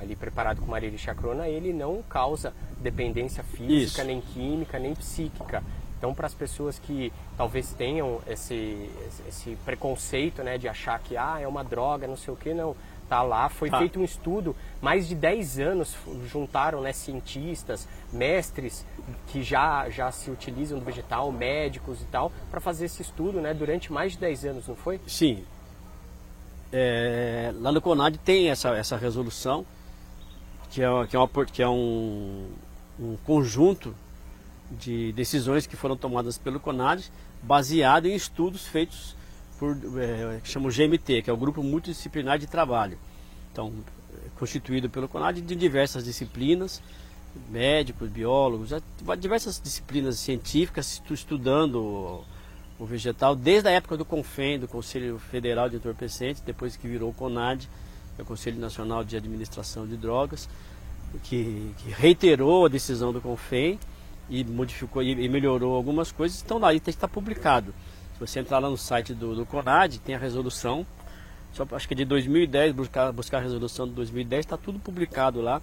ali 0.00 0.14
preparado 0.14 0.60
com 0.60 0.66
mariri 0.66 0.98
chacrona, 0.98 1.48
ele 1.48 1.72
não 1.72 2.02
causa 2.02 2.52
dependência 2.78 3.42
física, 3.42 4.02
Isso. 4.02 4.04
nem 4.04 4.20
química, 4.20 4.78
nem 4.78 4.94
psíquica. 4.94 5.62
Então, 5.98 6.14
para 6.14 6.26
as 6.26 6.34
pessoas 6.34 6.78
que 6.78 7.10
talvez 7.36 7.72
tenham 7.72 8.20
esse, 8.26 8.90
esse 9.26 9.56
preconceito, 9.64 10.42
né, 10.42 10.58
de 10.58 10.68
achar 10.68 10.98
que 11.00 11.16
ah, 11.16 11.38
é 11.40 11.48
uma 11.48 11.64
droga, 11.64 12.06
não 12.06 12.16
sei 12.16 12.34
o 12.34 12.36
que, 12.36 12.52
não. 12.52 12.76
Tá 13.08 13.22
lá, 13.22 13.48
foi 13.48 13.70
tá. 13.70 13.78
feito 13.78 14.00
um 14.00 14.04
estudo, 14.04 14.54
mais 14.82 15.06
de 15.06 15.14
10 15.14 15.60
anos 15.60 15.96
juntaram 16.26 16.80
né, 16.80 16.92
cientistas, 16.92 17.86
mestres 18.12 18.84
que 19.28 19.44
já, 19.44 19.88
já 19.90 20.10
se 20.10 20.28
utilizam 20.28 20.78
do 20.78 20.84
vegetal, 20.84 21.30
médicos 21.30 22.02
e 22.02 22.04
tal, 22.06 22.32
para 22.50 22.60
fazer 22.60 22.86
esse 22.86 23.02
estudo 23.02 23.40
né, 23.40 23.54
durante 23.54 23.92
mais 23.92 24.12
de 24.12 24.18
10 24.18 24.44
anos, 24.46 24.66
não 24.66 24.74
foi? 24.74 25.00
Sim, 25.06 25.44
é, 26.72 27.54
lá 27.60 27.72
no 27.72 27.80
CONAD 27.80 28.18
tem 28.18 28.50
essa, 28.50 28.68
essa 28.76 28.98
resolução, 28.98 29.64
que 30.70 30.82
é, 30.82 31.06
que 31.06 31.16
é, 31.16 31.18
uma, 31.18 31.28
que 31.46 31.62
é 31.62 31.68
um, 31.68 32.50
um 33.00 33.16
conjunto 33.24 33.94
de 34.70 35.10
decisões 35.12 35.66
que 35.66 35.76
foram 35.76 35.96
tomadas 35.96 36.36
pelo 36.36 36.60
CONAD, 36.60 37.10
baseado 37.42 38.06
em 38.06 38.14
estudos 38.14 38.66
feitos 38.66 39.15
por, 39.58 39.76
é, 39.98 40.40
que 40.42 40.48
chama 40.48 40.68
o 40.68 40.72
GMT, 40.72 41.22
que 41.22 41.30
é 41.30 41.32
o 41.32 41.36
Grupo 41.36 41.62
Multidisciplinar 41.62 42.38
de 42.38 42.46
Trabalho. 42.46 42.98
Então, 43.52 43.72
constituído 44.38 44.88
pelo 44.88 45.08
CONAD 45.08 45.40
de 45.40 45.56
diversas 45.56 46.04
disciplinas, 46.04 46.82
médicos, 47.50 48.08
biólogos, 48.08 48.70
diversas 49.18 49.60
disciplinas 49.60 50.18
científicas 50.18 51.02
estudando 51.10 52.22
o 52.78 52.84
vegetal 52.84 53.34
desde 53.34 53.68
a 53.68 53.72
época 53.72 53.96
do 53.96 54.04
CONFEN, 54.04 54.58
do 54.58 54.68
Conselho 54.68 55.18
Federal 55.18 55.68
de 55.68 55.76
Entorpecentes, 55.76 56.42
depois 56.42 56.76
que 56.76 56.86
virou 56.86 57.10
o 57.10 57.14
CONAD, 57.14 57.68
é 58.18 58.22
o 58.22 58.24
Conselho 58.24 58.58
Nacional 58.58 59.04
de 59.04 59.16
Administração 59.16 59.86
de 59.86 59.96
Drogas, 59.96 60.48
que, 61.24 61.72
que 61.78 61.90
reiterou 61.90 62.66
a 62.66 62.68
decisão 62.68 63.12
do 63.12 63.20
CONFEN 63.20 63.78
e 64.28 64.44
modificou 64.44 65.02
e 65.02 65.28
melhorou 65.28 65.74
algumas 65.74 66.10
coisas, 66.12 66.42
então 66.42 66.58
lá 66.58 66.74
está 66.74 67.08
publicado. 67.08 67.74
Se 68.16 68.20
você 68.20 68.40
entrar 68.40 68.60
lá 68.60 68.70
no 68.70 68.78
site 68.78 69.12
do, 69.12 69.34
do 69.34 69.44
CONAD, 69.44 69.98
tem 69.98 70.14
a 70.14 70.18
resolução, 70.18 70.86
só, 71.52 71.66
acho 71.72 71.86
que 71.86 71.92
é 71.92 71.98
de 71.98 72.06
2010, 72.06 72.72
buscar, 72.72 73.12
buscar 73.12 73.38
a 73.38 73.40
resolução 73.42 73.86
de 73.86 73.92
2010, 73.92 74.46
está 74.46 74.56
tudo 74.56 74.78
publicado 74.78 75.42
lá, 75.42 75.60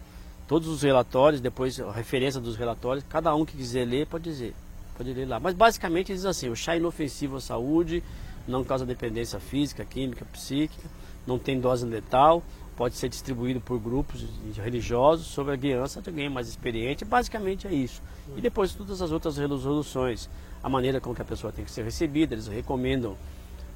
todos 0.48 0.68
os 0.68 0.84
relatórios, 0.84 1.42
depois 1.42 1.80
a 1.80 1.92
referência 1.92 2.40
dos 2.40 2.56
relatórios, 2.56 3.04
cada 3.10 3.34
um 3.34 3.44
que 3.44 3.58
quiser 3.58 3.86
ler 3.86 4.06
pode 4.06 4.26
dizer. 4.26 4.54
Pode 4.96 5.12
ler 5.12 5.28
lá. 5.28 5.40
Mas 5.40 5.56
basicamente 5.56 6.14
diz 6.14 6.26
assim, 6.26 6.48
o 6.48 6.56
chá 6.56 6.76
é 6.76 6.78
inofensivo 6.78 7.38
à 7.38 7.42
saúde, 7.42 8.04
não 8.48 8.64
causa 8.64 8.86
dependência 8.86 9.40
física, 9.40 9.84
química, 9.84 10.24
psíquica, 10.26 10.88
não 11.26 11.40
tem 11.40 11.60
dose 11.60 11.88
letal, 11.88 12.44
pode 12.78 12.96
ser 12.98 13.10
distribuído 13.10 13.60
por 13.60 13.80
grupos 13.80 14.24
religiosos 14.58 15.26
sob 15.26 15.52
a 15.52 15.56
guiança 15.56 16.04
de 16.04 16.10
alguém 16.10 16.30
mais 16.30 16.50
experiente. 16.50 17.04
Basicamente 17.04 17.66
é 17.66 17.74
isso. 17.74 18.00
E 18.38 18.42
depois 18.42 18.74
todas 18.74 19.02
as 19.02 19.12
outras 19.12 19.38
resoluções, 19.38 20.30
a 20.64 20.70
maneira 20.70 21.00
com 21.00 21.14
que 21.14 21.22
a 21.22 21.26
pessoa 21.26 21.52
tem 21.52 21.66
que 21.66 21.72
ser 21.72 21.84
recebida, 21.84 22.34
eles 22.34 22.48
recomendam 22.48 23.18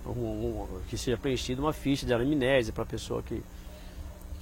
um, 0.05 0.09
um, 0.09 0.67
que 0.89 0.97
seja 0.97 1.17
preenchida 1.17 1.61
uma 1.61 1.73
ficha 1.73 2.05
de 2.05 2.13
anamnese 2.13 2.71
para 2.71 2.83
a 2.83 2.87
pessoa 2.87 3.21
que 3.21 3.43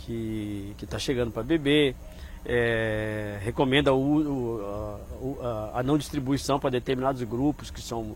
que 0.05 0.76
está 0.84 0.99
chegando 0.99 1.31
para 1.31 1.41
beber 1.41 1.95
é, 2.45 3.39
recomenda 3.41 3.91
o, 3.91 4.22
o, 4.22 5.39
a, 5.41 5.80
a, 5.80 5.84
não 5.84 5.97
distribuição 5.97 6.59
para 6.59 6.69
determinados 6.69 7.23
grupos 7.23 7.72
que 7.72 7.81
são 7.81 8.15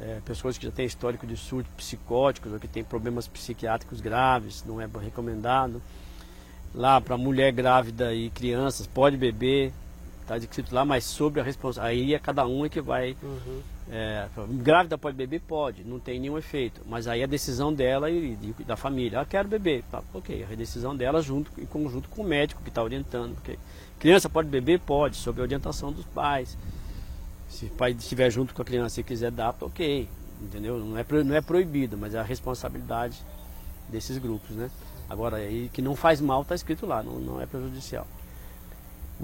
é, 0.00 0.20
pessoas 0.24 0.56
que 0.56 0.64
já 0.64 0.70
têm 0.70 0.86
histórico 0.86 1.26
de 1.26 1.36
surtos 1.36 1.72
psicóticos 1.76 2.52
ou 2.52 2.60
que 2.60 2.68
têm 2.68 2.84
problemas 2.84 3.26
psiquiátricos 3.26 4.00
graves, 4.00 4.64
não 4.64 4.80
é 4.80 4.88
recomendado. 5.02 5.82
Lá 6.72 7.00
para 7.00 7.16
mulher 7.16 7.52
grávida 7.52 8.14
e 8.14 8.30
crianças, 8.30 8.86
pode 8.86 9.16
beber, 9.16 9.72
está 10.24 10.36
escrito 10.36 10.74
lá, 10.74 10.84
mas 10.84 11.04
sobre 11.04 11.40
a 11.40 11.44
responsabilidade. 11.44 12.04
Aí 12.04 12.14
é 12.14 12.18
cada 12.18 12.46
um 12.46 12.64
é 12.64 12.68
que 12.68 12.80
vai. 12.80 13.16
Uhum. 13.22 13.60
É, 13.90 14.26
grávida 14.50 14.96
pode 14.96 15.16
beber? 15.16 15.40
Pode, 15.42 15.84
não 15.84 16.00
tem 16.00 16.18
nenhum 16.18 16.38
efeito. 16.38 16.80
Mas 16.86 17.06
aí 17.06 17.20
é 17.20 17.24
a 17.24 17.28
decisão 17.28 17.72
dela 17.72 18.10
e, 18.10 18.36
e 18.58 18.64
da 18.64 18.76
família. 18.76 19.20
Ah, 19.20 19.24
quero 19.24 19.46
beber. 19.46 19.84
Tá, 19.90 20.02
ok, 20.12 20.46
a 20.50 20.54
decisão 20.54 20.96
dela 20.96 21.20
junto, 21.20 21.50
em 21.58 21.66
conjunto 21.66 22.08
com 22.08 22.22
o 22.22 22.24
médico 22.24 22.62
que 22.62 22.70
está 22.70 22.82
orientando. 22.82 23.36
Okay. 23.38 23.58
Criança 23.98 24.28
pode 24.28 24.48
beber? 24.48 24.80
Pode, 24.80 25.16
sob 25.16 25.40
a 25.40 25.44
orientação 25.44 25.92
dos 25.92 26.04
pais. 26.06 26.56
Se 27.48 27.66
o 27.66 27.70
pai 27.70 27.92
estiver 27.92 28.30
junto 28.30 28.54
com 28.54 28.62
a 28.62 28.64
criança 28.64 29.00
e 29.00 29.04
quiser 29.04 29.30
dar, 29.30 29.54
ok. 29.60 30.08
Entendeu? 30.40 30.78
Não 30.78 30.98
é, 30.98 31.04
não 31.24 31.34
é 31.34 31.40
proibido, 31.40 31.96
mas 31.96 32.14
é 32.14 32.18
a 32.18 32.22
responsabilidade 32.22 33.22
desses 33.88 34.18
grupos, 34.18 34.56
né? 34.56 34.70
Agora, 35.08 35.36
aí 35.36 35.70
que 35.72 35.82
não 35.82 35.94
faz 35.94 36.20
mal 36.20 36.42
está 36.42 36.54
escrito 36.54 36.86
lá, 36.86 37.02
não, 37.02 37.18
não 37.20 37.40
é 37.40 37.46
prejudicial. 37.46 38.06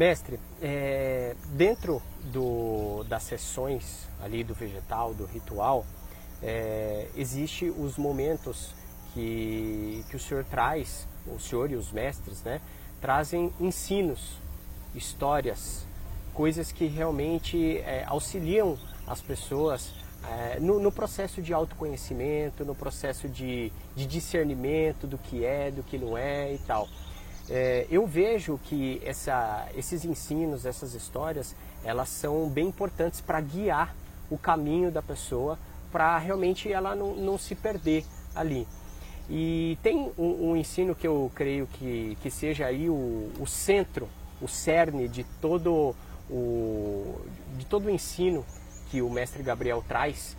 Mestre, 0.01 0.41
é, 0.63 1.37
dentro 1.51 2.01
do, 2.33 3.05
das 3.05 3.23
sessões 3.23 4.09
ali 4.23 4.43
do 4.43 4.55
vegetal, 4.55 5.13
do 5.13 5.27
ritual, 5.27 5.85
é, 6.43 7.07
existe 7.15 7.69
os 7.69 7.99
momentos 7.99 8.75
que, 9.13 10.03
que 10.09 10.17
o 10.17 10.19
senhor 10.19 10.43
traz, 10.45 11.07
o 11.27 11.39
senhor 11.39 11.71
e 11.71 11.77
os 11.77 11.93
mestres, 11.93 12.43
né, 12.43 12.63
trazem 12.99 13.53
ensinos, 13.61 14.39
histórias, 14.95 15.85
coisas 16.33 16.73
que 16.73 16.87
realmente 16.87 17.77
é, 17.81 18.03
auxiliam 18.07 18.79
as 19.07 19.21
pessoas 19.21 19.93
é, 20.27 20.59
no, 20.61 20.81
no, 20.81 20.91
processo 20.91 21.43
de 21.43 21.53
autoconhecimento, 21.53 22.65
no 22.65 22.75
processo 22.75 23.29
de, 23.29 23.71
de 23.95 24.07
discernimento 24.07 25.07
do 25.07 25.19
que 25.19 25.45
é, 25.45 25.71
do 25.71 25.83
que 25.83 25.99
não 25.99 26.17
é 26.17 26.55
e 26.55 26.59
tal. 26.61 26.89
É, 27.51 27.85
eu 27.91 28.07
vejo 28.07 28.61
que 28.63 29.03
essa, 29.05 29.69
esses 29.75 30.05
ensinos, 30.05 30.65
essas 30.65 30.95
histórias, 30.95 31.57
elas 31.83 32.09
são 32.09 32.49
bem 32.49 32.69
importantes 32.69 33.21
para 33.21 33.41
guiar 33.41 33.95
o 34.31 34.39
caminho 34.39 34.93
da 34.93 35.03
pessoa, 35.03 35.59
para 35.91 36.17
realmente 36.19 36.73
ela 36.73 36.95
não, 36.95 37.17
não, 37.17 37.37
se 37.37 37.57
perder 37.57 38.05
ali. 38.37 38.69
E 39.29 39.77
tem 39.83 40.13
um, 40.17 40.51
um, 40.51 40.57
ensino 40.57 40.95
que 40.95 41.07
eu 41.07 41.31
creio 41.35 41.67
que, 41.67 42.17
que 42.23 42.31
seja 42.31 42.67
aí 42.67 42.89
o, 42.89 43.33
o 43.41 43.47
centro, 43.47 44.09
o 44.41 44.47
cerne 44.47 45.09
de 45.09 45.25
todo 45.41 45.95
o, 46.31 47.21
de 47.59 47.67
todo 47.67 47.87
o 47.87 47.91
ensino 47.91 48.45
que 48.91 49.03
o 49.03 49.11
mestre 49.11 49.43
Gabriel 49.43 49.85
traz. 49.87 50.37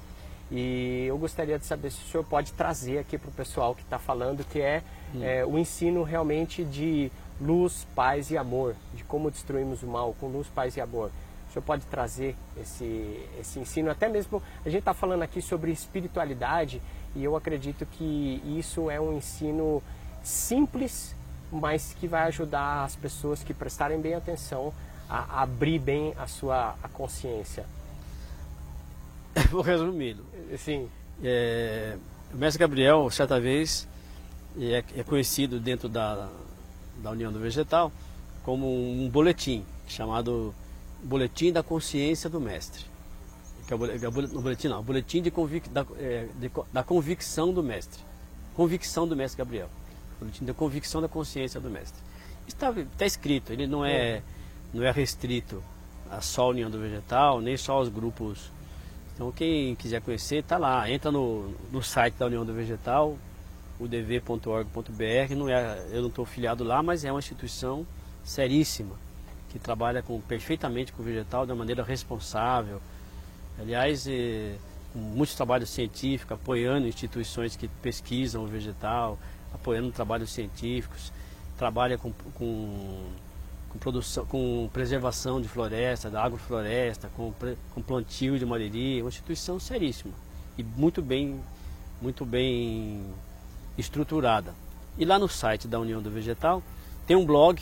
E 0.49 1.05
eu 1.07 1.17
gostaria 1.17 1.59
de 1.59 1.65
saber 1.65 1.91
se 1.91 2.01
o 2.01 2.07
senhor 2.07 2.23
pode 2.23 2.53
trazer 2.53 2.99
aqui 2.99 3.17
para 3.17 3.29
o 3.29 3.33
pessoal 3.33 3.75
que 3.75 3.81
está 3.81 3.99
falando, 3.99 4.45
que 4.45 4.61
é 4.61 4.81
hum. 5.13 5.23
é, 5.23 5.45
o 5.45 5.57
ensino 5.57 6.03
realmente 6.03 6.63
de 6.63 7.11
luz, 7.39 7.87
paz 7.95 8.29
e 8.29 8.37
amor, 8.37 8.75
de 8.93 9.03
como 9.03 9.31
destruímos 9.31 9.81
o 9.83 9.87
mal 9.87 10.15
com 10.19 10.27
luz, 10.27 10.47
paz 10.47 10.77
e 10.77 10.81
amor. 10.81 11.11
O 11.49 11.53
senhor 11.53 11.63
pode 11.63 11.85
trazer 11.87 12.35
esse, 12.59 13.27
esse 13.39 13.59
ensino, 13.59 13.91
até 13.91 14.07
mesmo 14.07 14.41
a 14.65 14.69
gente 14.69 14.79
está 14.79 14.93
falando 14.93 15.23
aqui 15.23 15.41
sobre 15.41 15.71
espiritualidade 15.71 16.81
e 17.15 17.23
eu 17.23 17.35
acredito 17.35 17.85
que 17.85 18.41
isso 18.57 18.89
é 18.89 19.01
um 19.01 19.17
ensino 19.17 19.83
simples, 20.23 21.13
mas 21.51 21.93
que 21.99 22.07
vai 22.07 22.23
ajudar 22.27 22.85
as 22.85 22.95
pessoas 22.95 23.43
que 23.43 23.53
prestarem 23.53 23.99
bem 23.99 24.13
atenção 24.13 24.73
a 25.09 25.41
abrir 25.41 25.77
bem 25.77 26.13
a 26.17 26.25
sua 26.25 26.75
a 26.81 26.87
consciência. 26.87 27.65
Vou 29.51 29.61
resumindo. 29.61 30.25
Sim. 30.57 30.89
É, 31.21 31.97
o 32.33 32.37
mestre 32.37 32.59
Gabriel, 32.59 33.09
certa 33.09 33.39
vez, 33.39 33.87
é, 34.59 34.83
é, 34.97 35.03
conhecido 35.03 35.59
dentro 35.59 35.87
da, 35.87 36.29
da 36.97 37.11
União 37.11 37.31
do 37.31 37.39
Vegetal 37.39 37.91
como 38.43 38.67
um 38.67 39.09
boletim 39.09 39.65
chamado 39.87 40.53
Boletim 41.03 41.51
da 41.51 41.63
Consciência 41.63 42.29
do 42.29 42.39
Mestre. 42.39 42.85
Que 43.67 43.73
é 43.73 43.77
o, 43.77 43.85
é 43.85 44.09
boletim 44.09 44.67
não, 44.67 44.79
o 44.79 44.83
boletim 44.83 45.21
de, 45.21 45.31
convic, 45.31 45.69
da, 45.69 45.85
é, 45.97 46.27
de, 46.35 46.51
da 46.71 46.83
convicção 46.83 47.53
do 47.53 47.63
mestre. 47.63 48.01
Convicção 48.55 49.07
do 49.07 49.15
mestre 49.15 49.37
Gabriel. 49.37 49.69
Boletim 50.19 50.45
da 50.45 50.53
convicção 50.53 51.01
da 51.01 51.07
consciência 51.07 51.59
do 51.59 51.69
mestre. 51.69 52.01
Está, 52.47 52.71
está 52.71 53.05
escrito, 53.05 53.53
ele 53.53 53.67
não 53.67 53.85
é, 53.85 54.21
não 54.73 54.83
é 54.83 54.91
restrito 54.91 55.63
a 56.09 56.19
só 56.21 56.43
a 56.43 56.47
União 56.49 56.69
do 56.69 56.79
Vegetal, 56.79 57.39
nem 57.39 57.55
só 57.55 57.73
aos 57.73 57.87
grupos 57.87 58.51
então 59.21 59.31
quem 59.31 59.75
quiser 59.75 60.01
conhecer, 60.01 60.37
está 60.37 60.57
lá. 60.57 60.89
Entra 60.89 61.11
no, 61.11 61.53
no 61.71 61.83
site 61.83 62.15
da 62.15 62.25
União 62.25 62.43
do 62.43 62.53
Vegetal, 62.53 63.17
udv.org.br. 63.81 65.35
Não 65.35 65.49
é, 65.49 65.85
eu 65.91 66.01
não 66.01 66.09
estou 66.09 66.25
filiado 66.25 66.63
lá, 66.63 66.81
mas 66.81 67.03
é 67.03 67.11
uma 67.11 67.19
instituição 67.19 67.85
seríssima 68.23 68.95
que 69.49 69.59
trabalha 69.59 70.01
com, 70.01 70.19
perfeitamente 70.21 70.93
com 70.93 71.01
o 71.01 71.05
vegetal 71.05 71.45
de 71.45 71.51
uma 71.51 71.59
maneira 71.59 71.83
responsável. 71.83 72.81
Aliás, 73.59 74.07
é, 74.07 74.55
muitos 74.95 75.35
trabalhos 75.35 75.69
científicos, 75.69 76.31
apoiando 76.31 76.87
instituições 76.87 77.55
que 77.55 77.67
pesquisam 77.67 78.43
o 78.43 78.47
vegetal, 78.47 79.19
apoiando 79.53 79.91
trabalhos 79.91 80.31
científicos, 80.31 81.11
trabalha 81.57 81.97
com, 81.97 82.11
com 82.33 83.11
com, 83.71 83.79
produção, 83.79 84.25
com 84.25 84.69
preservação 84.73 85.41
de 85.41 85.47
floresta, 85.47 86.09
da 86.09 86.21
agrofloresta, 86.21 87.09
com, 87.15 87.33
com 87.73 87.81
plantio 87.81 88.37
de 88.37 88.45
madeiria, 88.45 89.01
uma 89.01 89.07
instituição 89.07 89.61
seríssima 89.61 90.13
e 90.57 90.63
muito 90.63 91.01
bem, 91.01 91.39
muito 92.01 92.25
bem 92.25 93.03
estruturada. 93.77 94.53
E 94.97 95.05
lá 95.05 95.17
no 95.17 95.27
site 95.27 95.67
da 95.67 95.79
União 95.79 96.01
do 96.01 96.09
Vegetal 96.09 96.61
tem 97.07 97.15
um 97.15 97.25
blog, 97.25 97.61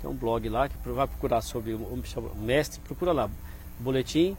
tem 0.00 0.10
um 0.10 0.14
blog 0.14 0.48
lá 0.48 0.68
que 0.68 0.76
vai 0.88 1.06
procurar 1.06 1.40
sobre 1.40 1.74
o 1.74 2.02
mestre, 2.36 2.80
procura 2.80 3.12
lá, 3.12 3.30
boletim 3.78 4.36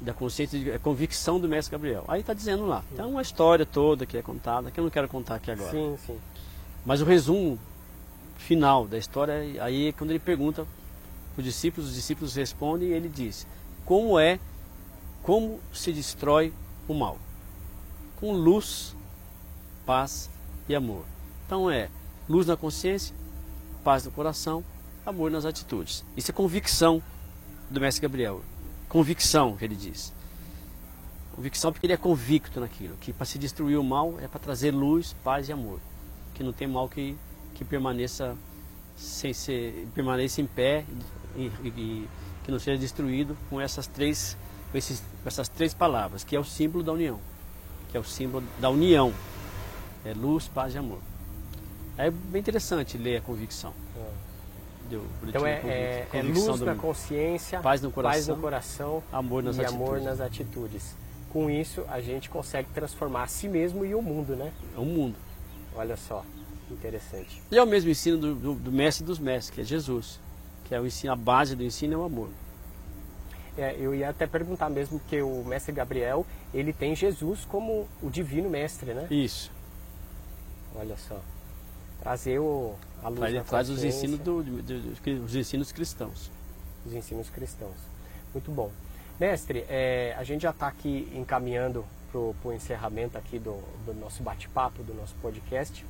da 0.00 0.14
consciência 0.14 0.58
de 0.58 0.78
convicção 0.78 1.38
do 1.38 1.48
mestre 1.48 1.72
Gabriel. 1.72 2.04
Aí 2.08 2.20
está 2.20 2.32
dizendo 2.32 2.66
lá. 2.66 2.82
Então 2.92 3.10
uma 3.10 3.22
história 3.22 3.66
toda 3.66 4.06
que 4.06 4.16
é 4.16 4.22
contada, 4.22 4.70
que 4.70 4.80
eu 4.80 4.84
não 4.84 4.90
quero 4.90 5.08
contar 5.08 5.36
aqui 5.36 5.50
agora. 5.50 5.70
Sim, 5.70 5.96
sim. 6.06 6.18
Mas 6.84 7.02
o 7.02 7.04
resumo 7.04 7.58
final 8.36 8.86
da 8.86 8.96
história, 8.96 9.34
aí 9.62 9.92
quando 9.92 10.10
ele 10.10 10.18
pergunta 10.18 10.66
para 11.34 11.40
os 11.40 11.44
discípulos, 11.44 11.90
os 11.90 11.94
discípulos 11.94 12.34
respondem 12.34 12.88
e 12.88 12.92
ele 12.92 13.08
diz: 13.08 13.46
Como 13.84 14.18
é, 14.18 14.38
como 15.22 15.60
se 15.72 15.92
destrói 15.92 16.52
o 16.88 16.94
mal? 16.94 17.18
Com 18.16 18.32
luz, 18.32 18.96
paz 19.84 20.30
e 20.72 20.74
amor. 20.74 21.04
Então 21.46 21.70
é 21.70 21.88
luz 22.28 22.46
na 22.46 22.56
consciência, 22.56 23.14
paz 23.82 24.04
no 24.04 24.10
coração, 24.10 24.64
amor 25.04 25.30
nas 25.30 25.44
atitudes. 25.44 26.04
Isso 26.16 26.30
é 26.30 26.34
convicção 26.34 27.02
do 27.70 27.80
mestre 27.80 28.02
Gabriel. 28.02 28.42
Convicção, 28.88 29.56
que 29.56 29.64
ele 29.64 29.76
diz. 29.76 30.12
Convicção 31.34 31.72
porque 31.72 31.86
ele 31.86 31.92
é 31.92 31.96
convicto 31.96 32.60
naquilo, 32.60 32.96
que 33.00 33.12
para 33.12 33.24
se 33.24 33.38
destruir 33.38 33.78
o 33.78 33.84
mal 33.84 34.14
é 34.20 34.28
para 34.28 34.40
trazer 34.40 34.72
luz, 34.72 35.14
paz 35.24 35.48
e 35.48 35.52
amor. 35.52 35.80
Que 36.34 36.42
não 36.42 36.52
tem 36.52 36.66
mal 36.66 36.88
que, 36.88 37.16
que 37.54 37.64
permaneça 37.64 38.36
sem 38.96 39.32
ser 39.32 39.88
permaneça 39.94 40.40
em 40.40 40.46
pé 40.46 40.84
e, 41.34 41.46
e, 41.64 42.08
que 42.44 42.50
não 42.50 42.58
seja 42.58 42.78
destruído 42.78 43.36
com 43.48 43.60
essas 43.60 43.86
três 43.86 44.36
com, 44.70 44.76
esses, 44.76 45.00
com 45.00 45.28
essas 45.28 45.48
três 45.48 45.72
palavras, 45.72 46.22
que 46.22 46.36
é 46.36 46.40
o 46.40 46.44
símbolo 46.44 46.84
da 46.84 46.92
união, 46.92 47.18
que 47.90 47.96
é 47.96 48.00
o 48.00 48.04
símbolo 48.04 48.44
da 48.60 48.70
união, 48.70 49.12
é 50.04 50.12
luz, 50.14 50.48
paz 50.48 50.74
e 50.74 50.78
amor. 50.78 50.98
É 51.96 52.10
bem 52.10 52.40
interessante 52.40 52.96
ler 52.96 53.18
a 53.18 53.20
convicção. 53.20 53.72
Deu, 54.88 55.04
então 55.22 55.46
é, 55.46 55.52
é, 55.52 56.08
é 56.12 56.22
luz 56.22 56.60
na 56.60 56.74
consciência, 56.74 57.60
paz 57.60 57.80
no 57.80 57.92
coração, 57.92 58.12
paz 58.12 58.26
no 58.26 58.36
coração 58.36 59.02
amor 59.12 59.40
nas 59.40 59.56
e 59.56 59.60
atitudes. 59.60 59.80
amor 59.80 60.00
nas 60.00 60.20
atitudes. 60.20 60.96
Com 61.28 61.48
isso, 61.48 61.84
a 61.88 62.00
gente 62.00 62.28
consegue 62.28 62.68
transformar 62.74 63.22
a 63.22 63.26
si 63.28 63.46
mesmo 63.46 63.84
e 63.84 63.94
o 63.94 64.02
mundo, 64.02 64.34
né? 64.34 64.52
É 64.76 64.80
o 64.80 64.84
mundo. 64.84 65.14
Olha 65.76 65.96
só, 65.96 66.24
interessante. 66.68 67.40
E 67.52 67.56
é 67.56 67.62
o 67.62 67.66
mesmo 67.66 67.88
ensino 67.88 68.18
do, 68.18 68.34
do, 68.34 68.54
do 68.54 68.72
mestre 68.72 69.04
dos 69.04 69.20
mestres, 69.20 69.54
que 69.54 69.60
é 69.60 69.64
Jesus, 69.64 70.18
que 70.64 70.74
é 70.74 70.80
o 70.80 70.86
ensino, 70.86 71.12
a 71.12 71.16
base 71.16 71.54
do 71.54 71.62
ensino 71.62 71.94
é 71.94 71.96
o 71.96 72.02
amor. 72.02 72.30
É, 73.56 73.76
eu 73.78 73.94
ia 73.94 74.08
até 74.08 74.26
perguntar 74.26 74.70
mesmo 74.70 75.00
que 75.08 75.22
o 75.22 75.44
mestre 75.44 75.72
Gabriel, 75.72 76.26
ele 76.52 76.72
tem 76.72 76.96
Jesus 76.96 77.44
como 77.44 77.86
o 78.02 78.10
divino 78.10 78.50
mestre, 78.50 78.92
né? 78.92 79.06
Isso. 79.08 79.52
Olha 80.74 80.96
só. 80.96 81.20
Trazer 82.00 82.38
o, 82.38 82.74
a 83.02 83.08
luz 83.08 83.22
Ele 83.28 83.40
traz 83.42 83.68
os 83.68 83.84
ensinos, 83.84 84.18
do, 84.20 84.42
do, 84.42 84.62
do, 84.62 85.24
os 85.24 85.34
ensinos 85.34 85.70
cristãos. 85.70 86.30
Os 86.86 86.94
ensinos 86.94 87.28
cristãos. 87.28 87.76
Muito 88.32 88.50
bom. 88.50 88.70
Mestre, 89.18 89.66
é, 89.68 90.14
a 90.18 90.24
gente 90.24 90.42
já 90.42 90.50
está 90.50 90.66
aqui 90.66 91.12
encaminhando 91.14 91.84
para 92.10 92.20
o 92.20 92.52
encerramento 92.52 93.18
aqui 93.18 93.38
do, 93.38 93.60
do 93.84 93.94
nosso 93.94 94.22
bate-papo, 94.22 94.82
do 94.82 94.94
nosso 94.94 95.14
podcast. 95.16 95.84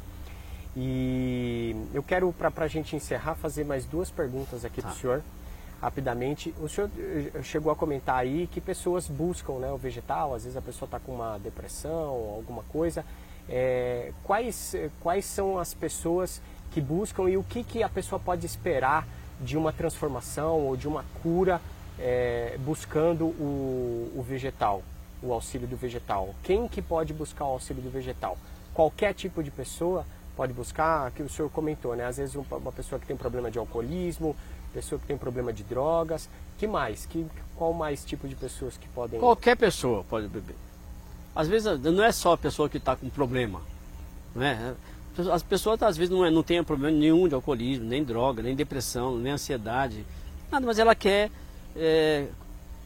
E 0.77 1.75
eu 1.93 2.03
quero, 2.03 2.33
para 2.33 2.65
a 2.65 2.69
gente 2.69 2.95
encerrar, 2.95 3.35
fazer 3.35 3.65
mais 3.65 3.85
duas 3.85 4.11
perguntas 4.11 4.65
aqui 4.65 4.81
tá. 4.81 4.89
para 4.89 4.97
o 4.97 5.01
senhor, 5.01 5.23
rapidamente. 5.81 6.55
O 6.61 6.69
senhor 6.69 6.91
eh, 6.99 7.43
chegou 7.43 7.73
a 7.73 7.77
comentar 7.77 8.17
aí 8.17 8.47
que 8.47 8.61
pessoas 8.61 9.09
buscam 9.09 9.55
né, 9.55 9.73
o 9.73 9.77
vegetal, 9.77 10.35
às 10.35 10.45
vezes 10.45 10.57
a 10.57 10.63
pessoa 10.63 10.87
está 10.87 11.01
com 11.01 11.13
uma 11.13 11.39
depressão, 11.39 12.09
alguma 12.37 12.63
coisa. 12.65 13.05
É, 13.51 14.13
quais, 14.23 14.77
quais 15.01 15.25
são 15.25 15.59
as 15.59 15.75
pessoas 15.75 16.41
que 16.71 16.81
buscam 16.81 17.29
e 17.29 17.37
o 17.37 17.43
que, 17.43 17.65
que 17.65 17.83
a 17.83 17.89
pessoa 17.89 18.21
pode 18.21 18.47
esperar 18.47 19.07
de 19.41 19.59
uma 19.59 19.73
transformação 19.73 20.61
ou 20.61 20.77
de 20.77 20.87
uma 20.87 21.05
cura 21.23 21.61
é, 21.99 22.57
buscando 22.61 23.25
o, 23.25 24.13
o 24.17 24.23
vegetal, 24.23 24.83
o 25.23 25.33
auxílio 25.33 25.67
do 25.67 25.77
vegetal. 25.77 26.35
Quem 26.43 26.69
que 26.69 26.81
pode 26.81 27.13
buscar 27.13 27.45
o 27.45 27.53
auxílio 27.53 27.83
do 27.83 27.91
vegetal? 27.91 28.39
Qualquer 28.73 29.15
tipo 29.15 29.43
de 29.43 29.51
pessoa 29.51 30.07
pode 30.37 30.53
buscar, 30.53 31.11
que 31.11 31.23
o 31.23 31.29
senhor 31.29 31.51
comentou, 31.51 31.95
né? 31.95 32.07
Às 32.07 32.17
vezes 32.17 32.35
uma 32.35 32.73
pessoa 32.73 32.99
que 32.99 33.07
tem 33.07 33.17
problema 33.17 33.51
de 33.51 33.59
alcoolismo, 33.59 34.35
pessoa 34.73 34.99
que 34.99 35.07
tem 35.07 35.19
problema 35.19 35.53
de 35.53 35.65
drogas, 35.65 36.29
que 36.57 36.67
mais? 36.67 37.05
Que, 37.05 37.27
qual 37.57 37.73
mais 37.73 38.05
tipo 38.05 38.29
de 38.29 38.37
pessoas 38.37 38.77
que 38.77 38.89
podem... 38.89 39.19
Qualquer 39.19 39.57
pessoa 39.57 40.05
pode 40.05 40.29
beber. 40.29 40.57
Às 41.35 41.49
vezes 41.49 41.79
não 41.81 42.03
é 42.03 42.13
só 42.13 42.33
a 42.33 42.39
pessoa 42.39 42.69
que 42.69 42.77
está 42.77 42.97
com 42.97 43.09
problema, 43.09 43.61
né? 44.35 44.75
As 45.33 45.43
pessoas 45.43 45.83
às 45.83 45.97
vezes 45.97 46.11
não, 46.11 46.25
é, 46.25 46.31
não 46.31 46.43
tem 46.43 46.63
problema 46.63 46.97
nenhum 46.97 47.29
de 47.29 47.35
alcoolismo, 47.35 47.85
nem 47.85 48.03
droga, 48.03 48.43
nem 48.43 48.55
depressão, 48.55 49.17
nem 49.19 49.33
ansiedade, 49.33 50.05
nada, 50.51 50.65
mas 50.65 50.79
ela 50.79 50.95
quer 50.95 51.31
é, 51.77 52.29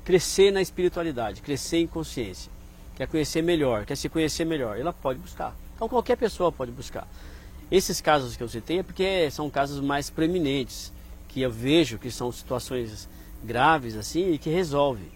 crescer 0.05 0.51
na 0.51 0.61
espiritualidade, 0.61 1.43
crescer 1.43 1.79
em 1.79 1.87
consciência, 1.87 2.51
quer 2.97 3.07
conhecer 3.07 3.43
melhor, 3.43 3.85
quer 3.85 3.97
se 3.97 4.09
conhecer 4.09 4.45
melhor, 4.45 4.79
ela 4.79 4.93
pode 4.93 5.19
buscar. 5.19 5.55
Então 5.75 5.89
qualquer 5.89 6.17
pessoa 6.17 6.51
pode 6.51 6.73
buscar. 6.73 7.07
Esses 7.71 8.01
casos 8.01 8.37
que 8.37 8.43
eu 8.43 8.49
citei 8.49 8.79
é 8.79 8.83
porque 8.83 9.31
são 9.31 9.49
casos 9.49 9.81
mais 9.81 10.11
preeminentes, 10.11 10.93
que 11.29 11.41
eu 11.43 11.51
vejo 11.51 11.99
que 11.99 12.11
são 12.11 12.31
situações 12.31 13.09
graves 13.43 13.97
assim 13.97 14.33
e 14.33 14.39
que 14.39 14.51
resolve. 14.51 15.11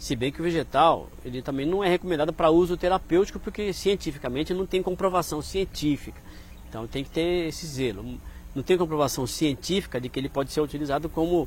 Se 0.00 0.16
bem 0.16 0.32
que 0.32 0.40
o 0.40 0.44
vegetal, 0.44 1.10
ele 1.22 1.42
também 1.42 1.66
não 1.66 1.84
é 1.84 1.88
recomendado 1.90 2.32
para 2.32 2.50
uso 2.50 2.74
terapêutico 2.74 3.38
porque 3.38 3.70
cientificamente 3.70 4.54
não 4.54 4.64
tem 4.64 4.82
comprovação 4.82 5.42
científica. 5.42 6.18
Então 6.66 6.86
tem 6.86 7.04
que 7.04 7.10
ter 7.10 7.48
esse 7.48 7.66
zelo. 7.66 8.18
Não 8.54 8.62
tem 8.62 8.78
comprovação 8.78 9.26
científica 9.26 10.00
de 10.00 10.08
que 10.08 10.18
ele 10.18 10.30
pode 10.30 10.52
ser 10.52 10.62
utilizado 10.62 11.10
como 11.10 11.46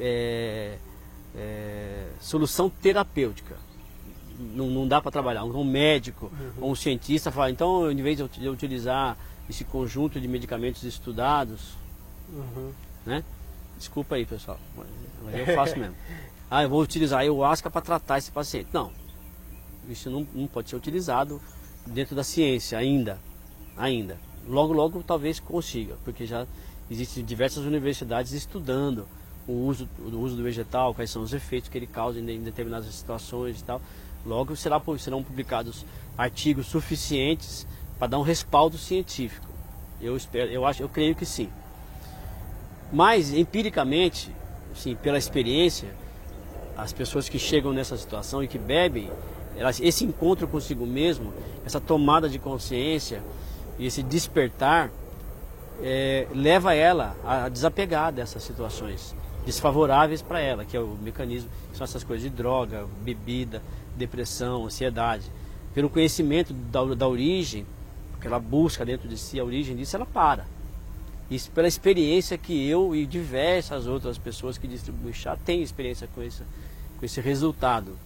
é, 0.00 0.78
é, 1.36 2.08
solução 2.20 2.68
terapêutica. 2.68 3.56
Não, 4.36 4.66
não 4.66 4.88
dá 4.88 5.00
para 5.00 5.12
trabalhar. 5.12 5.44
Um 5.44 5.62
médico 5.62 6.26
uhum. 6.26 6.62
ou 6.62 6.70
um 6.72 6.74
cientista 6.74 7.30
fala, 7.30 7.52
então, 7.52 7.88
em 7.88 8.02
vez 8.02 8.16
de 8.16 8.44
eu 8.44 8.52
utilizar 8.52 9.16
esse 9.48 9.62
conjunto 9.62 10.20
de 10.20 10.26
medicamentos 10.26 10.82
estudados, 10.82 11.76
uhum. 12.30 12.72
né? 13.06 13.22
Desculpa 13.78 14.16
aí, 14.16 14.26
pessoal, 14.26 14.58
mas 15.22 15.38
eu 15.38 15.54
faço 15.54 15.78
mesmo. 15.78 15.94
Ah, 16.50 16.62
eu 16.62 16.68
vou 16.68 16.80
utilizar 16.80 17.20
ayahuasca 17.20 17.70
para 17.70 17.80
tratar 17.80 18.18
esse 18.18 18.30
paciente. 18.30 18.68
Não, 18.72 18.92
isso 19.88 20.10
não, 20.10 20.26
não 20.34 20.46
pode 20.46 20.70
ser 20.70 20.76
utilizado 20.76 21.40
dentro 21.86 22.14
da 22.14 22.24
ciência 22.24 22.78
ainda, 22.78 23.18
ainda. 23.76 24.18
Logo, 24.46 24.72
logo 24.72 25.02
talvez 25.02 25.40
consiga, 25.40 25.96
porque 26.04 26.26
já 26.26 26.46
existem 26.90 27.24
diversas 27.24 27.64
universidades 27.64 28.32
estudando 28.32 29.06
o 29.46 29.52
uso, 29.52 29.88
o 29.98 30.16
uso 30.18 30.36
do 30.36 30.42
vegetal, 30.42 30.94
quais 30.94 31.10
são 31.10 31.22
os 31.22 31.32
efeitos 31.32 31.68
que 31.68 31.78
ele 31.78 31.86
causa 31.86 32.18
em 32.20 32.40
determinadas 32.42 32.92
situações 32.94 33.60
e 33.60 33.64
tal. 33.64 33.80
Logo 34.24 34.56
será, 34.56 34.80
serão 34.98 35.22
publicados 35.22 35.84
artigos 36.18 36.66
suficientes 36.66 37.66
para 37.98 38.08
dar 38.08 38.18
um 38.18 38.22
respaldo 38.22 38.76
científico. 38.76 39.46
Eu 40.00 40.16
espero, 40.16 40.50
eu 40.50 40.66
acho, 40.66 40.82
eu 40.82 40.88
creio 40.88 41.14
que 41.14 41.24
sim. 41.24 41.48
Mas 42.92 43.32
empiricamente, 43.32 44.30
sim, 44.74 44.94
pela 44.96 45.18
experiência, 45.18 45.88
as 46.76 46.92
pessoas 46.92 47.28
que 47.28 47.38
chegam 47.38 47.72
nessa 47.72 47.96
situação 47.96 48.42
e 48.42 48.48
que 48.48 48.58
bebem, 48.58 49.10
elas, 49.56 49.80
esse 49.80 50.04
encontro 50.04 50.46
consigo 50.46 50.86
mesmo, 50.86 51.32
essa 51.64 51.80
tomada 51.80 52.28
de 52.28 52.38
consciência 52.38 53.22
e 53.78 53.86
esse 53.86 54.02
despertar 54.02 54.90
é, 55.82 56.26
leva 56.34 56.74
ela 56.74 57.16
a 57.24 57.48
desapegar 57.48 58.12
dessas 58.12 58.42
situações 58.42 59.14
desfavoráveis 59.44 60.20
para 60.20 60.40
ela, 60.40 60.64
que 60.64 60.76
é 60.76 60.80
o 60.80 60.98
mecanismo, 61.00 61.48
são 61.72 61.84
essas 61.84 62.02
coisas 62.02 62.28
de 62.28 62.36
droga, 62.36 62.86
bebida, 63.02 63.62
depressão, 63.96 64.66
ansiedade. 64.66 65.30
Pelo 65.72 65.88
conhecimento 65.88 66.52
da, 66.52 66.84
da 66.94 67.06
origem, 67.06 67.64
porque 68.12 68.26
ela 68.26 68.40
busca 68.40 68.84
dentro 68.84 69.08
de 69.08 69.16
si 69.16 69.38
a 69.38 69.44
origem 69.44 69.76
disso, 69.76 69.94
ela 69.94 70.06
para. 70.06 70.46
Isso 71.30 71.50
pela 71.50 71.68
experiência 71.68 72.36
que 72.36 72.68
eu 72.68 72.94
e 72.94 73.06
diversas 73.06 73.86
outras 73.86 74.18
pessoas 74.18 74.58
que 74.58 74.66
distribuem 74.66 75.12
chá 75.12 75.36
têm 75.36 75.62
experiência 75.62 76.08
com 76.14 76.22
esse, 76.22 76.42
com 76.98 77.04
esse 77.04 77.20
resultado. 77.20 77.96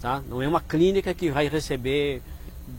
Tá? 0.00 0.22
Não 0.28 0.42
é 0.42 0.48
uma 0.48 0.60
clínica 0.60 1.14
que 1.14 1.30
vai 1.30 1.48
receber 1.48 2.22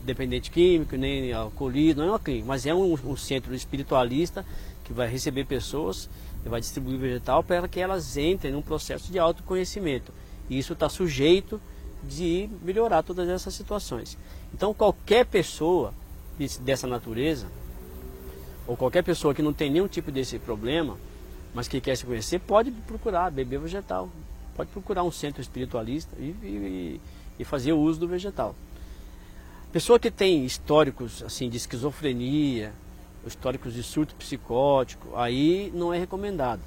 dependente 0.04 0.50
químico, 0.50 0.96
nem 0.96 1.32
alcoolismo, 1.32 2.02
não 2.02 2.08
é 2.08 2.12
uma 2.12 2.18
clínica, 2.18 2.46
mas 2.46 2.66
é 2.66 2.74
um, 2.74 2.92
um 2.92 3.16
centro 3.16 3.54
espiritualista 3.54 4.44
que 4.84 4.92
vai 4.92 5.08
receber 5.08 5.44
pessoas 5.44 6.08
vai 6.48 6.60
distribuir 6.60 6.98
vegetal 6.98 7.42
para 7.42 7.68
que 7.68 7.80
elas 7.80 8.16
entrem 8.16 8.52
num 8.52 8.62
processo 8.62 9.10
de 9.10 9.18
autoconhecimento. 9.18 10.12
E 10.48 10.58
isso 10.58 10.74
está 10.74 10.88
sujeito 10.88 11.60
de 12.02 12.48
melhorar 12.62 13.02
todas 13.02 13.28
essas 13.28 13.54
situações. 13.54 14.18
Então 14.52 14.74
qualquer 14.74 15.24
pessoa 15.24 15.94
dessa 16.60 16.86
natureza, 16.86 17.46
ou 18.66 18.76
qualquer 18.76 19.02
pessoa 19.02 19.34
que 19.34 19.42
não 19.42 19.52
tem 19.52 19.70
nenhum 19.70 19.88
tipo 19.88 20.10
desse 20.10 20.38
problema, 20.38 20.98
mas 21.54 21.68
que 21.68 21.80
quer 21.80 21.96
se 21.96 22.04
conhecer, 22.04 22.40
pode 22.40 22.70
procurar 22.70 23.30
beber 23.30 23.60
vegetal. 23.60 24.10
Pode 24.56 24.70
procurar 24.70 25.02
um 25.02 25.10
centro 25.10 25.40
espiritualista 25.40 26.14
e, 26.18 26.34
e, 26.42 27.00
e 27.38 27.44
fazer 27.44 27.72
o 27.72 27.78
uso 27.78 28.00
do 28.00 28.08
vegetal. 28.08 28.54
Pessoa 29.72 29.98
que 29.98 30.10
tem 30.10 30.44
históricos 30.44 31.22
assim 31.22 31.48
de 31.48 31.56
esquizofrenia, 31.56 32.72
históricos 33.26 33.74
de 33.74 33.82
surto 33.82 34.14
psicótico, 34.14 35.16
aí 35.16 35.72
não 35.74 35.92
é 35.92 35.98
recomendado. 35.98 36.60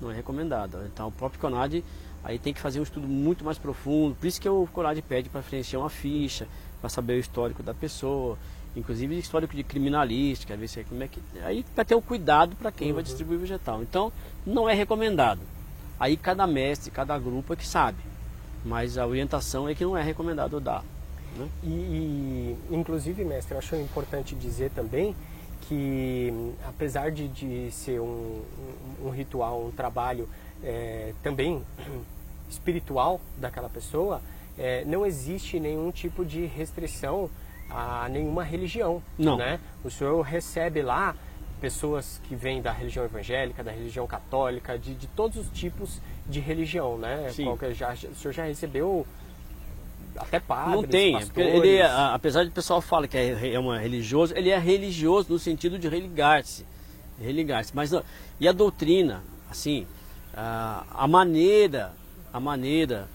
Não 0.00 0.10
é 0.10 0.14
recomendado. 0.14 0.78
Então 0.86 1.08
o 1.08 1.12
próprio 1.12 1.40
CONAD 1.40 1.84
aí 2.24 2.38
tem 2.38 2.52
que 2.52 2.60
fazer 2.60 2.80
um 2.80 2.82
estudo 2.82 3.06
muito 3.06 3.44
mais 3.44 3.58
profundo. 3.58 4.16
Por 4.16 4.26
isso 4.26 4.40
que 4.40 4.48
o 4.48 4.66
CONAD 4.72 5.02
pede 5.02 5.28
para 5.28 5.42
preencher 5.42 5.76
uma 5.76 5.90
ficha, 5.90 6.48
para 6.80 6.90
saber 6.90 7.14
o 7.14 7.20
histórico 7.20 7.62
da 7.62 7.72
pessoa, 7.74 8.36
inclusive 8.74 9.16
histórico 9.16 9.54
de 9.54 9.62
criminalística, 9.62 10.56
ver 10.56 10.66
se 10.66 10.80
é 10.80 10.84
como 10.84 11.02
é 11.02 11.08
que. 11.08 11.20
Aí 11.44 11.64
para 11.74 11.84
ter 11.84 11.94
o 11.94 11.98
um 11.98 12.02
cuidado 12.02 12.56
para 12.56 12.72
quem 12.72 12.88
uhum. 12.88 12.94
vai 12.94 13.02
distribuir 13.04 13.38
vegetal. 13.38 13.82
Então 13.82 14.12
não 14.44 14.68
é 14.68 14.74
recomendado. 14.74 15.40
Aí 16.02 16.16
cada 16.16 16.48
mestre, 16.48 16.90
cada 16.90 17.16
grupo 17.16 17.52
é 17.52 17.56
que 17.56 17.64
sabe. 17.64 17.98
Mas 18.64 18.98
a 18.98 19.06
orientação 19.06 19.68
é 19.68 19.74
que 19.76 19.84
não 19.84 19.96
é 19.96 20.02
recomendado 20.02 20.58
dar. 20.58 20.82
Né? 21.36 21.48
E, 21.62 21.68
e, 21.68 22.58
inclusive, 22.72 23.24
mestre, 23.24 23.54
eu 23.54 23.58
acho 23.58 23.76
importante 23.76 24.34
dizer 24.34 24.72
também 24.72 25.14
que, 25.60 26.52
apesar 26.66 27.12
de, 27.12 27.28
de 27.28 27.70
ser 27.70 28.00
um, 28.00 28.42
um, 29.00 29.06
um 29.06 29.10
ritual, 29.10 29.64
um 29.64 29.70
trabalho 29.70 30.28
é, 30.60 31.14
também 31.22 31.64
espiritual 32.50 33.20
daquela 33.36 33.68
pessoa, 33.68 34.20
é, 34.58 34.84
não 34.84 35.06
existe 35.06 35.60
nenhum 35.60 35.92
tipo 35.92 36.24
de 36.24 36.46
restrição 36.46 37.30
a 37.70 38.08
nenhuma 38.08 38.42
religião. 38.42 39.00
Não. 39.16 39.36
Né? 39.36 39.60
O 39.84 39.90
senhor 39.90 40.20
recebe 40.22 40.82
lá 40.82 41.14
pessoas 41.62 42.20
que 42.24 42.34
vêm 42.34 42.60
da 42.60 42.72
religião 42.72 43.04
evangélica, 43.04 43.62
da 43.62 43.70
religião 43.70 44.04
católica, 44.04 44.76
de, 44.76 44.94
de 44.96 45.06
todos 45.06 45.36
os 45.36 45.48
tipos 45.50 46.00
de 46.26 46.40
religião, 46.40 46.98
né? 46.98 47.30
Sim. 47.30 47.44
Qualquer, 47.44 47.72
já, 47.72 47.92
o 47.92 48.16
senhor 48.16 48.32
já 48.32 48.44
recebeu 48.44 49.06
até 50.16 50.40
padres, 50.40 50.74
Não 50.74 50.82
tem, 50.82 51.12
pastores. 51.12 51.32
porque 51.32 51.68
ele, 51.68 51.76
é, 51.76 51.86
apesar 51.86 52.42
de 52.42 52.50
o 52.50 52.52
pessoal 52.52 52.80
fala 52.80 53.06
que 53.06 53.16
é, 53.16 53.54
é 53.54 53.58
uma 53.60 53.78
religioso, 53.78 54.34
ele 54.36 54.50
é 54.50 54.58
religioso 54.58 55.32
no 55.32 55.38
sentido 55.38 55.78
de 55.78 55.88
religar-se, 55.88 56.66
religar-se. 57.20 57.70
Mas 57.76 57.92
e 58.40 58.48
a 58.48 58.52
doutrina, 58.52 59.22
assim, 59.48 59.86
a, 60.34 60.84
a 60.92 61.06
maneira, 61.06 61.92
a 62.32 62.40
maneira, 62.40 63.08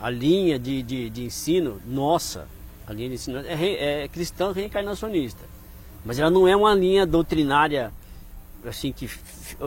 a 0.00 0.08
linha 0.08 0.60
de, 0.60 0.80
de, 0.80 1.10
de 1.10 1.24
ensino 1.24 1.82
nossa, 1.84 2.46
a 2.86 2.92
linha 2.92 3.08
de 3.08 3.14
ensino 3.16 3.40
é, 3.40 4.04
é 4.04 4.08
cristã 4.08 4.52
reencarnacionista, 4.52 5.44
mas 6.04 6.18
ela 6.18 6.30
não 6.30 6.46
é 6.46 6.56
uma 6.56 6.74
linha 6.74 7.06
doutrinária 7.06 7.92
assim 8.64 8.92
que 8.92 9.08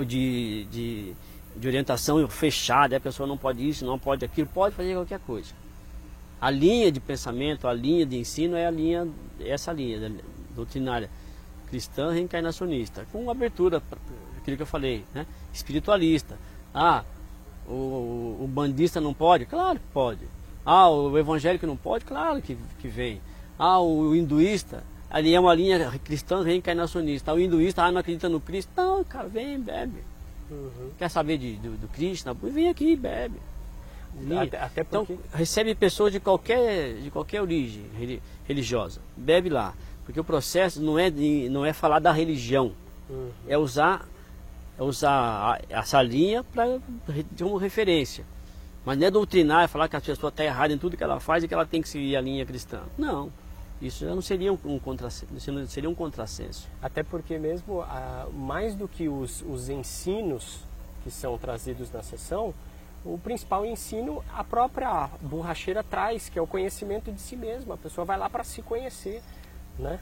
de, 0.06 0.66
de, 0.66 1.14
de 1.56 1.68
orientação 1.68 2.28
fechada, 2.28 2.98
a 2.98 3.00
pessoa 3.00 3.28
não 3.28 3.38
pode 3.38 3.68
isso, 3.68 3.86
não 3.86 3.98
pode 3.98 4.24
aquilo, 4.26 4.48
pode 4.48 4.76
fazer 4.76 4.94
qualquer 4.94 5.20
coisa. 5.20 5.54
A 6.40 6.50
linha 6.50 6.92
de 6.92 7.00
pensamento, 7.00 7.68
a 7.68 7.74
linha 7.74 8.06
de 8.06 8.18
ensino 8.18 8.56
é 8.56 8.68
a 8.68 8.72
linha, 8.72 9.08
essa 9.40 9.72
linha 9.72 10.10
né, 10.10 10.20
doutrinária 10.56 11.10
cristã 11.68 12.12
reencarnacionista, 12.12 13.08
com 13.12 13.30
abertura 13.32 13.82
aquilo 14.38 14.58
que 14.58 14.64
eu 14.64 14.68
falei, 14.68 15.06
né? 15.14 15.26
espiritualista. 15.54 16.38
Ah, 16.74 17.04
o, 17.68 18.40
o 18.42 18.50
bandista 18.52 19.00
não 19.00 19.14
pode? 19.14 19.46
Claro 19.46 19.80
que 19.80 19.86
pode. 19.94 20.28
Ah, 20.66 20.90
o 20.90 21.18
evangélico 21.18 21.66
não 21.66 21.78
pode? 21.78 22.06
Claro 22.06 22.42
que, 22.42 22.58
que 22.80 22.88
vem. 22.88 23.22
Ah, 23.58 23.80
o 23.80 24.16
hinduísta, 24.16 24.84
ali 25.14 25.34
é 25.34 25.40
uma 25.40 25.54
linha 25.54 25.92
cristã 26.04 26.44
reencarnacionista. 26.44 27.34
O 27.34 27.40
hinduísta, 27.40 27.84
ah, 27.84 27.92
não 27.92 28.00
acredita 28.02 28.28
no 28.28 28.42
Cristo? 28.42 28.70
Não, 28.76 29.02
cara, 29.06 29.30
vem, 29.30 29.58
bebe. 29.60 30.04
Uhum. 30.52 30.90
Quer 30.98 31.10
saber 31.10 31.38
de, 31.38 31.54
do, 31.58 31.78
do 31.78 31.88
Krishna? 31.88 32.34
Vem 32.34 32.68
aqui, 32.68 32.96
bebe. 32.98 33.40
Até, 34.42 34.58
até 34.60 34.82
Então, 34.82 35.06
porque... 35.06 35.22
recebe 35.34 35.74
pessoas 35.74 36.12
de 36.12 36.20
qualquer, 36.20 36.96
de 36.96 37.10
qualquer 37.10 37.42
origem 37.42 37.86
reli- 37.98 38.22
religiosa. 38.46 39.00
Bebe 39.16 39.50
lá. 39.50 39.74
Porque 40.06 40.20
o 40.20 40.24
processo 40.24 40.82
não 40.82 41.00
é, 41.00 41.10
de, 41.10 41.48
não 41.50 41.66
é 41.66 41.72
falar 41.74 42.00
da 42.00 42.12
religião, 42.12 42.74
Uhum. 43.10 43.30
é 43.48 43.58
usar, 43.58 44.06
é 44.78 44.84
usar 44.84 45.10
a- 45.12 45.60
essa 45.70 46.02
linha 46.02 46.44
pra, 46.44 46.66
como 47.38 47.58
referência. 47.58 48.24
Mas 48.86 48.98
não 48.98 49.08
é 49.08 49.12
doutrinar, 49.12 49.64
é 49.64 49.68
falar 49.68 49.88
que 49.88 49.96
a 49.96 50.02
pessoa 50.02 50.30
está 50.30 50.44
errada 50.44 50.74
em 50.74 50.78
tudo 50.78 50.98
que 50.98 51.04
ela 51.04 51.20
faz 51.20 51.44
e 51.44 51.48
que 51.48 51.54
ela 51.54 51.66
tem 51.66 51.82
que 51.82 51.88
seguir 51.90 52.16
a 52.18 52.22
linha 52.22 52.46
cristã. 52.46 52.82
Não. 52.98 53.32
Isso 53.84 54.06
já 54.06 54.16
não 54.16 54.22
seria 54.22 54.54
um, 54.54 54.58
um 54.64 54.80
contrassenso. 54.80 55.36
Seria 55.68 55.90
um 55.90 55.94
contrassenso. 55.94 56.70
Até 56.82 57.04
porque 57.04 57.38
mesmo, 57.38 57.82
ah, 57.82 58.28
mais 58.34 58.76
do 58.76 58.88
que 58.88 59.10
os, 59.10 59.42
os 59.42 59.68
ensinos 59.68 60.60
que 61.04 61.12
são 61.12 61.38
trazidos 61.38 61.92
na 61.92 62.02
sessão, 62.02 62.54
o 63.04 63.18
principal 63.18 63.66
ensino 63.66 64.24
a 64.34 64.42
própria 64.42 65.10
borracheira 65.22 65.84
traz, 65.84 66.30
que 66.30 66.40
é 66.40 66.42
o 66.42 66.48
conhecimento 66.48 67.12
de 67.12 67.20
si 67.20 67.36
mesma. 67.36 67.76
A 67.76 67.78
pessoa 67.78 68.06
vai 68.06 68.18
lá 68.18 68.30
para 68.30 68.46
se 68.46 68.62
conhecer, 68.62 69.22
né? 69.78 70.00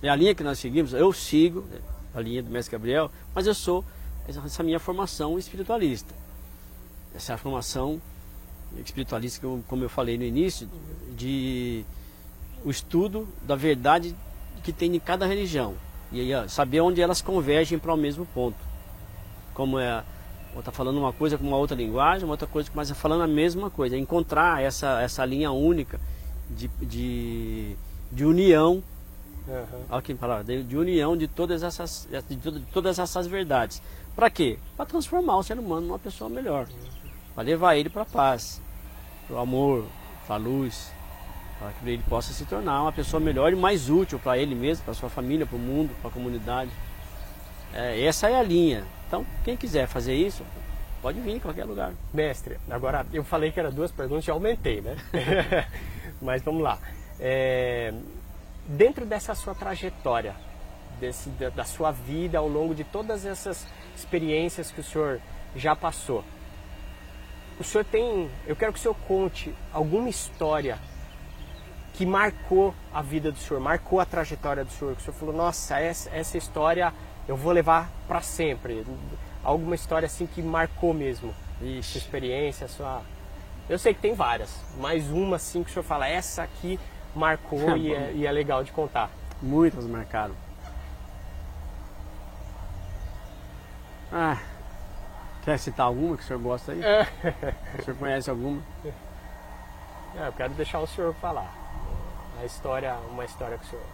É 0.00 0.08
a 0.08 0.14
linha 0.14 0.32
que 0.32 0.44
nós 0.44 0.60
seguimos, 0.60 0.92
eu 0.92 1.12
sigo 1.12 1.66
a 2.14 2.20
linha 2.20 2.42
do 2.42 2.48
Mestre 2.48 2.72
Gabriel, 2.72 3.10
mas 3.34 3.46
eu 3.46 3.54
sou 3.54 3.84
essa, 4.28 4.62
minha 4.62 4.78
formação 4.78 5.36
espiritualista. 5.36 6.14
Essa 7.12 7.36
formação 7.36 8.00
espiritualista, 8.78 9.44
como 9.66 9.84
eu 9.84 9.88
falei 9.88 10.16
no 10.16 10.22
início, 10.22 10.70
de 11.16 11.84
o 12.64 12.70
estudo 12.70 13.28
da 13.42 13.56
verdade 13.56 14.14
que 14.62 14.72
tem 14.72 14.94
em 14.94 15.00
cada 15.00 15.26
religião. 15.26 15.74
E 16.12 16.20
aí, 16.20 16.48
saber 16.48 16.80
onde 16.80 17.00
elas 17.00 17.22
convergem 17.22 17.78
para 17.78 17.94
o 17.94 17.96
mesmo 17.96 18.26
ponto. 18.26 18.58
Como 19.54 19.78
é, 19.78 20.02
ou 20.54 20.62
tá 20.62 20.72
falando 20.72 20.98
uma 20.98 21.12
coisa 21.12 21.38
com 21.38 21.46
uma 21.46 21.56
outra 21.56 21.76
linguagem, 21.76 22.24
uma 22.24 22.32
outra 22.32 22.46
coisa, 22.46 22.70
mas 22.74 22.90
falando 22.90 23.22
a 23.22 23.26
mesma 23.26 23.70
coisa. 23.70 23.96
Encontrar 23.96 24.62
essa, 24.62 25.00
essa 25.00 25.24
linha 25.24 25.50
única 25.50 26.00
de, 26.50 26.68
de, 26.80 27.76
de 28.10 28.24
união 28.24 28.82
Aham. 29.48 29.84
Olha 29.90 30.02
que 30.02 30.14
palavra, 30.14 30.44
de, 30.44 30.62
de 30.62 30.76
união 30.76 31.16
de 31.16 31.26
todas 31.26 31.62
essas, 31.62 32.08
de, 32.28 32.36
de 32.36 32.60
todas 32.72 32.98
essas 32.98 33.26
verdades. 33.26 33.82
Para 34.14 34.30
quê? 34.30 34.58
Para 34.76 34.86
transformar 34.86 35.36
o 35.38 35.42
ser 35.42 35.58
humano 35.58 35.88
numa 35.88 35.98
pessoa 35.98 36.28
melhor. 36.28 36.68
Para 37.34 37.44
levar 37.44 37.76
ele 37.76 37.88
para 37.88 38.02
a 38.02 38.06
paz, 38.06 38.60
para 39.26 39.36
o 39.36 39.38
amor, 39.38 39.86
para 40.26 40.36
a 40.36 40.38
luz. 40.38 40.92
Para 41.60 41.70
que 41.72 41.88
ele 41.88 42.02
possa 42.08 42.32
se 42.32 42.44
tornar 42.46 42.82
uma 42.82 42.92
pessoa 42.92 43.20
melhor 43.20 43.52
e 43.52 43.56
mais 43.56 43.88
útil 43.88 44.18
para 44.18 44.38
ele 44.38 44.54
mesmo, 44.54 44.82
para 44.84 44.94
sua 44.94 45.10
família, 45.10 45.46
para 45.46 45.56
o 45.56 45.60
mundo, 45.60 45.94
para 46.00 46.10
a 46.10 46.12
comunidade. 46.12 46.70
É, 47.72 48.02
essa 48.04 48.28
é 48.28 48.34
a 48.34 48.42
linha. 48.42 48.84
Então, 49.06 49.26
quem 49.44 49.56
quiser 49.56 49.86
fazer 49.86 50.14
isso, 50.14 50.42
pode 51.02 51.20
vir 51.20 51.36
em 51.36 51.38
qualquer 51.38 51.64
lugar. 51.64 51.92
Mestre, 52.12 52.58
agora 52.70 53.06
eu 53.12 53.22
falei 53.22 53.52
que 53.52 53.60
era 53.60 53.70
duas 53.70 53.92
perguntas, 53.92 54.24
já 54.24 54.32
aumentei, 54.32 54.80
né? 54.80 54.96
Mas 56.20 56.42
vamos 56.42 56.62
lá. 56.62 56.78
É, 57.18 57.92
dentro 58.66 59.04
dessa 59.04 59.34
sua 59.34 59.54
trajetória, 59.54 60.34
desse, 60.98 61.28
da, 61.30 61.50
da 61.50 61.64
sua 61.64 61.90
vida 61.90 62.38
ao 62.38 62.48
longo 62.48 62.74
de 62.74 62.84
todas 62.84 63.26
essas 63.26 63.66
experiências 63.94 64.70
que 64.70 64.80
o 64.80 64.84
senhor 64.84 65.20
já 65.54 65.76
passou, 65.76 66.24
o 67.58 67.64
senhor 67.64 67.84
tem. 67.84 68.30
Eu 68.46 68.56
quero 68.56 68.72
que 68.72 68.78
o 68.78 68.82
senhor 68.82 68.96
conte 69.06 69.54
alguma 69.72 70.08
história 70.08 70.78
que 72.00 72.06
marcou 72.06 72.74
a 72.94 73.02
vida 73.02 73.30
do 73.30 73.36
senhor, 73.36 73.60
marcou 73.60 74.00
a 74.00 74.06
trajetória 74.06 74.64
do 74.64 74.70
senhor, 74.70 74.94
que 74.94 75.02
o 75.02 75.04
senhor 75.04 75.14
falou, 75.18 75.34
nossa, 75.34 75.78
essa, 75.78 76.08
essa 76.16 76.38
história 76.38 76.94
eu 77.28 77.36
vou 77.36 77.52
levar 77.52 77.90
para 78.08 78.22
sempre. 78.22 78.86
Alguma 79.44 79.74
história 79.74 80.06
assim 80.06 80.26
que 80.26 80.40
marcou 80.40 80.94
mesmo 80.94 81.34
sua 81.58 81.68
Ixi. 81.68 81.98
experiência, 81.98 82.68
sua. 82.68 83.02
Eu 83.68 83.78
sei 83.78 83.92
que 83.92 84.00
tem 84.00 84.14
várias, 84.14 84.64
mas 84.78 85.10
uma 85.10 85.36
assim 85.36 85.62
que 85.62 85.68
o 85.68 85.72
senhor 85.74 85.82
fala, 85.82 86.08
essa 86.08 86.42
aqui 86.42 86.80
marcou 87.14 87.60
e, 87.76 87.92
é, 87.92 88.12
e 88.14 88.26
é 88.26 88.32
legal 88.32 88.64
de 88.64 88.72
contar. 88.72 89.10
Muitas 89.42 89.84
marcaram. 89.84 90.34
Ah, 94.10 94.38
quer 95.44 95.58
citar 95.58 95.84
alguma 95.84 96.16
que 96.16 96.22
o 96.22 96.26
senhor 96.26 96.40
gosta 96.40 96.72
aí? 96.72 96.80
O 97.78 97.82
senhor 97.84 97.98
conhece 97.98 98.30
alguma? 98.30 98.62
É, 100.16 100.28
eu 100.28 100.32
quero 100.32 100.54
deixar 100.54 100.80
o 100.80 100.86
senhor 100.86 101.12
falar. 101.16 101.59
A 102.40 102.44
história, 102.46 102.94
uma 103.10 103.24
história 103.26 103.58
que 103.58 103.66
o 103.66 103.68
senhor. 103.68 103.84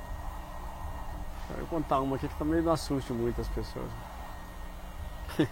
Eu 1.51 1.57
vou 1.57 1.67
contar 1.67 2.01
uma 2.01 2.15
aqui 2.15 2.29
que 2.29 2.35
também 2.37 2.63
não 2.63 2.73
assuste 2.73 3.13
muito 3.13 3.41
as 3.41 3.49
pessoas. 3.49 3.91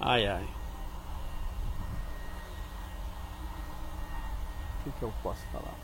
ai 0.00 0.26
ai. 0.26 0.48
O 4.80 4.84
que, 4.84 4.92
que 4.92 5.02
eu 5.02 5.12
posso 5.22 5.42
falar? 5.48 5.74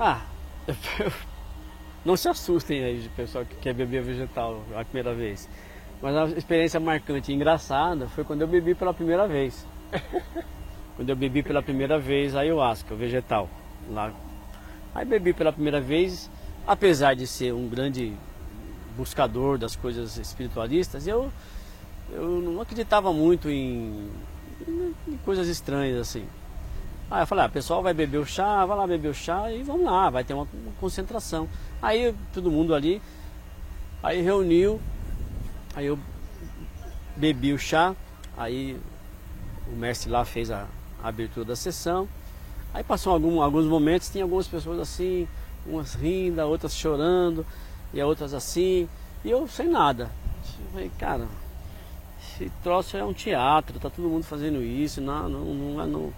ah, 0.00 0.20
não 2.04 2.16
se 2.16 2.28
assustem 2.28 2.82
aí 2.82 3.02
de 3.02 3.08
pessoal 3.10 3.44
que 3.44 3.54
quer 3.56 3.72
beber 3.72 4.02
vegetal 4.02 4.64
a 4.74 4.84
primeira 4.84 5.14
vez. 5.14 5.48
Mas 6.00 6.16
a 6.16 6.24
experiência 6.26 6.78
marcante 6.78 7.32
e 7.32 7.34
engraçada 7.34 8.08
foi 8.08 8.24
quando 8.24 8.42
eu 8.42 8.48
bebi 8.48 8.74
pela 8.74 8.94
primeira 8.94 9.26
vez. 9.26 9.66
Quando 10.98 11.10
eu 11.10 11.16
bebi 11.16 11.44
pela 11.44 11.62
primeira 11.62 11.96
vez 11.96 12.34
a 12.34 12.40
ayahuasca, 12.40 12.92
o 12.92 12.96
vegetal. 12.96 13.48
Lá. 13.88 14.12
Aí 14.92 15.04
bebi 15.04 15.32
pela 15.32 15.52
primeira 15.52 15.80
vez, 15.80 16.28
apesar 16.66 17.14
de 17.14 17.24
ser 17.24 17.54
um 17.54 17.68
grande 17.68 18.12
buscador 18.96 19.58
das 19.58 19.76
coisas 19.76 20.16
espiritualistas, 20.16 21.06
eu, 21.06 21.30
eu 22.10 22.40
não 22.40 22.60
acreditava 22.60 23.12
muito 23.12 23.48
em, 23.48 24.10
em 24.66 25.16
coisas 25.24 25.46
estranhas 25.46 26.00
assim. 26.00 26.26
Aí 27.08 27.22
eu 27.22 27.26
falei, 27.28 27.44
ah, 27.44 27.48
pessoal 27.48 27.80
vai 27.80 27.94
beber 27.94 28.18
o 28.18 28.26
chá, 28.26 28.66
vai 28.66 28.76
lá 28.76 28.86
beber 28.86 29.08
o 29.08 29.14
chá 29.14 29.52
e 29.52 29.62
vamos 29.62 29.86
lá, 29.86 30.10
vai 30.10 30.24
ter 30.24 30.34
uma 30.34 30.48
concentração. 30.80 31.48
Aí 31.80 32.12
todo 32.34 32.50
mundo 32.50 32.74
ali, 32.74 33.00
aí 34.02 34.20
reuniu, 34.20 34.80
aí 35.74 35.86
eu 35.86 35.98
bebi 37.16 37.52
o 37.52 37.58
chá, 37.58 37.94
aí 38.36 38.78
o 39.72 39.76
mestre 39.76 40.10
lá 40.10 40.24
fez 40.24 40.50
a, 40.50 40.66
abertura 41.02 41.46
da 41.46 41.56
sessão. 41.56 42.08
Aí 42.72 42.82
passou 42.82 43.12
algum, 43.12 43.40
alguns 43.40 43.66
momentos, 43.66 44.10
tinha 44.10 44.24
algumas 44.24 44.46
pessoas 44.46 44.78
assim, 44.80 45.26
umas 45.66 45.94
rindo, 45.94 46.40
outras 46.42 46.74
chorando, 46.74 47.46
e 47.92 48.02
outras 48.02 48.34
assim, 48.34 48.88
e 49.24 49.30
eu 49.30 49.46
sem 49.48 49.68
nada. 49.68 50.10
Eu 50.60 50.70
falei, 50.72 50.90
cara, 50.98 51.26
esse 52.20 52.50
troço 52.62 52.96
é 52.96 53.04
um 53.04 53.12
teatro, 53.12 53.78
tá 53.78 53.88
todo 53.88 54.08
mundo 54.08 54.24
fazendo 54.24 54.62
isso, 54.62 55.00
não, 55.00 55.28
não, 55.28 55.44
não, 55.44 55.86
não, 55.86 55.86
Não 55.86 56.12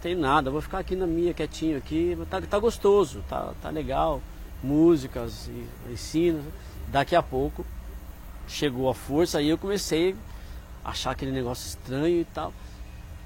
tem 0.00 0.14
nada, 0.14 0.50
vou 0.50 0.60
ficar 0.60 0.78
aqui 0.78 0.96
na 0.96 1.06
minha, 1.06 1.34
quietinho 1.34 1.76
aqui, 1.76 2.16
tá, 2.30 2.40
tá 2.40 2.58
gostoso, 2.58 3.22
tá, 3.28 3.52
tá 3.60 3.70
legal, 3.70 4.22
músicas, 4.62 5.50
ensino. 5.90 6.42
Daqui 6.88 7.16
a 7.16 7.22
pouco 7.22 7.66
chegou 8.46 8.88
a 8.88 8.94
força, 8.94 9.38
aí 9.38 9.48
eu 9.48 9.58
comecei 9.58 10.14
a 10.84 10.90
achar 10.90 11.10
aquele 11.10 11.32
negócio 11.32 11.66
estranho 11.66 12.20
e 12.20 12.24
tal. 12.24 12.52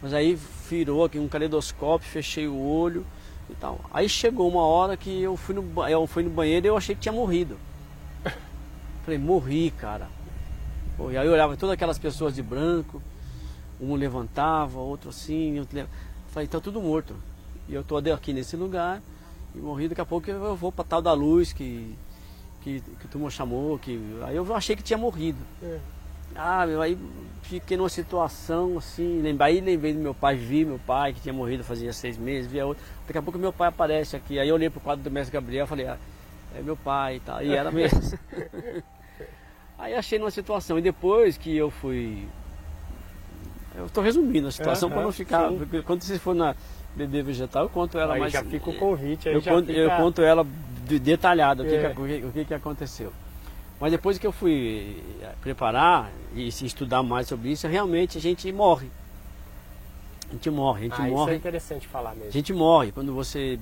Mas 0.03 0.15
aí 0.15 0.39
virou 0.69 1.05
aqui 1.05 1.19
um 1.19 1.29
caleidoscópio, 1.29 2.09
fechei 2.09 2.49
o 2.49 2.59
olho 2.59 3.05
e 3.49 3.55
tal. 3.55 3.81
Aí 3.93 4.09
chegou 4.09 4.49
uma 4.49 4.63
hora 4.63 4.97
que 4.97 5.21
eu 5.21 5.37
fui 5.37 5.55
no, 5.55 5.89
eu 5.89 6.07
fui 6.07 6.23
no 6.23 6.31
banheiro 6.31 6.67
e 6.67 6.69
eu 6.69 6.77
achei 6.77 6.95
que 6.95 7.03
tinha 7.03 7.13
morrido. 7.13 7.59
Falei, 9.05 9.19
morri, 9.19 9.71
cara. 9.71 10.09
Pô, 10.97 11.11
e 11.11 11.19
aí 11.19 11.27
eu 11.27 11.33
olhava 11.33 11.57
todas 11.57 11.75
aquelas 11.75 11.99
pessoas 11.99 12.35
de 12.35 12.43
branco, 12.43 13.03
um 13.81 13.95
levantava, 13.95 14.79
outro 14.79 15.11
assim, 15.11 15.59
outro 15.59 15.77
levantava. 15.77 16.01
Falei, 16.29 16.49
tá 16.49 16.61
tudo 16.61 16.81
morto. 16.81 17.15
E 17.69 17.75
eu 17.75 17.85
tô 17.85 17.97
aqui 17.97 18.33
nesse 18.33 18.57
lugar 18.57 19.03
e 19.55 19.59
morri, 19.59 19.89
daqui 19.89 20.01
a 20.01 20.07
pouco 20.07 20.31
eu 20.31 20.57
vou 20.57 20.73
pra 20.73 20.85
tal 20.85 21.03
da 21.03 21.13
luz 21.13 21.53
que, 21.53 21.95
que, 22.61 22.81
que 22.81 23.07
o 23.07 23.09
turma 23.09 23.31
chamou, 23.31 23.79
que. 23.79 23.99
Aí 24.23 24.37
eu 24.37 24.55
achei 24.55 24.77
que 24.77 24.83
tinha 24.83 24.99
morrido. 24.99 25.39
É. 25.63 25.79
Ah, 26.35 26.65
meu, 26.67 26.81
aí 26.81 26.97
fiquei 27.43 27.77
numa 27.77 27.89
situação 27.89 28.79
assim, 28.79 29.21
lembrei, 29.21 29.49
aí 29.49 29.61
lembrei 29.61 29.93
do 29.93 29.99
meu 29.99 30.15
pai, 30.15 30.37
vi 30.37 30.65
meu 30.65 30.79
pai 30.79 31.13
que 31.13 31.21
tinha 31.21 31.33
morrido 31.33 31.65
fazia 31.65 31.93
seis 31.93 32.17
meses, 32.17 32.51
vi 32.51 32.61
a 32.61 32.67
outra. 32.67 32.83
Daqui 33.07 33.19
a 33.19 33.23
pouco 33.23 33.39
meu 33.39 33.53
pai 33.53 33.69
aparece 33.69 34.15
aqui, 34.15 34.39
aí 34.39 34.49
eu 34.49 34.55
olhei 34.55 34.71
pro 34.71 34.81
quadro 34.81 35.03
do 35.03 35.11
mestre 35.11 35.33
Gabriel 35.33 35.65
e 35.65 35.69
falei, 35.69 35.89
ah, 35.89 35.99
é 36.57 36.63
meu 36.63 36.77
pai 36.77 37.17
e 37.17 37.21
tal, 37.21 37.43
e 37.43 37.53
era 37.53 37.71
mesmo. 37.73 38.01
aí 39.77 39.95
achei 39.95 40.19
numa 40.19 40.31
situação, 40.31 40.79
e 40.79 40.83
depois 40.83 41.37
que 41.37 41.57
eu 41.57 41.71
fui. 41.71 42.29
Eu 43.75 43.87
estou 43.87 44.03
resumindo 44.03 44.49
a 44.49 44.53
situação 44.53 44.89
para 44.91 45.03
não 45.03 45.13
ficar. 45.13 45.51
Quando 45.85 46.03
você 46.03 46.19
for 46.19 46.35
na 46.35 46.55
bebê 46.95 47.23
vegetal, 47.23 47.65
eu 47.65 47.69
conto 47.69 47.99
ela 47.99 48.15
aí 48.15 48.21
mais. 48.21 48.33
Já 48.33 48.45
fica 48.45 48.71
o 48.71 48.75
convite, 48.75 49.29
aí 49.29 49.35
eu, 49.35 49.41
já 49.41 49.53
conto, 49.53 49.67
fica... 49.67 49.79
eu 49.79 49.91
conto 49.91 50.23
ela 50.23 50.47
detalhada, 50.99 51.63
é. 51.63 51.67
o, 51.67 51.69
que, 51.69 51.75
é. 51.75 52.19
que, 52.19 52.27
o 52.27 52.33
que, 52.33 52.45
que 52.45 52.55
aconteceu. 52.55 53.13
Mas 53.81 53.93
depois 53.93 54.19
que 54.19 54.27
eu 54.27 54.33
fui 54.33 55.03
eh, 55.23 55.33
preparar 55.41 56.11
e 56.35 56.53
se 56.53 56.67
estudar 56.67 57.03
mais 57.03 57.29
sobre 57.29 57.51
isso, 57.51 57.67
realmente 57.67 58.19
a 58.19 58.21
gente 58.21 58.51
morre. 58.53 58.91
A 60.29 60.33
gente 60.33 60.51
morre, 60.51 60.81
a 60.81 60.83
gente 60.85 61.01
ah, 61.01 61.09
morre. 61.09 61.23
Isso 61.23 61.31
é 61.31 61.37
interessante 61.37 61.89
falar 61.89 62.11
mesmo. 62.11 62.29
A 62.29 62.33
gente 62.33 62.53
morre. 62.53 62.93
Quando 62.93 63.15
você 63.15 63.59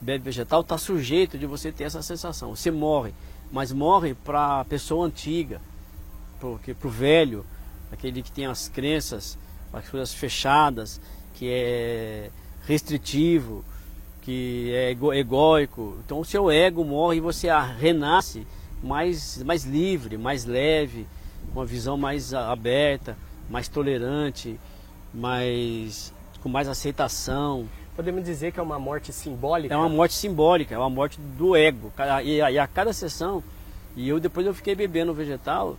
bebe 0.00 0.24
vegetal, 0.24 0.60
está 0.60 0.78
sujeito 0.78 1.36
de 1.36 1.46
você 1.46 1.72
ter 1.72 1.84
essa 1.84 2.00
sensação. 2.00 2.54
Você 2.54 2.70
morre, 2.70 3.12
mas 3.50 3.72
morre 3.72 4.14
para 4.14 4.60
a 4.60 4.64
pessoa 4.64 5.06
antiga, 5.06 5.60
para 6.38 6.48
o 6.48 6.90
velho, 6.90 7.44
aquele 7.92 8.22
que 8.22 8.30
tem 8.30 8.46
as 8.46 8.68
crenças, 8.68 9.36
as 9.72 9.88
coisas 9.88 10.14
fechadas, 10.14 11.00
que 11.34 11.50
é 11.50 12.30
restritivo, 12.66 13.64
que 14.22 14.72
é 14.74 14.90
egóico. 14.90 15.96
Então 16.04 16.20
o 16.20 16.24
seu 16.24 16.50
ego 16.50 16.84
morre 16.84 17.16
e 17.16 17.20
você 17.20 17.48
renasce 17.78 18.46
mais, 18.82 19.42
mais 19.42 19.64
livre, 19.64 20.16
mais 20.16 20.44
leve, 20.44 21.06
uma 21.54 21.64
visão 21.64 21.96
mais 21.96 22.32
aberta, 22.34 23.16
mais 23.48 23.68
tolerante, 23.68 24.58
mais 25.12 26.12
com 26.42 26.48
mais 26.48 26.68
aceitação. 26.68 27.66
Podemos 27.94 28.24
dizer 28.24 28.52
que 28.52 28.60
é 28.60 28.62
uma 28.62 28.78
morte 28.78 29.12
simbólica? 29.12 29.74
É 29.74 29.76
uma 29.76 29.88
morte 29.88 30.14
simbólica, 30.14 30.74
é 30.74 30.78
uma 30.78 30.88
morte 30.88 31.20
do 31.20 31.54
ego. 31.54 31.92
E 32.24 32.40
a, 32.40 32.50
e 32.50 32.58
a 32.58 32.66
cada 32.66 32.92
sessão, 32.92 33.42
e 33.96 34.08
eu 34.08 34.18
depois 34.18 34.46
eu 34.46 34.54
fiquei 34.54 34.74
bebendo 34.74 35.12
vegetal, 35.12 35.76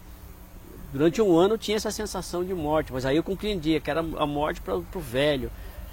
durante 0.93 1.21
um 1.21 1.35
ano 1.35 1.55
eu 1.55 1.57
tinha 1.57 1.77
essa 1.77 1.89
sensação 1.89 2.43
de 2.43 2.53
morte, 2.53 2.93
mas 2.93 3.05
aí 3.05 3.15
eu 3.15 3.23
compreendia 3.23 3.79
que 3.79 3.89
era 3.89 4.01
a 4.01 4.25
morte 4.25 4.61
para 4.61 4.75
o 4.75 4.99
velho, 4.99 5.49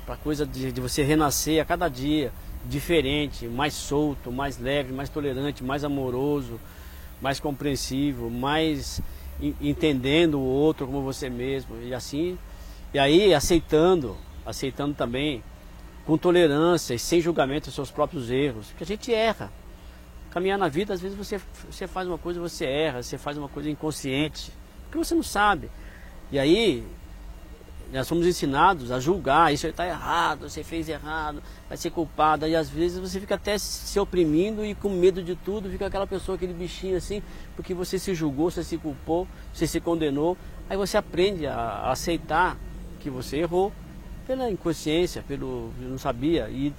para 0.09 0.17
coisa 0.17 0.47
de, 0.47 0.73
de 0.73 0.81
você 0.81 1.03
renascer 1.03 1.61
a 1.61 1.67
cada 1.67 1.87
dia, 1.87 2.33
diferente, 2.65 3.47
mais 3.47 3.75
solto, 3.75 4.33
mais 4.33 4.59
leve, 4.59 4.91
mais 4.91 5.11
tolerante, 5.11 5.63
mais 5.63 5.85
amoroso, 5.85 6.59
mais 7.21 7.39
compreensivo, 7.39 8.31
mais 8.31 9.03
entendendo 9.61 10.39
o 10.39 10.43
outro 10.43 10.87
como 10.87 11.03
você 11.03 11.29
mesmo 11.29 11.77
e 11.83 11.93
assim 11.93 12.39
e 12.93 12.99
aí 12.99 13.35
aceitando, 13.35 14.17
aceitando 14.47 14.95
também 14.95 15.45
com 16.07 16.17
tolerância 16.17 16.95
e 16.95 16.99
sem 16.99 17.21
julgamento 17.21 17.69
os 17.69 17.75
seus 17.75 17.91
próprios 17.91 18.31
erros, 18.31 18.69
porque 18.69 18.85
a 18.85 18.87
gente 18.87 19.13
erra. 19.13 19.53
Caminhar 20.31 20.59
na 20.59 20.69
vida, 20.69 20.95
às 20.95 21.03
vezes 21.03 21.19
você, 21.19 21.39
você 21.71 21.87
faz 21.87 22.09
uma 22.09 22.17
coisa, 22.17 22.41
você 22.41 22.65
erra, 22.65 23.03
você 23.03 23.19
faz 23.19 23.37
uma 23.37 23.49
coisa 23.49 23.69
inconsciente, 23.69 24.51
porque 24.85 24.97
você 24.97 25.15
não 25.15 25.23
sabe. 25.23 25.71
E 26.33 26.39
aí 26.39 26.83
nós 27.93 28.07
somos 28.07 28.27
ensinados 28.27 28.91
a 28.93 29.01
julgar, 29.01 29.53
isso 29.53 29.67
está 29.67 29.87
errado, 29.87 30.49
você 30.49 30.63
fez 30.63 30.89
errado, 30.89 31.43
vai 31.69 31.77
ser 31.77 31.91
culpado. 31.91 32.47
E 32.47 32.55
às 32.55 32.69
vezes 32.69 32.99
você 32.99 33.19
fica 33.19 33.35
até 33.35 33.57
se 33.57 33.99
oprimindo 33.99 34.65
e 34.65 34.75
com 34.75 34.91
medo 34.91 35.23
de 35.23 35.35
tudo, 35.35 35.71
fica 35.71 35.87
aquela 35.87 36.07
pessoa, 36.07 36.37
aquele 36.37 36.53
bichinho 36.53 36.97
assim, 36.97 37.23
porque 37.57 37.73
você 37.73 37.99
se 37.99 38.15
julgou, 38.15 38.51
você 38.51 38.63
se 38.63 38.77
culpou, 38.77 39.27
você 39.55 39.67
se 39.67 39.81
condenou. 39.81 40.37
Aí 40.69 40.77
você 40.77 40.99
aprende 40.99 41.47
a 41.47 41.91
aceitar 41.91 42.59
que 43.01 43.09
você 43.09 43.39
errou 43.39 43.73
pela 44.27 44.51
inconsciência, 44.51 45.25
pelo 45.27 45.73
não 45.81 45.97
sabia, 45.97 46.51
e, 46.51 46.75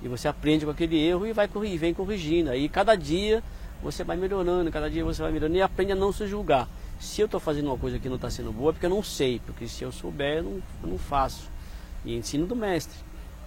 e 0.00 0.06
você 0.06 0.28
aprende 0.28 0.64
com 0.64 0.70
aquele 0.70 0.96
erro 0.96 1.26
e 1.26 1.32
vai 1.32 1.48
corrigir, 1.48 1.78
vem 1.78 1.92
corrigindo. 1.92 2.50
Aí 2.50 2.68
cada 2.68 2.94
dia 2.94 3.42
você 3.82 4.04
vai 4.04 4.16
melhorando, 4.16 4.70
cada 4.70 4.88
dia 4.88 5.04
você 5.04 5.20
vai 5.20 5.32
melhorando 5.32 5.58
e 5.58 5.62
aprende 5.62 5.92
a 5.92 5.96
não 5.96 6.12
se 6.12 6.26
julgar. 6.26 6.68
Se 7.00 7.20
eu 7.20 7.26
estou 7.26 7.40
fazendo 7.40 7.66
uma 7.66 7.76
coisa 7.76 7.98
que 7.98 8.08
não 8.08 8.16
está 8.16 8.30
sendo 8.30 8.52
boa, 8.52 8.70
é 8.70 8.72
porque 8.72 8.86
eu 8.86 8.90
não 8.90 9.02
sei, 9.02 9.40
porque 9.44 9.66
se 9.66 9.82
eu 9.82 9.90
souber, 9.90 10.38
eu 10.38 10.42
não, 10.44 10.62
eu 10.82 10.88
não 10.88 10.98
faço. 10.98 11.50
E 12.04 12.14
ensino 12.16 12.46
do 12.46 12.54
mestre. 12.54 12.96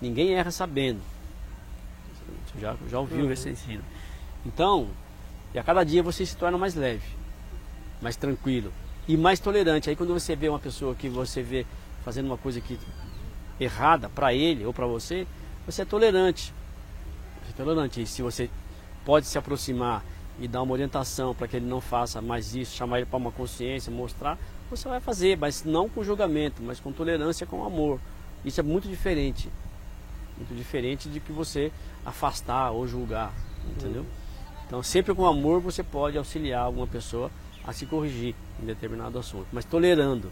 Ninguém 0.01 0.33
erra 0.33 0.51
sabendo. 0.51 0.99
Você 2.45 2.59
já, 2.59 2.75
já 2.89 2.99
ouviu 2.99 3.25
uhum. 3.25 3.31
esse 3.31 3.49
ensino. 3.49 3.83
Então, 4.45 4.89
e 5.53 5.59
a 5.59 5.63
cada 5.63 5.83
dia 5.85 6.03
você 6.03 6.25
se 6.25 6.35
torna 6.35 6.57
mais 6.57 6.75
leve, 6.75 7.07
mais 8.01 8.17
tranquilo 8.17 8.73
e 9.07 9.15
mais 9.15 9.39
tolerante. 9.39 9.89
Aí 9.89 9.95
quando 9.95 10.13
você 10.13 10.35
vê 10.35 10.49
uma 10.49 10.59
pessoa 10.59 10.93
que 10.93 11.07
você 11.07 11.41
vê 11.41 11.65
fazendo 12.03 12.25
uma 12.25 12.37
coisa 12.37 12.59
que 12.59 12.77
errada 13.57 14.09
para 14.09 14.33
ele 14.33 14.65
ou 14.65 14.73
para 14.73 14.85
você, 14.85 15.25
você 15.65 15.83
é 15.83 15.85
tolerante. 15.85 16.53
Você 17.43 17.53
é 17.53 17.55
tolerante. 17.63 18.01
E 18.01 18.05
se 18.05 18.21
você 18.21 18.49
pode 19.05 19.27
se 19.27 19.37
aproximar 19.37 20.03
e 20.39 20.47
dar 20.47 20.61
uma 20.61 20.73
orientação 20.73 21.33
para 21.33 21.47
que 21.47 21.55
ele 21.55 21.65
não 21.65 21.79
faça 21.79 22.21
mais 22.21 22.55
isso, 22.55 22.75
chamar 22.75 22.97
ele 22.97 23.05
para 23.05 23.17
uma 23.17 23.31
consciência, 23.31 23.91
mostrar, 23.91 24.37
você 24.69 24.87
vai 24.87 24.99
fazer, 24.99 25.37
mas 25.37 25.63
não 25.63 25.87
com 25.87 26.03
julgamento, 26.03 26.61
mas 26.61 26.79
com 26.79 26.91
tolerância, 26.91 27.45
com 27.45 27.63
amor. 27.63 27.99
Isso 28.43 28.59
é 28.59 28.63
muito 28.63 28.87
diferente. 28.87 29.49
Muito 30.37 30.53
diferente 30.55 31.07
de 31.07 31.19
que 31.19 31.31
você 31.31 31.71
afastar 32.05 32.71
ou 32.71 32.87
julgar, 32.87 33.33
entendeu? 33.69 34.05
Então, 34.67 34.83
sempre 34.83 35.13
com 35.13 35.25
amor 35.25 35.61
você 35.61 35.83
pode 35.83 36.17
auxiliar 36.17 36.63
alguma 36.63 36.87
pessoa 36.87 37.31
a 37.65 37.71
se 37.71 37.85
corrigir 37.85 38.35
em 38.61 38.65
determinado 38.65 39.17
assunto, 39.17 39.47
mas 39.51 39.65
tolerando 39.65 40.31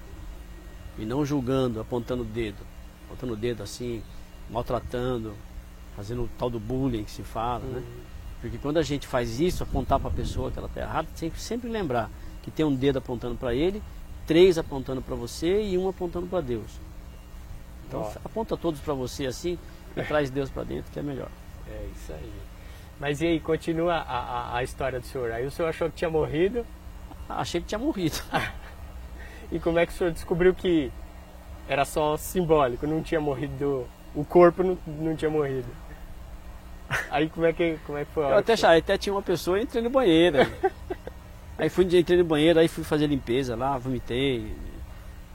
e 0.97 1.05
não 1.05 1.25
julgando, 1.25 1.79
apontando 1.79 2.23
o 2.23 2.25
dedo, 2.25 2.57
apontando 3.05 3.33
o 3.33 3.37
dedo 3.37 3.63
assim, 3.63 4.03
maltratando, 4.49 5.33
fazendo 5.95 6.23
o 6.23 6.29
tal 6.37 6.49
do 6.49 6.59
bullying 6.59 7.03
que 7.03 7.11
se 7.11 7.23
fala, 7.23 7.63
né? 7.63 7.75
uhum. 7.75 7.79
né? 7.79 8.12
Porque 8.43 8.57
quando 8.57 8.75
a 8.75 8.81
gente 8.83 9.07
faz 9.07 9.39
isso, 9.39 9.63
apontar 9.63 9.97
para 10.01 10.09
a 10.09 10.13
pessoa 10.13 10.51
que 10.51 10.59
ela 10.59 10.67
está 10.67 10.81
errada, 10.81 11.07
tem 11.17 11.29
que 11.29 11.39
sempre 11.39 11.69
lembrar 11.69 12.09
que 12.41 12.51
tem 12.51 12.65
um 12.65 12.75
dedo 12.75 12.97
apontando 12.97 13.35
para 13.35 13.55
ele, 13.55 13.81
três 14.27 14.57
apontando 14.57 15.01
para 15.01 15.15
você 15.15 15.63
e 15.63 15.77
um 15.77 15.87
apontando 15.87 16.27
para 16.27 16.41
Deus. 16.41 16.69
Então 17.87 18.01
Ó. 18.01 18.11
aponta 18.25 18.57
todos 18.57 18.81
para 18.81 18.93
você 18.93 19.27
assim 19.27 19.57
e 19.95 20.03
traz 20.03 20.29
Deus 20.29 20.49
para 20.49 20.65
dentro, 20.65 20.91
que 20.91 20.99
é 20.99 21.01
melhor. 21.01 21.29
É 21.69 21.87
isso 21.95 22.11
aí. 22.11 22.33
Mas 22.99 23.21
e 23.21 23.27
aí, 23.27 23.39
continua 23.39 23.93
a, 23.93 24.19
a, 24.19 24.57
a, 24.57 24.63
história 24.63 24.99
do 24.99 25.05
senhor. 25.05 25.31
Aí 25.31 25.45
o 25.45 25.51
senhor 25.51 25.69
achou 25.69 25.89
que 25.89 25.95
tinha 25.95 26.09
morrido? 26.09 26.65
Achei 27.29 27.61
que 27.61 27.67
tinha 27.67 27.79
morrido. 27.79 28.17
e 29.53 29.57
como 29.57 29.79
é 29.79 29.85
que 29.85 29.93
o 29.93 29.95
senhor 29.95 30.11
descobriu 30.11 30.53
que 30.53 30.91
era 31.65 31.85
só 31.85 32.17
simbólico, 32.17 32.85
não 32.85 33.01
tinha 33.01 33.21
morrido, 33.21 33.87
o 34.13 34.25
corpo 34.25 34.63
não, 34.63 34.77
não 34.85 35.15
tinha 35.15 35.31
morrido? 35.31 35.83
Aí 37.09 37.29
como 37.29 37.45
é 37.45 37.53
que, 37.53 37.77
como 37.85 37.97
é 37.97 38.05
que 38.05 38.11
foi? 38.11 38.23
Eu 38.23 38.37
até, 38.37 38.53
achava, 38.53 38.77
até 38.77 38.97
tinha 38.97 39.13
uma 39.13 39.21
pessoa, 39.21 39.59
entrei 39.61 39.81
no 39.81 39.89
banheiro. 39.89 40.37
aí 41.57 41.69
fui, 41.69 41.85
entrei 41.85 42.17
no 42.17 42.23
banheiro, 42.23 42.59
aí 42.59 42.67
fui 42.67 42.83
fazer 42.83 43.07
limpeza 43.07 43.55
lá, 43.55 43.77
vomitei. 43.77 44.55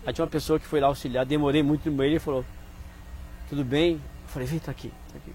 Aí 0.06 0.12
tinha 0.12 0.24
uma 0.24 0.30
pessoa 0.30 0.58
que 0.58 0.66
foi 0.66 0.80
lá 0.80 0.88
auxiliar, 0.88 1.24
demorei 1.24 1.62
muito 1.62 1.90
no 1.90 1.96
banheiro 1.96 2.16
e 2.16 2.20
falou, 2.20 2.44
tudo 3.48 3.64
bem? 3.64 3.94
Eu 3.94 4.28
falei, 4.28 4.48
vem, 4.48 4.58
tá 4.58 4.70
aqui, 4.70 4.92
tá 5.12 5.18
aqui. 5.18 5.32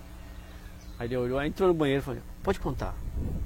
Aí 1.00 1.08
ele 1.08 1.18
olhou, 1.18 1.40
aí 1.40 1.50
entrou 1.50 1.68
no 1.68 1.74
banheiro 1.74 2.02
e 2.02 2.06
falou, 2.06 2.22
pode 2.42 2.60
contar, 2.60 2.96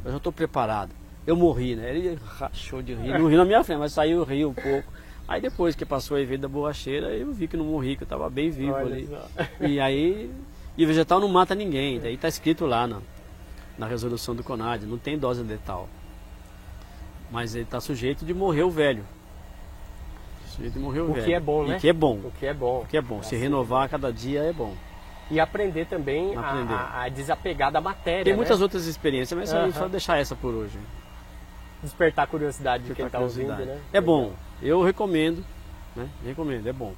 eu 0.04 0.12
já 0.12 0.18
estou 0.18 0.32
preparado. 0.32 0.92
Eu 1.26 1.36
morri, 1.36 1.76
né? 1.76 1.90
Ele 1.90 2.18
rachou 2.26 2.82
de 2.82 2.94
rir, 2.94 3.20
não 3.20 3.28
riu 3.28 3.38
na 3.38 3.44
minha 3.44 3.62
frente, 3.62 3.80
mas 3.80 3.92
saiu, 3.92 4.24
riu 4.24 4.50
um 4.50 4.54
pouco. 4.54 4.90
Aí 5.28 5.42
depois 5.42 5.76
que 5.76 5.86
passou 5.86 6.16
a 6.16 6.22
evento 6.22 6.42
da 6.42 6.48
borracheira, 6.48 7.08
eu 7.08 7.34
vi 7.34 7.50
que 7.50 7.58
não 7.58 7.66
morri, 7.66 7.98
que 7.98 8.04
eu 8.04 8.06
estava 8.06 8.30
bem 8.30 8.50
vivo 8.50 8.72
Olha 8.72 8.96
ali. 8.96 9.08
Só. 9.08 9.28
E 9.60 9.78
aí 9.78 10.32
e 10.78 10.84
o 10.84 10.88
vegetal 10.88 11.20
não 11.20 11.28
mata 11.28 11.56
ninguém, 11.56 12.00
daí 12.00 12.14
está 12.14 12.28
escrito 12.28 12.66
lá 12.66 12.86
na, 12.88 13.00
na 13.78 13.88
resolução 13.88 14.36
do 14.36 14.44
CONAD, 14.44 14.86
não 14.86 14.98
tem 14.98 15.18
dose 15.18 15.42
letal. 15.44 15.90
Mas 17.32 17.56
ele 17.56 17.64
está 17.66 17.82
sujeito 17.82 18.24
de 18.24 18.34
morrer 18.34 18.64
o 18.64 18.70
velho. 18.72 19.04
Sujeito 20.48 20.74
de 20.74 20.80
morrer 20.80 21.02
o, 21.02 21.10
o 21.10 21.14
velho. 21.14 21.26
que 21.26 21.34
é 21.34 21.40
bom, 21.40 21.66
né? 21.66 21.78
E 21.78 21.80
que 21.80 21.90
é 21.90 21.94
bom. 21.94 22.16
O 22.24 22.32
que 22.32 22.46
é 22.46 22.54
bom. 22.54 22.82
O 22.82 22.86
que 22.86 22.98
é 22.98 23.02
bom. 23.02 23.22
Se 23.24 23.36
renovar 23.36 23.86
a 23.86 23.90
cada 23.90 24.14
dia 24.14 24.42
é 24.44 24.54
bom. 24.54 24.74
e 25.30 25.40
aprender 25.42 25.86
também 25.88 26.36
a- 26.36 26.40
Aprender. 26.40 26.74
A, 26.74 27.02
a 27.04 27.10
desapegar 27.10 27.70
da 27.72 27.82
matéria. 27.82 28.24
Tem 28.24 28.34
né? 28.34 28.38
muitas 28.38 28.62
outras 28.62 28.86
experiências, 28.86 29.38
mas 29.38 29.54
a 29.54 29.66
gente 29.66 29.74
Aham. 29.74 29.82
vai 29.82 29.90
deixar 29.90 30.18
essa 30.18 30.36
por 30.36 30.54
hoje. 30.54 30.80
Despertar 31.84 32.24
a 32.24 32.28
curiosidade 32.28 32.86
de 32.86 32.94
quem 32.96 33.06
está 33.06 33.20
ouvindo, 33.20 33.54
né? 33.54 33.80
É 33.92 34.00
bom, 34.00 34.34
eu 34.62 34.82
recomendo, 34.84 35.44
né? 35.96 36.08
Recomendo, 36.26 36.66
é 36.68 36.74
bom. 36.74 36.94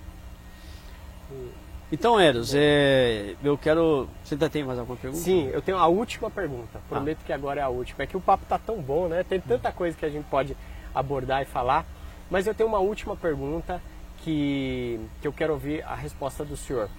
Então, 1.92 2.20
Eros, 2.20 2.54
é, 2.54 3.36
eu 3.44 3.58
quero. 3.58 4.08
Você 4.24 4.36
ainda 4.36 4.50
tem 4.50 4.64
mais 4.64 4.78
alguma 4.78 4.98
pergunta? 4.98 5.24
Sim, 5.24 5.50
eu 5.52 5.62
tenho 5.62 5.78
a 5.78 5.88
última 5.88 6.30
pergunta. 6.30 6.80
Prometo 6.88 7.26
que 7.26 7.34
agora 7.34 7.62
é 7.62 7.64
a 7.64 7.70
última. 7.70 8.04
É 8.04 8.08
que 8.08 8.16
o 8.16 8.22
papo 8.22 8.46
tá 8.46 8.60
tão 8.60 8.80
bom, 8.80 9.08
né? 9.08 9.24
Tem 9.24 9.40
tanta 9.40 9.72
coisa 9.72 9.98
que 9.98 10.06
a 10.06 10.10
gente 10.10 10.26
pode 10.26 10.56
abordar 10.94 11.42
e 11.42 11.46
falar. 11.46 11.86
Mas 12.30 12.46
eu 12.46 12.54
tenho 12.54 12.70
uma 12.70 12.78
última 12.78 13.16
pergunta 13.16 13.82
que, 14.20 15.00
que 15.20 15.28
eu 15.28 15.34
quero 15.34 15.54
ouvir 15.54 15.84
a 15.84 15.96
resposta 15.96 16.46
do 16.46 16.56
senhor. 16.56 16.90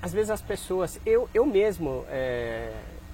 Às 0.00 0.12
vezes 0.12 0.30
as 0.30 0.42
pessoas, 0.42 0.98
eu, 1.06 1.28
eu 1.32 1.46
mesmo, 1.46 2.04
é, 2.08 2.72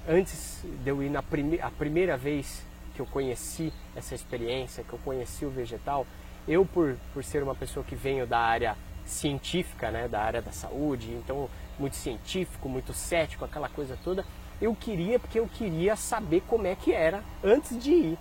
antes 0.09 0.65
de 0.83 0.91
eu 0.91 1.03
ir 1.03 1.11
na 1.11 1.23
prime, 1.23 1.61
a 1.61 1.71
primeira 1.71 2.17
vez 2.17 2.65
que 2.95 3.01
eu 3.03 3.07
conheci 3.07 3.71
essa 3.95 4.15
experiência, 4.15 4.83
que 4.83 4.95
eu 4.95 4.99
conheci 5.05 5.45
o 5.45 5.51
vegetal, 5.51 6.07
eu 6.47 6.65
por, 6.65 6.97
por 7.13 7.23
ser 7.23 7.43
uma 7.43 7.55
pessoa 7.55 7.85
que 7.85 7.95
venho 7.95 8.27
da 8.27 8.39
área 8.39 8.75
científica, 9.11 9.91
né, 9.91 10.09
da 10.09 10.21
área 10.21 10.43
da 10.43 10.53
saúde, 10.53 11.13
então 11.13 11.49
muito 11.79 11.97
científico, 11.97 12.69
muito 12.69 12.93
cético, 12.93 13.45
aquela 13.45 13.69
coisa 13.69 13.99
toda, 14.03 14.25
eu 14.61 14.75
queria 14.75 15.19
porque 15.19 15.39
eu 15.39 15.47
queria 15.47 15.95
saber 15.97 16.43
como 16.47 16.67
é 16.67 16.75
que 16.75 16.93
era 16.93 17.23
antes 17.43 17.79
de 17.83 17.91
ir. 17.91 18.19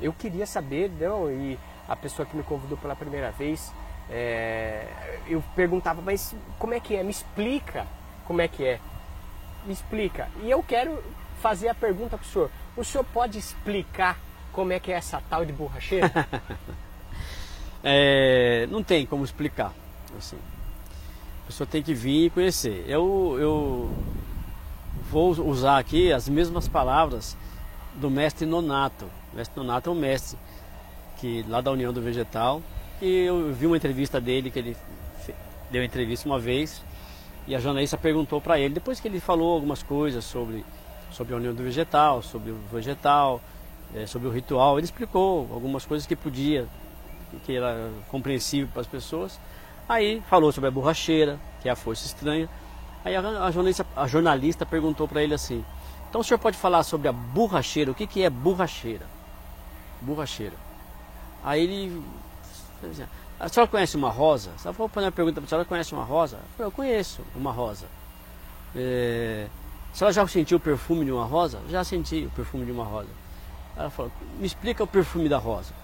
Eu 0.00 0.12
queria 0.12 0.46
saber, 0.46 0.90
não, 0.98 1.30
e 1.30 1.58
a 1.88 1.96
pessoa 1.96 2.24
que 2.24 2.36
me 2.36 2.42
convidou 2.42 2.78
pela 2.78 2.94
primeira 2.96 3.30
vez, 3.32 3.72
é, 4.08 4.86
eu 5.26 5.42
perguntava, 5.54 6.00
mas 6.00 6.34
como 6.58 6.72
é 6.72 6.80
que 6.80 6.96
é? 6.96 7.02
Me 7.02 7.10
explica 7.10 7.86
como 8.24 8.40
é 8.40 8.48
que 8.48 8.64
é. 8.64 8.80
Me 9.66 9.72
explica. 9.72 10.28
E 10.42 10.50
eu 10.50 10.62
quero 10.62 11.02
fazer 11.40 11.68
a 11.68 11.74
pergunta 11.74 12.16
para 12.16 12.24
o 12.24 12.28
senhor. 12.28 12.50
O 12.76 12.84
senhor 12.84 13.04
pode 13.12 13.38
explicar 13.38 14.18
como 14.52 14.72
é 14.72 14.80
que 14.80 14.92
é 14.92 14.94
essa 14.94 15.22
tal 15.28 15.44
de 15.44 15.52
borracheira? 15.52 16.10
É, 17.82 18.66
não 18.66 18.82
tem 18.82 19.06
como 19.06 19.24
explicar. 19.24 19.72
Assim. 20.18 20.36
A 21.44 21.46
pessoa 21.46 21.66
tem 21.66 21.82
que 21.82 21.94
vir 21.94 22.26
e 22.26 22.30
conhecer. 22.30 22.84
Eu, 22.86 23.36
eu 23.38 23.90
vou 25.10 25.30
usar 25.30 25.78
aqui 25.78 26.12
as 26.12 26.28
mesmas 26.28 26.68
palavras 26.68 27.36
do 27.94 28.10
mestre 28.10 28.46
Nonato. 28.46 29.06
O 29.32 29.36
mestre 29.36 29.56
Nonato 29.60 29.90
é 29.90 29.92
um 29.92 29.96
mestre 29.96 30.38
que 31.18 31.44
lá 31.48 31.60
da 31.60 31.70
União 31.70 31.92
do 31.92 32.00
Vegetal. 32.00 32.62
E 33.00 33.24
eu 33.24 33.52
vi 33.52 33.66
uma 33.66 33.76
entrevista 33.76 34.20
dele 34.20 34.50
que 34.50 34.58
ele 34.58 34.76
deu 35.70 35.82
entrevista 35.84 36.28
uma 36.28 36.38
vez 36.38 36.82
e 37.46 37.54
a 37.54 37.60
jornalista 37.60 37.96
perguntou 37.96 38.40
para 38.40 38.58
ele 38.58 38.74
depois 38.74 39.00
que 39.00 39.06
ele 39.06 39.20
falou 39.20 39.54
algumas 39.54 39.82
coisas 39.82 40.24
sobre 40.24 40.64
sobre 41.10 41.34
a 41.34 41.36
União 41.36 41.52
do 41.52 41.62
Vegetal, 41.62 42.22
sobre 42.22 42.52
o 42.52 42.58
vegetal, 42.72 43.40
eh, 43.94 44.06
sobre 44.06 44.28
o 44.28 44.30
ritual. 44.30 44.78
Ele 44.78 44.84
explicou 44.84 45.48
algumas 45.52 45.84
coisas 45.84 46.06
que 46.06 46.14
podia 46.14 46.68
que 47.44 47.56
era 47.56 47.90
compreensível 48.08 48.68
para 48.72 48.82
as 48.82 48.86
pessoas. 48.86 49.38
Aí 49.90 50.22
falou 50.30 50.52
sobre 50.52 50.68
a 50.68 50.70
borracheira, 50.70 51.40
que 51.60 51.68
é 51.68 51.72
a 51.72 51.74
força 51.74 52.06
estranha. 52.06 52.48
Aí 53.04 53.16
a, 53.16 53.20
a 53.20 53.50
jornalista, 53.50 53.84
a 53.96 54.06
jornalista 54.06 54.64
perguntou 54.64 55.08
para 55.08 55.20
ele 55.20 55.34
assim: 55.34 55.64
Então 56.08 56.20
o 56.20 56.24
senhor 56.24 56.38
pode 56.38 56.56
falar 56.56 56.84
sobre 56.84 57.08
a 57.08 57.12
borracheira? 57.12 57.90
O 57.90 57.94
que, 57.94 58.06
que 58.06 58.22
é 58.22 58.30
borracheira? 58.30 59.04
Borracheira. 60.00 60.54
Aí 61.42 61.64
ele. 61.64 62.04
A 63.40 63.48
senhora 63.48 63.68
conhece 63.68 63.96
uma 63.96 64.10
rosa? 64.10 64.52
Ela 64.64 64.72
falou 64.72 64.88
para 64.88 65.02
uma 65.02 65.10
pergunta: 65.10 65.40
A 65.40 65.46
senhora 65.48 65.64
conhece 65.64 65.92
uma 65.92 66.04
rosa? 66.04 66.36
Eu 66.36 66.42
falei: 66.56 66.66
Eu 66.68 66.72
conheço 66.72 67.22
uma 67.34 67.50
rosa. 67.50 67.86
É, 68.76 69.48
a 69.92 69.96
senhora 69.96 70.12
já 70.14 70.24
sentiu 70.28 70.58
o 70.58 70.60
perfume 70.60 71.04
de 71.04 71.10
uma 71.10 71.24
rosa? 71.24 71.58
Já 71.68 71.82
senti 71.82 72.26
o 72.26 72.30
perfume 72.30 72.64
de 72.64 72.70
uma 72.70 72.84
rosa. 72.84 73.08
Ela 73.76 73.90
falou: 73.90 74.12
Me 74.38 74.46
explica 74.46 74.84
o 74.84 74.86
perfume 74.86 75.28
da 75.28 75.38
rosa. 75.38 75.79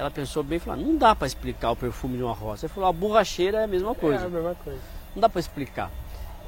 Ela 0.00 0.10
pensou 0.10 0.42
bem 0.42 0.56
e 0.56 0.58
falou: 0.58 0.82
Não 0.82 0.96
dá 0.96 1.14
para 1.14 1.26
explicar 1.26 1.72
o 1.72 1.76
perfume 1.76 2.16
de 2.16 2.22
uma 2.22 2.32
rosa. 2.32 2.64
Ele 2.64 2.72
falou: 2.72 2.88
A 2.88 2.92
borracheira 2.92 3.58
é 3.58 3.64
a 3.64 3.66
mesma 3.66 3.94
coisa. 3.94 4.24
É 4.24 4.26
a 4.26 4.30
mesma 4.30 4.54
coisa. 4.54 4.80
Não 5.14 5.20
dá 5.20 5.28
para 5.28 5.40
explicar. 5.40 5.90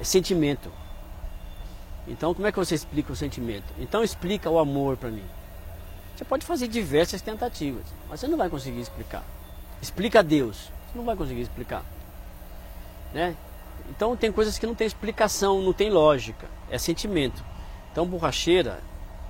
É 0.01 0.05
sentimento. 0.05 0.73
Então, 2.09 2.33
como 2.33 2.47
é 2.47 2.51
que 2.51 2.57
você 2.57 2.74
explica 2.74 3.12
o 3.12 3.16
sentimento? 3.16 3.66
Então, 3.79 4.03
explica 4.03 4.49
o 4.49 4.59
amor 4.59 4.97
para 4.97 5.11
mim. 5.11 5.24
Você 6.16 6.24
pode 6.24 6.47
fazer 6.47 6.66
diversas 6.66 7.20
tentativas, 7.20 7.85
mas 8.09 8.20
você 8.20 8.27
não 8.27 8.39
vai 8.39 8.49
conseguir 8.49 8.81
explicar. 8.81 9.23
Explica 9.83 10.23
Deus, 10.23 10.70
você 10.91 10.97
não 10.97 11.05
vai 11.05 11.15
conseguir 11.15 11.43
explicar. 11.43 11.85
Né? 13.12 13.37
Então, 13.91 14.16
tem 14.16 14.33
coisas 14.33 14.59
que 14.59 14.66
não 14.66 14.74
tem 14.74 14.87
explicação, 14.87 15.61
não 15.61 15.74
tem 15.74 15.91
lógica. 15.91 16.47
É 16.70 16.79
sentimento. 16.79 17.45
Então, 17.93 18.07
borracheira 18.07 18.81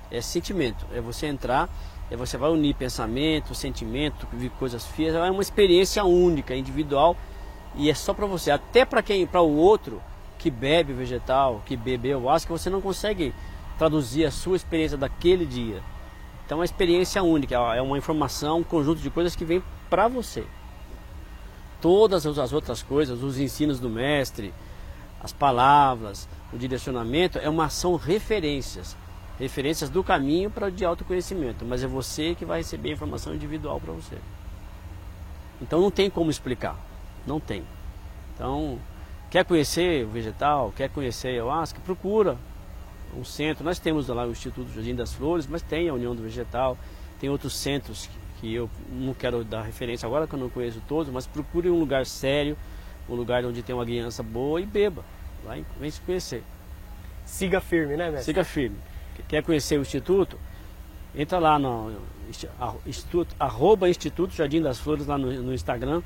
é 0.09 0.21
sentimento. 0.21 0.85
É 0.93 1.01
você 1.01 1.27
entrar, 1.27 1.67
você 2.11 2.37
vai 2.37 2.49
unir 2.51 2.75
pensamento, 2.75 3.55
sentimento, 3.55 4.27
ver 4.31 4.49
coisas 4.51 4.85
fias. 4.85 5.15
É 5.15 5.31
uma 5.31 5.41
experiência 5.41 6.03
única, 6.03 6.55
individual 6.55 7.17
e 7.75 7.89
é 7.89 7.93
só 7.93 8.13
para 8.13 8.25
você. 8.25 8.51
Até 8.51 8.85
para 8.85 9.01
quem, 9.01 9.25
para 9.25 9.41
o 9.41 9.55
outro 9.55 10.01
que 10.37 10.51
bebe 10.51 10.93
vegetal, 10.93 11.61
que 11.65 11.75
bebeu 11.75 12.27
o 12.27 12.39
que 12.39 12.51
você 12.51 12.69
não 12.69 12.81
consegue 12.81 13.33
traduzir 13.77 14.25
a 14.25 14.31
sua 14.31 14.55
experiência 14.55 14.97
daquele 14.97 15.45
dia. 15.45 15.81
Então 16.45 16.57
é 16.57 16.59
uma 16.59 16.65
experiência 16.65 17.23
única, 17.23 17.55
é 17.55 17.81
uma 17.81 17.97
informação, 17.97 18.59
um 18.59 18.63
conjunto 18.63 19.01
de 19.01 19.09
coisas 19.09 19.35
que 19.35 19.45
vem 19.45 19.63
para 19.89 20.07
você. 20.07 20.43
Todas 21.81 22.25
as 22.25 22.53
outras 22.53 22.83
coisas, 22.83 23.23
os 23.23 23.39
ensinos 23.39 23.79
do 23.79 23.89
mestre, 23.89 24.53
as 25.21 25.31
palavras, 25.31 26.27
o 26.51 26.57
direcionamento, 26.57 27.39
é 27.39 27.49
uma 27.49 27.65
ação 27.65 27.95
referências. 27.95 28.95
Referências 29.39 29.89
do 29.89 30.03
caminho 30.03 30.49
para 30.49 30.69
de 30.69 30.85
autoconhecimento, 30.85 31.65
mas 31.65 31.83
é 31.83 31.87
você 31.87 32.35
que 32.35 32.45
vai 32.45 32.59
receber 32.59 32.89
a 32.89 32.93
informação 32.93 33.33
individual 33.33 33.79
para 33.79 33.91
você. 33.91 34.17
Então 35.61 35.81
não 35.81 35.89
tem 35.89 36.09
como 36.09 36.29
explicar, 36.29 36.75
não 37.25 37.39
tem. 37.39 37.63
Então, 38.35 38.79
quer 39.29 39.45
conhecer 39.45 40.05
o 40.05 40.09
vegetal, 40.09 40.73
quer 40.75 40.89
conhecer 40.89 41.29
a 41.29 41.31
ayahuasca, 41.31 41.79
procura 41.83 42.37
um 43.17 43.23
centro. 43.23 43.63
Nós 43.63 43.79
temos 43.79 44.07
lá 44.07 44.25
o 44.25 44.31
Instituto 44.31 44.71
Jardim 44.71 44.95
das 44.95 45.13
Flores, 45.13 45.47
mas 45.47 45.61
tem 45.61 45.89
a 45.89 45.93
União 45.93 46.15
do 46.15 46.21
Vegetal, 46.21 46.77
tem 47.19 47.29
outros 47.29 47.55
centros 47.55 48.09
que, 48.39 48.53
eu 48.53 48.69
não 48.91 49.13
quero 49.13 49.43
dar 49.43 49.61
referência 49.61 50.05
agora, 50.05 50.27
que 50.27 50.35
eu 50.35 50.39
não 50.39 50.49
conheço 50.49 50.81
todos, 50.87 51.11
mas 51.11 51.25
procure 51.25 51.69
um 51.69 51.79
lugar 51.79 52.05
sério, 52.05 52.57
um 53.07 53.15
lugar 53.15 53.45
onde 53.45 53.63
tem 53.63 53.73
uma 53.73 53.85
guiança 53.85 54.21
boa 54.21 54.59
e 54.59 54.65
beba. 54.65 55.03
Vai, 55.45 55.65
vem 55.79 55.89
se 55.89 56.01
conhecer. 56.01 56.43
Siga 57.25 57.61
firme, 57.61 57.95
né, 57.95 58.07
mestre? 58.07 58.25
Siga 58.25 58.43
firme. 58.43 58.77
Quer 59.27 59.43
conhecer 59.43 59.77
o 59.77 59.81
Instituto? 59.81 60.37
Entra 61.15 61.37
lá 61.37 61.59
no 61.59 61.95
instituto, 62.87 63.35
arroba 63.39 63.87
Instituto 63.87 64.33
Jardim 64.33 64.61
das 64.61 64.79
Flores 64.79 65.05
lá 65.05 65.17
no, 65.17 65.31
no 65.43 65.53
Instagram 65.53 66.01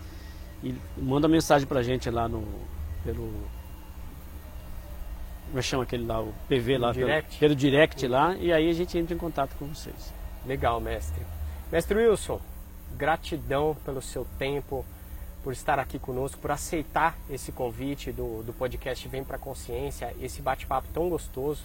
e 0.62 0.76
manda 0.98 1.28
mensagem 1.30 1.66
pra 1.66 1.82
gente 1.82 2.10
lá 2.10 2.28
no 2.28 2.44
pelo 3.06 3.32
como 5.48 5.60
é 5.60 5.62
chama 5.62 5.84
aquele 5.84 6.06
lá, 6.06 6.20
o 6.22 6.34
PV 6.50 6.78
lá, 6.78 6.94
pelo- 6.94 7.06
Direct? 7.06 7.40
Pelo, 7.40 7.56
direct 7.56 8.08
lá, 8.08 8.36
e 8.36 8.52
aí 8.52 8.70
a 8.70 8.74
gente 8.74 8.98
entra 8.98 9.16
em 9.16 9.18
contato 9.18 9.56
com 9.58 9.66
vocês. 9.68 10.14
Legal, 10.46 10.82
mestre. 10.82 11.22
Mestre 11.72 11.98
Wilson, 11.98 12.42
gratidão 12.98 13.78
pelo 13.86 14.02
seu 14.02 14.26
tempo, 14.38 14.86
por 15.44 15.54
estar 15.54 15.80
aqui 15.80 15.98
conosco, 15.98 16.38
por 16.42 16.52
aceitar 16.52 17.16
esse 17.30 17.54
convite 17.54 18.12
do, 18.12 18.44
do 18.44 18.52
podcast 18.52 19.08
Vem 19.08 19.24
Pra 19.24 19.38
Consciência, 19.38 20.14
esse 20.20 20.42
bate-papo 20.42 20.90
tão 20.94 21.08
gostoso, 21.08 21.62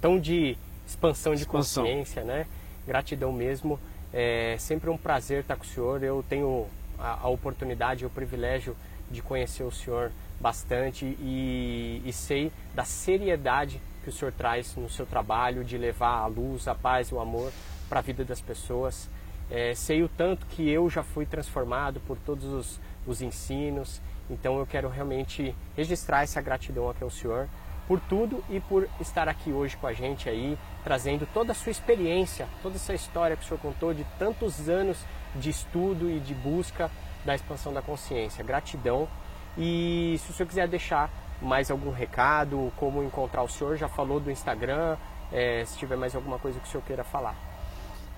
tão 0.00 0.20
de 0.20 0.56
expansão 0.86 1.34
de 1.34 1.42
Expansão. 1.42 1.84
consciência, 1.84 2.22
né? 2.22 2.46
Gratidão 2.86 3.32
mesmo. 3.32 3.78
É 4.12 4.56
sempre 4.58 4.88
um 4.88 4.96
prazer 4.96 5.40
estar 5.40 5.56
com 5.56 5.64
o 5.64 5.66
senhor. 5.66 6.02
Eu 6.02 6.24
tenho 6.28 6.66
a, 6.98 7.20
a 7.22 7.28
oportunidade 7.28 8.04
e 8.04 8.06
o 8.06 8.10
privilégio 8.10 8.76
de 9.10 9.22
conhecer 9.22 9.62
o 9.62 9.70
senhor 9.70 10.10
bastante 10.40 11.04
e, 11.04 12.02
e 12.04 12.12
sei 12.12 12.52
da 12.74 12.84
seriedade 12.84 13.80
que 14.02 14.10
o 14.10 14.12
senhor 14.12 14.32
traz 14.32 14.76
no 14.76 14.88
seu 14.88 15.06
trabalho 15.06 15.64
de 15.64 15.76
levar 15.76 16.18
a 16.20 16.26
luz, 16.26 16.68
a 16.68 16.74
paz 16.74 17.08
e 17.08 17.14
o 17.14 17.20
amor 17.20 17.52
para 17.88 17.98
a 17.98 18.02
vida 18.02 18.24
das 18.24 18.40
pessoas. 18.40 19.08
É, 19.50 19.74
sei 19.74 20.02
o 20.02 20.08
tanto 20.08 20.46
que 20.46 20.68
eu 20.68 20.88
já 20.90 21.02
fui 21.02 21.24
transformado 21.24 22.00
por 22.00 22.16
todos 22.18 22.44
os, 22.44 22.80
os 23.06 23.22
ensinos, 23.22 24.00
então 24.28 24.58
eu 24.58 24.66
quero 24.66 24.88
realmente 24.88 25.54
registrar 25.76 26.22
essa 26.22 26.40
gratidão 26.40 26.90
aqui 26.90 27.02
ao 27.02 27.10
senhor 27.10 27.48
por 27.86 28.00
tudo 28.00 28.42
e 28.50 28.60
por 28.60 28.88
estar 29.00 29.28
aqui 29.28 29.52
hoje 29.52 29.76
com 29.76 29.86
a 29.86 29.92
gente 29.92 30.28
aí, 30.28 30.58
trazendo 30.82 31.26
toda 31.32 31.52
a 31.52 31.54
sua 31.54 31.70
experiência, 31.70 32.48
toda 32.62 32.76
essa 32.76 32.94
história 32.94 33.36
que 33.36 33.44
o 33.44 33.46
senhor 33.46 33.60
contou 33.60 33.94
de 33.94 34.04
tantos 34.18 34.68
anos 34.68 34.98
de 35.34 35.50
estudo 35.50 36.10
e 36.10 36.18
de 36.18 36.34
busca 36.34 36.90
da 37.24 37.34
expansão 37.34 37.72
da 37.72 37.82
consciência. 37.82 38.42
Gratidão. 38.44 39.08
E 39.56 40.16
se 40.18 40.30
o 40.30 40.34
senhor 40.34 40.48
quiser 40.48 40.68
deixar 40.68 41.10
mais 41.40 41.70
algum 41.70 41.90
recado, 41.90 42.72
como 42.76 43.02
encontrar 43.02 43.42
o 43.42 43.48
senhor, 43.48 43.76
já 43.76 43.88
falou 43.88 44.18
do 44.20 44.30
Instagram, 44.30 44.96
é, 45.32 45.64
se 45.64 45.78
tiver 45.78 45.96
mais 45.96 46.14
alguma 46.14 46.38
coisa 46.38 46.58
que 46.58 46.66
o 46.66 46.70
senhor 46.70 46.82
queira 46.84 47.04
falar. 47.04 47.34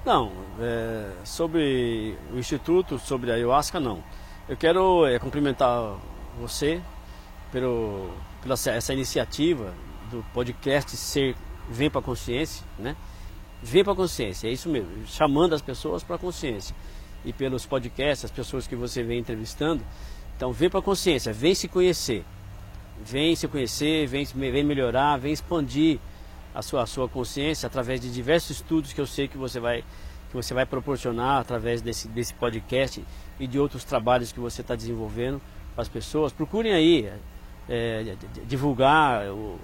Não, 0.05 0.33
é, 0.61 1.13
sobre 1.25 2.17
o 2.33 2.39
Instituto, 2.39 2.99
sobre 2.99 3.31
a 3.31 3.35
ayahuasca, 3.35 3.81
não. 3.81 4.03
Eu 4.49 4.57
quero 4.57 5.07
é, 5.07 5.19
cumprimentar 5.19 5.97
você 6.41 6.81
pelo, 7.51 8.11
pela 8.49 8.77
essa 8.77 8.95
iniciativa 8.95 9.75
do 10.11 10.25
podcast 10.33 10.97
ser 10.97 11.37
Vem 11.71 11.91
para 11.91 12.01
a 12.01 12.03
Consciência, 12.03 12.65
né? 12.79 12.97
Vem 13.63 13.85
para 13.85 13.93
a 13.93 13.97
consciência, 13.97 14.49
é 14.49 14.53
isso 14.53 14.71
mesmo, 14.71 14.89
chamando 15.07 15.55
as 15.55 15.61
pessoas 15.61 16.03
para 16.03 16.17
a 16.17 16.19
consciência. 16.19 16.75
E 17.25 17.33
pelos 17.33 17.67
podcasts, 17.67 18.25
as 18.25 18.31
pessoas 18.31 18.67
que 18.67 18.75
você 18.75 19.03
vem 19.03 19.19
entrevistando, 19.19 19.85
então 20.35 20.51
vem 20.53 20.71
para 20.71 20.79
a 20.79 20.83
consciência, 20.83 21.33
vem 21.33 21.55
se 21.55 21.69
conhecer. 21.69 22.25
Vem 23.05 23.37
se 23.37 23.47
conhecer, 23.49 24.07
vem, 24.07 24.25
vem 24.25 24.65
melhorar, 24.65 25.19
vem 25.19 25.33
expandir 25.33 25.99
a 26.55 26.63
sua, 26.63 26.85
a 26.85 26.87
sua 26.87 27.09
consciência 27.09 27.67
através 27.67 28.01
de 28.01 28.11
diversos 28.11 28.57
estudos 28.57 28.93
que 28.93 29.01
eu 29.01 29.07
sei 29.07 29.29
que 29.29 29.37
você 29.37 29.61
vai, 29.61 29.83
que 30.31 30.35
você 30.35 30.55
vai 30.55 30.65
proporcionar 30.65 31.41
através 31.41 31.83
desse, 31.83 32.09
desse 32.09 32.33
podcast 32.33 33.05
e 33.39 33.47
de 33.47 33.59
outros 33.59 33.85
trabalhos 33.85 34.33
que 34.33 34.41
você 34.41 34.63
está 34.63 34.75
desenvolvendo 34.75 35.43
para 35.75 35.83
as 35.83 35.89
pessoas. 35.89 36.33
Procurem 36.33 36.73
aí 36.73 37.11
é, 37.69 38.17
divulgar 38.47 39.27
o, 39.29 39.59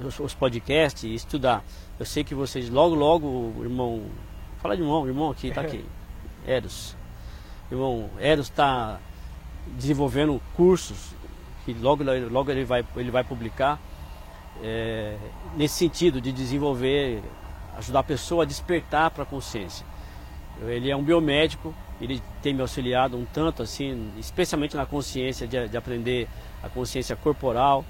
os, 0.00 0.18
os 0.18 0.34
podcasts 0.34 1.04
e 1.04 1.14
estudar. 1.14 1.64
Eu 1.98 2.06
sei 2.06 2.24
que 2.24 2.34
vocês 2.34 2.68
logo, 2.68 2.94
logo, 2.94 3.54
irmão. 3.60 4.04
Fala 4.60 4.76
de 4.76 4.82
irmão, 4.82 5.06
irmão 5.06 5.30
aqui, 5.30 5.50
tá 5.50 5.60
aqui. 5.60 5.84
Eros. 6.46 6.96
Irmão, 7.70 8.10
Eros 8.18 8.46
está 8.46 8.98
desenvolvendo 9.76 10.40
cursos 10.54 11.14
que 11.64 11.72
logo, 11.74 12.02
logo 12.30 12.50
ele, 12.50 12.64
vai, 12.64 12.84
ele 12.96 13.10
vai 13.10 13.22
publicar 13.22 13.78
é, 14.62 15.16
nesse 15.56 15.76
sentido 15.76 16.20
de 16.20 16.32
desenvolver, 16.32 17.22
ajudar 17.78 18.00
a 18.00 18.04
pessoa 18.04 18.42
a 18.42 18.46
despertar 18.46 19.10
para 19.10 19.22
a 19.22 19.26
consciência. 19.26 19.86
Ele 20.66 20.90
é 20.90 20.96
um 20.96 21.02
biomédico, 21.02 21.74
ele 22.00 22.22
tem 22.42 22.52
me 22.52 22.60
auxiliado 22.60 23.16
um 23.16 23.24
tanto 23.24 23.62
assim, 23.62 24.10
especialmente 24.18 24.76
na 24.76 24.84
consciência 24.84 25.46
de, 25.46 25.68
de 25.68 25.76
aprender 25.76 26.28
a 26.62 26.68
consciência 26.68 27.16
corporal, 27.16 27.84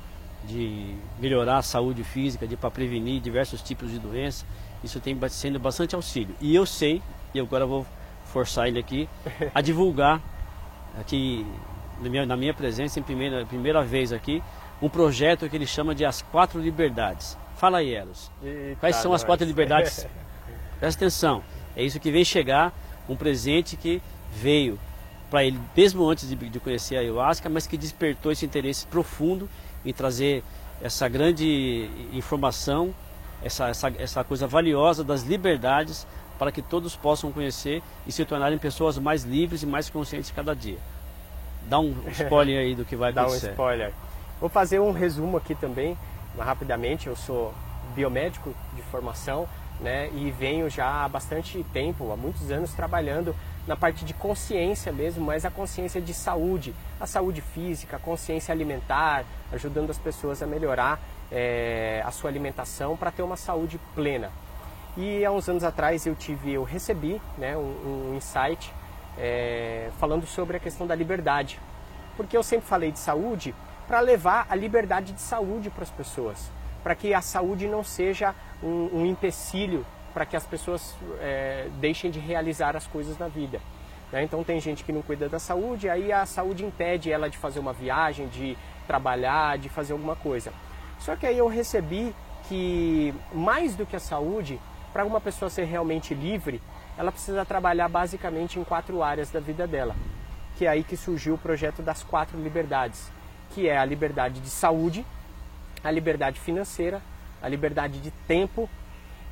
de 0.45 0.95
melhorar 1.19 1.59
a 1.59 1.63
saúde 1.63 2.03
física, 2.03 2.47
de 2.47 2.57
para 2.57 2.71
prevenir 2.71 3.21
diversos 3.21 3.63
tipos 3.63 3.91
de 3.91 3.99
doenças. 3.99 4.45
Isso 4.83 4.99
tem 4.99 5.17
sendo 5.29 5.59
bastante 5.59 5.95
auxílio. 5.95 6.35
E 6.41 6.55
eu 6.55 6.67
sei, 6.67 7.01
e 7.33 7.41
agora 7.41 7.65
vou 7.65 7.87
forçar 8.27 8.67
ele 8.67 8.79
aqui, 8.79 9.09
a 9.55 9.61
divulgar 9.63 10.21
aqui 10.99 11.47
na 12.01 12.09
minha, 12.09 12.27
na 12.27 12.37
minha 12.37 12.53
presença, 12.53 12.99
em 12.99 13.03
primeira, 13.03 13.47
primeira 13.47 13.83
vez 13.83 14.13
aqui, 14.13 14.43
um 14.81 14.89
projeto 14.89 15.49
que 15.49 15.55
ele 15.55 15.67
chama 15.67 15.95
de 15.95 16.05
As 16.05 16.23
Quatro 16.23 16.61
Liberdades. 16.61 17.39
Fala 17.57 17.79
aí, 17.79 17.95
Elos. 17.95 18.31
Eita 18.43 18.81
Quais 18.81 18.97
são 18.97 19.13
as 19.13 19.23
quatro 19.23 19.47
liberdades? 19.47 20.07
Presta 20.81 21.05
atenção. 21.05 21.45
É 21.77 21.85
isso 21.85 22.01
que 22.01 22.11
vem 22.11 22.25
chegar, 22.25 22.73
um 23.09 23.15
presente 23.15 23.77
que 23.77 24.03
veio 24.33 24.79
para 25.33 25.43
ele, 25.43 25.59
mesmo 25.75 26.07
antes 26.07 26.29
de, 26.29 26.37
de 26.37 26.61
conhecer 26.61 26.95
a 26.95 27.01
ayahuasca, 27.01 27.49
mas 27.49 27.67
que 27.67 27.79
despertou 27.79 28.31
esse 28.31 28.45
interesse 28.45 28.87
profundo 28.87 29.49
em 29.83 29.91
trazer 29.91 30.45
essa 30.83 31.09
grande 31.09 31.89
informação, 32.13 32.95
essa, 33.43 33.71
essa, 33.71 33.91
essa 33.99 34.23
coisa 34.25 34.47
valiosa 34.47 35.03
das 35.03 35.23
liberdades 35.23 36.07
para 36.39 36.53
que 36.53 36.61
todos 36.61 36.95
possam 36.97 37.33
conhecer 37.33 37.83
e 38.07 38.13
se 38.13 38.27
tornarem 38.27 38.59
pessoas 38.59 38.99
mais 38.99 39.23
livres 39.23 39.63
e 39.63 39.67
mais 39.67 39.89
conscientes 39.89 40.31
cada 40.31 40.55
dia. 40.55 40.77
Dá 41.67 41.81
um 41.81 41.97
spoiler 42.13 42.59
aí 42.59 42.75
do 42.75 42.85
que 42.85 42.95
vai 42.95 43.11
acontecer. 43.11 43.41
Dá 43.41 43.49
um 43.49 43.51
spoiler. 43.53 43.93
Vou 44.39 44.51
fazer 44.51 44.81
um 44.81 44.93
resumo 44.93 45.39
aqui 45.39 45.55
também, 45.55 45.97
rapidamente. 46.39 47.07
Eu 47.07 47.17
sou 47.17 47.55
biomédico 47.95 48.55
de 48.77 48.83
formação, 48.83 49.49
né, 49.81 50.11
e 50.15 50.31
venho 50.31 50.69
já 50.69 51.05
há 51.05 51.09
bastante 51.09 51.65
tempo, 51.73 52.13
há 52.13 52.17
muitos 52.19 52.51
anos 52.51 52.75
trabalhando 52.75 53.35
na 53.67 53.77
parte 53.77 54.05
de 54.05 54.13
consciência 54.13 54.93
mesmo, 54.93 55.25
mas 55.25 55.45
a 55.45 55.51
consciência 55.51 56.01
de 56.01 56.13
saúde, 56.13 56.75
a 57.01 57.07
saúde 57.07 57.41
física, 57.41 57.97
a 57.97 58.01
consciência 58.01 58.53
alimentar, 58.53 59.25
ajudando 59.53 59.91
as 59.91 59.99
pessoas 59.99 60.43
a 60.43 60.47
melhorar 60.47 61.01
é, 61.31 62.03
a 62.05 62.11
sua 62.11 62.29
alimentação 62.29 62.97
para 62.97 63.11
ter 63.11 63.23
uma 63.23 63.37
saúde 63.37 63.79
plena. 63.95 64.31
E 64.97 65.25
há 65.25 65.31
uns 65.31 65.49
anos 65.49 65.65
atrás 65.65 66.05
eu 66.07 66.15
tive, 66.15 66.53
eu 66.53 66.65
recebi 66.65 67.21
né, 67.39 67.57
um, 67.57 68.11
um 68.11 68.15
insight 68.17 68.73
é, 69.17 69.91
falando 69.99 70.27
sobre 70.27 70.57
a 70.57 70.61
questão 70.61 70.87
da 70.87 70.95
liberdade, 70.95 71.59
porque 72.17 72.37
eu 72.37 72.43
sempre 72.43 72.67
falei 72.67 72.93
de 72.93 72.99
saúde 72.99 73.55
para 73.87 74.01
levar 74.01 74.47
a 74.51 74.55
liberdade 74.55 75.13
de 75.13 75.21
saúde 75.21 75.71
para 75.71 75.85
as 75.85 75.91
pessoas, 75.91 76.51
para 76.83 76.95
que 76.95 77.15
a 77.15 77.21
saúde 77.21 77.67
não 77.69 77.83
seja 77.83 78.35
um, 78.63 78.91
um 78.93 79.07
empecilho 79.07 79.87
para 80.13 80.27
que 80.27 80.37
as 80.37 80.47
pessoas 80.47 80.95
é, 81.21 81.69
deixem 81.81 82.11
de 82.11 82.19
realizar 82.19 82.77
as 82.77 82.87
coisas 82.87 83.19
na 83.19 83.29
vida. 83.29 83.61
Né? 84.13 84.23
Então 84.23 84.45
tem 84.45 84.61
gente 84.61 84.85
que 84.85 84.93
não 84.93 85.03
cuida 85.03 85.29
da 85.29 85.39
saúde, 85.39 85.89
aí 85.89 86.13
a 86.13 86.27
saúde 86.27 86.65
impede 86.65 87.11
ela 87.11 87.31
de 87.31 87.39
fazer 87.39 87.59
uma 87.59 87.73
viagem, 87.73 88.29
de 88.29 88.57
trabalhar, 88.87 89.59
de 89.59 89.69
fazer 89.69 89.93
alguma 89.95 90.15
coisa. 90.15 90.53
Só 90.99 91.17
que 91.17 91.27
aí 91.27 91.39
eu 91.39 91.49
recebi 91.49 92.15
que 92.49 93.15
mais 93.33 93.75
do 93.75 93.87
que 93.87 93.97
a 93.97 94.01
saúde, 94.01 94.61
para 94.93 95.05
uma 95.05 95.21
pessoa 95.21 95.49
ser 95.49 95.65
realmente 95.65 96.15
livre, 96.15 96.61
ela 96.99 97.11
precisa 97.11 97.45
trabalhar 97.45 97.89
basicamente 97.89 98.59
em 98.59 98.65
quatro 98.65 99.03
áreas 99.03 99.31
da 99.31 99.41
vida 99.41 99.67
dela. 99.67 99.97
Que 100.57 100.67
é 100.67 100.69
aí 100.69 100.85
que 100.85 100.97
surgiu 100.97 101.35
o 101.35 101.39
projeto 101.39 101.81
das 101.81 102.03
quatro 102.03 102.39
liberdades, 102.39 103.11
que 103.51 103.69
é 103.69 103.79
a 103.79 103.85
liberdade 103.85 104.41
de 104.41 104.51
saúde, 104.51 105.05
a 105.83 105.91
liberdade 105.91 106.39
financeira, 106.39 107.01
a 107.41 107.49
liberdade 107.49 107.99
de 107.99 108.11
tempo 108.29 108.69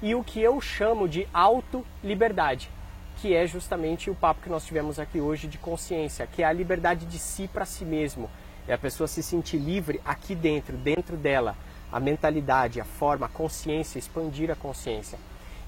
e 0.02 0.14
o 0.14 0.24
que 0.24 0.40
eu 0.40 0.60
chamo 0.60 1.08
de 1.08 1.28
auto-liberdade, 1.32 2.70
que 3.16 3.34
é 3.34 3.46
justamente 3.46 4.10
o 4.10 4.14
papo 4.14 4.42
que 4.42 4.48
nós 4.48 4.64
tivemos 4.64 4.98
aqui 4.98 5.20
hoje 5.20 5.46
de 5.46 5.58
consciência, 5.58 6.26
que 6.26 6.42
é 6.42 6.46
a 6.46 6.52
liberdade 6.52 7.04
de 7.04 7.18
si 7.18 7.46
para 7.46 7.66
si 7.66 7.84
mesmo. 7.84 8.30
É 8.66 8.72
a 8.72 8.78
pessoa 8.78 9.06
se 9.06 9.22
sentir 9.22 9.58
livre 9.58 10.00
aqui 10.04 10.34
dentro, 10.34 10.76
dentro 10.76 11.16
dela, 11.16 11.54
a 11.92 12.00
mentalidade, 12.00 12.80
a 12.80 12.84
forma, 12.84 13.26
a 13.26 13.28
consciência, 13.28 13.98
expandir 13.98 14.50
a 14.50 14.54
consciência. 14.54 15.18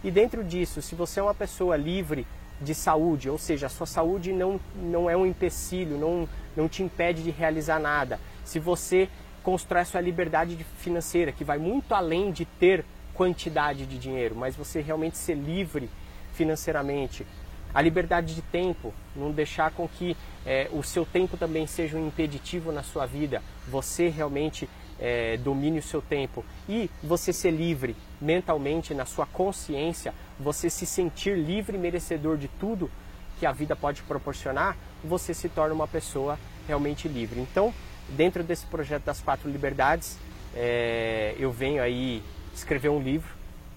E 0.03 0.11
dentro 0.11 0.43
disso, 0.43 0.81
se 0.81 0.95
você 0.95 1.21
é 1.21 1.23
uma 1.23 1.35
pessoa 1.35 1.77
livre 1.77 2.27
de 2.61 2.75
saúde, 2.75 3.29
ou 3.29 3.39
seja, 3.39 3.67
a 3.67 3.71
sua 3.71 3.87
saúde 3.87 4.33
não, 4.33 4.59
não 4.77 5.11
é 5.11 5.17
um 5.17 5.27
empecilho, 5.27 5.99
não, 5.99 6.29
não 6.57 6.69
te 6.69 6.83
impede 6.83 7.23
de 7.23 7.31
realizar 7.31 7.79
nada. 7.79 8.19
Se 8.45 8.59
você 8.59 9.09
constrói 9.43 9.83
a 9.83 9.85
sua 9.85 10.01
liberdade 10.01 10.57
financeira, 10.79 11.33
que 11.33 11.45
vai 11.45 11.59
muito 11.59 11.95
além 11.95 12.31
de 12.31 12.45
ter 12.45 12.85
quantidade 13.14 13.86
de 13.86 13.98
dinheiro, 13.98 14.34
mas 14.34 14.56
você 14.56 14.80
realmente 14.80 15.16
ser 15.16 15.34
livre 15.34 15.89
financeiramente. 16.32 17.26
A 17.74 17.80
liberdade 17.80 18.34
de 18.34 18.43
tempo, 18.43 18.93
não 19.16 19.30
deixar 19.30 19.70
com 19.70 19.89
que 19.89 20.16
é, 20.44 20.68
o 20.72 20.82
seu 20.82 21.06
tempo 21.06 21.36
também 21.36 21.66
seja 21.66 21.97
um 21.97 22.06
impeditivo 22.06 22.70
na 22.70 22.82
sua 22.82 23.06
vida, 23.06 23.43
você 23.66 24.09
realmente 24.09 24.68
é, 24.98 25.36
domine 25.39 25.78
o 25.78 25.82
seu 25.82 26.02
tempo 26.02 26.44
e 26.68 26.90
você 27.02 27.32
ser 27.32 27.51
livre 27.51 27.97
mentalmente, 28.20 28.94
na 28.94 29.06
sua 29.06 29.26
consciência, 29.26 30.14
você 30.39 30.68
se 30.68 30.84
sentir 30.84 31.36
livre 31.36 31.76
e 31.76 31.80
merecedor 31.80 32.36
de 32.36 32.48
tudo 32.48 32.90
que 33.39 33.47
a 33.47 33.52
vida 33.52 33.74
pode 33.74 34.02
proporcionar, 34.02 34.76
você 35.02 35.34
se 35.34 35.48
torna 35.48 35.74
uma 35.74 35.89
pessoa 35.89 36.39
realmente 36.68 37.09
livre. 37.09 37.40
Então, 37.40 37.74
dentro 38.10 38.44
desse 38.44 38.66
projeto 38.66 39.05
das 39.05 39.20
quatro 39.20 39.51
liberdades, 39.51 40.18
é, 40.55 41.34
eu 41.39 41.51
venho 41.51 41.82
aí 41.82 42.22
escrever 42.55 42.89
um 42.89 43.01
livro. 43.01 43.31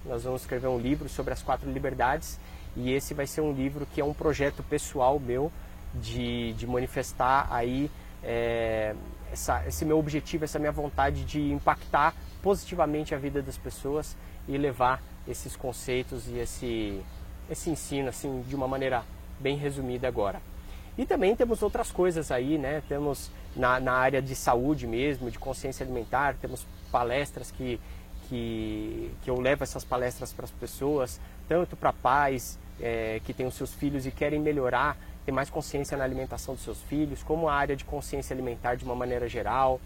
Nós 0.04 0.24
vamos 0.24 0.42
escrever 0.42 0.68
um 0.68 0.78
livro 0.78 1.08
sobre 1.08 1.32
as 1.32 1.42
quatro 1.42 1.70
liberdades 1.70 2.38
e 2.76 2.92
esse 2.92 3.14
vai 3.14 3.26
ser 3.26 3.40
um 3.40 3.52
livro 3.52 3.86
que 3.94 4.00
é 4.00 4.04
um 4.04 4.12
projeto 4.12 4.62
pessoal 4.62 5.18
meu 5.18 5.50
de, 5.94 6.52
de 6.52 6.66
manifestar 6.66 7.48
aí 7.50 7.90
é, 8.22 8.94
essa, 9.32 9.66
esse 9.66 9.84
meu 9.84 9.98
objetivo, 9.98 10.44
essa 10.44 10.58
minha 10.58 10.72
vontade 10.72 11.24
de 11.24 11.40
impactar 11.52 12.14
positivamente 12.42 13.14
a 13.14 13.18
vida 13.18 13.42
das 13.42 13.56
pessoas 13.56 14.16
e 14.46 14.56
levar 14.56 15.02
esses 15.26 15.56
conceitos 15.56 16.28
e 16.28 16.38
esse, 16.38 17.02
esse 17.50 17.70
ensino 17.70 18.08
assim 18.08 18.42
de 18.42 18.54
uma 18.54 18.68
maneira 18.68 19.04
bem 19.40 19.56
resumida 19.56 20.06
agora. 20.06 20.40
E 20.98 21.04
também 21.04 21.36
temos 21.36 21.62
outras 21.62 21.90
coisas 21.90 22.30
aí, 22.30 22.56
né? 22.56 22.82
Temos 22.88 23.30
na, 23.54 23.78
na 23.78 23.92
área 23.92 24.22
de 24.22 24.34
saúde 24.34 24.86
mesmo, 24.86 25.30
de 25.30 25.38
consciência 25.38 25.84
alimentar, 25.84 26.36
temos 26.40 26.66
palestras 26.90 27.50
que 27.50 27.78
que, 28.28 29.10
que 29.22 29.30
eu 29.30 29.40
levo 29.40 29.62
essas 29.62 29.84
palestras 29.84 30.32
para 30.32 30.44
as 30.44 30.50
pessoas, 30.50 31.20
tanto 31.48 31.76
para 31.76 31.92
pais 31.92 32.58
é, 32.80 33.20
que 33.24 33.32
têm 33.32 33.46
os 33.46 33.54
seus 33.54 33.72
filhos 33.74 34.06
e 34.06 34.10
querem 34.10 34.40
melhorar, 34.40 34.96
ter 35.24 35.32
mais 35.32 35.50
consciência 35.50 35.96
na 35.96 36.04
alimentação 36.04 36.54
dos 36.54 36.62
seus 36.62 36.80
filhos, 36.82 37.22
como 37.22 37.48
a 37.48 37.54
área 37.54 37.76
de 37.76 37.84
consciência 37.84 38.34
alimentar 38.34 38.76
de 38.76 38.84
uma 38.84 38.94
maneira 38.94 39.28
geral. 39.28 39.80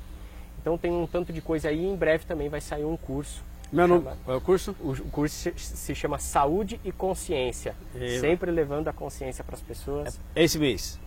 Então 0.61 0.77
tem 0.77 0.91
um 0.91 1.07
tanto 1.07 1.33
de 1.33 1.41
coisa 1.41 1.69
aí, 1.69 1.85
em 1.85 1.97
breve 1.97 2.25
também 2.27 2.49
vai 2.49 2.61
sair 2.61 2.85
um 2.85 2.97
curso. 2.97 3.43
Meu 3.73 3.87
nome, 3.87 4.09
é 4.27 4.33
o 4.33 4.41
curso? 4.41 4.75
O, 4.81 4.91
o 4.91 5.11
curso 5.11 5.53
se, 5.57 5.95
chama 5.95 6.19
Saúde 6.19 6.81
e 6.85 6.91
Consciência, 6.91 7.75
sempre 8.21 8.51
levando 8.51 8.89
a 8.89 8.93
consciência 8.93 9.45
para 9.45 9.55
as 9.55 9.63
pessoas. 9.63 10.19
É 10.35 10.43
esse 10.43 10.59
mês? 10.59 10.99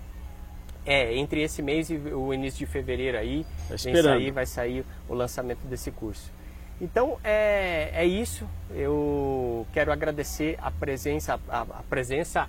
É, 0.85 1.15
entre 1.15 1.41
esse 1.41 1.61
mês 1.61 1.89
e 1.89 1.95
o 1.95 2.34
início 2.34 2.60
de 2.60 2.65
fevereiro 2.65 3.18
aí, 3.18 3.45
tá 3.68 3.76
vem 3.84 4.01
sair, 4.01 4.31
vai 4.31 4.45
sair 4.45 4.85
o 5.10 5.14
lançamento 5.14 5.60
desse 5.68 5.91
curso. 5.91 6.31
Então 6.81 7.17
é, 7.23 7.91
é 7.93 8.05
isso. 8.05 8.47
Eu 8.71 9.65
quero 9.73 9.91
agradecer 9.91 10.57
a 10.61 10.71
presença, 10.71 11.39
a, 11.47 11.61
a 11.61 11.83
presença 11.89 12.47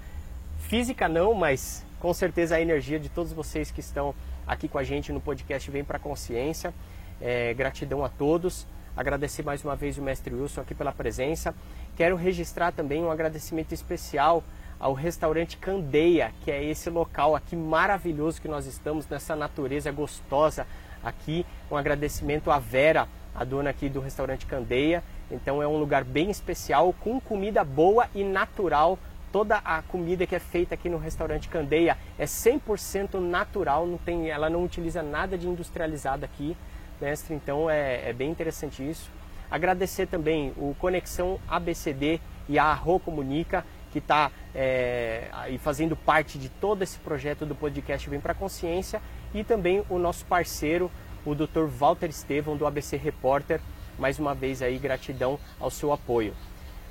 física 0.60 1.08
não, 1.08 1.34
mas 1.34 1.84
com 2.00 2.12
certeza 2.12 2.56
a 2.56 2.60
energia 2.60 2.98
de 2.98 3.08
todos 3.08 3.32
vocês 3.32 3.70
que 3.70 3.80
estão 3.80 4.14
aqui 4.46 4.68
com 4.68 4.78
a 4.78 4.84
gente 4.84 5.12
no 5.12 5.20
podcast 5.20 5.70
Vem 5.70 5.84
para 5.84 5.98
Consciência. 5.98 6.74
É, 7.20 7.54
gratidão 7.54 8.04
a 8.04 8.08
todos. 8.08 8.66
Agradecer 8.96 9.42
mais 9.42 9.64
uma 9.64 9.74
vez 9.74 9.98
o 9.98 10.02
mestre 10.02 10.34
Wilson 10.34 10.60
aqui 10.60 10.74
pela 10.74 10.92
presença. 10.92 11.54
Quero 11.96 12.16
registrar 12.16 12.72
também 12.72 13.02
um 13.02 13.10
agradecimento 13.10 13.72
especial 13.72 14.42
ao 14.78 14.92
restaurante 14.92 15.56
Candeia, 15.56 16.32
que 16.42 16.50
é 16.50 16.62
esse 16.62 16.90
local 16.90 17.34
aqui 17.34 17.56
maravilhoso 17.56 18.40
que 18.40 18.48
nós 18.48 18.66
estamos, 18.66 19.08
nessa 19.08 19.34
natureza 19.34 19.90
gostosa 19.90 20.66
aqui. 21.02 21.44
Um 21.70 21.76
agradecimento 21.76 22.50
à 22.50 22.58
Vera, 22.58 23.08
a 23.34 23.44
dona 23.44 23.70
aqui 23.70 23.88
do 23.88 24.00
restaurante 24.00 24.46
Candeia. 24.46 25.02
Então 25.30 25.62
é 25.62 25.66
um 25.66 25.76
lugar 25.76 26.04
bem 26.04 26.30
especial, 26.30 26.94
com 27.00 27.20
comida 27.20 27.64
boa 27.64 28.08
e 28.14 28.22
natural 28.22 28.98
toda 29.34 29.56
a 29.64 29.82
comida 29.82 30.24
que 30.28 30.36
é 30.36 30.38
feita 30.38 30.76
aqui 30.76 30.88
no 30.88 30.96
restaurante 30.96 31.48
Candeia 31.48 31.98
é 32.16 32.24
100% 32.24 33.18
natural, 33.18 33.84
não 33.84 33.98
tem, 33.98 34.30
ela 34.30 34.48
não 34.48 34.62
utiliza 34.62 35.02
nada 35.02 35.36
de 35.36 35.48
industrializado 35.48 36.24
aqui, 36.24 36.56
mestre, 37.00 37.34
então 37.34 37.68
é, 37.68 38.10
é 38.10 38.12
bem 38.12 38.30
interessante 38.30 38.88
isso. 38.88 39.10
Agradecer 39.50 40.06
também 40.06 40.52
o 40.56 40.76
Conexão 40.78 41.40
ABCD 41.48 42.20
e 42.48 42.60
a 42.60 42.66
Arro 42.66 43.00
Comunica, 43.00 43.66
que 43.90 43.98
está 43.98 44.30
é, 44.54 45.28
fazendo 45.58 45.96
parte 45.96 46.38
de 46.38 46.48
todo 46.48 46.82
esse 46.82 47.00
projeto 47.00 47.44
do 47.44 47.56
podcast 47.56 48.08
Vem 48.08 48.20
para 48.20 48.34
Consciência, 48.34 49.02
e 49.34 49.42
também 49.42 49.82
o 49.90 49.98
nosso 49.98 50.24
parceiro, 50.26 50.88
o 51.24 51.34
Dr. 51.34 51.66
Walter 51.66 52.08
Estevão, 52.08 52.56
do 52.56 52.66
ABC 52.66 52.96
Repórter. 52.96 53.60
Mais 53.98 54.18
uma 54.18 54.34
vez 54.34 54.62
aí, 54.62 54.78
gratidão 54.78 55.38
ao 55.58 55.70
seu 55.70 55.92
apoio. 55.92 56.34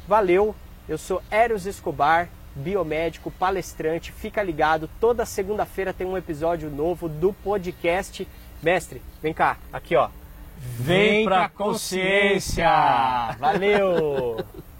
Valeu, 0.08 0.56
eu 0.88 0.98
sou 0.98 1.22
Eros 1.30 1.66
Escobar, 1.66 2.30
biomédico, 2.56 3.32
palestrante. 3.32 4.12
Fica 4.12 4.42
ligado, 4.42 4.90
toda 5.00 5.26
segunda-feira 5.26 5.94
tem 5.94 6.08
um 6.08 6.18
episódio 6.18 6.70
novo 6.70 7.08
do 7.08 7.34
podcast. 7.34 8.28
Mestre, 8.62 9.02
vem 9.22 9.34
cá, 9.34 9.58
aqui 9.72 9.96
ó. 9.96 10.10
Vem 10.58 11.26
pra 11.26 11.50
consciência! 11.50 12.68
Valeu! 13.38 14.38